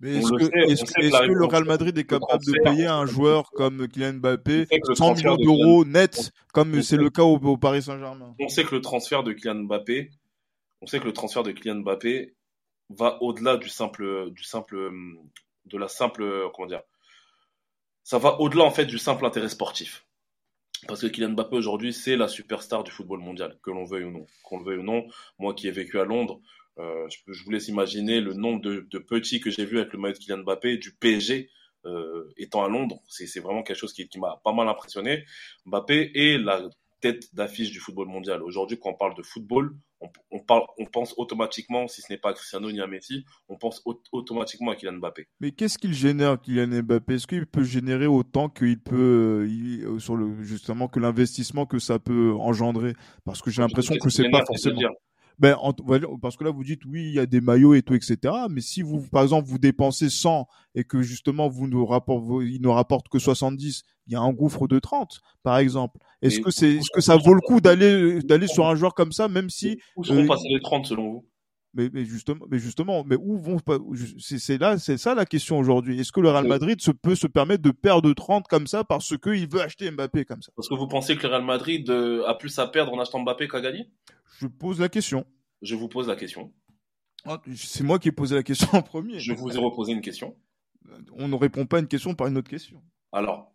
Mais 0.00 0.16
est-ce 0.16 0.30
que, 0.30 0.44
est 0.44 1.10
que, 1.10 1.32
le 1.32 1.44
Real 1.46 1.64
Madrid 1.64 1.96
est 1.96 2.04
capable 2.04 2.44
de 2.44 2.52
payer 2.64 2.86
un 2.86 3.06
joueur 3.06 3.50
comme 3.50 3.88
Kylian 3.88 4.14
Mbappé 4.14 4.66
100 4.94 5.14
millions 5.14 5.36
d'euros 5.36 5.86
net, 5.86 6.32
comme 6.52 6.82
c'est 6.82 6.98
le 6.98 7.08
cas 7.08 7.22
au, 7.22 7.56
Paris 7.56 7.82
Saint-Germain? 7.82 8.34
On 8.38 8.48
sait 8.48 8.64
que 8.64 8.74
le 8.74 8.82
transfert 8.82 9.22
de 9.22 9.32
Kylian 9.32 9.64
Mbappé, 9.64 10.10
on 10.80 10.86
sait 10.86 11.00
que 11.00 11.04
le 11.04 11.12
transfert 11.12 11.42
de 11.42 11.52
Kylian 11.52 11.76
Mbappé 11.76 12.34
va 12.90 13.22
au-delà 13.22 13.56
du 13.56 13.68
simple, 13.68 14.30
du 14.30 14.44
simple, 14.44 14.90
de 15.66 15.78
la 15.78 15.88
simple, 15.88 16.50
comment 16.54 16.68
dire, 16.68 16.82
ça 18.02 18.18
va 18.18 18.40
au-delà 18.40 18.64
en 18.64 18.70
fait 18.70 18.86
du 18.86 18.98
simple 18.98 19.26
intérêt 19.26 19.48
sportif. 19.48 20.06
Parce 20.86 21.00
que 21.00 21.06
Kylian 21.08 21.30
Mbappé 21.30 21.56
aujourd'hui, 21.56 21.92
c'est 21.92 22.16
la 22.16 22.28
superstar 22.28 22.84
du 22.84 22.90
football 22.90 23.20
mondial, 23.20 23.58
que 23.62 23.70
l'on 23.70 23.84
veuille 23.84 24.04
ou 24.04 24.10
non. 24.10 24.26
Qu'on 24.44 24.58
le 24.58 24.64
veuille 24.64 24.78
ou 24.78 24.82
non, 24.82 25.06
moi 25.38 25.54
qui 25.54 25.66
ai 25.66 25.72
vécu 25.72 25.98
à 25.98 26.04
Londres, 26.04 26.40
euh, 26.78 27.08
je, 27.08 27.44
vous 27.44 27.50
laisse 27.50 27.68
imaginer 27.68 28.20
le 28.20 28.34
nombre 28.34 28.60
de, 28.60 28.98
petits 28.98 29.40
que 29.40 29.50
j'ai 29.50 29.64
vu 29.64 29.78
avec 29.78 29.92
le 29.92 29.98
maillot 29.98 30.14
de 30.14 30.18
Kylian 30.18 30.38
Mbappé 30.38 30.76
du 30.76 30.94
PSG 30.94 31.50
euh, 31.86 32.32
étant 32.36 32.64
à 32.64 32.68
Londres. 32.68 33.00
C'est 33.08 33.40
vraiment 33.40 33.62
quelque 33.62 33.76
chose 33.76 33.92
qui, 33.92 34.08
qui 34.08 34.20
m'a 34.20 34.40
pas 34.44 34.52
mal 34.52 34.68
impressionné. 34.68 35.24
Mbappé 35.66 36.12
est 36.14 36.38
la 36.38 36.68
tête 37.00 37.34
d'affiche 37.34 37.70
du 37.70 37.80
football 37.80 38.08
mondial. 38.08 38.42
Aujourd'hui, 38.42 38.78
quand 38.78 38.90
on 38.90 38.94
parle 38.94 39.14
de 39.16 39.22
football, 39.22 39.74
on, 40.30 40.38
parle, 40.38 40.62
on 40.78 40.86
pense 40.86 41.14
automatiquement, 41.16 41.88
si 41.88 42.02
ce 42.02 42.12
n'est 42.12 42.18
pas 42.18 42.32
Cristiano 42.32 42.70
ni 42.70 42.80
à 42.80 42.86
Messi, 42.86 43.24
on 43.48 43.56
pense 43.56 43.82
automatiquement 44.12 44.70
à 44.70 44.76
Kylian 44.76 44.94
Mbappé. 44.94 45.26
Mais 45.40 45.50
qu'est-ce 45.50 45.78
qu'il 45.78 45.92
génère, 45.92 46.40
Kylian 46.40 46.82
Mbappé? 46.82 47.14
Est-ce 47.14 47.26
qu'il 47.26 47.46
peut 47.46 47.64
générer 47.64 48.06
autant 48.06 48.48
qu'il 48.48 48.78
peut, 48.80 49.46
euh, 49.48 49.98
sur 49.98 50.16
le, 50.16 50.42
justement, 50.42 50.88
que 50.88 51.00
l'investissement 51.00 51.66
que 51.66 51.78
ça 51.78 51.98
peut 51.98 52.32
engendrer? 52.34 52.94
Parce 53.24 53.42
que 53.42 53.50
j'ai 53.50 53.62
l'impression 53.62 53.96
que 54.00 54.10
c'est 54.10 54.30
pas 54.30 54.44
forcément. 54.46 54.80
Ben, 55.38 55.56
parce 56.20 56.36
que 56.36 56.42
là, 56.42 56.50
vous 56.50 56.64
dites, 56.64 56.84
oui, 56.84 57.04
il 57.08 57.14
y 57.14 57.20
a 57.20 57.26
des 57.26 57.40
maillots 57.40 57.74
et 57.74 57.82
tout, 57.82 57.94
etc. 57.94 58.34
Mais 58.50 58.60
si 58.60 58.82
vous, 58.82 59.00
par 59.00 59.22
exemple, 59.22 59.48
vous 59.48 59.58
dépensez 59.58 60.10
100 60.10 60.48
et 60.74 60.82
que 60.82 61.00
justement, 61.00 61.48
vous 61.48 61.68
nous 61.68 61.86
rapporte, 61.86 62.24
il 62.42 62.60
ne 62.60 62.68
rapporte 62.68 63.08
que 63.08 63.20
70, 63.20 63.84
il 64.08 64.14
y 64.14 64.16
a 64.16 64.20
un 64.20 64.32
gouffre 64.32 64.66
de 64.66 64.78
30, 64.78 65.20
par 65.44 65.58
exemple. 65.58 65.98
Est-ce 66.22 66.40
que 66.40 66.50
c'est, 66.50 66.74
est-ce 66.74 66.90
que 66.92 67.00
ça 67.00 67.16
vaut 67.16 67.34
le 67.34 67.40
coup 67.40 67.60
d'aller, 67.60 68.20
d'aller 68.22 68.48
sur 68.48 68.66
un 68.66 68.74
joueur 68.74 68.94
comme 68.94 69.12
ça, 69.12 69.28
même 69.28 69.48
si. 69.48 69.78
Où 69.96 70.02
seront 70.02 70.24
euh, 70.24 70.26
passés 70.26 70.48
les 70.48 70.60
30 70.60 70.86
selon 70.86 71.10
vous? 71.10 71.26
Mais, 71.78 71.90
mais, 71.92 72.04
justement, 72.04 72.44
mais 72.50 72.58
justement, 72.58 73.04
mais 73.04 73.14
où 73.14 73.38
vont 73.38 73.58
c'est 74.18 74.58
là, 74.58 74.78
c'est 74.78 74.98
ça 74.98 75.14
la 75.14 75.24
question 75.24 75.60
aujourd'hui. 75.60 76.00
Est-ce 76.00 76.10
que 76.10 76.18
le 76.18 76.28
Real 76.28 76.48
Madrid 76.48 76.80
se 76.80 76.90
peut 76.90 77.14
se 77.14 77.28
permettre 77.28 77.62
de 77.62 77.70
perdre 77.70 78.12
30 78.12 78.48
comme 78.48 78.66
ça 78.66 78.82
parce 78.82 79.16
qu'il 79.16 79.48
veut 79.48 79.62
acheter 79.62 79.88
Mbappé 79.88 80.24
comme 80.24 80.42
ça? 80.42 80.50
Parce 80.56 80.68
que 80.68 80.74
vous 80.74 80.88
pensez 80.88 81.16
que 81.16 81.22
le 81.22 81.28
Real 81.28 81.44
Madrid 81.44 81.88
euh, 81.88 82.26
a 82.26 82.34
plus 82.34 82.58
à 82.58 82.66
perdre 82.66 82.92
en 82.92 82.98
achetant 82.98 83.20
Mbappé 83.20 83.46
qu'à 83.46 83.60
gagner? 83.60 83.88
Je 84.40 84.48
pose 84.48 84.80
la 84.80 84.88
question. 84.88 85.24
Je 85.62 85.76
vous 85.76 85.86
pose 85.86 86.08
la 86.08 86.16
question. 86.16 86.52
Ah, 87.24 87.40
c'est 87.54 87.84
moi 87.84 88.00
qui 88.00 88.08
ai 88.08 88.12
posé 88.12 88.34
la 88.34 88.42
question 88.42 88.68
en 88.72 88.82
premier. 88.82 89.20
Je 89.20 89.32
vous 89.32 89.54
ai 89.54 89.58
reposé 89.58 89.92
une 89.92 90.00
question. 90.00 90.36
On 91.12 91.28
ne 91.28 91.36
répond 91.36 91.64
pas 91.64 91.76
à 91.76 91.80
une 91.80 91.86
question 91.86 92.12
par 92.16 92.26
une 92.26 92.38
autre 92.38 92.50
question. 92.50 92.82
Alors, 93.12 93.52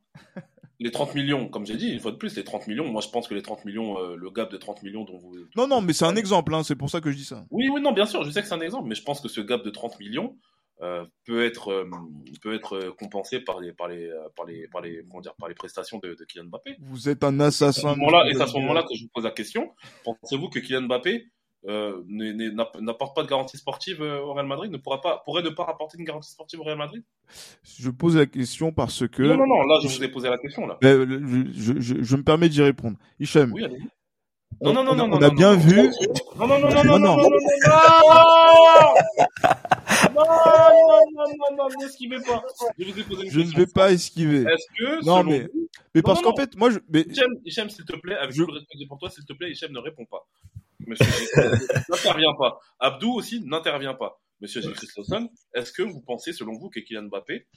les 0.80 0.92
30 0.92 1.16
millions, 1.16 1.48
comme 1.48 1.66
j'ai 1.66 1.78
dit, 1.78 1.90
une 1.90 2.00
fois 2.00 2.12
de 2.12 2.18
plus, 2.18 2.36
les 2.36 2.44
30 2.44 2.68
millions, 2.68 2.92
moi 2.92 3.02
je 3.02 3.10
pense 3.10 3.28
que 3.28 3.34
les 3.34 3.42
30 3.42 3.66
millions, 3.66 3.98
euh, 4.00 4.16
le 4.16 4.30
gap 4.32 4.52
de 4.52 4.58
30 4.58 4.84
millions 4.84 5.04
dont 5.04 5.18
vous... 5.18 5.36
Non, 5.56 5.68
non, 5.68 5.82
mais 5.82 5.94
c'est 5.94 6.06
un 6.06 6.16
exemple, 6.16 6.54
hein, 6.54 6.64
c'est 6.64 6.76
pour 6.76 6.90
ça 6.90 7.02
que 7.02 7.12
je 7.12 7.18
dis 7.18 7.26
ça. 7.26 7.46
Oui, 7.52 7.70
oui, 7.72 7.82
non, 7.82 7.92
bien 7.92 8.06
sûr, 8.06 8.24
je 8.24 8.32
sais 8.32 8.42
que 8.42 8.48
c'est 8.48 8.54
un 8.54 8.62
exemple, 8.62 8.88
mais 8.88 8.96
je 8.96 9.04
pense 9.04 9.22
que 9.22 9.28
ce 9.28 9.42
gap 9.42 9.64
de 9.64 9.70
30 9.70 10.00
millions 10.00 10.38
euh, 10.82 11.06
peut 11.26 11.46
être, 11.46 11.72
euh, 11.72 11.90
peut 12.42 12.54
être 12.56 12.96
compensé 12.98 13.40
par 13.40 13.60
les, 13.60 13.72
par 13.72 13.88
les, 13.88 14.10
par 14.36 14.46
les, 14.46 14.68
par 14.68 14.82
les, 14.82 15.04
comment 15.08 15.22
dire, 15.22 15.36
par 15.36 15.48
les 15.48 15.56
prestations 15.56 16.00
de, 16.00 16.16
de 16.16 16.26
Kylian 16.26 16.46
Mbappé. 16.46 16.76
Vous 16.80 17.08
êtes 17.08 17.24
un 17.24 17.40
assassin. 17.40 17.96
Et 18.28 18.34
c'est 18.34 18.42
à 18.42 18.48
ce 18.48 18.58
moment-là 18.58 18.84
que 18.84 18.96
je 18.96 19.04
vous 19.04 19.10
pose 19.14 19.24
la 19.24 19.32
question. 19.32 19.74
Pensez-vous 20.04 20.50
que 20.50 20.60
Kylian 20.60 20.84
Mbappé 20.84 21.28
euh, 21.68 22.04
n'apporte 22.82 23.16
pas 23.16 23.24
de 23.24 23.30
garantie 23.30 23.58
sportive 23.58 24.02
euh, 24.02 24.22
au 24.22 24.34
Real 24.34 24.46
Madrid, 24.46 24.72
ne 24.72 24.78
pourra 24.78 25.02
pas, 25.02 25.22
pourrait 25.26 25.44
ne 25.44 25.50
pas 25.50 25.64
rapporter 25.64 25.98
une 25.98 26.04
garantie 26.04 26.32
sportive 26.32 26.60
au 26.60 26.64
Real 26.64 26.78
Madrid 26.78 27.04
Je 27.64 27.90
pose 27.90 28.18
la 28.18 28.26
question 28.26 28.72
parce 28.72 29.08
que. 29.08 29.24
Non, 29.24 29.38
non, 29.38 29.48
non, 29.48 29.64
là, 29.64 29.80
je 29.82 29.88
vous 29.88 30.04
ai 30.04 30.10
posé 30.10 30.30
la 30.30 30.38
question, 30.38 30.68
là. 30.68 30.78
je, 30.82 31.46
je, 31.80 32.04
je, 32.04 32.16
me 32.16 32.24
permets 32.24 32.50
d'y 32.50 32.62
répondre. 32.62 32.98
Hichem. 33.20 33.54
Oui, 33.54 33.64
non, 34.62 34.74
non, 34.74 34.84
non, 34.84 34.96
non, 34.96 35.10
on 35.12 35.22
a 35.22 35.30
bien 35.30 35.56
vu. 35.56 35.90
Non, 36.38 36.48
non, 36.48 36.60
non, 36.60 36.70
non, 36.70 36.84
non, 36.84 37.00
non, 37.00 37.00
non, 37.00 37.18
non, 37.18 37.28
non, 40.14 40.24
non, 41.12 41.28
non, 41.40 41.56
non, 41.58 41.68
n'esquivez 41.80 42.18
pas. 42.22 42.44
Je 42.78 43.40
ne 43.40 43.56
vais 43.56 43.66
pas 43.68 43.92
esquiver. 43.92 44.42
Est-ce 44.42 44.68
que, 44.78 45.06
non, 45.06 45.24
mais, 45.24 45.50
mais 45.96 46.02
parce 46.02 46.22
qu'en 46.22 46.36
fait, 46.36 46.56
moi, 46.56 46.70
je. 46.72 46.80
Hichem, 47.46 47.70
s'il 47.70 47.86
te 47.86 47.96
plaît, 47.96 48.16
avec 48.16 48.36
tout 48.36 48.46
le 48.46 48.54
respect 48.54 48.86
pour 48.88 48.98
toi, 48.98 49.10
s'il 49.10 49.26
te 49.26 49.34
plaît, 49.34 49.52
Hichem 49.52 49.72
ne 49.72 49.80
répond 49.80 50.06
pas. 50.06 50.28
Monsieur 50.88 51.06
n'intervient 51.90 52.34
pas. 52.38 52.60
Abdou 52.80 53.14
aussi 53.14 53.42
n'intervient 53.42 53.94
pas. 53.94 54.22
Monsieur 54.42 54.62
Gilles 54.62 54.74
est-ce 55.54 55.72
que 55.72 55.84
vous 55.84 56.02
pensez, 56.02 56.34
selon 56.34 56.54
vous, 56.58 56.70
que 56.70 56.80
Kylian 56.80 57.04
Mbappé 57.04 57.48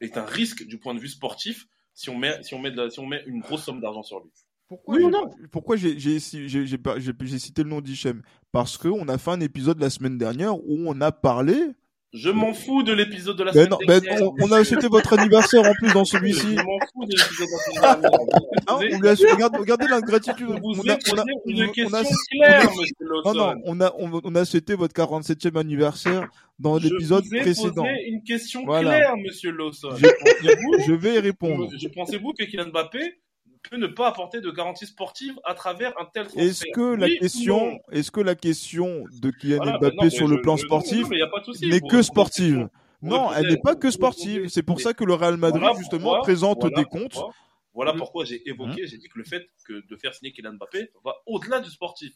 est 0.00 0.16
un 0.16 0.24
risque 0.24 0.64
du 0.64 0.78
point 0.78 0.94
de 0.94 1.00
vue 1.00 1.08
sportif 1.08 1.66
si 1.92 2.08
on 2.08 2.16
met, 2.16 2.42
si 2.42 2.54
on 2.54 2.58
met, 2.58 2.72
si 2.88 2.98
on 3.00 3.06
met 3.06 3.22
une 3.26 3.40
grosse 3.40 3.64
somme 3.64 3.80
d'argent 3.80 4.02
sur 4.02 4.20
lui? 4.20 4.30
Pourquoi 4.68 4.96
Pourquoi 5.50 5.76
j'ai 5.76 6.20
cité 6.20 7.62
le 7.62 7.68
nom 7.68 7.80
d'Hichem? 7.80 8.22
Parce 8.52 8.78
qu'on 8.78 9.08
a 9.08 9.18
fait 9.18 9.32
un 9.32 9.40
épisode 9.40 9.80
la 9.80 9.90
semaine 9.90 10.16
dernière 10.16 10.56
où 10.56 10.84
on 10.86 11.00
a 11.00 11.10
parlé 11.12 11.72
je 12.12 12.30
m'en 12.30 12.52
fous 12.52 12.82
de 12.82 12.92
l'épisode 12.92 13.36
de 13.36 13.44
la 13.44 13.52
ben 13.52 13.66
semaine 13.66 13.78
ben 13.86 14.00
dernière. 14.00 14.32
on, 14.40 14.52
a 14.52 14.58
acheté 14.58 14.88
votre 14.88 15.12
anniversaire 15.12 15.62
en 15.62 15.72
plus 15.74 15.92
dans 15.92 16.04
celui-ci. 16.04 16.56
Je 16.56 16.62
m'en 16.62 16.78
fous 16.92 17.06
de 17.06 17.16
l'épisode 17.16 17.46
de 17.46 17.52
la 17.52 17.94
semaine 17.94 18.00
dernière. 18.00 18.56
Ah, 18.66 19.34
regarde, 19.34 19.56
regardez 19.56 19.86
l'ingratitude. 19.86 20.46
Vous 20.48 20.80
on 20.80 20.88
a, 20.88 20.98
on 21.12 21.18
a, 21.18 21.24
une 21.46 21.70
question 21.70 22.16
claire, 22.32 22.70
monsieur 22.76 22.94
Non, 23.24 23.34
non, 23.34 23.54
on 23.64 23.80
a, 23.80 23.94
on, 23.96 24.34
a 24.34 24.40
acheté 24.40 24.74
votre 24.74 24.94
47e 24.94 25.56
anniversaire 25.56 26.28
dans 26.58 26.78
l'épisode 26.78 27.24
précédent. 27.28 27.84
Je 27.84 28.10
une 28.10 28.22
question 28.24 28.64
claire, 28.64 29.16
monsieur 29.16 29.52
Lawson. 29.52 29.90
Je, 29.96 30.06
je 30.86 30.92
vais 30.92 31.14
y 31.14 31.18
répondre. 31.20 31.68
Je 31.80 31.88
pensez-vous 31.88 32.32
que 32.32 32.44
Kylian 32.44 32.70
Mbappé 32.70 33.20
peut 33.68 33.76
ne 33.76 33.86
pas 33.86 34.08
apporter 34.08 34.40
de 34.40 34.50
garantie 34.50 34.86
sportive 34.86 35.38
à 35.44 35.54
travers 35.54 35.92
un 36.00 36.06
tel 36.06 36.24
transfert. 36.26 36.44
Est-ce 36.44 36.64
que 36.74 36.94
la 36.94 37.08
question, 37.10 37.78
est-ce 37.92 38.10
que 38.10 38.20
la 38.20 38.34
question 38.34 39.04
de 39.20 39.30
Kylian 39.30 39.78
Mbappé 39.78 40.10
sur 40.10 40.28
le 40.28 40.40
plan 40.40 40.56
sportif 40.56 41.06
n'est 41.62 41.80
que 41.80 42.02
sportive 42.02 42.68
Non, 43.02 43.32
elle 43.32 43.48
n'est 43.48 43.56
pas 43.60 43.74
que 43.76 43.90
sportive. 43.90 44.48
C'est 44.48 44.62
pour 44.62 44.80
ça 44.80 44.92
que 44.94 45.04
le 45.04 45.14
Real 45.14 45.36
Madrid, 45.36 45.60
voilà 45.62 45.78
justement, 45.78 46.02
pourquoi- 46.10 46.20
présente 46.22 46.60
voilà 46.60 46.76
des 46.76 46.84
comptes. 46.84 47.12
pourquoi- 47.12 47.34
Voilà 47.72 47.92
Mm. 47.92 47.98
pourquoi 47.98 48.24
j'ai 48.24 48.42
évoqué, 48.48 48.86
j'ai 48.88 48.98
dit 48.98 49.08
que 49.08 49.16
le 49.18 49.24
fait 49.24 49.46
que 49.64 49.86
de 49.88 49.96
faire 49.96 50.12
signer 50.12 50.32
Kylian 50.32 50.54
Mbappé 50.54 50.90
va 51.04 51.14
au-delà 51.26 51.60
du 51.60 51.70
sportif. 51.70 52.12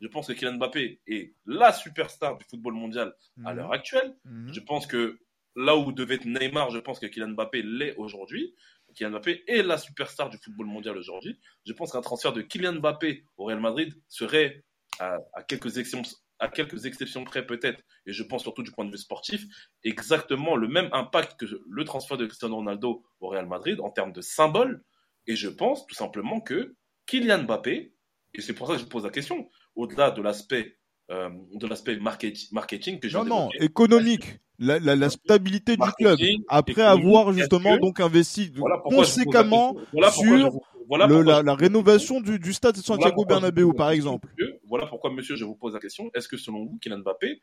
Je 0.00 0.08
pense 0.08 0.26
que 0.26 0.32
Kylian 0.32 0.54
Mbappé 0.54 1.00
est 1.06 1.32
la 1.46 1.72
superstar 1.72 2.36
du 2.36 2.44
football 2.50 2.74
mondial 2.74 3.14
à 3.44 3.50
Mhm. 3.52 3.56
l'heure 3.56 3.72
actuelle. 3.72 4.16
Mhm. 4.24 4.52
Je 4.52 4.60
pense 4.60 4.86
que 4.86 5.18
là 5.54 5.76
où 5.76 5.92
devait 5.92 6.16
être 6.16 6.24
Neymar, 6.26 6.70
je 6.70 6.78
pense 6.80 6.98
que 6.98 7.06
Kylian 7.06 7.28
Mbappé 7.28 7.62
l'est 7.62 7.94
aujourd'hui. 7.96 8.52
Kylian 8.96 9.10
Mbappé 9.10 9.44
est 9.46 9.62
la 9.62 9.78
superstar 9.78 10.30
du 10.30 10.38
football 10.38 10.66
mondial 10.66 10.96
aujourd'hui. 10.96 11.38
Je 11.64 11.72
pense 11.72 11.92
qu'un 11.92 12.00
transfert 12.00 12.32
de 12.32 12.42
Kylian 12.42 12.74
Mbappé 12.80 13.24
au 13.36 13.44
Real 13.44 13.60
Madrid 13.60 13.94
serait, 14.08 14.64
à, 14.98 15.18
à 15.34 15.42
quelques 15.42 15.78
exceptions, 15.78 16.02
à 16.38 16.48
quelques 16.48 16.86
exceptions 16.86 17.24
près 17.24 17.46
peut-être, 17.46 17.82
et 18.06 18.12
je 18.12 18.22
pense 18.22 18.42
surtout 18.42 18.62
du 18.62 18.72
point 18.72 18.84
de 18.84 18.90
vue 18.90 18.98
sportif, 18.98 19.44
exactement 19.84 20.56
le 20.56 20.68
même 20.68 20.88
impact 20.92 21.38
que 21.38 21.46
le 21.68 21.84
transfert 21.84 22.16
de 22.16 22.26
Cristiano 22.26 22.56
Ronaldo 22.56 23.04
au 23.20 23.28
Real 23.28 23.46
Madrid 23.46 23.80
en 23.80 23.90
termes 23.90 24.12
de 24.12 24.20
symbole. 24.20 24.82
Et 25.26 25.36
je 25.36 25.48
pense 25.48 25.86
tout 25.86 25.94
simplement 25.94 26.40
que 26.40 26.74
Kylian 27.06 27.44
Mbappé, 27.44 27.94
et 28.34 28.40
c'est 28.40 28.52
pour 28.54 28.66
ça 28.66 28.74
que 28.74 28.80
je 28.80 28.86
pose 28.86 29.04
la 29.04 29.10
question, 29.10 29.48
au-delà 29.74 30.10
de 30.10 30.22
l'aspect 30.22 30.78
euh, 31.10 31.30
de 31.54 31.66
l'aspect 31.68 31.96
market- 31.96 32.50
marketing 32.50 32.98
que 32.98 33.08
je 33.08 33.16
Non, 33.16 33.24
non, 33.24 33.48
économique. 33.60 34.40
La, 34.58 34.78
la, 34.78 34.96
la 34.96 35.10
stabilité 35.10 35.76
du 35.76 35.90
club. 35.98 36.18
Après 36.48 36.82
avoir 36.82 37.32
justement 37.32 37.76
donc 37.78 38.00
investi 38.00 38.50
Voilà 38.56 38.78
conséquemment. 38.84 39.76
Voilà 39.92 40.10
sur 40.10 40.52
voilà 40.88 41.06
le- 41.08 41.22
la, 41.42 41.54
rénovation 41.54 42.20
du, 42.20 42.38
du 42.38 42.52
stade 42.52 42.76
de 42.76 42.80
voilà 42.80 43.02
Santiago 43.02 43.22
vous 43.22 43.26
Bernabéu, 43.26 43.72
par 43.74 43.90
exemple. 43.90 44.28
monsieur. 44.38 44.60
Voilà 44.68 44.86
pourquoi, 44.86 45.10
monsieur, 45.10 45.34
je 45.34 45.44
vous 45.44 45.56
pose 45.56 45.74
la 45.74 45.80
question. 45.80 46.10
Est-ce 46.14 46.28
que 46.28 46.36
selon 46.36 46.64
vous, 46.64 46.78
Kylian 46.80 46.98
Mbappé 46.98 47.40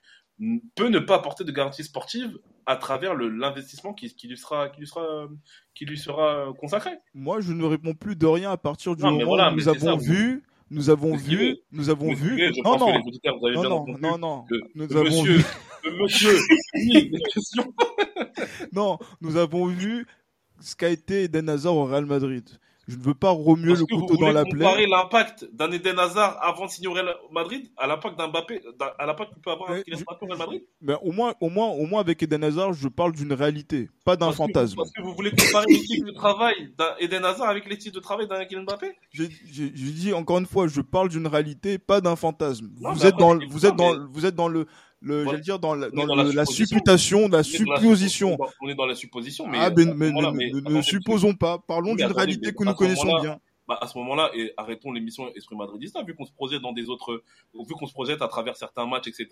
peut 0.76 0.88
ne 0.88 1.00
pas 1.00 1.16
apporter 1.16 1.44
de 1.44 1.52
garantie 1.52 1.84
sportive 1.84 2.40
à 2.66 2.78
travers 2.78 3.16
l'investissement 3.16 3.94
qui, 3.94 4.16
qui 4.16 4.30
lui 4.30 4.38
sera, 4.38 4.70
qui 4.70 4.80
lui 4.80 4.88
sera, 4.88 5.28
qui 5.76 5.84
lui 5.86 5.98
sera 5.98 6.54
consacré? 6.58 6.92
Moi, 7.14 7.42
je 7.42 7.52
ne 7.52 7.66
réponds 7.66 7.94
plus 7.96 8.16
de 8.16 8.26
rien 8.26 8.50
à 8.52 8.58
partir 8.58 8.96
du 8.96 9.04
Non, 9.04 9.12
moment 9.12 9.26
voilà, 9.26 9.52
où 9.52 9.56
nous 9.56 9.62
ça, 9.64 9.72
avons 9.72 9.98
vu, 9.98 10.44
nous 10.70 10.90
avons 10.90 11.16
vu, 11.16 11.58
nous 11.72 11.90
avons 11.90 12.14
Vous 12.14 12.16
vu. 12.16 12.52
Non, 12.64 12.78
non, 12.78 12.94
non, 13.56 13.64
non, 13.64 13.98
non, 14.00 14.18
non. 14.18 14.46
Nous 14.76 14.88
le 14.88 14.98
avons 14.98 15.04
monsieur, 15.24 15.38
vu, 15.38 15.46
le 15.84 16.04
monsieur, 16.04 16.38
oui, 16.76 17.12
non, 18.72 18.98
nous 19.22 19.38
avons 19.38 19.68
vu 19.68 20.08
ce 20.60 20.76
qu'a 20.76 20.90
été 20.90 21.24
Eden 21.24 21.50
Hazard 21.50 21.76
au 21.76 21.86
Real 21.86 22.06
Madrid. 22.06 22.48
Je 22.88 22.98
ne 22.98 23.02
veux 23.02 23.14
pas 23.14 23.30
remuer 23.30 23.70
Parce 23.70 23.80
le 23.80 23.86
couteau 23.86 24.16
dans 24.16 24.20
voulez 24.20 24.34
la 24.34 24.44
comparer 24.44 24.84
plaie. 24.84 24.88
l'impact 24.88 25.48
d'un 25.54 25.72
Eden 25.72 25.98
Hazard 25.98 26.38
avant 26.42 26.66
de 26.66 26.70
signer 26.70 26.90
au 26.90 26.92
Real 26.94 27.16
Madrid 27.32 27.72
à 27.78 27.88
l'impact 27.88 28.18
d'un 28.18 28.28
Mbappé, 28.28 28.62
à 29.00 29.06
l'impact 29.06 29.34
que 29.36 29.40
peut 29.40 29.52
avoir 29.52 29.74
je- 29.74 29.96
Mbappé 30.04 30.18
au 30.22 30.26
Real 30.26 30.38
Madrid? 30.38 30.64
Mais 30.82 30.96
au 31.02 31.14
moins, 31.14 31.34
au 31.40 31.50
moins, 31.50 31.68
au 31.68 31.86
moins 31.86 32.02
avec 32.02 32.22
Eden 32.22 32.44
Hazard, 32.44 32.74
je 32.74 32.90
parle 32.90 33.14
d'une 33.14 33.32
réalité, 33.32 33.90
pas 34.04 34.18
d'un 34.18 34.26
Parce 34.26 34.38
que- 34.38 34.44
fantasme. 34.44 34.76
Parce 34.76 34.92
que 34.92 35.02
vous 35.02 35.14
voulez 35.14 35.32
comparer 35.32 35.66
l'éthique 35.70 36.04
de 36.04 36.12
travail 36.12 36.74
d'un 36.78 36.94
Eden 37.00 37.24
Hazard 37.24 37.48
avec 37.50 37.70
l'éthique 37.70 37.94
de 37.94 38.00
travail 38.02 38.28
d'un 38.28 38.44
Kylian 38.44 38.64
Mbappé? 38.64 38.92
J'ai 39.12 39.30
dit 39.30 40.12
encore 40.14 40.40
une 40.40 40.46
fois, 40.46 40.68
je 40.68 40.82
parle 40.82 41.08
d'une 41.08 41.28
réalité, 41.28 41.78
pas 41.78 42.02
d'un 42.02 42.18
fantasme. 42.18 42.70
Non, 42.82 42.92
vous 42.92 43.06
êtes 43.06 43.14
après, 43.14 43.24
dans, 43.24 43.40
vous 43.50 43.66
êtes 43.66 43.76
dans, 43.78 43.94
vous 44.12 44.26
êtes 44.26 44.36
dans 44.36 44.50
le, 44.50 44.68
le, 45.04 45.24
Voilà. 45.24 45.40
dire 45.40 45.60
dans, 45.60 45.76
la, 45.76 45.90
dans 45.90 46.08
dans 46.08 46.16
la 46.16 46.24
le- 46.24 46.32
la 46.32 46.46
supposition. 46.46 46.66
supputation, 46.78 47.28
la 47.28 47.44
supposition. 47.44 48.38
On 48.62 48.70
est 48.70 48.76
dans 48.76 48.86
la 48.86 48.96
supposition, 48.96 49.48
mais. 49.48 49.58
ah 49.60 49.70
ben, 49.70 49.94
mais, 49.96 50.12
ne- 50.12 50.32
mais 50.32 50.50
ne- 50.50 50.54
ne 50.56 50.60
attendez, 50.62 50.82
supposons 50.82 51.34
pas. 51.36 51.60
Parlons 51.60 51.94
d'une 51.96 52.06
réalité 52.12 52.54
que 52.54 52.64
nous 52.64 52.74
connaissons 52.74 53.20
bien. 53.22 53.40
bah, 53.68 53.78
à 53.82 53.88
ce 53.88 53.98
moment-là, 53.98 54.30
et 54.36 54.52
arrêtons 54.58 54.92
l'émission 54.92 55.32
Esprit 55.36 55.56
Madridista, 55.56 56.02
vu 56.04 56.16
qu'on 56.16 56.26
se 56.26 56.34
projette 56.34 56.62
dans 56.62 56.74
des 56.74 56.90
autres, 56.90 57.24
vu 57.54 57.74
qu'on 57.76 57.86
se 57.88 57.94
projette 57.94 58.22
à 58.22 58.28
travers 58.28 58.56
certains 58.58 58.86
matchs, 58.86 59.08
etc. 59.08 59.28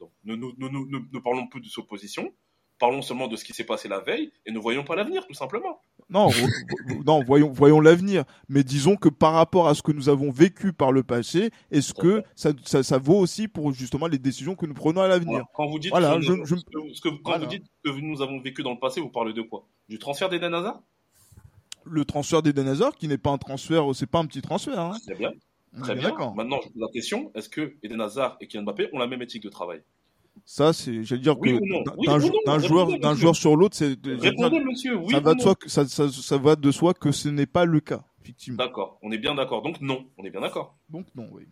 Donc, 0.00 0.10
ne, 0.24 0.34
ne, 0.36 0.46
ne, 0.56 0.68
ne, 0.68 0.98
ne 1.12 1.18
parlons 1.20 1.46
plus 1.48 1.60
de 1.60 1.66
supposition, 1.68 2.32
parlons 2.78 3.02
seulement 3.02 3.28
de 3.28 3.36
ce 3.36 3.44
qui 3.44 3.52
s'est 3.52 3.64
passé 3.64 3.88
la 3.88 4.00
veille 4.00 4.32
et 4.46 4.52
ne 4.52 4.58
voyons 4.58 4.84
pas 4.84 4.96
l'avenir, 4.96 5.26
tout 5.26 5.34
simplement. 5.34 5.80
Non, 6.10 6.28
non, 7.06 7.22
voyons, 7.24 7.50
voyons 7.52 7.80
l'avenir. 7.80 8.24
Mais 8.48 8.62
disons 8.62 8.96
que 8.96 9.08
par 9.08 9.32
rapport 9.32 9.68
à 9.68 9.74
ce 9.74 9.82
que 9.82 9.90
nous 9.92 10.08
avons 10.08 10.30
vécu 10.30 10.72
par 10.72 10.92
le 10.92 11.02
passé, 11.02 11.50
est-ce 11.70 11.94
que 11.94 12.22
ça, 12.34 12.50
ça, 12.64 12.82
ça 12.82 12.98
vaut 12.98 13.18
aussi 13.18 13.48
pour 13.48 13.72
justement 13.72 14.06
les 14.06 14.18
décisions 14.18 14.54
que 14.54 14.66
nous 14.66 14.74
prenons 14.74 15.00
à 15.00 15.08
l'avenir? 15.08 15.44
Quand 15.54 15.66
vous 15.66 15.78
dites, 15.78 15.90
Voilà, 15.90 16.16
que, 16.16 16.20
je- 16.22 16.32
nous- 16.32 16.44
je- 16.46 16.56
ce 16.56 16.64
que- 16.64 16.94
ce 16.94 17.00
que- 17.00 17.08
quand 17.08 17.16
Voilà. 17.30 17.44
vous 17.44 17.50
dites 17.50 17.64
que 17.84 17.90
nous 17.90 18.20
avons 18.22 18.38
vécu 18.40 18.62
dans 18.62 18.72
le 18.72 18.78
passé, 18.78 19.00
vous 19.00 19.08
parlez 19.10 19.32
de 19.32 19.42
quoi? 19.42 19.66
Du 19.88 19.98
transfert 19.98 20.28
d'Eden 20.28 20.54
Hazard? 20.54 20.82
Le 21.84 22.04
transfert 22.04 22.42
d'Eden 22.42 22.68
Hazard, 22.68 22.94
qui 22.96 23.08
n'est 23.08 23.18
pas 23.18 23.30
un 23.30 23.38
transfert, 23.38 23.84
c'est 23.94 24.06
pas 24.06 24.18
un 24.20 24.26
petit 24.26 24.40
transfert. 24.42 24.78
Hein. 24.78 24.96
Très 25.04 25.14
bien. 25.14 25.32
Très 25.82 25.96
bien. 25.96 26.14
Maintenant, 26.36 26.60
je 26.62 26.68
pose 26.68 26.80
la 26.80 26.88
question 26.92 27.32
est-ce 27.34 27.48
que 27.48 27.74
Eden 27.82 28.00
Hazard 28.00 28.36
et 28.40 28.46
Kylian 28.46 28.62
Mbappé 28.62 28.90
ont 28.92 28.98
la 28.98 29.06
même 29.08 29.22
éthique 29.22 29.42
de 29.42 29.48
travail? 29.48 29.82
Ça, 30.44 30.72
c'est, 30.72 31.04
j'allais 31.04 31.22
dire 31.22 31.38
Oui 31.38 31.52
que 31.58 31.84
d'un- 31.84 31.94
Oui 31.96 32.06
jou- 32.20 32.68
joueur, 32.68 32.86
d'un 32.88 33.10
monsieur. 33.10 33.14
joueur 33.22 33.36
sur 33.36 33.56
l'autre, 33.56 33.76
c'est. 33.76 33.96
Oui 34.04 35.12
ça 35.12 35.20
va 35.20 35.34
de 35.34 35.40
soi 35.40 35.54
que 35.54 35.68
ça, 35.68 35.86
ça, 35.86 36.08
ça 36.10 36.36
va 36.38 36.56
de 36.56 36.70
soi 36.70 36.92
que 36.94 37.12
ce 37.12 37.28
n'est 37.28 37.46
pas 37.46 37.64
le 37.64 37.80
cas, 37.80 38.04
effectivement. 38.22 38.58
D'accord. 38.58 38.98
On 39.02 39.10
est 39.12 39.18
bien 39.18 39.34
d'accord. 39.34 39.62
Donc 39.62 39.80
non, 39.80 40.04
on 40.18 40.24
est 40.24 40.30
bien 40.30 40.40
d'accord. 40.40 40.76
Donc 40.90 41.06
non, 41.14 41.28
oui. 41.32 41.44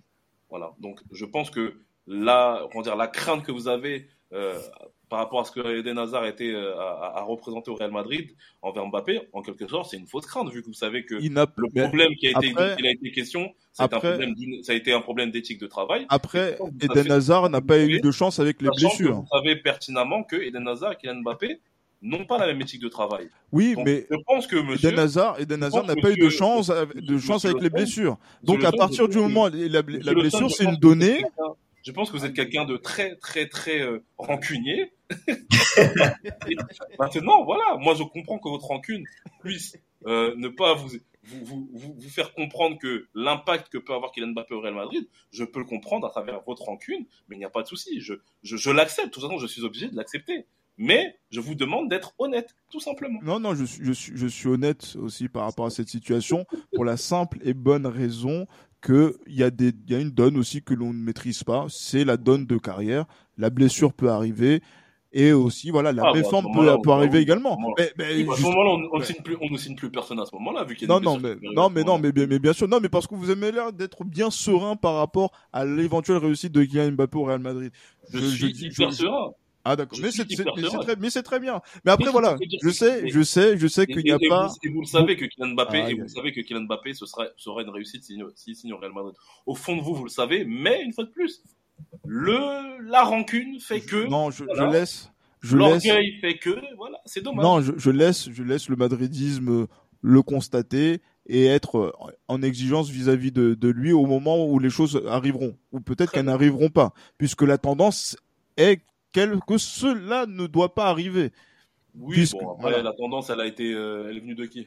Voilà. 0.50 0.72
Donc 0.80 1.00
je 1.10 1.24
pense 1.24 1.50
que 1.50 1.80
la, 2.06 2.66
comment 2.70 2.82
dire, 2.82 2.96
la 2.96 3.06
crainte 3.06 3.42
que 3.44 3.52
vous 3.52 3.68
avez 3.68 4.08
euh, 4.32 4.58
par 5.08 5.18
rapport 5.18 5.40
à 5.40 5.44
ce 5.44 5.50
que 5.52 5.78
Eden 5.80 5.98
Hazard 5.98 6.24
était 6.24 6.50
euh, 6.52 6.74
à, 6.78 7.18
à 7.18 7.22
représenter 7.22 7.70
au 7.70 7.74
Real 7.74 7.90
Madrid 7.90 8.30
envers 8.62 8.86
Mbappé, 8.86 9.20
en 9.34 9.42
quelque 9.42 9.68
sorte, 9.68 9.90
c'est 9.90 9.98
une 9.98 10.06
fausse 10.06 10.24
crainte 10.26 10.50
vu 10.50 10.62
que 10.62 10.68
vous 10.68 10.72
savez 10.72 11.04
que 11.04 11.16
Il 11.20 11.32
le 11.34 11.68
problème 11.82 12.14
qui 12.18 12.28
a 12.28 12.30
été, 12.30 12.50
après- 12.50 12.76
il 12.78 12.86
a 12.86 12.90
été 12.92 13.10
question, 13.12 13.52
c'est 13.72 13.82
un 13.82 13.86
après- 13.86 14.12
problème, 14.16 14.34
ça 14.62 14.72
a 14.72 14.74
été 14.74 14.92
un 14.92 15.00
problème 15.02 15.30
d'éthique 15.30 15.60
de 15.60 15.66
travail. 15.66 16.06
après, 16.08 16.58
Eden 16.80 17.10
Hazard 17.12 17.50
n'a 17.50 17.60
pas 17.60 17.78
eu 17.80 18.00
de 18.00 18.10
chance 18.10 18.38
avec 18.38 18.62
les 18.62 18.70
blessures. 18.70 19.16
Vous 19.20 19.26
savez 19.30 19.56
pertinemment 19.56 20.22
que 20.24 20.36
Eden 20.36 20.66
Hazard 20.66 20.92
et 20.92 20.96
Kylian 20.96 21.16
Mbappé 21.22 21.60
n'ont 22.00 22.24
pas 22.24 22.38
la 22.38 22.46
même 22.48 22.60
éthique 22.62 22.82
de 22.82 22.88
travail. 22.88 23.28
Oui, 23.52 23.74
Donc, 23.76 23.84
mais 23.84 24.06
je 24.10 24.16
pense 24.26 24.46
que 24.48 24.56
monsieur, 24.56 24.88
Eden 24.88 24.98
Hazard, 24.98 25.38
Eden 25.40 25.62
Hazard 25.62 25.84
pense 25.86 25.94
n'a 25.94 26.02
pas 26.02 26.10
eu 26.10 26.16
de 26.16 26.28
chance, 26.30 26.68
avec- 26.70 26.96
de 26.96 27.18
chance 27.18 27.44
avec 27.44 27.58
Le 27.58 27.64
les 27.64 27.70
blessures. 27.70 28.16
Donc 28.42 28.64
à 28.64 28.72
partir 28.72 29.08
du 29.08 29.18
moment, 29.18 29.48
que- 29.50 29.56
la, 29.68 29.82
blessure, 29.82 30.50
c'est 30.50 30.64
une 30.64 30.76
donnée. 30.76 31.22
Je 31.82 31.92
pense 31.92 32.10
que 32.10 32.16
vous 32.16 32.24
êtes 32.24 32.34
quelqu'un 32.34 32.64
de 32.64 32.76
très, 32.76 33.16
très, 33.16 33.48
très 33.48 33.80
euh, 33.80 34.04
rancunier. 34.18 34.92
Maintenant, 36.98 37.44
voilà, 37.44 37.76
moi 37.78 37.94
je 37.94 38.02
comprends 38.02 38.38
que 38.38 38.48
votre 38.48 38.66
rancune 38.66 39.04
puisse 39.40 39.76
euh, 40.06 40.34
ne 40.36 40.48
pas 40.48 40.74
vous, 40.74 40.90
vous, 41.24 41.44
vous, 41.44 41.68
vous, 41.72 41.94
vous 41.98 42.08
faire 42.08 42.34
comprendre 42.34 42.78
que 42.78 43.08
l'impact 43.14 43.68
que 43.68 43.78
peut 43.78 43.94
avoir 43.94 44.12
Kylian 44.12 44.28
Mbappé 44.28 44.54
au 44.54 44.60
Real 44.60 44.74
Madrid, 44.74 45.06
je 45.30 45.44
peux 45.44 45.60
le 45.60 45.66
comprendre 45.66 46.06
à 46.06 46.10
travers 46.10 46.40
votre 46.42 46.62
rancune, 46.62 47.04
mais 47.28 47.36
il 47.36 47.38
n'y 47.38 47.44
a 47.44 47.50
pas 47.50 47.62
de 47.62 47.68
souci. 47.68 48.00
Je, 48.00 48.14
je, 48.42 48.56
je 48.56 48.70
l'accepte. 48.70 49.08
De 49.08 49.12
toute 49.12 49.22
façon, 49.22 49.38
je 49.38 49.46
suis 49.46 49.62
obligé 49.62 49.88
de 49.88 49.96
l'accepter. 49.96 50.46
Mais 50.78 51.18
je 51.30 51.38
vous 51.38 51.54
demande 51.54 51.90
d'être 51.90 52.14
honnête, 52.18 52.54
tout 52.70 52.80
simplement. 52.80 53.20
Non, 53.22 53.38
non, 53.38 53.54
je 53.54 53.64
suis, 53.64 53.84
je, 53.84 53.92
suis, 53.92 54.12
je 54.16 54.26
suis 54.26 54.48
honnête 54.48 54.96
aussi 54.96 55.28
par 55.28 55.44
rapport 55.44 55.66
à 55.66 55.70
cette 55.70 55.88
situation 55.88 56.46
pour 56.74 56.84
la 56.84 56.96
simple 56.96 57.38
et 57.42 57.52
bonne 57.52 57.86
raison 57.86 58.46
qu'il 58.82 59.12
y, 59.28 59.42
a 59.42 59.50
des- 59.50 59.72
il 59.86 59.92
y 59.92 59.94
a 59.94 60.00
une 60.00 60.10
donne 60.10 60.36
aussi 60.36 60.62
que 60.62 60.74
l'on 60.74 60.92
ne 60.92 60.98
maîtrise 61.02 61.44
pas, 61.44 61.66
c'est 61.68 62.04
la 62.04 62.16
donne 62.16 62.46
de 62.46 62.58
carrière. 62.58 63.06
La 63.38 63.48
blessure 63.50 63.92
peut 63.92 64.10
arriver 64.10 64.60
et 65.14 65.32
aussi, 65.32 65.70
voilà, 65.70 65.92
la 65.92 66.02
Ah, 66.04 66.12
bah, 66.12 66.18
méforme 66.18 66.44
peut, 66.46 66.50
moment-là, 66.52 66.78
peut 66.82 66.90
on- 66.90 66.92
arriver 66.94 67.18
on- 67.18 67.22
également. 67.22 67.58
on- 67.60 67.74
Mais, 67.78 67.92
mais 67.98 68.14
Oui, 68.14 68.24
bah, 68.24 68.32
à 68.32 68.36
ce 68.36 68.42
moment-là, 68.42 68.88
on, 68.92 68.98
ne 68.98 69.04
signe 69.04 69.22
plus, 69.22 69.36
on 69.42 69.50
ne 69.50 69.56
signe 69.58 69.76
plus 69.76 69.90
personne 69.90 70.18
à 70.20 70.24
ce 70.26 70.34
moment-là, 70.36 70.64
vu 70.64 70.74
qu'il 70.74 70.88
y 70.88 70.90
a 70.90 70.94
Non, 70.94 71.00
non, 71.00 71.18
mais, 71.20 71.34
non, 71.54 71.68
mais 71.70 71.84
non, 71.84 71.98
mais 71.98 72.12
bien, 72.12 72.26
mais 72.26 72.38
bien 72.38 72.52
sûr, 72.54 72.66
non, 72.66 72.78
mais 72.80 72.88
parce 72.88 73.06
que 73.06 73.14
vous 73.14 73.30
aimez 73.30 73.52
l'air 73.52 73.72
d'être 73.72 74.04
bien 74.04 74.30
serein 74.30 74.74
par 74.74 74.94
rapport 74.96 75.30
à 75.52 75.64
l'éventuelle 75.66 76.16
réussite 76.16 76.52
de 76.52 76.64
Kylian 76.64 76.92
Mbappé 76.92 77.18
au 77.18 77.24
Real 77.24 77.40
Madrid. 77.40 77.70
Je, 78.12 78.18
je- 78.18 78.24
suis 78.26 78.54
je- 78.54 78.64
hyper 78.66 78.90
je- 78.90 78.96
serein. 78.96 79.32
Ah 79.64 79.76
d'accord, 79.76 79.98
mais 80.02 80.10
c'est 80.10 80.24
très, 81.22 81.38
bien. 81.38 81.60
Mais 81.84 81.92
après 81.92 82.06
Mais 82.06 82.10
voilà, 82.12 82.36
je 82.62 82.70
sais, 82.70 83.08
je 83.08 83.22
sais, 83.22 83.56
je 83.56 83.66
sais 83.68 83.86
qu'il 83.86 84.02
n'y 84.02 84.10
a 84.10 84.18
et- 84.20 84.28
pas. 84.28 84.48
vous, 84.48 84.54
et 84.64 84.68
vous 84.70 84.80
le 84.80 84.86
savez 84.86 85.16
que 85.16 85.24
Kylian 85.24 85.54
Mbappé, 85.54 85.82
Ah, 85.84 85.90
et 85.90 85.94
vous 85.94 86.08
savez 86.08 86.32
que 86.32 86.40
Kylian 86.40 86.62
Mbappé, 86.62 86.94
ce 86.94 87.06
serait, 87.06 87.30
serait 87.36 87.62
une 87.62 87.70
réussite 87.70 88.02
s'il 88.02 88.24
s'il 88.34 88.56
signe 88.56 88.72
au 88.72 88.78
Real 88.78 88.92
Madrid. 88.92 89.14
Au 89.46 89.54
fond 89.54 89.76
de 89.76 89.82
vous, 89.82 89.94
vous 89.94 90.04
le 90.04 90.10
savez, 90.10 90.44
mais 90.44 90.82
une 90.82 90.92
fois 90.92 91.04
de 91.04 91.10
plus, 91.10 91.42
le, 92.04 92.82
la 92.88 93.02
rancune 93.04 93.60
fait 93.60 93.80
que, 93.80 94.08
Non, 94.08 94.30
je, 94.30 94.44
voilà. 94.44 94.66
je 94.70 94.72
laisse, 94.78 95.10
je 95.40 95.56
laisse. 95.56 95.84
l'orgueil 95.84 96.18
fait 96.20 96.38
que, 96.38 96.58
voilà, 96.76 96.98
c'est 97.06 97.22
dommage. 97.22 97.44
Non, 97.44 97.60
je, 97.60 97.72
je 97.76 97.90
laisse, 97.90 98.30
je 98.30 98.42
laisse 98.42 98.68
le 98.68 98.76
madridisme 98.76 99.66
le 100.04 100.22
constater 100.22 101.00
et 101.28 101.46
être 101.46 101.94
en 102.26 102.42
exigence 102.42 102.90
vis-à-vis 102.90 103.30
de, 103.30 103.54
de 103.54 103.68
lui 103.68 103.92
au 103.92 104.06
moment 104.06 104.44
où 104.44 104.58
les 104.58 104.70
choses 104.70 105.00
arriveront, 105.08 105.56
ou 105.70 105.78
peut-être 105.80 106.10
qu'elles 106.10 106.24
n'arriveront 106.24 106.70
pas, 106.70 106.92
puisque 107.18 107.42
la 107.42 107.58
tendance 107.58 108.16
est 108.56 108.80
qu'elle- 109.12 109.38
que 109.46 109.58
cela 109.58 110.26
ne 110.26 110.46
doit 110.46 110.74
pas 110.74 110.86
arriver. 110.86 111.30
oui, 111.94 112.14
puisque- 112.14 112.38
bon, 112.38 112.50
après, 112.52 112.70
voilà. 112.72 112.82
la 112.82 112.92
tendance, 112.94 113.30
elle 113.30 113.40
a 113.40 113.46
été, 113.46 113.72
euh, 113.74 114.06
elle 114.08 114.16
est 114.16 114.20
venue 114.20 114.34
de 114.34 114.46
qui? 114.46 114.66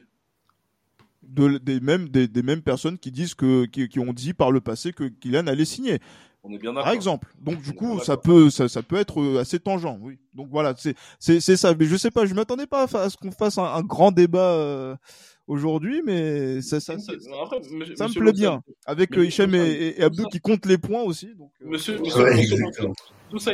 De, 1.22 1.58
des, 1.58 1.80
mêmes, 1.80 2.08
des, 2.08 2.28
des 2.28 2.42
mêmes 2.42 2.62
personnes 2.62 2.98
qui 2.98 3.10
disent 3.10 3.34
que, 3.34 3.64
qui, 3.66 3.88
qui 3.88 3.98
ont 3.98 4.12
dit 4.12 4.32
par 4.32 4.52
le 4.52 4.60
passé 4.60 4.92
que 4.92 5.04
Kylian 5.04 5.48
allait 5.48 5.64
signer, 5.64 5.98
On 6.44 6.52
est 6.52 6.58
bien 6.58 6.72
par 6.72 6.90
exemple. 6.90 7.26
Donc 7.40 7.60
du 7.62 7.72
coup, 7.72 7.98
ça 7.98 8.16
peut, 8.16 8.48
ça, 8.50 8.68
ça 8.68 8.80
peut 8.84 8.94
être 8.94 9.20
euh, 9.20 9.40
assez 9.40 9.58
tangent, 9.58 9.98
oui. 10.00 10.18
Donc 10.34 10.48
voilà, 10.50 10.72
c'est, 10.78 10.94
c'est, 11.18 11.40
ça. 11.56 11.74
Mais 11.74 11.86
je 11.86 11.96
sais 11.96 12.12
pas, 12.12 12.26
je 12.26 12.34
m'attendais 12.34 12.68
pas 12.68 12.84
à 12.84 12.98
à 13.02 13.10
ce 13.10 13.16
qu'on 13.16 13.32
fasse 13.32 13.58
un, 13.58 13.64
un 13.64 13.82
grand 13.82 14.12
débat 14.12 14.52
euh, 14.52 14.94
aujourd'hui, 15.46 16.02
mais 16.04 16.60
ça, 16.62 16.80
ça, 16.80 16.98
ça, 16.98 17.12
Après, 17.42 17.60
monsieur- 17.70 17.96
ça 17.96 18.08
me 18.08 18.14
plaît 18.14 18.32
bien. 18.32 18.62
Avec 18.86 19.16
euh, 19.16 19.24
Hichem 19.24 19.54
et, 19.54 19.58
et- 19.58 20.00
et 20.00 20.02
Abdou 20.04 20.24
qui 20.26 20.40
comptent 20.40 20.66
les 20.66 20.78
points 20.78 21.02
aussi. 21.02 21.34
Donc, 21.34 21.50
euh, 21.62 21.68
Monsieur, 21.68 21.98
monsieur, 22.00 22.22
Ouais, 22.22 22.90
tout 23.30 23.38
ça, 23.38 23.52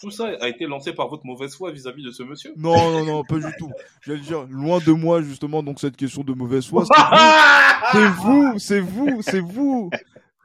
tout 0.00 0.10
a 0.40 0.48
été 0.48 0.66
lancé 0.66 0.92
par 0.94 1.08
votre 1.08 1.26
mauvaise 1.26 1.54
foi 1.54 1.70
vis-à-vis 1.72 2.02
de 2.02 2.10
ce 2.10 2.22
monsieur? 2.22 2.52
Non, 2.56 2.90
non, 2.90 3.04
non, 3.04 3.24
pas 3.24 3.36
du 3.36 3.52
tout. 3.58 3.70
J'allais 4.00 4.20
dire, 4.20 4.46
loin 4.50 4.78
de 4.80 4.92
moi, 4.92 5.20
justement, 5.22 5.62
donc 5.62 5.78
cette 5.80 5.96
question 5.96 6.22
de 6.24 6.32
mauvaise 6.32 6.66
foi. 6.66 6.84
C'est 7.92 8.08
vous, 8.08 8.54
c'est 8.58 8.80
vous, 8.80 9.22
c'est 9.22 9.40
vous, 9.40 9.90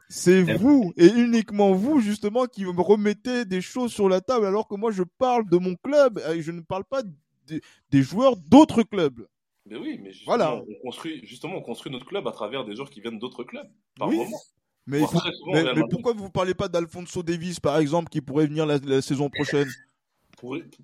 c'est 0.08 0.42
vous, 0.42 0.92
et 0.96 1.06
uniquement 1.08 1.72
vous, 1.72 2.00
justement, 2.00 2.44
qui 2.44 2.64
me 2.64 2.80
remettez 2.80 3.44
des 3.46 3.60
choses 3.62 3.92
sur 3.92 4.08
la 4.08 4.20
table, 4.20 4.44
alors 4.46 4.68
que 4.68 4.74
moi, 4.76 4.90
je 4.92 5.02
parle 5.18 5.48
de 5.48 5.56
mon 5.56 5.74
club, 5.76 6.20
et 6.34 6.42
je 6.42 6.52
ne 6.52 6.60
parle 6.60 6.84
pas 6.84 7.02
des, 7.46 7.60
des 7.90 8.02
joueurs 8.02 8.36
d'autres 8.36 8.82
clubs. 8.82 9.26
Mais 9.66 9.76
oui, 9.76 9.98
mais 10.02 10.12
justement, 10.12 10.36
Voilà. 10.36 10.54
on 10.56 10.82
construit, 10.82 11.26
justement, 11.26 11.56
on 11.56 11.62
construit 11.62 11.90
notre 11.90 12.04
club 12.06 12.26
à 12.28 12.32
travers 12.32 12.64
des 12.64 12.76
joueurs 12.76 12.90
qui 12.90 13.00
viennent 13.00 13.18
d'autres 13.18 13.44
clubs, 13.44 13.68
par 13.98 14.08
Oui. 14.08 14.16
moment. 14.16 14.38
Mais, 14.86 15.00
faut- 15.00 15.18
souvent, 15.18 15.88
pourquoi 15.88 16.12
vous 16.12 16.28
parlez 16.28 16.52
pas 16.54 16.68
d'Alfonso 16.68 17.22
Davis, 17.22 17.58
par 17.58 17.78
exemple, 17.78 18.10
qui 18.10 18.20
pourrait 18.20 18.46
venir 18.46 18.66
la, 18.66 18.76
la 18.78 19.00
saison 19.00 19.30
prochaine? 19.30 19.68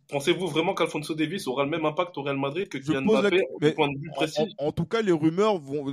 Pensez-vous 0.08 0.46
vraiment 0.48 0.74
qu'Alfonso 0.74 1.14
Davis 1.14 1.46
aura 1.46 1.64
le 1.64 1.70
même 1.70 1.84
impact 1.84 2.16
au 2.18 2.22
Real 2.22 2.36
Madrid 2.38 2.68
que 2.68 2.78
Kylian 2.78 3.00
la- 3.02 3.20
Mbappé 3.22 3.42
mais 3.60 3.68
du 3.70 3.74
point 3.74 3.88
de 3.88 3.98
vue 3.98 4.10
en, 4.10 4.14
précis 4.14 4.40
en- 4.58 4.66
en 4.68 4.72
tout 4.72 4.84
cas, 4.84 5.02
les 5.02 5.12
rumeurs 5.12 5.58
vont, 5.58 5.84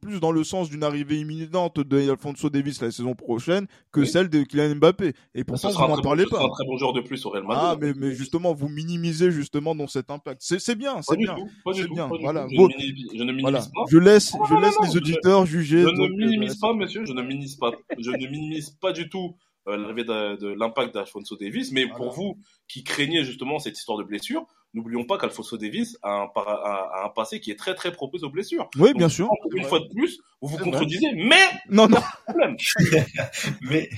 plus 0.00 0.20
dans 0.20 0.32
le 0.32 0.44
sens 0.44 0.70
d'une 0.70 0.82
arrivée 0.84 1.18
imminente 1.20 1.80
d'Alfonso 1.80 2.50
Davis 2.50 2.80
la 2.80 2.90
saison 2.90 3.14
prochaine 3.14 3.66
que 3.92 4.00
Oui. 4.00 4.06
celle 4.06 4.28
de 4.28 4.42
Kylian 4.42 4.76
Mbappé. 4.76 5.12
Et 5.34 5.40
Ce 5.40 5.44
pourtant, 5.44 5.70
sera 5.70 5.84
vous 5.86 5.90
n'en 5.90 5.96
bon- 5.96 6.02
parlez 6.02 6.24
pas. 6.26 6.42
un 6.44 6.48
très 6.48 6.64
bon 6.66 6.76
joueur 6.76 6.92
de 6.92 7.00
plus 7.00 7.24
au 7.26 7.30
Real 7.30 7.44
Madrid. 7.44 7.64
Ah, 7.66 7.76
mais, 7.80 7.92
mais 7.96 8.12
justement, 8.14 8.54
vous 8.54 8.68
minimisez 8.68 9.30
justement 9.30 9.74
dans 9.74 9.86
cet 9.86 10.10
impact. 10.10 10.40
C'est 10.44 10.74
bien, 10.76 11.00
c'est 11.02 11.16
bien. 11.16 11.34
C'est 11.72 11.88
bien, 11.88 12.08
voilà. 12.20 12.46
Je, 12.50 12.56
minimise, 12.56 13.06
je 13.12 13.18
ne 13.18 13.24
minimise 13.24 13.42
Voilà. 13.42 13.60
pas. 13.60 13.84
Je 13.90 13.98
laisse, 13.98 14.34
Non, 14.34 14.44
je 14.46 14.54
non, 14.54 14.60
laisse 14.60 14.74
non, 14.78 14.86
les 14.86 14.92
je- 14.92 14.96
auditeurs 14.98 15.46
juger. 15.46 15.82
Je 15.82 15.88
ne 15.88 16.04
euh, 16.04 16.08
minimise 16.08 16.56
pas, 16.58 16.72
monsieur, 16.74 17.04
je 17.06 17.12
ne 17.12 17.22
minimise 17.22 17.56
pas, 17.56 17.72
je 17.98 18.10
ne 18.10 18.16
minimise 18.28 18.70
pas 18.80 18.92
du 18.92 19.08
tout 19.08 19.34
euh, 19.68 19.76
l'arrivée 19.76 20.04
de, 20.04 20.36
de 20.36 20.48
l'impact 20.48 20.94
d'Alfonso 20.94 21.36
Davis, 21.36 21.72
mais 21.72 21.84
Voilà. 21.84 21.96
pour 21.98 22.12
vous 22.12 22.38
qui 22.68 22.84
craignez 22.84 23.24
justement 23.24 23.58
cette 23.58 23.78
histoire 23.78 23.98
de 23.98 24.04
blessure, 24.04 24.46
n'oublions 24.74 25.04
pas 25.04 25.18
qu'Alfonso 25.18 25.56
Davis 25.56 25.96
a 26.02 26.10
un, 26.22 26.26
para- 26.26 26.60
a- 26.64 27.02
a 27.02 27.06
un 27.06 27.08
passé 27.10 27.38
qui 27.40 27.50
est 27.50 27.58
très 27.58 27.74
très 27.74 27.92
propice 27.92 28.22
aux 28.24 28.30
blessures. 28.30 28.68
Oui, 28.76 28.88
Donc, 28.90 28.98
bien 28.98 29.08
sûr. 29.08 29.28
Une 29.54 29.64
fois 29.64 29.80
de 29.80 29.88
plus, 29.94 30.18
vous 30.40 30.48
vous 30.48 30.58
contredisez, 30.58 31.06
mais 31.14 31.36
Non, 31.70 31.88
non, 31.88 32.00
problème. 32.26 32.56
Mais 33.62 33.88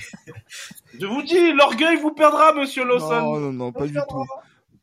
Je 0.99 1.05
vous 1.05 1.21
dis, 1.23 1.51
l'orgueil 1.53 1.97
vous 1.97 2.11
perdra, 2.11 2.53
monsieur 2.53 2.85
Lawson. 2.85 3.21
non, 3.21 3.39
non, 3.39 3.53
non, 3.53 3.71
pas 3.71 3.87
du 3.87 3.93
tout. 3.93 4.25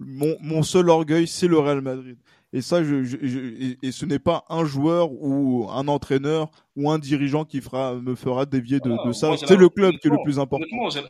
Mon, 0.00 0.36
mon 0.40 0.62
seul 0.62 0.90
orgueil, 0.90 1.26
c'est 1.26 1.46
le 1.48 1.58
Real 1.58 1.80
Madrid. 1.80 2.18
Et 2.52 2.60
ça, 2.60 2.84
je, 2.84 3.02
je- 3.04 3.16
je- 3.22 3.38
et, 3.38 3.78
et 3.82 3.92
ce 3.92 4.04
n'est 4.04 4.18
pas 4.18 4.44
un 4.48 4.64
joueur 4.64 5.10
ou 5.12 5.68
un 5.70 5.88
entraîneur 5.88 6.50
ou 6.76 6.90
un 6.90 6.98
dirigeant 6.98 7.44
qui 7.44 7.60
fera, 7.60 7.94
me 7.94 8.14
fera 8.14 8.46
dévier 8.46 8.80
de, 8.80 9.12
ça. 9.12 9.36
C'est 9.36 9.56
le 9.56 9.68
club 9.68 9.96
qui 9.98 10.08
est 10.08 10.10
le 10.10 10.22
plus 10.24 10.38
important. 10.38 10.66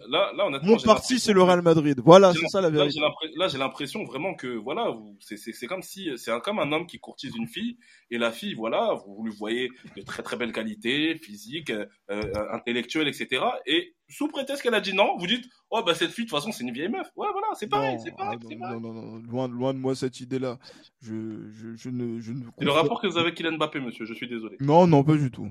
Là, 0.09 0.33
là, 0.37 0.61
Mon 0.63 0.77
parti, 0.79 1.19
c'est 1.19 1.33
le 1.33 1.43
Real 1.43 1.63
Madrid. 1.63 2.01
Voilà, 2.05 2.33
c'est 2.35 2.47
ça 2.49 2.61
la 2.61 2.71
vérité. 2.71 3.01
Là, 3.37 3.49
j'ai 3.49 3.59
l'impression- 3.59 4.05
vraiment 4.05 4.35
que 4.35 4.49
voilà, 4.57 4.95
c'est- 5.21 5.67
comme 5.67 5.83
si 5.83 6.11
c'est 6.17 6.31
un, 6.31 6.41
comme 6.41 6.59
un 6.59 6.71
homme 6.73 6.87
qui 6.87 6.99
courtise 6.99 7.35
une 7.37 7.47
fille 7.49 7.79
et 8.11 8.19
la 8.19 8.31
fille, 8.31 8.55
voilà, 8.55 8.95
vous, 9.07 9.15
vous 9.17 9.25
lui 9.25 9.33
voyez 9.39 9.71
de 9.97 10.03
très 10.03 10.23
très 10.23 10.37
belles 10.37 10.53
qualités, 10.53 11.17
physiques, 11.17 11.71
euh, 11.71 11.87
euh, 12.11 12.23
intellectuelles, 12.53 13.09
etc. 13.09 13.43
Et 13.67 13.95
sous 14.09 14.29
prétexte 14.29 14.63
qu'elle 14.63 14.75
a 14.75 14.81
dit 14.81 14.93
non, 14.95 15.17
vous 15.19 15.27
dites 15.27 15.47
oh 15.71 15.83
bah 15.85 15.95
cette 15.95 16.11
fille 16.11 16.25
de 16.27 16.31
toute 16.31 16.39
façon 16.39 16.53
c'est 16.53 16.63
une 16.63 16.73
vieille 16.73 16.89
meuf. 16.91 17.07
Ouais 17.17 17.27
voilà, 17.33 17.47
c'est 17.55 17.67
pareil, 17.69 17.97
c'est 18.05 18.15
pareil, 18.15 18.39
ah, 18.41 18.45
non, 18.51 18.59
pareil. 18.59 18.81
non, 18.81 18.93
non, 18.93 19.03
non, 19.03 19.23
loin, 19.31 19.49
loin 19.49 19.73
de 19.75 19.79
moi 19.79 19.95
cette 19.95 20.21
idée-là. 20.21 20.59
Je, 21.01 21.49
je, 21.51 21.75
je 21.75 21.89
ne, 21.89 22.21
je 22.21 22.33
ne. 22.33 22.41
C'est 22.59 22.65
le 22.65 22.71
rapport 22.71 23.01
que 23.01 23.07
vous 23.07 23.17
avez 23.17 23.27
avec 23.29 23.37
Kylian 23.37 23.53
Mbappé, 23.57 23.81
monsieur. 23.81 24.05
Je 24.05 24.13
suis 24.15 24.29
désolé. 24.29 24.57
Non, 24.61 24.87
non, 24.87 25.03
pas 25.03 25.15
du 25.17 25.31
tout. 25.31 25.49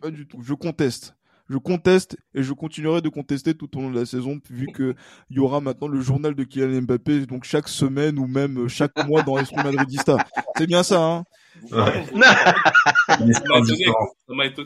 Pas 0.00 0.10
du 0.10 0.26
tout. 0.26 0.40
Je 0.42 0.54
conteste. 0.54 1.14
Je 1.50 1.58
conteste 1.58 2.16
et 2.34 2.42
je 2.42 2.54
continuerai 2.54 3.02
de 3.02 3.10
contester 3.10 3.54
tout 3.54 3.76
au 3.76 3.82
long 3.82 3.90
de 3.90 3.98
la 3.98 4.06
saison, 4.06 4.40
vu 4.48 4.66
que 4.68 4.94
il 5.28 5.36
y 5.36 5.40
aura 5.40 5.60
maintenant 5.60 5.88
le 5.88 6.00
journal 6.00 6.34
de 6.34 6.42
Kylian 6.42 6.82
Mbappé, 6.82 7.26
donc 7.26 7.44
chaque 7.44 7.68
semaine 7.68 8.18
ou 8.18 8.26
même 8.26 8.66
chaque 8.68 8.96
mois 9.06 9.22
dans 9.22 9.36
Esprit 9.36 9.62
Madridista. 9.62 10.16
C'est 10.56 10.66
bien 10.66 10.82
ça, 10.82 11.02
hein? 11.04 11.24
Ouais. 11.70 12.04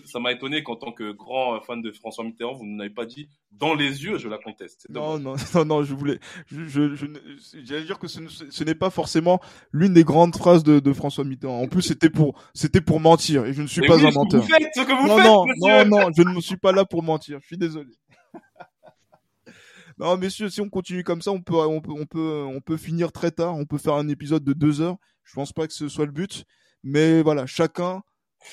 Ça 0.04 0.20
m'a 0.20 0.32
étonné, 0.32 0.62
qu'en 0.62 0.76
tant 0.76 0.92
que 0.92 1.12
grand 1.12 1.60
fan 1.60 1.82
de 1.82 1.92
François 1.92 2.24
Mitterrand, 2.24 2.54
vous 2.54 2.64
n'avez 2.64 2.90
pas 2.90 3.06
dit 3.06 3.28
dans 3.52 3.74
les 3.74 4.04
yeux, 4.04 4.18
je 4.18 4.28
la 4.28 4.38
conteste. 4.38 4.86
Non, 4.88 5.18
non, 5.18 5.34
non, 5.54 5.64
non, 5.64 5.82
je 5.82 5.94
voulais, 5.94 6.18
je, 6.46 6.64
je, 6.64 6.94
je 6.94 7.06
ne- 7.06 7.18
j'allais 7.64 7.84
dire 7.84 7.98
que 7.98 8.08
ce, 8.08 8.20
ne- 8.20 8.28
ce 8.28 8.64
n'est 8.64 8.74
pas 8.74 8.90
forcément 8.90 9.40
l'une 9.72 9.94
des 9.94 10.04
grandes 10.04 10.36
phrases 10.36 10.62
de, 10.64 10.80
de 10.80 10.92
François 10.92 11.24
Mitterrand. 11.24 11.60
En 11.60 11.68
plus, 11.68 11.82
c'était 11.82 12.10
pour, 12.10 12.40
c'était 12.54 12.80
pour 12.80 13.00
mentir 13.00 13.44
et 13.44 13.52
je 13.52 13.62
ne 13.62 13.66
suis 13.66 13.80
Mais 13.82 13.88
pas 13.88 13.96
oui, 13.96 14.06
un 14.06 14.10
menteur. 14.12 14.42
vous 14.42 14.48
faites, 14.48 14.68
ce 14.74 14.80
que 14.80 15.00
vous 15.00 15.08
non, 15.08 15.16
faites, 15.16 15.26
non, 15.26 15.46
monsieur. 15.46 15.84
non, 15.90 16.00
non, 16.00 16.08
je 16.16 16.22
ne 16.22 16.40
suis 16.40 16.56
pas 16.56 16.72
là 16.72 16.84
pour 16.84 17.02
mentir. 17.02 17.38
Je 17.42 17.46
suis 17.46 17.58
désolé. 17.58 17.90
non, 19.98 20.16
messieurs, 20.16 20.48
si 20.48 20.60
on 20.60 20.68
continue 20.68 21.04
comme 21.04 21.22
ça, 21.22 21.32
on 21.32 21.40
peut, 21.42 21.54
on 21.54 21.80
peut, 21.80 21.92
on 21.92 22.06
peut, 22.06 22.44
on 22.46 22.60
peut 22.60 22.76
finir 22.76 23.12
très 23.12 23.30
tard. 23.30 23.56
On 23.56 23.66
peut 23.66 23.78
faire 23.78 23.94
un 23.94 24.08
épisode 24.08 24.44
de 24.44 24.52
deux 24.52 24.80
heures. 24.80 24.96
Je 25.24 25.34
pense 25.34 25.52
pas 25.52 25.66
que 25.66 25.74
ce 25.74 25.88
soit 25.88 26.06
le 26.06 26.12
but, 26.12 26.44
mais 26.82 27.22
voilà, 27.22 27.46
chacun 27.46 28.02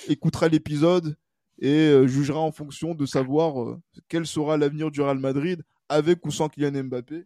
écoutera 0.08 0.48
l'épisode 0.48 1.18
et 1.60 1.90
euh, 1.90 2.08
jugera 2.08 2.40
en 2.40 2.52
fonction 2.52 2.96
de 2.96 3.06
savoir 3.06 3.62
euh, 3.62 3.82
quel 4.10 4.26
sera 4.26 4.58
l'avenir 4.58 4.92
du 4.92 5.02
Real 5.02 5.20
Madrid 5.20 5.64
avec 5.90 6.26
ou 6.26 6.32
sans 6.32 6.50
Kylian 6.50 6.84
Mbappé. 6.86 7.26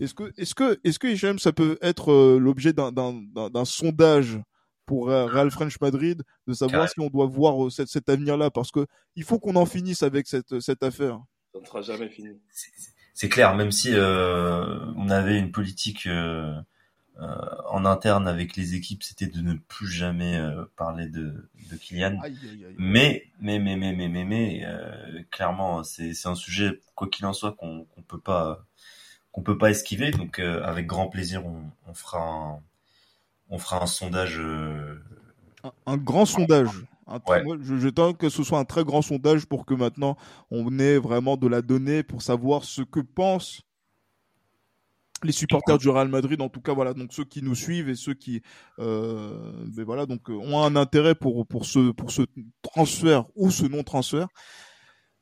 Est-ce 0.00 0.14
que, 0.14 0.32
est-ce 0.36 0.54
que, 0.54 0.80
est-ce 0.84 0.98
que 0.98 1.06
Hichem, 1.06 1.38
ça 1.38 1.52
peut 1.52 1.78
être 1.80 2.12
euh, 2.12 2.38
l'objet 2.38 2.72
d'un, 2.72 2.92
d'un, 2.92 3.12
d'un, 3.34 3.50
d'un 3.50 3.64
sondage 3.64 4.38
pour 4.84 5.06
Real 5.06 5.50
French 5.50 5.80
Madrid 5.80 6.22
de 6.48 6.52
savoir 6.52 6.82
Carré. 6.82 6.92
si 6.92 7.00
on 7.00 7.08
doit 7.08 7.26
voir 7.26 7.70
cet, 7.70 7.88
cet 7.88 8.08
avenir-là? 8.08 8.50
Parce 8.50 8.72
que 8.72 8.84
il 9.14 9.22
faut 9.22 9.38
qu'on 9.38 9.54
en 9.54 9.64
finisse 9.64 10.02
avec 10.02 10.26
cette, 10.26 10.58
cette 10.60 10.82
affaire. 10.82 11.20
Ça 11.54 11.60
ne 11.60 11.64
sera 11.64 11.82
jamais 11.82 12.08
fini. 12.08 12.30
C'est 13.14 13.28
clair, 13.28 13.54
même 13.54 13.70
si 13.70 13.90
euh, 13.94 14.78
on 14.96 15.10
avait 15.10 15.38
une 15.38 15.52
politique 15.52 16.06
euh, 16.06 16.54
en 17.18 17.84
interne 17.84 18.26
avec 18.26 18.56
les 18.56 18.74
équipes, 18.74 19.02
c'était 19.02 19.26
de 19.26 19.40
ne 19.40 19.54
plus 19.54 19.86
jamais 19.86 20.36
euh, 20.38 20.64
parler 20.76 21.06
de, 21.06 21.48
de 21.70 21.76
Kylian. 21.76 22.18
Aïe, 22.22 22.36
aïe, 22.42 22.64
aïe. 22.66 22.74
Mais, 22.78 23.24
mais, 23.40 23.58
mais, 23.58 23.76
mais, 23.76 23.92
mais, 23.92 24.08
mais, 24.08 24.24
mais 24.24 24.62
euh, 24.64 25.22
clairement, 25.30 25.84
c'est 25.84 26.14
c'est 26.14 26.28
un 26.28 26.34
sujet, 26.34 26.80
quoi 26.94 27.08
qu'il 27.08 27.26
en 27.26 27.32
soit, 27.32 27.52
qu'on 27.52 27.84
qu'on 27.84 28.02
peut 28.02 28.18
pas 28.20 28.64
qu'on 29.30 29.42
peut 29.42 29.58
pas 29.58 29.70
esquiver. 29.70 30.10
Donc, 30.10 30.38
euh, 30.38 30.62
avec 30.64 30.86
grand 30.86 31.08
plaisir, 31.08 31.46
on, 31.46 31.62
on 31.86 31.94
fera 31.94 32.18
un 32.20 32.60
on 33.50 33.58
fera 33.58 33.82
un 33.82 33.86
sondage. 33.86 34.38
euh, 34.38 34.98
Un, 35.64 35.72
un 35.86 35.96
grand 35.96 36.26
sondage. 36.26 36.70
Un 37.06 37.18
très- 37.20 37.44
Ouais. 37.44 37.58
je, 37.62 38.12
que 38.12 38.28
ce 38.30 38.42
soit 38.42 38.58
un 38.58 38.64
très 38.64 38.84
grand 38.84 39.02
sondage 39.02 39.44
pour 39.46 39.66
que 39.66 39.74
maintenant 39.74 40.16
on 40.50 40.78
ait 40.78 40.98
vraiment 40.98 41.36
de 41.36 41.46
la 41.48 41.60
donnée 41.60 42.02
pour 42.02 42.22
savoir 42.22 42.64
ce 42.64 42.80
que 42.82 43.00
pensent 43.00 43.60
les 45.24 45.32
supporters 45.32 45.78
du 45.78 45.88
Real 45.88 46.08
Madrid, 46.08 46.40
en 46.40 46.48
tout 46.48 46.60
cas 46.60 46.72
voilà, 46.72 46.94
donc 46.94 47.12
ceux 47.12 47.24
qui 47.24 47.42
nous 47.42 47.54
suivent 47.54 47.88
et 47.88 47.94
ceux 47.94 48.14
qui, 48.14 48.42
euh, 48.78 49.52
ben 49.74 49.84
voilà, 49.84 50.06
donc 50.06 50.30
euh, 50.30 50.34
ont 50.34 50.62
un 50.62 50.76
intérêt 50.76 51.14
pour 51.14 51.46
pour 51.46 51.66
ce 51.66 51.92
pour 51.92 52.10
ce 52.10 52.22
transfert 52.62 53.26
ou 53.34 53.50
ce 53.50 53.64
non 53.64 53.82
transfert, 53.82 54.28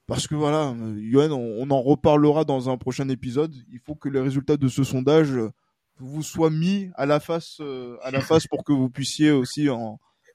parce 0.07 0.27
que 0.27 0.35
voilà, 0.35 0.71
euh, 0.71 0.97
Yoann, 0.99 1.33
on, 1.33 1.57
on 1.59 1.71
en 1.71 1.81
reparlera 1.83 2.45
dans 2.45 2.69
un 2.69 2.77
prochain 2.77 3.09
épisode. 3.09 3.55
Il 3.73 3.81
faut 3.81 3.95
que 3.95 4.09
les 4.09 4.21
résultats 4.21 4.57
de 4.57 4.69
ce 4.69 4.85
sondage 4.85 5.33
euh, 5.33 5.51
vous 5.99 6.23
soient 6.23 6.51
mis 6.51 6.91
à 6.95 7.07
la 7.07 7.21
face 7.21 7.59
euh, 7.61 7.97
à 8.03 8.11
la 8.11 8.21
face 8.21 8.47
pour 8.47 8.65
que 8.65 8.73
vous 8.73 8.91
puissiez 8.91 9.31
aussi 9.31 9.69
euh, 9.69 9.77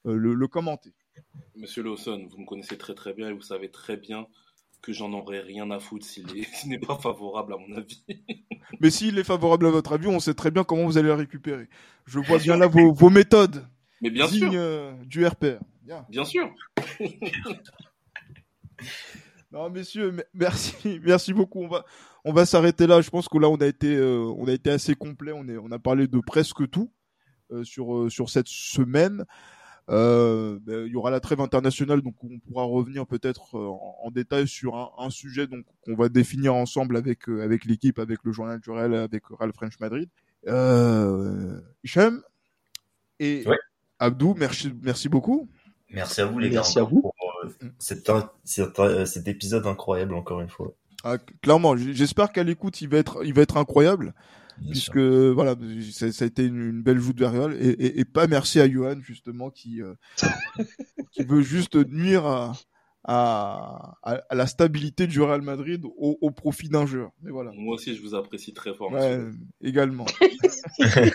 le 0.04 0.48
commenter. 0.48 0.94
Monsieur 1.54 1.82
Lawson, 1.82 2.26
vous 2.30 2.38
me 2.38 2.46
connaissez 2.46 2.76
très 2.78 2.94
très 2.94 3.12
bien 3.14 3.28
et 3.30 3.32
vous 3.32 3.42
savez 3.42 3.70
très 3.70 3.96
bien 3.96 4.26
que 4.86 4.92
j'en 4.92 5.12
aurais 5.12 5.40
rien 5.40 5.70
à 5.70 5.78
foutre 5.80 6.06
s'il 6.06 6.24
est- 6.38 6.44
s'il 6.54 6.70
n'est 6.70 6.78
pas 6.78 6.96
favorable 6.96 7.54
à 7.54 7.56
mon 7.58 7.76
avis. 7.76 8.04
Mais 8.80 8.90
s'il 8.90 9.18
est 9.18 9.24
favorable 9.24 9.66
à 9.66 9.70
votre 9.70 9.92
avis, 9.92 10.06
on 10.06 10.20
sait 10.20 10.34
très 10.34 10.50
bien 10.50 10.64
comment 10.64 10.84
vous 10.86 10.96
allez 10.98 11.08
le 11.08 11.14
récupérer. 11.14 11.68
Je 12.06 12.18
vois 12.20 12.38
bien 12.38 12.56
là 12.56 12.66
vos, 12.68 12.92
vos 12.92 13.10
méthodes 13.10 13.66
Mais 14.00 14.10
bien 14.10 14.26
dignes 14.26 14.50
sûr, 14.50 14.52
euh, 14.54 14.92
du 15.04 15.26
RPR. 15.26 15.58
Bien. 15.82 16.04
bien 16.08 16.24
sûr. 16.24 16.48
Non, 19.52 19.70
messieurs, 19.70 20.10
me- 20.12 20.24
merci, 20.34 21.00
merci 21.02 21.32
beaucoup. 21.32 21.62
On 21.62 21.68
va, 21.68 21.84
on 22.24 22.32
va 22.32 22.44
s'arrêter 22.46 22.86
là. 22.86 23.00
Je 23.00 23.10
pense 23.10 23.28
que 23.28 23.38
là, 23.38 23.48
on 23.48 23.56
a 23.56 23.66
été, 23.66 23.94
euh, 23.94 24.18
on 24.36 24.46
a 24.48 24.52
été 24.52 24.70
assez 24.70 24.94
complet. 24.94 25.32
On 25.32 25.48
est, 25.48 25.56
on 25.56 25.70
a 25.70 25.78
parlé 25.78 26.08
de 26.08 26.18
presque 26.18 26.68
tout 26.68 26.92
euh, 27.52 27.64
sur 27.64 27.94
euh, 27.96 28.10
sur 28.10 28.28
cette 28.28 28.48
semaine. 28.48 29.24
Euh, 29.88 30.58
ben, 30.62 30.84
il 30.86 30.92
y 30.92 30.96
aura 30.96 31.10
la 31.12 31.20
trêve 31.20 31.40
internationale, 31.40 32.02
donc 32.02 32.14
on 32.24 32.38
pourra 32.40 32.64
revenir 32.64 33.06
peut-être 33.06 33.56
euh, 33.56 33.68
en, 33.68 33.96
en 34.02 34.10
détail 34.10 34.48
sur 34.48 34.74
un, 34.76 34.90
un 34.98 35.10
sujet 35.10 35.46
donc 35.46 35.64
qu'on 35.84 35.94
va 35.94 36.08
définir 36.08 36.54
ensemble 36.54 36.96
avec 36.96 37.28
euh, 37.28 37.42
avec 37.44 37.64
l'équipe, 37.64 37.98
avec 38.00 38.18
le 38.24 38.32
journal 38.32 38.58
du 38.60 38.70
Real, 38.70 38.94
avec 38.94 39.22
Real 39.30 39.52
French 39.52 39.78
Madrid. 39.78 40.08
Euh, 40.48 41.60
Hichem 41.84 42.20
et 43.20 43.46
Ouais. 43.46 43.56
Abdou, 43.98 44.34
merci, 44.36 44.72
merci 44.82 45.08
beaucoup. 45.08 45.48
Merci 45.90 46.20
à 46.20 46.26
vous 46.26 46.38
les 46.40 46.50
Merci 46.50 46.74
gars 46.74 46.80
à 46.80 46.84
encore 46.84 46.94
vous. 46.94 47.00
pour 47.02 47.14
euh, 47.44 47.48
cet, 47.78 48.10
cet, 48.44 48.78
euh, 48.80 49.06
cet 49.06 49.28
épisode 49.28 49.66
incroyable 49.66 50.14
encore 50.14 50.40
une 50.40 50.48
fois. 50.48 50.72
Ah, 51.04 51.18
clairement, 51.42 51.76
j'espère 51.76 52.32
qu'à 52.32 52.42
l'écoute, 52.42 52.80
il 52.80 52.88
va 52.88 52.98
être, 52.98 53.24
il 53.24 53.32
va 53.32 53.42
être 53.42 53.56
incroyable. 53.56 54.12
Bien 54.58 54.70
puisque 54.70 54.96
voilà, 54.98 55.54
ça, 55.92 56.10
ça 56.12 56.24
a 56.24 56.26
été 56.28 56.44
une, 56.46 56.60
une 56.70 56.82
belle 56.82 56.98
joue 56.98 57.12
de 57.12 57.20
Verriol 57.20 57.54
et, 57.60 57.68
et, 57.68 58.00
et 58.00 58.04
pas 58.04 58.26
merci 58.26 58.60
à 58.60 58.70
Johan 58.70 58.96
justement 59.02 59.50
qui 59.50 59.82
euh, 59.82 59.94
qui 61.12 61.24
veut 61.24 61.42
juste 61.42 61.76
nuire 61.76 62.24
à, 62.26 62.52
à, 63.04 63.96
à- 64.02 64.22
à 64.30 64.34
la 64.34 64.46
stabilité 64.46 65.06
du 65.06 65.20
Real 65.20 65.42
Madrid 65.42 65.84
au, 65.84 66.18
au 66.20 66.30
profit 66.30 66.68
d'un 66.68 66.86
joueur. 66.86 67.10
Mais 67.22 67.30
voilà. 67.30 67.52
Moi 67.54 67.74
aussi, 67.74 67.94
je 67.94 68.02
vous 68.02 68.14
apprécie 68.14 68.52
très 68.54 68.74
fort. 68.74 68.90
Ouais, 68.92 69.20
également. 69.62 70.06
Mais 70.80 71.10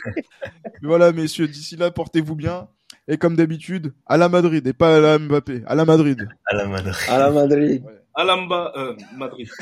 voilà, 0.84 1.12
messieurs, 1.12 1.48
d'ici 1.48 1.76
là, 1.76 1.92
portez-vous 1.92 2.36
bien. 2.36 2.68
Et 3.08 3.18
comme 3.18 3.36
d'habitude, 3.36 3.94
à 4.06 4.18
la 4.18 4.30
Madrid 4.30 4.66
et 4.68 4.74
pas 4.74 4.96
à 4.98 5.00
la 5.00 5.18
Mbappé, 5.20 5.64
à 5.66 5.76
la 5.76 5.86
Madrid. 5.86 6.28
À 6.46 6.56
la 6.56 6.68
Madrid. 6.68 6.94
À 7.10 7.18
la 7.18 7.32
Madrid. 7.32 7.84
Alamba, 8.14 8.72
euh, 8.76 8.94
Madrid. 9.18 9.48